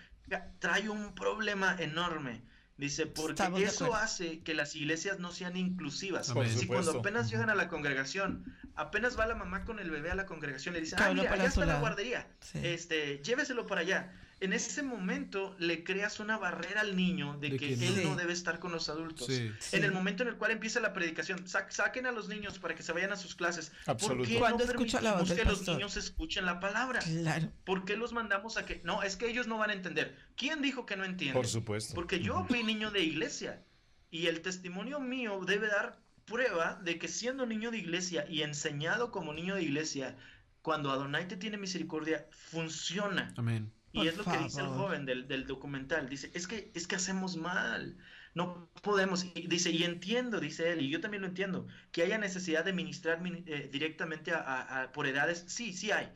trae 0.58 0.88
un 0.88 1.14
problema 1.14 1.76
enorme. 1.78 2.42
Dice, 2.76 3.06
porque 3.06 3.32
Estamos 3.32 3.60
eso 3.62 3.94
hace 3.94 4.40
que 4.40 4.52
las 4.52 4.74
iglesias 4.74 5.20
no 5.20 5.30
sean 5.30 5.56
inclusivas. 5.56 6.32
Por 6.32 6.48
Si 6.48 6.66
cuando 6.66 6.98
apenas 6.98 7.30
llegan 7.30 7.48
a 7.48 7.54
la 7.54 7.68
congregación 7.68 8.44
apenas 8.74 9.16
va 9.16 9.26
la 9.26 9.36
mamá 9.36 9.64
con 9.64 9.78
el 9.78 9.90
bebé 9.90 10.10
a 10.10 10.16
la 10.16 10.26
congregación, 10.26 10.74
le 10.74 10.80
dice, 10.80 10.96
ah, 10.98 11.10
mira, 11.14 11.28
para 11.30 11.42
allá 11.42 11.48
está 11.48 11.60
la 11.60 11.66
lado". 11.66 11.80
guardería, 11.80 12.26
Sí. 12.40 12.58
este, 12.64 13.18
lléveselo 13.22 13.66
para 13.68 13.82
allá. 13.82 14.12
En 14.40 14.52
ese 14.52 14.82
momento 14.82 15.54
le 15.58 15.84
creas 15.84 16.20
una 16.20 16.36
barrera 16.38 16.80
al 16.82 16.96
niño 16.96 17.38
de, 17.40 17.50
De 17.50 17.56
que, 17.56 17.76
que 17.78 17.86
él 17.88 18.02
no. 18.04 18.16
debe 18.16 18.32
estar 18.32 18.58
con 18.58 18.72
los 18.72 18.88
adultos. 18.88 19.26
Sí. 19.28 19.50
Sí. 19.60 19.76
En 19.76 19.84
el 19.84 19.92
momento 19.92 20.22
en 20.22 20.30
el 20.30 20.36
cual 20.36 20.50
empieza 20.50 20.80
la 20.80 20.92
predicación, 20.92 21.46
sa- 21.48 21.70
saquen 21.70 22.06
a 22.06 22.12
los 22.12 22.28
niños 22.28 22.58
para 22.58 22.74
que 22.74 22.82
se 22.82 22.92
vayan 22.92 23.12
a 23.12 23.16
sus 23.16 23.34
clases. 23.34 23.72
Absoluto. 23.86 24.18
¿Por 24.18 24.28
qué 24.28 24.38
¿Cuándo 24.38 24.64
no 24.64 24.70
escucha 24.72 25.00
la 25.00 25.14
voz 25.14 25.32
que 25.32 25.44
los 25.44 25.66
niños 25.66 25.96
escuchen 25.96 26.44
la 26.46 26.60
palabra? 26.60 27.00
Claro. 27.00 27.50
¿Por 27.64 27.84
qué 27.84 27.96
los 27.96 28.12
mandamos 28.12 28.56
a 28.56 28.66
que.? 28.66 28.80
No, 28.84 29.02
es 29.02 29.16
que 29.16 29.28
ellos 29.28 29.46
no 29.46 29.56
van 29.58 29.70
a 29.70 29.74
entender. 29.74 30.16
¿Quién 30.36 30.60
dijo 30.62 30.84
que 30.84 30.96
no 30.96 31.04
entienden? 31.04 31.34
Por 31.34 31.46
supuesto. 31.46 31.94
Porque 31.94 32.20
yo 32.20 32.44
fui 32.48 32.62
niño 32.62 32.90
de 32.90 33.02
iglesia. 33.02 33.62
Y 34.10 34.26
el 34.26 34.42
testimonio 34.42 35.00
mío 35.00 35.40
debe 35.46 35.66
dar 35.68 35.98
prueba 36.24 36.80
de 36.82 36.98
que 36.98 37.08
siendo 37.08 37.46
niño 37.46 37.70
de 37.70 37.78
iglesia 37.78 38.26
y 38.28 38.42
enseñado 38.42 39.10
como 39.10 39.32
niño 39.34 39.54
de 39.56 39.62
iglesia, 39.62 40.16
cuando 40.62 40.90
Adonai 40.90 41.28
te 41.28 41.36
tiene 41.36 41.56
misericordia, 41.58 42.26
funciona. 42.30 43.32
Amén. 43.36 43.70
Y 43.94 44.08
es 44.08 44.16
lo 44.16 44.24
que 44.24 44.36
dice 44.38 44.60
el 44.60 44.66
joven 44.66 45.06
del, 45.06 45.28
del 45.28 45.46
documental. 45.46 46.08
Dice, 46.08 46.30
es 46.34 46.46
que, 46.46 46.70
es 46.74 46.86
que 46.86 46.96
hacemos 46.96 47.36
mal. 47.36 47.96
No 48.34 48.68
podemos. 48.82 49.24
Y 49.34 49.46
dice, 49.46 49.70
y 49.70 49.84
entiendo, 49.84 50.40
dice 50.40 50.72
él, 50.72 50.82
y 50.82 50.90
yo 50.90 51.00
también 51.00 51.22
lo 51.22 51.28
entiendo, 51.28 51.66
que 51.92 52.02
haya 52.02 52.18
necesidad 52.18 52.64
de 52.64 52.72
ministrar 52.72 53.20
mini- 53.20 53.44
eh, 53.46 53.68
directamente 53.72 54.32
a- 54.32 54.38
a- 54.40 54.82
a- 54.82 54.92
por 54.92 55.06
edades. 55.06 55.44
Sí, 55.46 55.72
sí 55.72 55.92
hay. 55.92 56.08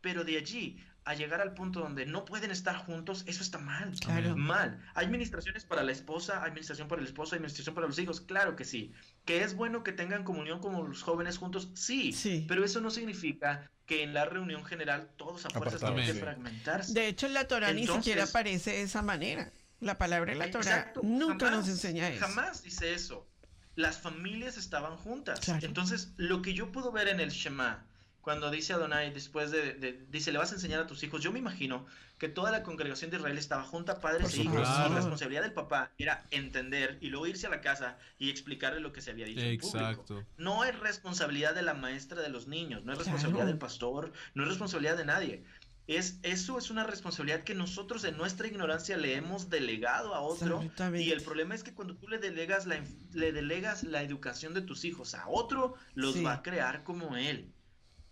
Pero 0.00 0.24
de 0.24 0.38
allí 0.38 0.82
a 1.04 1.14
llegar 1.14 1.40
al 1.40 1.54
punto 1.54 1.80
donde 1.80 2.04
no 2.06 2.24
pueden 2.24 2.50
estar 2.50 2.76
juntos, 2.76 3.24
eso 3.26 3.42
está 3.42 3.58
mal. 3.58 3.92
Claro. 4.00 4.36
Mal. 4.36 4.82
Hay 4.94 5.06
administraciones 5.06 5.64
para 5.64 5.82
la 5.82 5.92
esposa, 5.92 6.42
hay 6.42 6.48
administración 6.50 6.86
para 6.88 7.00
el 7.00 7.06
esposo, 7.06 7.34
hay 7.34 7.38
administración 7.38 7.74
para 7.74 7.86
los 7.86 7.98
hijos. 7.98 8.20
Claro 8.20 8.56
que 8.56 8.64
sí. 8.64 8.92
Que 9.28 9.44
es 9.44 9.54
bueno 9.54 9.84
que 9.84 9.92
tengan 9.92 10.24
comunión 10.24 10.58
como 10.58 10.86
los 10.86 11.02
jóvenes 11.02 11.36
juntos, 11.36 11.68
sí. 11.74 12.14
Sí. 12.14 12.46
Pero 12.48 12.64
eso 12.64 12.80
no 12.80 12.90
significa 12.90 13.70
que 13.84 14.02
en 14.02 14.14
la 14.14 14.24
reunión 14.24 14.64
general 14.64 15.10
todos 15.18 15.44
a 15.44 15.50
fuerzas 15.50 15.82
tienen 15.82 16.06
que 16.06 16.14
fragmentarse. 16.14 16.94
De 16.94 17.08
hecho, 17.08 17.26
en 17.26 17.34
la 17.34 17.46
Torah 17.46 17.74
ni 17.74 17.86
siquiera 17.86 18.24
aparece 18.24 18.70
de 18.70 18.80
esa 18.80 19.02
manera. 19.02 19.52
La 19.80 19.98
palabra 19.98 20.32
en 20.32 20.38
la 20.38 20.50
Torah 20.50 20.64
Exacto, 20.64 21.02
nunca 21.04 21.50
jamás, 21.50 21.66
nos 21.66 21.68
enseña 21.68 22.08
eso. 22.08 22.26
Jamás 22.26 22.62
dice 22.62 22.94
eso. 22.94 23.28
Las 23.76 23.98
familias 23.98 24.56
estaban 24.56 24.96
juntas. 24.96 25.40
Claro. 25.40 25.66
Entonces, 25.66 26.14
lo 26.16 26.40
que 26.40 26.54
yo 26.54 26.72
puedo 26.72 26.90
ver 26.90 27.08
en 27.08 27.20
el 27.20 27.28
Shema, 27.28 27.84
cuando 28.20 28.50
dice 28.50 28.72
Adonai, 28.74 29.12
después 29.12 29.50
de, 29.50 29.74
de- 29.74 30.04
dice, 30.10 30.32
le 30.32 30.38
vas 30.38 30.52
a 30.52 30.54
enseñar 30.56 30.80
a 30.80 30.86
tus 30.86 31.02
hijos, 31.02 31.22
yo 31.22 31.32
me 31.32 31.38
imagino 31.38 31.86
que 32.18 32.28
toda 32.28 32.50
la 32.50 32.62
congregación 32.64 33.10
de 33.10 33.16
Israel 33.16 33.38
estaba 33.38 33.62
junta, 33.62 34.00
padres 34.00 34.34
e 34.34 34.42
hijos. 34.42 34.56
Y 34.56 34.60
la 34.60 34.88
responsabilidad 34.88 35.42
del 35.42 35.52
papá 35.52 35.92
era 35.98 36.26
entender 36.30 36.98
y 37.00 37.08
luego 37.08 37.26
irse 37.28 37.46
a 37.46 37.50
la 37.50 37.60
casa 37.60 37.96
y 38.18 38.28
explicarle 38.28 38.80
lo 38.80 38.92
que 38.92 39.00
se 39.00 39.12
había 39.12 39.24
dicho 39.26 39.40
en 39.40 39.58
público. 39.58 39.78
Exacto. 39.78 40.24
No 40.36 40.64
es 40.64 40.78
responsabilidad 40.78 41.54
de 41.54 41.62
la 41.62 41.74
maestra 41.74 42.20
de 42.20 42.28
los 42.28 42.48
niños, 42.48 42.84
no 42.84 42.92
es 42.92 42.98
Claro. 42.98 43.12
responsabilidad 43.12 43.46
del 43.46 43.58
pastor, 43.58 44.12
no 44.34 44.42
es 44.42 44.48
responsabilidad 44.48 44.96
de 44.96 45.04
nadie. 45.04 45.44
Es, 45.86 46.18
eso 46.22 46.58
es 46.58 46.68
una 46.70 46.84
responsabilidad 46.84 47.44
que 47.44 47.54
nosotros 47.54 48.04
en 48.04 48.18
nuestra 48.18 48.46
ignorancia 48.46 48.98
le 48.98 49.14
hemos 49.14 49.48
delegado 49.48 50.14
a 50.14 50.20
otro. 50.20 50.62
Y 50.94 51.12
el 51.12 51.22
problema 51.22 51.54
es 51.54 51.62
que 51.62 51.72
cuando 51.72 51.94
tú 51.96 52.08
le 52.08 52.18
delegas 52.18 52.66
la, 52.66 52.78
le 53.14 53.32
delegas 53.32 53.84
la 53.84 54.02
educación 54.02 54.52
de 54.52 54.60
tus 54.60 54.84
hijos 54.84 55.14
a 55.14 55.26
otro, 55.28 55.76
los 55.94 56.12
Sí. 56.14 56.22
va 56.24 56.34
a 56.34 56.42
crear 56.42 56.82
como 56.84 57.16
él. 57.16 57.54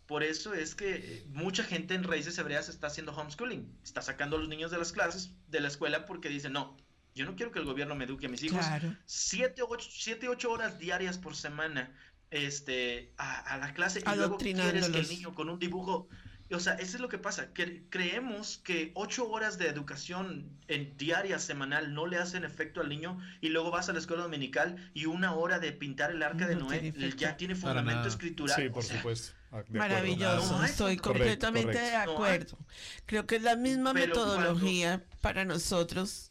Por 0.06 0.22
eso 0.22 0.54
es 0.54 0.74
que 0.74 0.94
eh, 0.94 1.26
mucha 1.28 1.64
gente 1.64 1.94
en 1.94 2.04
Raíces 2.04 2.38
Hebreas 2.38 2.68
está 2.68 2.86
haciendo 2.86 3.12
homeschooling. 3.12 3.76
Está 3.82 4.02
sacando 4.02 4.36
a 4.36 4.38
los 4.38 4.48
niños 4.48 4.70
de 4.70 4.78
las 4.78 4.92
clases, 4.92 5.32
de 5.48 5.60
la 5.60 5.68
escuela, 5.68 6.06
porque 6.06 6.28
dicen, 6.28 6.52
no, 6.52 6.76
yo 7.14 7.24
no 7.24 7.34
quiero 7.34 7.50
que 7.50 7.58
el 7.58 7.64
gobierno 7.64 7.94
me 7.96 8.04
eduque 8.04 8.26
a 8.26 8.28
mis 8.28 8.42
hijos 8.42 8.64
Claro. 8.64 8.94
siete, 9.06 9.62
ocho, 9.68 9.88
siete, 9.90 10.28
ocho 10.28 10.50
horas 10.50 10.78
diarias 10.78 11.18
por 11.18 11.34
semana 11.34 11.92
este, 12.30 13.12
a, 13.16 13.40
a 13.54 13.58
la 13.58 13.72
clase 13.74 14.00
y 14.00 14.02
luego 14.16 14.36
quieres 14.38 14.88
que 14.90 14.98
el 14.98 15.08
niño 15.08 15.34
con 15.34 15.48
un 15.48 15.58
dibujo... 15.58 16.08
O 16.52 16.60
sea, 16.60 16.74
eso 16.74 16.96
es 16.96 17.00
lo 17.00 17.08
que 17.08 17.18
pasa, 17.18 17.52
que 17.52 17.82
creemos 17.90 18.58
que 18.62 18.92
ocho 18.94 19.28
horas 19.28 19.58
de 19.58 19.68
educación 19.68 20.48
en 20.68 20.96
diaria, 20.96 21.38
semanal, 21.40 21.92
no 21.92 22.06
le 22.06 22.18
hacen 22.18 22.44
efecto 22.44 22.80
al 22.80 22.88
niño 22.88 23.18
y 23.40 23.48
luego 23.48 23.70
vas 23.72 23.88
a 23.88 23.92
la 23.92 23.98
escuela 23.98 24.22
dominical 24.22 24.90
y 24.94 25.06
una 25.06 25.34
hora 25.34 25.58
de 25.58 25.72
pintar 25.72 26.12
el 26.12 26.22
arca 26.22 26.46
de 26.46 26.54
No 26.54 26.66
Noé 26.68 26.92
ya 27.16 27.36
tiene 27.36 27.54
fundamento 27.56 28.06
escritural. 28.06 28.54
Sí, 28.56 28.66
o 28.68 28.72
por 28.72 28.84
sea, 28.84 28.96
supuesto. 28.98 29.32
Ah. 29.52 29.62
Maravilloso, 29.70 30.56
No 30.56 30.62
hay- 30.62 30.70
estoy 30.70 30.96
correcto, 30.96 31.46
completamente 31.46 31.72
correcto. 31.72 31.90
de 32.00 32.06
No 32.06 32.12
acuerdo. 32.12 32.58
Creo 33.06 33.26
que 33.26 33.36
es 33.36 33.42
la 33.42 33.56
misma 33.56 33.92
Pero 33.92 34.06
metodología 34.08 35.02
para 35.20 35.44
nosotros 35.44 36.30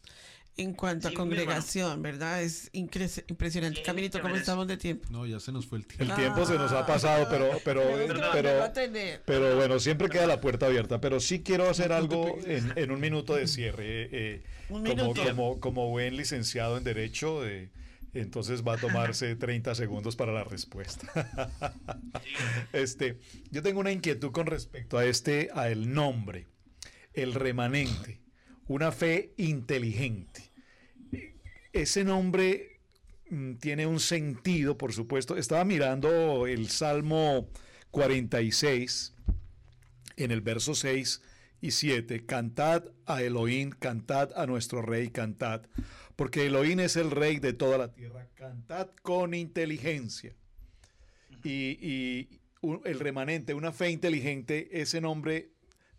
en 0.56 0.72
cuanto 0.72 1.08
Sí, 1.08 1.14
a 1.14 1.16
congregación, 1.16 2.02
¿verdad? 2.02 2.42
Es 2.42 2.70
impresionante. 2.72 3.82
Que 3.82 4.20
¿cómo 4.20 4.36
estamos 4.36 4.66
de 4.66 4.76
tiempo? 4.76 5.06
No, 5.10 5.26
ya 5.26 5.38
se 5.40 5.52
nos 5.52 5.66
fue 5.66 5.78
el 5.78 5.86
tiempo. 5.86 6.04
El 6.04 6.14
tiempo 6.18 6.46
se 6.46 6.54
nos 6.54 6.72
ha 6.72 6.86
pasado, 6.86 7.26
pero, 7.30 7.50
pero, 7.64 7.82
Pero 8.06 8.20
pero, 8.32 8.72
pero 9.24 9.56
bueno, 9.56 9.78
siempre 9.78 10.08
queda 10.08 10.26
la 10.26 10.40
puerta 10.40 10.66
abierta. 10.66 11.00
Pero 11.00 11.20
sí 11.20 11.42
quiero 11.42 11.68
hacer 11.68 11.92
algo 11.92 12.38
en, 12.46 12.72
en 12.76 12.90
un 12.90 13.00
minuto 13.00 13.34
de 13.34 13.46
cierre. 13.46 13.84
eh, 13.86 14.08
eh, 14.12 14.42
Un 14.68 14.84
como, 15.14 15.60
como 15.60 15.90
buen 15.90 16.16
licenciado 16.16 16.76
en 16.76 16.82
Derecho, 16.84 17.46
eh, 17.46 17.70
entonces 18.14 18.64
va 18.66 18.74
a 18.74 18.78
tomarse 18.78 19.36
30 19.36 19.74
segundos 19.74 20.16
para 20.16 20.32
la 20.32 20.42
respuesta. 20.42 21.06
este, 22.72 23.18
yo 23.50 23.62
tengo 23.62 23.80
una 23.80 23.92
inquietud 23.92 24.32
con 24.32 24.46
respecto 24.46 24.98
a 24.98 25.04
este, 25.04 25.50
a 25.54 25.68
el 25.68 25.92
nombre, 25.92 26.46
el 27.12 27.34
remanente, 27.34 28.20
una 28.66 28.90
fe 28.90 29.34
inteligente. 29.36 30.45
Ese 31.76 32.04
nombre 32.04 32.80
mm, 33.28 33.56
tiene 33.56 33.86
un 33.86 34.00
sentido, 34.00 34.78
por 34.78 34.94
supuesto. 34.94 35.36
Estaba 35.36 35.64
mirando 35.64 36.46
el 36.46 36.70
Salmo 36.70 37.48
46 37.90 39.14
en 40.16 40.30
el 40.30 40.40
verso 40.40 40.74
6 40.74 41.20
y 41.60 41.70
7. 41.72 42.24
Cantad 42.24 42.84
a 43.04 43.22
Elohim, 43.22 43.70
cantad 43.70 44.30
a 44.36 44.46
nuestro 44.46 44.80
rey, 44.80 45.10
cantad. 45.10 45.66
Porque 46.16 46.46
Elohim 46.46 46.80
es 46.80 46.96
el 46.96 47.10
rey 47.10 47.40
de 47.40 47.52
toda 47.52 47.76
la 47.76 47.92
tierra. 47.92 48.26
Cantad 48.34 48.88
con 49.02 49.34
inteligencia. 49.34 50.34
Y, 51.44 52.40
el 52.84 52.98
remanente, 52.98 53.52
una 53.52 53.70
fe 53.70 53.90
inteligente, 53.90 54.80
ese 54.80 55.00
nombre, 55.02 55.50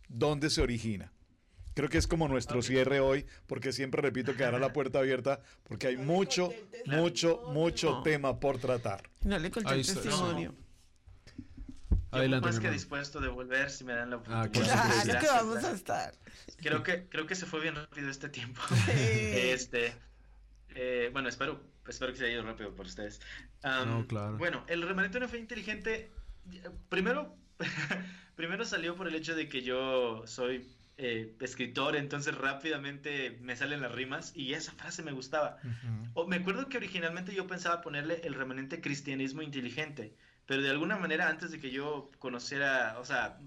¿dónde 0.10 0.49
se 0.49 0.62
origina? 0.62 1.14
Creo 1.78 1.90
que 1.90 1.99
es 1.99 2.08
como 2.08 2.28
nuestro 2.28 2.64
cierre 2.64 2.99
hoy, 2.99 3.24
porque 3.45 3.72
siempre 3.72 4.02
repito 4.02 4.36
que 4.36 4.44
hará 4.44 4.58
la 4.58 4.74
puerta 4.74 4.98
abierta, 4.98 5.41
porque 5.62 5.86
hay 5.86 5.95
mucho, 5.95 6.52
mucho, 6.88 7.44
mucho 7.54 8.02
tema 8.02 8.40
por 8.40 8.58
tratar. 8.58 9.08
No 9.22 9.38
le 9.38 9.52
conté 9.52 9.76
el 9.76 9.86
testimonio. 9.86 10.56
Adelante, 12.10 12.48
más 12.48 12.60
que 12.60 12.72
dispuesto 12.72 13.20
de 13.20 13.28
volver 13.28 13.70
si 13.70 13.84
me 13.84 13.94
dan 13.94 14.10
la 14.10 14.16
Ah, 14.16 14.20
oportunidad. 14.45 14.74
claro. 14.74 14.90
Claro 14.90 15.04
Gracias, 15.06 15.24
que 15.24 15.28
vamos 15.30 15.64
a 15.64 15.72
estar. 15.72 16.14
Creo 16.58 16.82
que, 16.82 17.08
creo 17.10 17.28
que 17.28 17.36
se 17.36 17.45
fue 17.45 17.60
bien 17.60 17.76
rápido 17.76 18.10
este 18.10 18.30
tiempo. 18.30 18.60
Sí. 18.70 18.91
Este, 19.54 19.94
eh, 20.70 21.12
bueno, 21.14 21.30
espero, 21.30 21.62
espero 21.88 22.12
que 22.12 22.18
se 22.18 22.26
haya 22.26 22.34
ido 22.34 22.44
rápido 22.44 22.74
por 22.74 22.88
ustedes. 22.88 23.22
No, 23.64 24.04
claro. 24.08 24.36
Bueno, 24.40 24.64
el 24.68 24.82
remanente 24.82 25.20
de 25.20 25.26
una 25.26 25.32
fe 25.32 25.38
inteligente, 25.38 26.10
primero, 26.90 27.36
primero 28.36 28.66
salió 28.66 28.95
por 28.95 29.08
el 29.08 29.14
hecho 29.14 29.36
de 29.36 29.48
que 29.48 29.62
yo 29.62 30.24
soy 30.26 30.68
eh, 30.98 31.36
escritor, 31.41 31.95
entonces 31.95 32.34
rápidamente 32.36 33.38
me 33.41 33.56
salen 33.56 33.82
las 33.82 33.91
rimas 33.91 34.32
y 34.36 34.53
esa 34.53 34.72
frase 34.74 35.03
me 35.03 35.11
gustaba. 35.11 35.57
O- 36.14 36.28
me 36.28 36.38
acuerdo 36.38 36.69
que 36.69 36.78
originalmente 36.78 37.34
yo 37.36 37.45
pensaba 37.48 37.82
ponerle 37.82 38.22
el 38.24 38.34
remanente 38.34 38.82
cristianismo 38.82 39.41
inteligente, 39.44 40.15
pero 40.45 40.61
de 40.61 40.69
alguna 40.69 40.98
manera 40.98 41.30
antes 41.30 41.52
de 41.52 41.60
que 41.60 41.72
yo 41.72 42.10
conociera, 42.19 42.98
o 42.99 43.06
sea, 43.06 43.38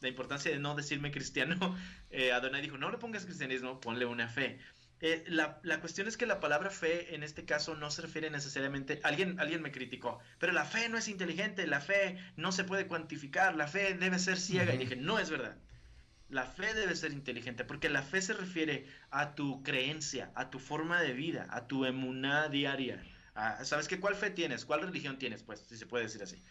la 0.00 0.08
importancia 0.08 0.50
de 0.52 0.58
no 0.58 0.74
decirme 0.76 1.10
cristiano, 1.10 1.56
eh, 2.10 2.32
Adonai 2.32 2.62
dijo, 2.62 2.78
no 2.78 2.90
le 2.90 2.98
pongas 2.98 3.24
cristianismo, 3.24 3.80
ponle 3.80 4.06
una 4.06 4.28
fe. 4.28 4.58
Eh, 5.00 5.24
la, 5.28 5.60
la 5.62 5.80
cuestión 5.80 6.08
es 6.08 6.16
que 6.16 6.26
la 6.26 6.40
palabra 6.40 6.70
fe 6.70 7.14
en 7.14 7.22
este 7.22 7.44
caso 7.44 7.76
no 7.76 7.88
se 7.90 8.02
refiere 8.02 8.30
necesariamente, 8.30 9.00
alguien, 9.04 9.38
alguien 9.38 9.62
me 9.62 9.70
criticó, 9.70 10.18
pero 10.40 10.52
la 10.52 10.64
fe 10.64 10.88
no 10.88 10.98
es 10.98 11.06
inteligente, 11.08 11.66
la 11.68 11.80
fe 11.80 12.18
no 12.36 12.50
se 12.50 12.64
puede 12.64 12.86
cuantificar, 12.88 13.54
la 13.56 13.68
fe 13.68 13.94
debe 13.94 14.18
ser 14.18 14.38
ciega. 14.38 14.74
Y 14.74 14.78
dije, 14.78 14.96
no 14.96 15.18
es 15.20 15.30
verdad. 15.30 15.56
La 16.28 16.44
fe 16.44 16.74
debe 16.74 16.94
ser 16.94 17.12
inteligente, 17.12 17.64
porque 17.64 17.88
la 17.88 18.02
fe 18.02 18.20
se 18.20 18.34
refiere 18.34 18.86
a 19.10 19.34
tu 19.34 19.62
creencia, 19.62 20.30
a 20.34 20.50
tu 20.50 20.58
forma 20.58 21.00
de 21.00 21.12
vida, 21.14 21.46
a 21.50 21.66
tu 21.66 21.84
emuná 21.84 22.48
diaria. 22.48 23.02
a- 23.34 23.64
¿Sabes 23.64 23.86
qué? 23.88 24.00
¿Cuál 24.00 24.16
fe 24.16 24.30
tienes? 24.30 24.64
¿Cuál 24.64 24.82
religión 24.82 25.16
tienes? 25.18 25.42
Pues, 25.44 25.60
si 25.60 25.76
se 25.76 25.86
puede 25.86 26.04
decir 26.04 26.22
así. 26.22 26.42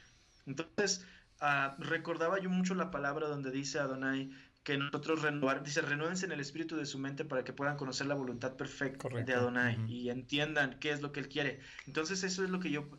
Entonces, 0.45 1.05
ah, 1.41 1.75
recordaba 1.79 2.39
yo 2.39 2.49
mucho 2.49 2.75
la 2.75 2.91
palabra 2.91 3.27
donde 3.27 3.51
dice 3.51 3.77
Adonai 3.79 4.31
que 4.63 4.77
nosotros 4.77 5.21
renovar, 5.21 5.63
dice, 5.63 5.81
renuévense 5.81 6.25
en 6.25 6.31
el 6.33 6.39
espíritu 6.41 6.75
de 6.75 6.85
su 6.85 6.97
mente 6.99 7.23
para 7.25 7.43
que 7.43 7.53
puedan 7.53 7.77
conocer 7.77 8.07
la 8.07 8.15
voluntad 8.15 8.55
perfecta 8.57 8.97
Correcto. 8.99 9.31
de 9.31 9.37
Adonai 9.37 9.77
y 9.87 10.09
entiendan 10.09 10.79
qué 10.79 10.91
es 10.91 11.01
lo 11.01 11.11
que 11.11 11.19
él 11.21 11.29
quiere. 11.29 11.59
Entonces, 11.85 12.23
eso 12.23 12.43
es 12.43 12.49
lo 12.49 12.59
que 12.59 12.71
yo, 12.71 12.89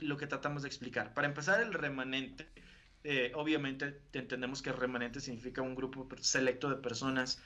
lo 0.00 0.16
que 0.16 0.26
tratamos 0.26 0.62
de 0.62 0.68
explicar. 0.68 1.14
Para 1.14 1.26
empezar, 1.28 1.60
el 1.62 1.72
remanente, 1.72 2.48
eh, 3.04 3.32
obviamente 3.34 4.00
entendemos 4.14 4.62
que 4.62 4.72
remanente 4.72 5.20
significa 5.20 5.60
un 5.60 5.74
grupo 5.74 6.08
selecto 6.20 6.70
de 6.70 6.76
personas 6.76 7.42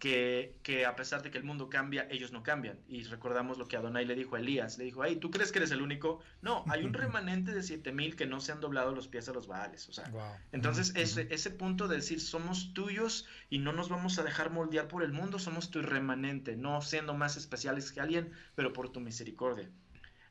que, 0.00 0.56
que, 0.62 0.86
a 0.86 0.96
pesar 0.96 1.22
de 1.22 1.30
que 1.30 1.36
el 1.36 1.44
mundo 1.44 1.68
cambia, 1.68 2.06
ellos 2.10 2.32
no 2.32 2.42
cambian. 2.42 2.78
Y 2.88 3.02
recordamos 3.02 3.58
lo 3.58 3.66
que 3.68 3.76
Adonai 3.76 4.06
le 4.06 4.14
dijo 4.14 4.36
a 4.36 4.38
Elías. 4.38 4.78
Le 4.78 4.84
dijo, 4.84 5.04
hey, 5.04 5.16
¿tú 5.20 5.30
crees 5.30 5.52
que 5.52 5.58
eres 5.58 5.72
el 5.72 5.82
único? 5.82 6.20
No, 6.40 6.64
hay 6.68 6.84
un 6.84 6.94
remanente 6.94 7.52
de 7.52 7.62
7000 7.62 8.16
que 8.16 8.24
no 8.24 8.40
se 8.40 8.52
han 8.52 8.60
doblado 8.60 8.92
los 8.92 9.08
pies 9.08 9.28
a 9.28 9.32
los 9.32 9.46
baales. 9.46 9.88
O 9.88 9.92
sea, 9.92 10.10
entonces 10.52 10.92
ese, 10.96 11.26
ese 11.30 11.50
punto 11.50 11.86
de 11.86 11.96
decir, 11.96 12.20
somos 12.20 12.72
tuyos 12.72 13.26
y 13.50 13.58
no 13.58 13.72
nos 13.72 13.88
vamos 13.88 14.18
a 14.18 14.22
dejar 14.22 14.50
moldear 14.50 14.88
por 14.88 15.02
el 15.02 15.12
mundo, 15.12 15.38
somos 15.38 15.70
tu 15.70 15.82
remanente, 15.82 16.56
no 16.56 16.80
siendo 16.82 17.14
más 17.14 17.36
especiales 17.36 17.92
que 17.92 18.00
alguien, 18.00 18.32
pero 18.54 18.72
por 18.72 18.90
tu 18.90 19.00
misericordia. 19.00 19.68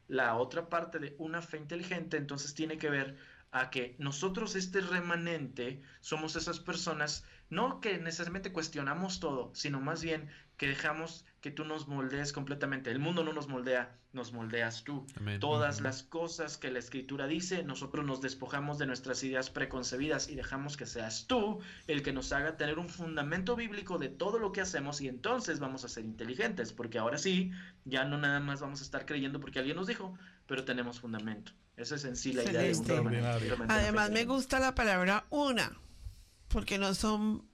La 0.07 0.35
otra 0.35 0.69
parte 0.69 0.97
de 0.97 1.15
una 1.19 1.43
fe 1.43 1.57
inteligente 1.57 2.17
entonces 2.17 2.55
tiene 2.55 2.79
que 2.79 2.89
ver 2.89 3.17
a 3.51 3.69
que 3.69 3.95
nosotros, 3.97 4.55
este 4.55 4.81
remanente, 4.81 5.81
somos 6.01 6.35
esas 6.35 6.59
personas, 6.59 7.25
no 7.49 7.81
que 7.81 7.97
necesariamente 7.97 8.51
cuestionamos 8.51 9.19
todo, 9.19 9.51
sino 9.53 9.79
más 9.79 10.03
bien 10.03 10.29
que 10.57 10.67
dejamos 10.67 11.25
que 11.41 11.51
tú 11.51 11.63
nos 11.63 11.87
moldees 11.87 12.33
completamente. 12.33 12.91
El 12.91 12.99
mundo 12.99 13.23
no 13.23 13.31
nos 13.31 13.47
moldea, 13.47 13.95
nos 14.11 14.33
moldeas 14.33 14.83
tú. 14.83 15.07
Todas 15.39 15.79
las 15.79 16.03
cosas 16.03 16.57
que 16.57 16.69
la 16.69 16.79
escritura 16.79 17.27
dice, 17.27 17.63
nosotros 17.63 18.05
nos 18.05 18.21
despojamos 18.21 18.77
de 18.77 18.85
nuestras 18.85 19.23
ideas 19.23 19.49
preconcebidas 19.49 20.27
y 20.27 20.35
dejamos 20.35 20.75
que 20.75 20.85
seas 20.85 21.27
tú 21.27 21.61
el 21.87 22.03
que 22.03 22.11
nos 22.11 22.33
haga 22.33 22.57
tener 22.57 22.77
un 22.77 22.89
fundamento 22.89 23.55
bíblico 23.55 23.97
de 23.97 24.09
todo 24.09 24.37
lo 24.37 24.51
que 24.51 24.61
hacemos 24.61 24.99
y 24.99 25.07
entonces 25.07 25.59
vamos 25.59 25.85
a 25.85 25.89
ser 25.89 26.03
inteligentes, 26.03 26.73
porque 26.73 26.99
ahora 26.99 27.17
sí, 27.17 27.51
ya 27.85 28.03
no 28.03 28.17
nada 28.17 28.41
más 28.41 28.59
vamos 28.59 28.81
a 28.81 28.83
estar 28.83 29.05
creyendo 29.05 29.39
porque 29.39 29.59
alguien 29.59 29.77
nos 29.77 29.87
dijo, 29.87 30.17
pero 30.45 30.65
tenemos 30.65 30.99
fundamento. 30.99 31.53
Esa 31.79 31.95
es 31.95 32.03
en 32.03 32.17
sí 32.17 32.33
la 32.33 32.43
idea 32.43 32.61
de 32.61 32.99
un 32.99 33.71
Además 33.71 34.11
me 34.11 34.25
gusta 34.25 34.59
la 34.59 34.75
palabra 34.75 35.25
una, 35.29 35.71
porque 36.49 36.77
no 36.77 36.93
son 36.93 37.47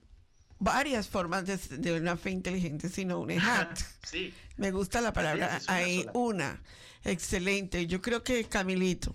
varias 0.58 1.06
formas 1.06 1.44
de, 1.46 1.92
una 1.92 2.16
fe 2.16 2.30
inteligente, 2.30 2.88
sino 2.88 3.20
un 3.20 3.30
hat. 3.40 3.78
sí. 4.02 4.34
Me 4.56 4.72
gusta 4.72 5.00
la 5.00 5.12
palabra 5.12 5.60
ahí, 5.68 6.04
una. 6.12 6.60
Excelente. 7.04 7.86
Yo 7.86 8.02
creo 8.02 8.24
que 8.24 8.42
Camilito, 8.44 9.14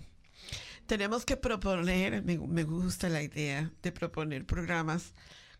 tenemos 0.86 1.26
que 1.26 1.36
proponer, 1.36 2.22
me, 2.22 2.64
gusta 2.64 3.10
la 3.10 3.22
idea 3.22 3.70
de 3.82 3.92
proponer 3.92 4.46
programas 4.46 5.12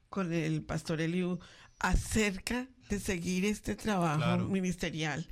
con 0.08 0.32
el 0.32 0.62
pastor 0.62 1.02
Eliu 1.02 1.38
acerca 1.78 2.68
de 2.88 2.98
seguir 2.98 3.44
este 3.44 3.74
trabajo 3.74 4.48
ministerial 4.48 5.26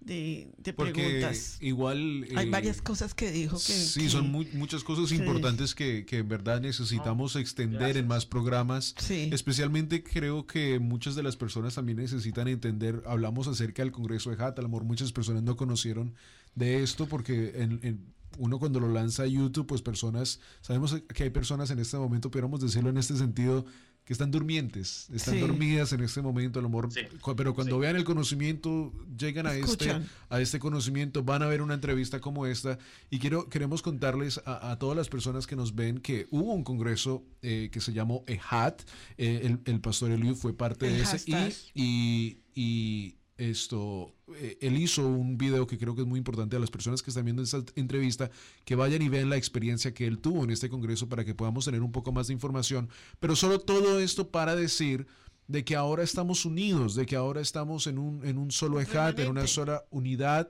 de, 0.00 0.72
preguntas. 0.76 1.58
Igual. 1.60 2.26
Hay 2.36 2.46
eh, 2.46 2.50
varias 2.50 2.80
cosas 2.80 3.14
que 3.14 3.30
dijo 3.30 3.56
que. 3.56 3.72
Sí, 3.72 4.08
son 4.08 4.30
muchas 4.30 4.84
cosas 4.84 5.12
importantes 5.12 5.74
que, 5.74 6.04
en 6.08 6.28
verdad 6.28 6.60
necesitamos 6.60 7.36
extender 7.36 7.96
en 7.96 8.06
más 8.06 8.26
programas. 8.26 8.94
Especialmente 9.08 10.02
creo 10.02 10.46
que 10.46 10.78
muchas 10.78 11.14
de 11.14 11.22
las 11.22 11.36
personas 11.36 11.74
también 11.74 11.98
necesitan 11.98 12.48
entender. 12.48 13.02
Hablamos 13.06 13.48
acerca 13.48 13.82
del 13.82 13.92
Congreso 13.92 14.30
de 14.30 14.42
Hat, 14.42 14.58
a 14.58 14.62
lo 14.62 14.68
mejor 14.68 14.84
muchas 14.84 15.12
personas 15.12 15.42
no 15.42 15.56
conocieron 15.56 16.14
de 16.54 16.82
esto 16.82 17.06
porque 17.06 17.52
en, 17.56 18.12
uno 18.38 18.58
cuando 18.58 18.80
lo 18.80 18.88
lanza 18.88 19.24
a 19.24 19.26
YouTube, 19.26 19.66
pues 19.66 19.82
personas, 19.82 20.40
sabemos 20.60 20.96
que 21.12 21.24
hay 21.24 21.30
personas 21.30 21.70
en 21.70 21.78
este 21.78 21.96
momento, 21.96 22.30
pudiéramos 22.30 22.60
decirlo 22.60 22.90
en 22.90 22.98
este 22.98 23.16
sentido, 23.16 23.66
que 24.08 24.14
están 24.14 24.30
durmientes, 24.30 25.06
están 25.12 25.38
dormidas 25.38 25.92
en 25.92 26.00
este 26.00 26.22
momento, 26.22 26.60
a 26.60 26.62
lo 26.62 26.70
mejor, 26.70 26.88
pero 27.36 27.54
cuando 27.54 27.78
vean 27.78 27.94
el 27.94 28.04
conocimiento, 28.04 28.90
llegan 29.18 29.46
a 29.46 29.54
este, 29.54 30.00
a 30.30 30.40
este 30.40 30.58
conocimiento, 30.58 31.22
van 31.22 31.42
a 31.42 31.46
ver 31.46 31.60
una 31.60 31.74
entrevista 31.74 32.18
como 32.18 32.46
esta. 32.46 32.78
Y 33.10 33.18
quiero, 33.18 33.50
queremos 33.50 33.82
contarles 33.82 34.40
a, 34.46 34.78
todas 34.78 34.96
las 34.96 35.10
personas 35.10 35.46
que 35.46 35.56
nos 35.56 35.74
ven 35.74 35.98
que 35.98 36.26
hubo 36.30 36.54
un 36.54 36.64
congreso 36.64 37.22
eh, 37.42 37.68
que 37.70 37.82
se 37.82 37.92
llamó 37.92 38.24
EHAT, 38.26 38.80
eh, 39.18 39.58
el, 39.66 39.80
pastor 39.82 40.10
Eliud 40.10 40.36
fue 40.36 40.54
parte 40.54 40.86
de 40.86 41.02
ese. 41.02 41.30
Y, 41.74 42.38
y 42.54 43.16
esto, 43.36 44.14
eh, 44.36 44.58
él 44.60 44.78
hizo 44.78 45.06
un 45.06 45.38
video 45.38 45.66
que 45.66 45.78
creo 45.78 45.94
que 45.94 46.02
es 46.02 46.06
muy 46.06 46.18
importante 46.18 46.56
a 46.56 46.58
las 46.58 46.70
personas 46.70 47.02
que 47.02 47.10
están 47.10 47.24
viendo 47.24 47.42
esta 47.42 47.62
entrevista, 47.76 48.30
que 48.64 48.74
vayan 48.74 49.02
y 49.02 49.08
vean 49.08 49.30
la 49.30 49.36
experiencia 49.36 49.94
que 49.94 50.06
él 50.06 50.18
tuvo 50.18 50.44
en 50.44 50.50
este 50.50 50.68
congreso 50.68 51.08
para 51.08 51.24
que 51.24 51.34
podamos 51.34 51.64
tener 51.64 51.82
un 51.82 51.92
poco 51.92 52.12
más 52.12 52.28
de 52.28 52.34
información. 52.34 52.88
Pero 53.20 53.36
solo 53.36 53.58
todo 53.58 54.00
esto 54.00 54.30
para 54.30 54.54
decir 54.54 55.06
de 55.48 55.64
que 55.64 55.76
ahora 55.76 56.02
estamos 56.02 56.44
unidos, 56.44 56.94
de 56.94 57.06
que 57.06 57.16
ahora 57.16 57.40
estamos 57.40 57.86
en 57.86 57.98
un, 57.98 58.24
en 58.24 58.36
un 58.36 58.50
solo 58.50 58.80
ejat, 58.80 59.18
en 59.18 59.28
una 59.30 59.46
sola 59.46 59.84
unidad, 59.90 60.48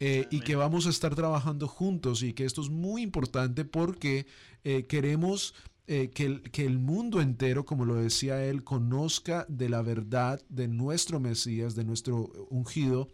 eh, 0.00 0.26
y 0.30 0.40
que 0.40 0.56
vamos 0.56 0.86
a 0.86 0.90
estar 0.90 1.14
trabajando 1.14 1.68
juntos 1.68 2.22
y 2.22 2.32
que 2.32 2.44
esto 2.44 2.60
es 2.62 2.68
muy 2.68 3.02
importante 3.02 3.64
porque 3.64 4.26
eh, 4.64 4.86
queremos 4.86 5.54
eh, 5.92 6.10
que, 6.10 6.24
el, 6.24 6.42
que 6.52 6.64
el 6.64 6.78
mundo 6.78 7.20
entero, 7.20 7.66
como 7.66 7.84
lo 7.84 7.96
decía 7.96 8.44
él, 8.44 8.62
conozca 8.62 9.44
de 9.48 9.68
la 9.68 9.82
verdad 9.82 10.40
de 10.48 10.68
nuestro 10.68 11.18
Mesías, 11.18 11.74
de 11.74 11.82
nuestro 11.82 12.30
ungido. 12.48 13.08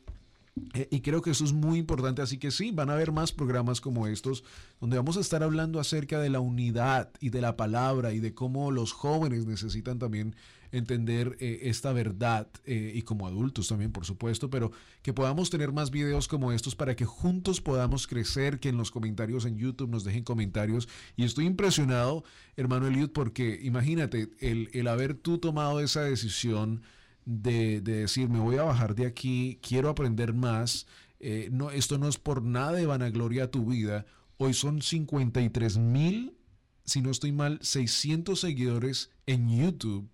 Eh, 0.75 0.87
y 0.91 1.01
creo 1.01 1.23
que 1.23 1.31
eso 1.31 1.47
es 1.47 1.55
muy 1.55 1.79
importante, 1.79 2.21
así 2.21 2.37
que 2.37 2.51
sí, 2.51 2.73
van 2.73 2.91
a 2.91 2.93
haber 2.93 3.13
más 3.13 3.33
programas 3.33 3.81
como 3.81 4.07
estos, 4.07 4.45
donde 4.79 4.99
vamos 4.99 5.17
a 5.17 5.21
estar 5.21 5.43
hablando 5.43 5.81
acerca 5.81 6.21
de 6.21 6.29
la 6.29 6.41
unidad 6.41 7.09
y 7.19 7.31
de 7.31 7.41
la 7.41 7.57
palabra 7.57 8.13
y 8.13 8.21
de 8.21 8.35
cómo 8.35 8.71
los 8.71 8.93
jóvenes 8.93 9.47
necesitan 9.47 9.99
también 9.99 10.37
entender 10.73 11.37
eh, 11.41 11.61
esta 11.63 11.93
verdad 11.93 12.49
eh, 12.65 12.93
y 12.95 13.03
como 13.03 13.27
adultos 13.27 13.69
también, 13.69 13.93
por 13.93 14.05
supuesto, 14.05 14.51
pero 14.51 14.73
que 15.03 15.13
podamos 15.13 15.51
tener 15.51 15.73
más 15.73 15.91
videos 15.91 16.29
como 16.29 16.53
estos 16.53 16.75
para 16.77 16.97
que 16.97 17.05
juntos 17.05 17.61
podamos 17.61 18.07
crecer, 18.07 18.61
que 18.61 18.69
en 18.69 18.77
los 18.77 18.91
comentarios 18.91 19.45
en 19.45 19.57
YouTube 19.57 19.91
nos 19.91 20.05
dejen 20.05 20.25
comentarios. 20.25 20.89
Y 21.17 21.25
estoy 21.25 21.47
impresionado, 21.47 22.25
hermano 22.57 22.87
Eliud, 22.87 23.11
porque 23.11 23.59
imagínate, 23.63 24.31
el, 24.41 24.71
el 24.73 24.89
haber 24.89 25.15
tú 25.15 25.39
tomado 25.39 25.81
esa 25.81 26.03
decisión 26.03 26.83
de, 27.27 27.81
de, 27.81 27.99
decir, 27.99 28.29
me 28.29 28.41
voy 28.41 28.57
a 28.57 28.63
bajar 28.63 28.95
de 28.95 29.07
aquí, 29.07 29.59
quiero 29.61 29.89
aprender 29.89 30.33
más. 30.33 30.87
Eh, 31.21 31.49
no, 31.51 31.71
esto 31.71 31.99
no 31.99 32.09
es 32.09 32.19
por 32.19 32.43
nada 32.43 32.73
de 32.73 32.87
vanagloria 32.87 33.45
a 33.45 33.51
tu 33.51 33.67
vida. 33.67 34.07
Hoy 34.39 34.55
son 34.55 34.83
53 34.83 35.79
mil, 35.79 36.37
si 36.85 37.03
no 37.03 37.11
estoy 37.11 37.33
mal, 37.33 37.59
600 37.63 38.39
seguidores 38.39 39.11
en 39.27 39.49
YouTube. 39.49 40.09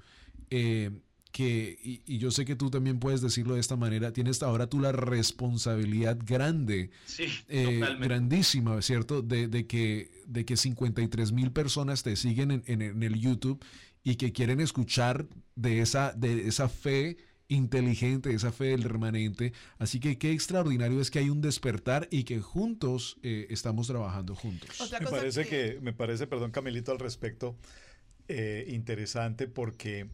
Eh, 0.55 0.91
que, 1.31 1.79
y, 1.83 2.19
yo 2.19 2.31
sé 2.31 2.45
que 2.45 2.57
tú 2.57 2.69
también 2.69 2.99
puedes 2.99 3.23
decirlo 3.23 3.55
de 3.55 3.61
esta 3.61 3.75
manera, 3.75 4.13
tienes 4.13 4.43
ahora 4.43 4.67
tú 4.67 4.81
la 4.81 4.93
responsabilidad 4.93 6.19
grande, 6.23 6.91
eh, 7.49 7.81
grandísima, 7.99 8.83
¿cierto? 8.83 9.23
De, 9.23 9.49
de, 9.49 9.67
que, 9.67 10.11
de 10.27 10.45
que 10.45 10.59
53 10.59 11.33
mil 11.33 11.51
personas 11.51 12.03
te 12.03 12.17
siguen 12.17 12.51
en, 12.51 12.63
en, 12.67 13.03
el 13.03 13.19
YouTube 13.19 13.65
y 14.05 14.17
que 14.17 14.33
quieren 14.33 14.61
escuchar 14.61 15.27
de 15.57 15.81
esa, 15.81 16.13
de 16.13 16.49
esa 16.49 16.69
fe 16.69 17.17
inteligente, 17.49 18.35
esa 18.35 18.53
fe 18.53 18.67
del 18.67 18.83
remanente. 18.83 19.55
Así 19.79 20.01
que 20.01 20.19
qué 20.19 20.33
extraordinario 20.33 21.01
es 21.01 21.11
que 21.11 21.21
hay 21.21 21.31
un 21.31 21.41
despertar 21.41 22.09
y 22.11 22.25
que 22.25 22.41
juntos 22.41 23.17
eh, 23.23 23.47
estamos 23.49 23.87
trabajando 23.87 24.35
juntos. 24.35 24.69
Me 25.01 25.07
parece 25.07 25.47
que... 25.47 25.79
me 25.81 25.95
parece, 25.95 26.27
perdón 26.27 26.51
Camilito, 26.51 26.93
al 26.93 26.99
respecto, 26.99 27.57
interesante 28.69 29.49
porque 29.49 30.09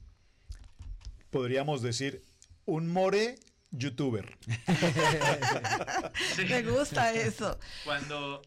podríamos 1.30 1.82
decir, 1.82 2.22
un 2.64 2.88
more 2.88 3.36
youtuber. 3.70 4.38
Me 6.48 6.62
gusta 6.62 7.12
eso. 7.12 7.59
Cuando, 7.84 8.42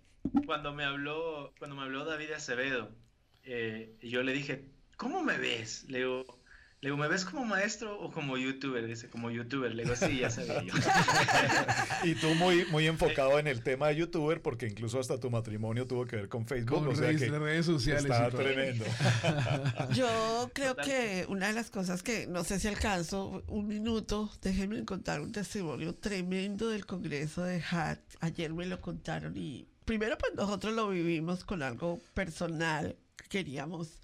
cuando, 0.45 0.74
me 0.74 0.84
habló, 0.84 1.53
cuando 1.58 1.76
me 1.76 1.84
habló 1.84 2.06
David 2.06 2.32
Acevedo, 2.32 2.91
eh, 3.44 3.98
yo 4.02 4.24
le 4.24 4.34
dije, 4.34 4.66
¿cómo 4.98 5.24
me 5.24 5.38
ves? 5.38 5.86
Le 5.90 5.99
digo, 5.99 6.41
le 6.82 6.90
digo, 6.90 6.98
¿me 6.98 7.08
ves 7.08 7.26
como 7.26 7.45
maestro 7.45 7.95
o 7.99 8.12
como 8.12 8.38
youtuber? 8.38 8.88
Dice, 8.88 9.08
como 9.08 9.30
youtuber. 9.30 9.76
Le 9.76 9.84
digo, 9.84 9.95
sí, 9.95 10.18
ya 10.18 10.32
sabía 10.32 10.64
yo. 10.64 10.74
y 12.03 12.16
tú 12.16 12.34
muy, 12.34 12.66
muy 12.72 12.88
enfocado 12.88 13.38
en 13.38 13.45
el 13.45 13.62
tema 13.62 13.90
de 13.90 13.98
youtuber, 13.98 14.41
porque 14.41 14.66
incluso 14.66 14.99
hasta 14.99 15.20
tu 15.20 15.30
matrimonio 15.30 15.86
tuvo 15.86 16.08
que 16.08 16.16
ver 16.16 16.28
con 16.28 16.48
Facebook. 16.48 16.88
o 16.88 16.95
sea 16.95 17.16
que 17.16 17.30
redes 17.30 17.68
sociales. 17.68 18.06
Está 18.06 18.32
tremendo. 18.32 18.84
yo 19.94 20.49
creo 20.56 20.76
que 20.76 21.28
una 21.30 21.49
de 21.49 21.53
las 21.53 21.70
cosas 21.70 22.02
que, 22.02 22.26
no 22.26 22.44
sé 22.44 22.60
si 22.60 22.68
alcanzo, 22.68 23.44
un 23.48 23.68
minuto, 23.68 24.32
déjenme 24.41 24.84
contar 24.84 25.22
un 25.22 25.32
testimonio 25.32 25.94
tremendo 25.94 26.70
del 26.70 26.88
Congreso 26.88 27.44
de 27.44 27.62
HAT. 27.62 27.99
Ayer 28.22 28.52
me 28.53 28.66
lo 28.66 28.82
contaron 28.82 29.38
y 29.38 29.68
primero 29.86 30.18
pues 30.18 30.34
nosotros 30.34 30.74
lo 30.74 30.90
vivimos 30.90 31.44
con 31.44 31.62
algo 31.62 31.99
personal. 32.16 32.95
Queríamos 33.30 33.99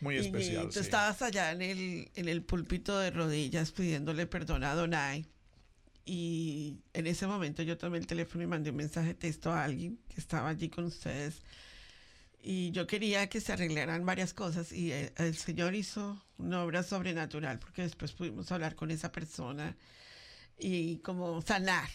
muy 0.00 0.16
especial. 0.16 0.66
Y 0.66 0.72
tú 0.72 0.80
estabas 0.80 1.22
allá 1.22 1.52
en 1.52 1.62
el, 1.62 2.10
en 2.14 2.28
el 2.28 2.42
púlpito 2.42 2.98
de 2.98 3.10
rodillas 3.10 3.72
pidiéndole 3.72 4.26
perdón 4.26 4.64
a 4.64 4.74
Donai. 4.74 5.26
Y 6.04 6.78
en 6.92 7.06
ese 7.06 7.26
momento 7.26 7.62
yo 7.62 7.78
tomé 7.78 7.98
el 7.98 8.06
teléfono 8.06 8.42
y 8.42 8.46
mandé 8.46 8.70
un 8.70 8.76
mensaje 8.76 9.08
de 9.08 9.14
texto 9.14 9.52
a 9.52 9.64
alguien 9.64 9.98
que 10.08 10.20
estaba 10.20 10.48
allí 10.48 10.68
con 10.68 10.84
ustedes. 10.84 11.42
Y 12.42 12.70
yo 12.70 12.86
quería 12.86 13.28
que 13.28 13.40
se 13.40 13.52
arreglaran 13.52 14.06
varias 14.06 14.32
cosas 14.32 14.72
y 14.72 14.92
el, 14.92 15.12
el 15.18 15.36
Señor 15.36 15.74
hizo 15.74 16.24
una 16.38 16.64
obra 16.64 16.82
sobrenatural 16.82 17.58
porque 17.58 17.82
después 17.82 18.12
pudimos 18.12 18.50
hablar 18.50 18.74
con 18.74 18.90
esa 18.90 19.12
persona 19.12 19.76
y 20.58 20.96
como 20.98 21.42
sanar, 21.42 21.88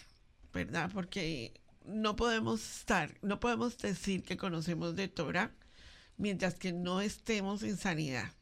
¿verdad? 0.52 0.90
Porque 0.94 1.52
no 1.84 2.14
podemos 2.16 2.78
estar, 2.78 3.12
no 3.22 3.40
podemos 3.40 3.76
decir 3.78 4.22
que 4.22 4.36
conocemos 4.36 4.94
de 4.94 5.08
Torah 5.08 5.52
mientras 6.16 6.54
que 6.54 6.72
no 6.72 7.00
estemos 7.00 7.62
en 7.62 7.76
sanidad. 7.76 8.32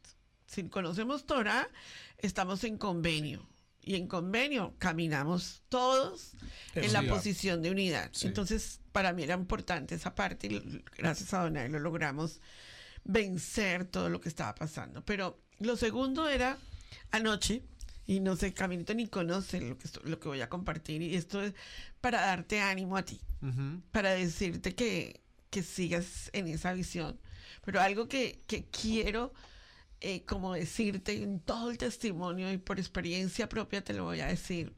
Si 0.47 0.63
conocemos 0.69 1.27
Torah, 1.27 1.69
estamos 2.19 2.65
en 2.65 2.79
convenio. 2.79 3.49
y 3.87 3.97
en 3.97 4.07
convenio 4.07 4.75
caminamos 4.79 5.63
todos 5.69 6.33
en 6.75 6.93
la 6.95 7.03
posición 7.03 7.61
de 7.61 7.71
unidad. 7.71 8.09
Sí. 8.15 8.27
Entonces, 8.29 8.81
para 8.93 9.13
mí 9.13 9.25
era 9.25 9.35
importante 9.35 9.95
esa 9.95 10.15
parte 10.15 10.47
y 10.47 10.83
gracias 10.97 11.35
a 11.35 11.43
Donay 11.43 11.69
lo 11.69 11.79
logramos 11.81 12.41
vencer 13.05 13.85
todo 13.85 14.09
lo 14.09 14.21
que 14.21 14.29
estaba 14.31 14.55
pasando. 14.55 15.05
Pero 15.05 15.39
lo 15.59 15.77
segundo 15.77 16.29
era 16.29 16.57
anoche, 17.11 17.63
y 18.07 18.21
no 18.21 18.37
sé, 18.37 18.55
Caminito 18.55 18.95
ni 18.95 19.07
conoce 19.09 19.61
lo 19.61 19.77
que, 19.79 19.89
lo 20.05 20.19
que 20.19 20.29
voy 20.29 20.41
a 20.41 20.49
compartir, 20.49 21.03
y 21.03 21.15
esto 21.15 21.43
es 21.43 21.55
para 22.01 22.21
darte 22.23 22.61
ánimo 22.61 22.97
a 22.97 23.03
ti 23.05 23.21
Ujú. 23.43 23.83
para 23.93 24.13
decirte 24.13 24.75
que, 24.75 25.21
que 25.51 25.63
sigas 25.63 26.31
en 26.33 26.49
esa 26.49 26.73
visión. 26.73 27.21
Pero 27.65 27.81
algo 27.81 28.09
que, 28.09 28.41
que 28.47 28.67
quiero 28.67 29.33
eh, 30.07 30.23
como 30.27 30.53
decirte 30.53 31.23
en 31.23 31.41
todo 31.41 31.71
el 31.71 31.79
testimonio 31.79 32.53
y 32.53 32.59
por 32.59 32.79
experiencia 32.79 33.49
propia 33.49 33.83
te 33.83 33.95
lo 33.95 34.05
voy 34.05 34.21
a 34.21 34.27
decir. 34.27 34.75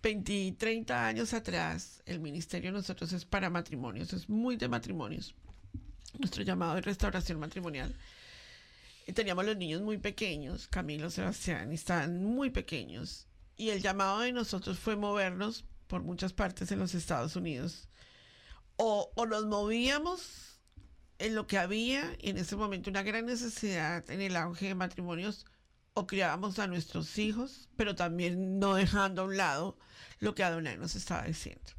20, 0.00 0.54
30 0.56 1.06
años 1.08 1.34
atrás, 1.34 2.04
el 2.06 2.20
ministerio 2.20 2.70
de 2.70 2.78
nosotros 2.78 3.12
es 3.12 3.24
para 3.24 3.50
matrimonios, 3.50 4.12
es 4.12 4.28
muy 4.28 4.56
de 4.56 4.68
matrimonios. 4.68 5.34
Nuestro 6.20 6.44
llamado 6.44 6.76
de 6.76 6.82
restauración 6.82 7.40
matrimonial. 7.40 7.96
Y 9.08 9.12
teníamos 9.12 9.44
los 9.44 9.56
niños 9.56 9.82
muy 9.82 9.98
pequeños, 9.98 10.68
Camilo, 10.68 11.10
Sebastián, 11.10 11.72
y 11.72 11.74
estaban 11.74 12.22
muy 12.22 12.50
pequeños. 12.50 13.26
Y 13.56 13.70
el 13.70 13.82
llamado 13.82 14.20
de 14.20 14.30
nosotros 14.30 14.78
fue 14.78 14.94
movernos 14.94 15.64
por 15.88 16.04
muchas 16.04 16.32
partes 16.32 16.70
en 16.70 16.78
los 16.78 16.94
Estados 16.94 17.34
Unidos. 17.34 17.88
O, 18.76 19.10
o 19.16 19.26
nos 19.26 19.46
movíamos 19.46 20.51
en 21.22 21.36
lo 21.36 21.46
que 21.46 21.56
había 21.56 22.16
en 22.18 22.36
ese 22.36 22.56
momento 22.56 22.90
una 22.90 23.04
gran 23.04 23.26
necesidad 23.26 24.08
en 24.10 24.20
el 24.20 24.36
auge 24.36 24.66
de 24.66 24.74
matrimonios, 24.74 25.46
o 25.94 26.06
criábamos 26.06 26.58
a 26.58 26.66
nuestros 26.66 27.16
hijos, 27.18 27.68
pero 27.76 27.94
también 27.94 28.58
no 28.58 28.74
dejando 28.74 29.22
a 29.22 29.24
un 29.26 29.36
lado 29.36 29.78
lo 30.18 30.34
que 30.34 30.42
Adonai 30.42 30.78
nos 30.78 30.96
estaba 30.96 31.24
diciendo. 31.24 31.70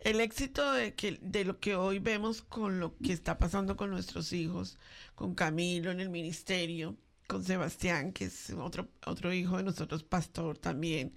El 0.00 0.20
éxito 0.20 0.72
de, 0.72 0.94
que, 0.94 1.18
de 1.20 1.44
lo 1.44 1.58
que 1.58 1.74
hoy 1.74 1.98
vemos 1.98 2.42
con 2.42 2.80
lo 2.80 2.96
que 2.98 3.12
está 3.12 3.38
pasando 3.38 3.76
con 3.76 3.90
nuestros 3.90 4.32
hijos, 4.32 4.78
con 5.14 5.34
Camilo 5.34 5.90
en 5.90 6.00
el 6.00 6.10
ministerio, 6.10 6.96
con 7.26 7.44
Sebastián, 7.44 8.12
que 8.12 8.26
es 8.26 8.50
otro, 8.50 8.88
otro 9.06 9.32
hijo 9.32 9.56
de 9.56 9.64
nosotros, 9.64 10.04
pastor 10.04 10.58
también, 10.58 11.14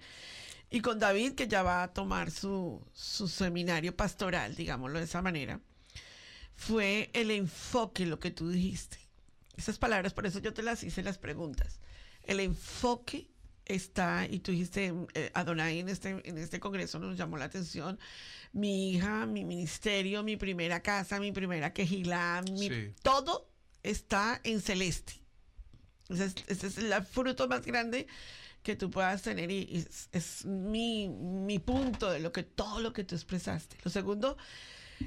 y 0.70 0.80
con 0.80 0.98
David, 0.98 1.34
que 1.34 1.46
ya 1.46 1.62
va 1.62 1.84
a 1.84 1.92
tomar 1.92 2.30
su, 2.30 2.84
su 2.92 3.28
seminario 3.28 3.94
pastoral, 3.96 4.56
digámoslo 4.56 4.98
de 4.98 5.04
esa 5.04 5.22
manera, 5.22 5.60
fue 6.56 7.10
el 7.12 7.30
enfoque, 7.30 8.06
lo 8.06 8.18
que 8.18 8.30
tú 8.30 8.50
dijiste. 8.50 8.98
Esas 9.56 9.78
palabras, 9.78 10.12
por 10.14 10.26
eso 10.26 10.38
yo 10.40 10.52
te 10.52 10.62
las 10.62 10.82
hice 10.82 11.02
las 11.02 11.18
preguntas. 11.18 11.78
El 12.24 12.40
enfoque 12.40 13.28
está, 13.66 14.26
y 14.28 14.40
tú 14.40 14.52
dijiste, 14.52 14.92
eh, 15.14 15.30
Adonai 15.34 15.78
en 15.78 15.88
este, 15.88 16.20
en 16.24 16.38
este 16.38 16.60
congreso 16.60 16.98
nos 16.98 17.16
llamó 17.16 17.36
la 17.36 17.46
atención, 17.46 17.98
mi 18.52 18.92
hija, 18.92 19.26
mi 19.26 19.44
ministerio, 19.44 20.22
mi 20.22 20.36
primera 20.36 20.80
casa, 20.82 21.18
mi 21.20 21.32
primera 21.32 21.72
quejilá, 21.72 22.42
mi, 22.50 22.68
Sí. 22.68 22.92
todo 23.02 23.48
está 23.82 24.40
en 24.44 24.60
celeste. 24.60 25.14
Ese 26.08 26.26
es, 26.26 26.34
ese 26.48 26.66
es 26.66 26.78
el 26.78 26.92
fruto 27.04 27.48
más 27.48 27.64
grande 27.64 28.06
que 28.62 28.76
tú 28.76 28.90
puedas 28.90 29.22
tener 29.22 29.50
y, 29.50 29.66
y 29.70 29.76
es, 29.78 30.08
es 30.12 30.44
mi, 30.44 31.08
mi 31.08 31.58
punto 31.58 32.10
de 32.10 32.20
lo 32.20 32.32
que 32.32 32.42
todo 32.42 32.80
lo 32.80 32.92
que 32.92 33.04
tú 33.04 33.14
expresaste. 33.14 33.76
Lo 33.84 33.90
segundo, 33.90 34.36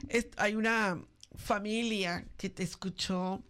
es, 0.10 0.28
hay 0.38 0.56
una 0.56 1.00
familia 1.36 2.26
que 2.38 2.50
te 2.50 2.64
escuchó 2.64 3.44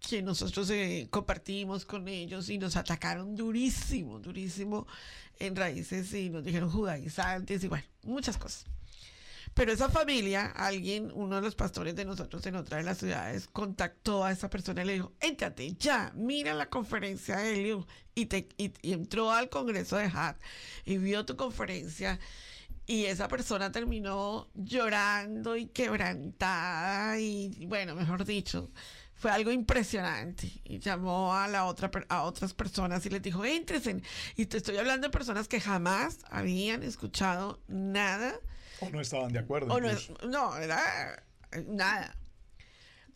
que 0.00 0.22
nosotros 0.22 0.70
eh, 0.70 1.08
compartimos 1.10 1.84
con 1.84 2.06
ellos 2.06 2.48
y 2.48 2.58
nos 2.58 2.76
atacaron 2.76 3.34
durísimo, 3.34 4.20
durísimo 4.20 4.86
en 5.38 5.56
raíces 5.56 6.12
y 6.14 6.30
nos 6.30 6.44
dijeron 6.44 6.70
judaizantes 6.70 7.64
y 7.64 7.68
bueno, 7.68 7.84
muchas 8.02 8.38
cosas. 8.38 8.66
Pero 9.56 9.72
esa 9.72 9.88
familia, 9.88 10.52
alguien, 10.54 11.10
uno 11.14 11.36
de 11.36 11.40
los 11.42 11.54
pastores 11.54 11.96
de 11.96 12.04
nosotros 12.04 12.44
en 12.44 12.56
otra 12.56 12.76
de 12.76 12.82
las 12.82 12.98
ciudades, 12.98 13.48
contactó 13.48 14.22
a 14.22 14.30
esa 14.30 14.50
persona 14.50 14.82
y 14.82 14.86
le 14.86 14.92
dijo, 14.92 15.12
éntrate 15.18 15.72
ya, 15.78 16.12
mira 16.14 16.52
la 16.52 16.68
conferencia 16.68 17.38
de 17.38 17.54
Eliu. 17.54 17.86
Y, 18.14 18.26
te, 18.26 18.48
y, 18.58 18.72
entró 18.92 19.32
al 19.32 19.48
congreso 19.48 19.96
de 19.96 20.10
HAT 20.12 20.36
y 20.84 20.98
vio 20.98 21.24
tu 21.24 21.36
conferencia. 21.36 22.20
Y 22.86 23.06
esa 23.06 23.26
persona 23.26 23.72
terminó 23.72 24.48
llorando 24.54 25.56
y 25.56 25.66
quebrantada 25.66 27.18
y, 27.18 27.66
bueno, 27.66 27.96
mejor 27.96 28.24
dicho, 28.24 28.70
fue 29.14 29.32
algo 29.32 29.50
impresionante. 29.50 30.60
Y 30.62 30.78
llamó 30.78 31.34
a, 31.34 31.48
la 31.48 31.64
otra, 31.64 31.90
a 32.08 32.22
otras 32.22 32.54
personas 32.54 33.04
y 33.04 33.10
les 33.10 33.22
dijo, 33.22 33.44
éntresen. 33.44 34.02
Y 34.36 34.46
te 34.46 34.58
estoy 34.58 34.76
hablando 34.76 35.08
de 35.08 35.10
personas 35.10 35.48
que 35.48 35.60
jamás 35.60 36.18
habían 36.30 36.84
escuchado 36.84 37.60
nada 37.66 38.38
O 38.80 38.88
no 38.90 39.00
estaban 39.00 39.32
de 39.32 39.40
acuerdo. 39.40 39.74
o 39.74 39.80
no, 39.80 39.88
no, 40.28 40.56
era 40.56 41.24
eh, 41.52 41.64
nada. 41.66 42.16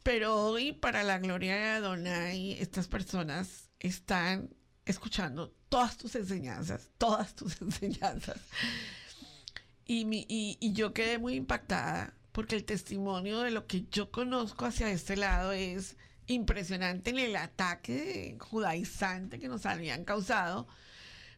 Pero 0.02 0.34
hoy, 0.34 0.72
para 0.72 1.04
la 1.04 1.18
gloria 1.18 1.54
de 1.54 1.68
Adonai, 1.68 2.52
estas 2.52 2.88
personas 2.88 3.70
están 3.78 4.50
escuchando 4.84 5.54
todas 5.68 5.96
tus 5.96 6.14
enseñanzas, 6.16 6.90
todas 6.98 7.34
tus 7.34 7.60
enseñanzas. 7.62 8.40
Y, 9.90 10.04
mi- 10.04 10.26
y, 10.28 10.56
y 10.60 10.72
yo 10.72 10.92
quedé 10.92 11.18
muy 11.18 11.34
impactada 11.34 12.14
porque 12.32 12.54
el 12.56 12.64
testimonio 12.64 13.40
de 13.40 13.50
lo 13.50 13.66
que 13.66 13.86
yo 13.90 14.10
conozco 14.12 14.64
hacia 14.66 14.90
este 14.90 15.16
lado 15.16 15.52
es 15.52 15.96
impresionante 16.28 17.10
en 17.10 17.18
el 17.18 17.34
ataque 17.36 18.36
judaizante 18.40 19.40
que 19.40 19.48
nos 19.48 19.66
habían 19.66 20.04
causado. 20.04 20.68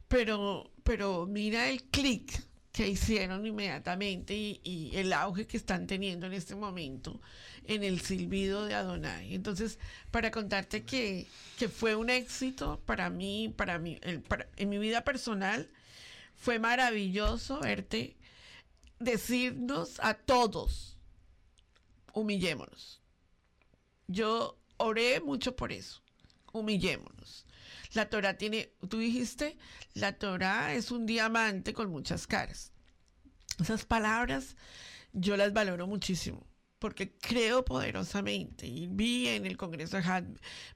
Pero, 0.09 0.71
pero 0.85 1.27
mira 1.27 1.69
el 1.71 1.83
clic 1.85 2.45
que 2.73 2.89
hicieron 2.89 3.47
inmediatamente 3.47 4.35
y, 4.35 4.61
y 4.65 4.97
el 4.97 5.13
auge 5.13 5.47
que 5.47 5.57
están 5.57 5.87
teniendo 5.87 6.27
en 6.27 6.33
este 6.35 6.55
momento 6.55 7.21
en 7.65 7.85
el 7.85 8.01
silbido 8.01 8.67
de 8.67 8.75
Adonai. 8.75 9.35
Entonces, 9.35 9.79
para 10.11 10.31
contarte 10.31 10.85
que, 10.85 11.27
que 11.59 11.69
fue 11.69 11.97
un 11.97 12.11
éxito 12.11 12.81
para 12.87 13.11
mí, 13.11 13.53
para 13.57 13.79
mí, 13.79 13.99
el- 14.03 14.21
para- 14.23 14.49
en 14.57 14.69
mi 14.71 14.79
vida 14.79 15.03
personal, 15.05 15.69
fue 16.37 16.59
maravilloso 16.59 17.61
verte 17.61 18.17
decirnos 19.05 19.99
a 20.01 20.15
todos, 20.15 20.99
humillémonos. 22.13 23.03
Yo 24.07 24.59
oré 24.77 25.21
mucho 25.21 25.57
por 25.57 25.73
eso, 25.73 26.03
humillémonos. 26.53 27.47
La 27.93 28.09
Torah 28.09 28.37
tiene, 28.37 28.73
tú 28.89 28.99
dijiste, 28.99 29.59
la 29.95 30.19
Torah 30.19 30.75
es 30.75 30.91
un 30.91 31.07
diamante 31.07 31.73
con 31.73 31.91
muchas 31.91 32.27
caras. 32.27 32.73
Esas 33.61 33.85
palabras 33.85 34.57
yo 35.13 35.37
las 35.37 35.53
valoro 35.53 35.87
muchísimo 35.87 36.47
porque 36.83 37.17
creo 37.17 37.65
poderosamente 37.65 38.67
y 38.67 38.89
vi 38.89 39.29
en 39.29 39.47
el 39.47 39.57
Congreso 39.57 39.99
de 39.99 40.03
HAD, 40.03 40.25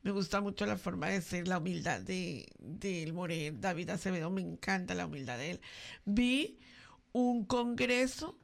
me 0.02 0.12
gusta 0.12 0.40
mucho 0.40 0.64
la 0.64 0.76
forma 0.76 1.08
de 1.08 1.20
ser, 1.20 1.48
la 1.48 1.58
humildad 1.58 2.00
de, 2.00 2.46
de 2.60 3.02
El 3.02 3.60
David 3.60 3.90
Acevedo, 3.90 4.30
me 4.30 4.40
encanta 4.40 4.94
la 4.94 5.06
humildad 5.06 5.36
de 5.36 5.50
él. 5.50 5.60
Vi 6.04 6.60
un 7.16 7.46
Congreso 7.46 8.38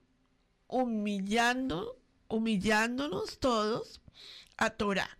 humillando, 0.66 2.00
humillándonos 2.28 3.38
todos 3.38 4.00
a 4.56 4.70
Torah. 4.70 5.18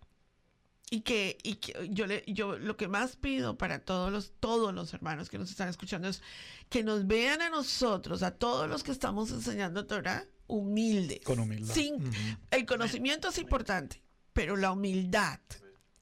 Y 0.89 1.01
que, 1.01 1.37
y 1.43 1.55
que 1.55 1.87
yo, 1.91 2.07
le, 2.07 2.23
yo 2.25 2.57
lo 2.57 2.77
que 2.77 2.87
más 2.87 3.15
pido 3.15 3.55
para 3.55 3.77
todos 3.77 4.11
los, 4.11 4.33
todos 4.39 4.73
los 4.73 4.91
hermanos 4.95 5.29
que 5.29 5.37
nos 5.37 5.51
están 5.51 5.69
escuchando 5.69 6.07
es 6.07 6.23
que 6.69 6.83
nos 6.83 7.05
vean 7.05 7.43
a 7.43 7.51
nosotros, 7.51 8.23
a 8.23 8.31
todos 8.31 8.67
los 8.67 8.83
que 8.83 8.91
estamos 8.91 9.29
enseñando 9.29 9.85
Torah, 9.85 10.25
humildes. 10.47 11.19
Con 11.23 11.37
humildad. 11.37 11.75
Sin. 11.75 12.11
El 12.49 12.65
conocimiento 12.65 13.29
es 13.29 13.37
importante, 13.37 14.01
pero 14.33 14.57
la 14.57 14.71
humildad 14.71 15.39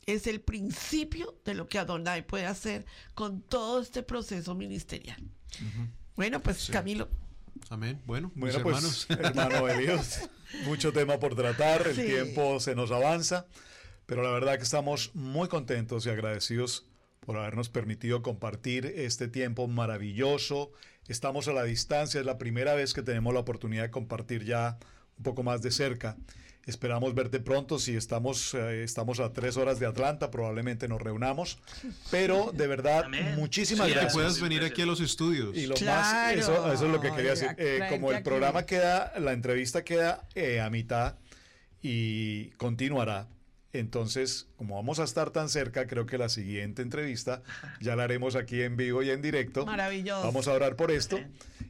es 0.06 0.26
el 0.26 0.40
principio 0.40 1.38
de 1.44 1.54
lo 1.54 1.68
que 1.68 1.80
Adonai 1.80 2.26
puede 2.26 2.46
hacer 2.46 2.86
con 3.14 3.42
todo 3.42 3.82
este 3.82 4.04
proceso 4.04 4.56
ministerial. 4.56 5.22
Bueno, 6.16 6.42
pues 6.42 6.58
Sí. 6.58 6.72
Camilo, 6.72 7.10
Amén. 7.70 8.02
Bueno, 8.06 8.32
mis 8.36 8.54
Bueno, 8.54 8.64
pues, 8.64 9.08
hermanos. 9.08 9.08
hermano 9.50 9.68
Elios, 9.70 10.20
mucho 10.66 10.92
tema 10.92 11.20
por 11.20 11.36
tratar, 11.36 11.88
el 11.88 11.96
Sí. 11.96 12.04
tiempo 12.04 12.60
se 12.60 12.76
nos 12.76 12.92
avanza, 12.92 13.46
pero 14.06 14.24
la 14.24 14.32
verdad 14.32 14.58
que 14.58 14.64
estamos 14.64 15.12
muy 15.14 15.48
contentos 15.48 16.06
y 16.06 16.10
agradecidos 16.10 16.86
por 17.22 17.38
habernos 17.38 17.70
permitido 17.70 18.22
compartir 18.22 18.86
este 18.86 19.28
tiempo 19.28 19.68
maravilloso. 19.68 20.72
Estamos 21.08 21.48
a 21.48 21.54
la 21.54 21.64
distancia, 21.64 22.20
es 22.20 22.26
la 22.26 22.38
primera 22.38 22.74
vez 22.74 22.94
que 22.94 23.04
tenemos 23.04 23.34
la 23.34 23.40
oportunidad 23.42 23.84
de 23.84 23.92
compartir 23.92 24.44
ya 24.44 24.78
un 25.18 25.24
poco 25.24 25.44
más 25.44 25.62
de 25.62 25.72
cerca. 25.72 26.18
Esperamos 26.68 27.16
verte 27.16 27.40
pronto. 27.40 27.80
Si 27.80 27.96
estamos, 27.96 28.54
eh, 28.54 28.84
estamos 28.84 29.20
a 29.20 29.34
tres 29.34 29.58
horas 29.58 29.80
de 29.80 29.88
Atlanta, 29.88 30.30
probablemente 30.30 30.88
nos 30.88 31.02
reunamos. 31.02 31.58
Pero 32.12 32.52
de 32.54 32.68
verdad, 32.68 33.06
Amén. 33.06 33.36
muchísimas 33.36 33.88
Sí, 33.88 33.94
que 33.94 34.00
gracias. 34.00 34.14
puedas 34.14 34.40
venir 34.42 34.64
aquí 34.64 34.84
a 34.84 34.86
los 34.86 35.02
estudios. 35.02 35.58
Y 35.58 35.66
lo 35.66 35.74
Claro, 35.76 36.02
más, 36.02 36.34
eso, 36.36 36.72
eso 36.74 36.86
es 36.86 36.92
lo 36.92 37.02
que 37.02 37.12
quería 37.12 37.32
decir. 37.32 37.50
Eh, 37.58 37.88
como 37.90 38.12
el 38.12 38.22
programa 38.22 38.66
queda, 38.66 39.12
la 39.20 39.34
entrevista 39.34 39.84
queda 39.84 40.28
eh, 40.36 40.62
a 40.62 40.70
mitad 40.70 41.16
y 41.82 42.52
continuará. 42.52 43.28
Entonces, 43.74 44.48
como 44.58 44.76
vamos 44.76 45.00
a 45.00 45.04
estar 45.04 45.30
tan 45.30 45.48
cerca, 45.48 45.88
creo 45.88 46.06
que 46.06 46.18
la 46.18 46.30
siguiente 46.30 46.82
entrevista 46.82 47.42
ya 47.80 47.96
la 47.96 48.04
haremos 48.04 48.36
aquí 48.36 48.62
en 48.62 48.76
vivo 48.76 49.02
y 49.02 49.10
en 49.10 49.22
directo. 49.22 49.66
Maravilloso. 49.66 50.24
Vamos 50.24 50.48
a 50.48 50.54
orar 50.54 50.76
por 50.76 50.92
esto. 50.92 51.20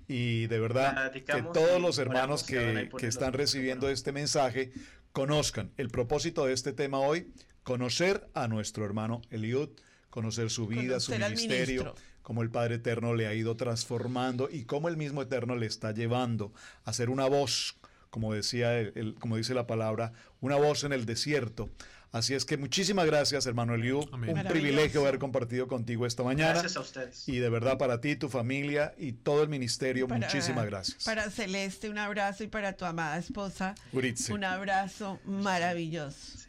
Y 0.08 0.48
de 0.48 0.60
verdad, 0.60 1.12
que 1.12 1.44
todos 1.54 1.82
los 1.82 2.00
hermanos 2.00 2.44
que, 2.44 2.90
están 3.02 3.34
recibiendo 3.34 3.90
este 3.90 4.12
mensaje 4.12 4.72
conozcan 5.12 5.72
el 5.78 5.90
propósito 5.90 6.46
de 6.46 6.54
este 6.54 6.74
tema 6.74 7.00
hoy, 7.00 7.32
conocer 7.64 8.30
a 8.34 8.48
nuestro 8.48 8.84
hermano 8.86 9.22
Eliud, 9.30 9.70
conocer 10.10 10.50
su 10.50 10.68
vida, 10.68 11.00
su 11.00 11.12
Conocer 11.12 11.36
ministerio, 11.36 11.96
cómo 12.22 12.42
el 12.42 12.50
Padre 12.50 12.76
Eterno 12.76 13.14
le 13.14 13.28
ha 13.28 13.34
ido 13.34 13.56
transformando 13.56 14.50
y 14.52 14.66
cómo 14.66 14.90
el 14.90 14.98
mismo 14.98 15.22
Eterno 15.22 15.56
le 15.56 15.66
está 15.66 15.92
llevando 15.92 16.54
a 16.84 16.94
ser 16.94 17.10
una 17.10 17.28
voz, 17.28 17.78
como 18.12 18.32
decía 18.34 18.78
el- 18.78 18.92
el- 18.96 19.16
como 19.16 19.38
dice 19.38 19.56
la 19.56 19.66
palabra, 19.66 20.14
una 20.40 20.58
voz 20.58 20.84
en 20.84 20.94
el 20.94 21.06
desierto. 21.08 21.70
Así 22.12 22.34
es 22.34 22.44
que 22.44 22.58
muchísimas 22.58 23.06
gracias, 23.06 23.46
hermano. 23.46 23.72
Amén. 23.74 24.38
Un 24.38 24.44
privilegio 24.44 25.00
haber 25.00 25.18
compartido 25.18 25.68
contigo 25.70 26.06
esta 26.06 26.24
mañana. 26.24 26.52
Gracias 26.52 26.76
a 26.76 26.82
ustedes. 26.82 27.28
Y 27.30 27.40
de 27.40 27.50
verdad 27.50 27.78
para 27.78 28.02
ti, 28.02 28.18
tu 28.18 28.28
familia 28.28 28.94
y 28.98 29.14
todo 29.14 29.42
el 29.44 29.48
ministerio, 29.50 30.10
Para- 30.10 30.28
muchísimas 30.28 30.66
gracias. 30.66 31.06
Para 31.06 31.30
Celeste, 31.32 31.90
un 31.90 31.98
abrazo 31.98 32.44
y 32.44 32.48
para 32.48 32.74
tu 32.74 32.84
amada 32.84 33.18
esposa, 33.18 33.76
Uritze. 33.94 34.34
un 34.34 34.44
abrazo 34.44 35.22
maravilloso. 35.26 36.40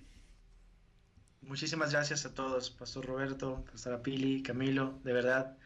Muchísimas 1.43 1.93
gracias 1.93 2.25
a 2.25 2.35
todos, 2.35 2.71
Pastor 2.71 3.05
Roberto, 3.07 3.65
Pastora 3.71 4.03
Pili, 4.03 4.43
Camilo, 4.43 4.99
de 5.05 5.13
verdad, 5.13 5.57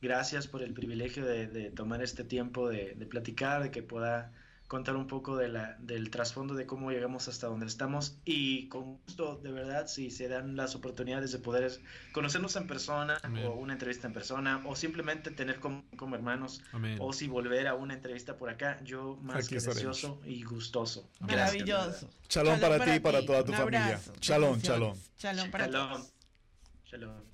gracias 0.00 0.46
por 0.46 0.62
el 0.62 0.72
privilegio 0.72 1.24
de, 1.24 1.46
de 1.48 1.70
tomar 1.70 2.02
este 2.02 2.24
tiempo 2.24 2.68
de, 2.68 2.94
de 2.94 3.06
platicar, 3.06 3.62
de 3.62 3.70
que 3.70 3.82
pueda 3.82 4.32
contar 4.66 4.96
un 4.96 5.06
poco 5.06 5.36
de 5.36 5.48
la, 5.48 5.76
del 5.78 6.10
trasfondo 6.10 6.54
de 6.54 6.66
cómo 6.66 6.90
llegamos 6.90 7.28
hasta 7.28 7.46
donde 7.48 7.66
estamos 7.66 8.16
y 8.24 8.68
con 8.68 8.96
gusto, 8.98 9.36
de 9.42 9.52
verdad, 9.52 9.86
si 9.86 10.10
se 10.10 10.26
dan 10.28 10.56
las 10.56 10.74
oportunidades 10.74 11.32
de 11.32 11.38
poder 11.38 11.70
conocernos 12.12 12.56
en 12.56 12.66
persona 12.66 13.18
Amén. 13.22 13.44
o 13.46 13.52
una 13.54 13.74
entrevista 13.74 14.06
en 14.06 14.14
persona 14.14 14.62
o 14.66 14.74
simplemente 14.74 15.30
tener 15.30 15.60
como, 15.60 15.84
como 15.96 16.16
hermanos 16.16 16.62
Amén. 16.72 16.98
o 17.00 17.12
si 17.12 17.28
volver 17.28 17.68
a 17.68 17.74
una 17.74 17.94
entrevista 17.94 18.36
por 18.36 18.48
acá, 18.50 18.80
yo 18.84 19.16
más 19.22 19.36
Aquí 19.36 19.48
que 19.50 19.56
estaremos. 19.56 19.96
deseoso 19.96 20.20
y 20.24 20.42
gustoso. 20.44 21.08
Maravilloso. 21.20 22.08
Shalom 22.28 22.58
para 22.58 22.84
ti 22.84 22.90
y 22.92 23.00
para 23.00 23.24
toda 23.24 23.44
tu 23.44 23.52
Un 23.52 23.58
familia. 23.58 23.84
abrazo. 23.86 24.12
Bendiciones. 24.12 24.62
shalom. 24.62 24.96
Shalom 25.18 25.50
para 25.50 25.70
todos. 25.70 26.12
Shalom. 26.86 27.33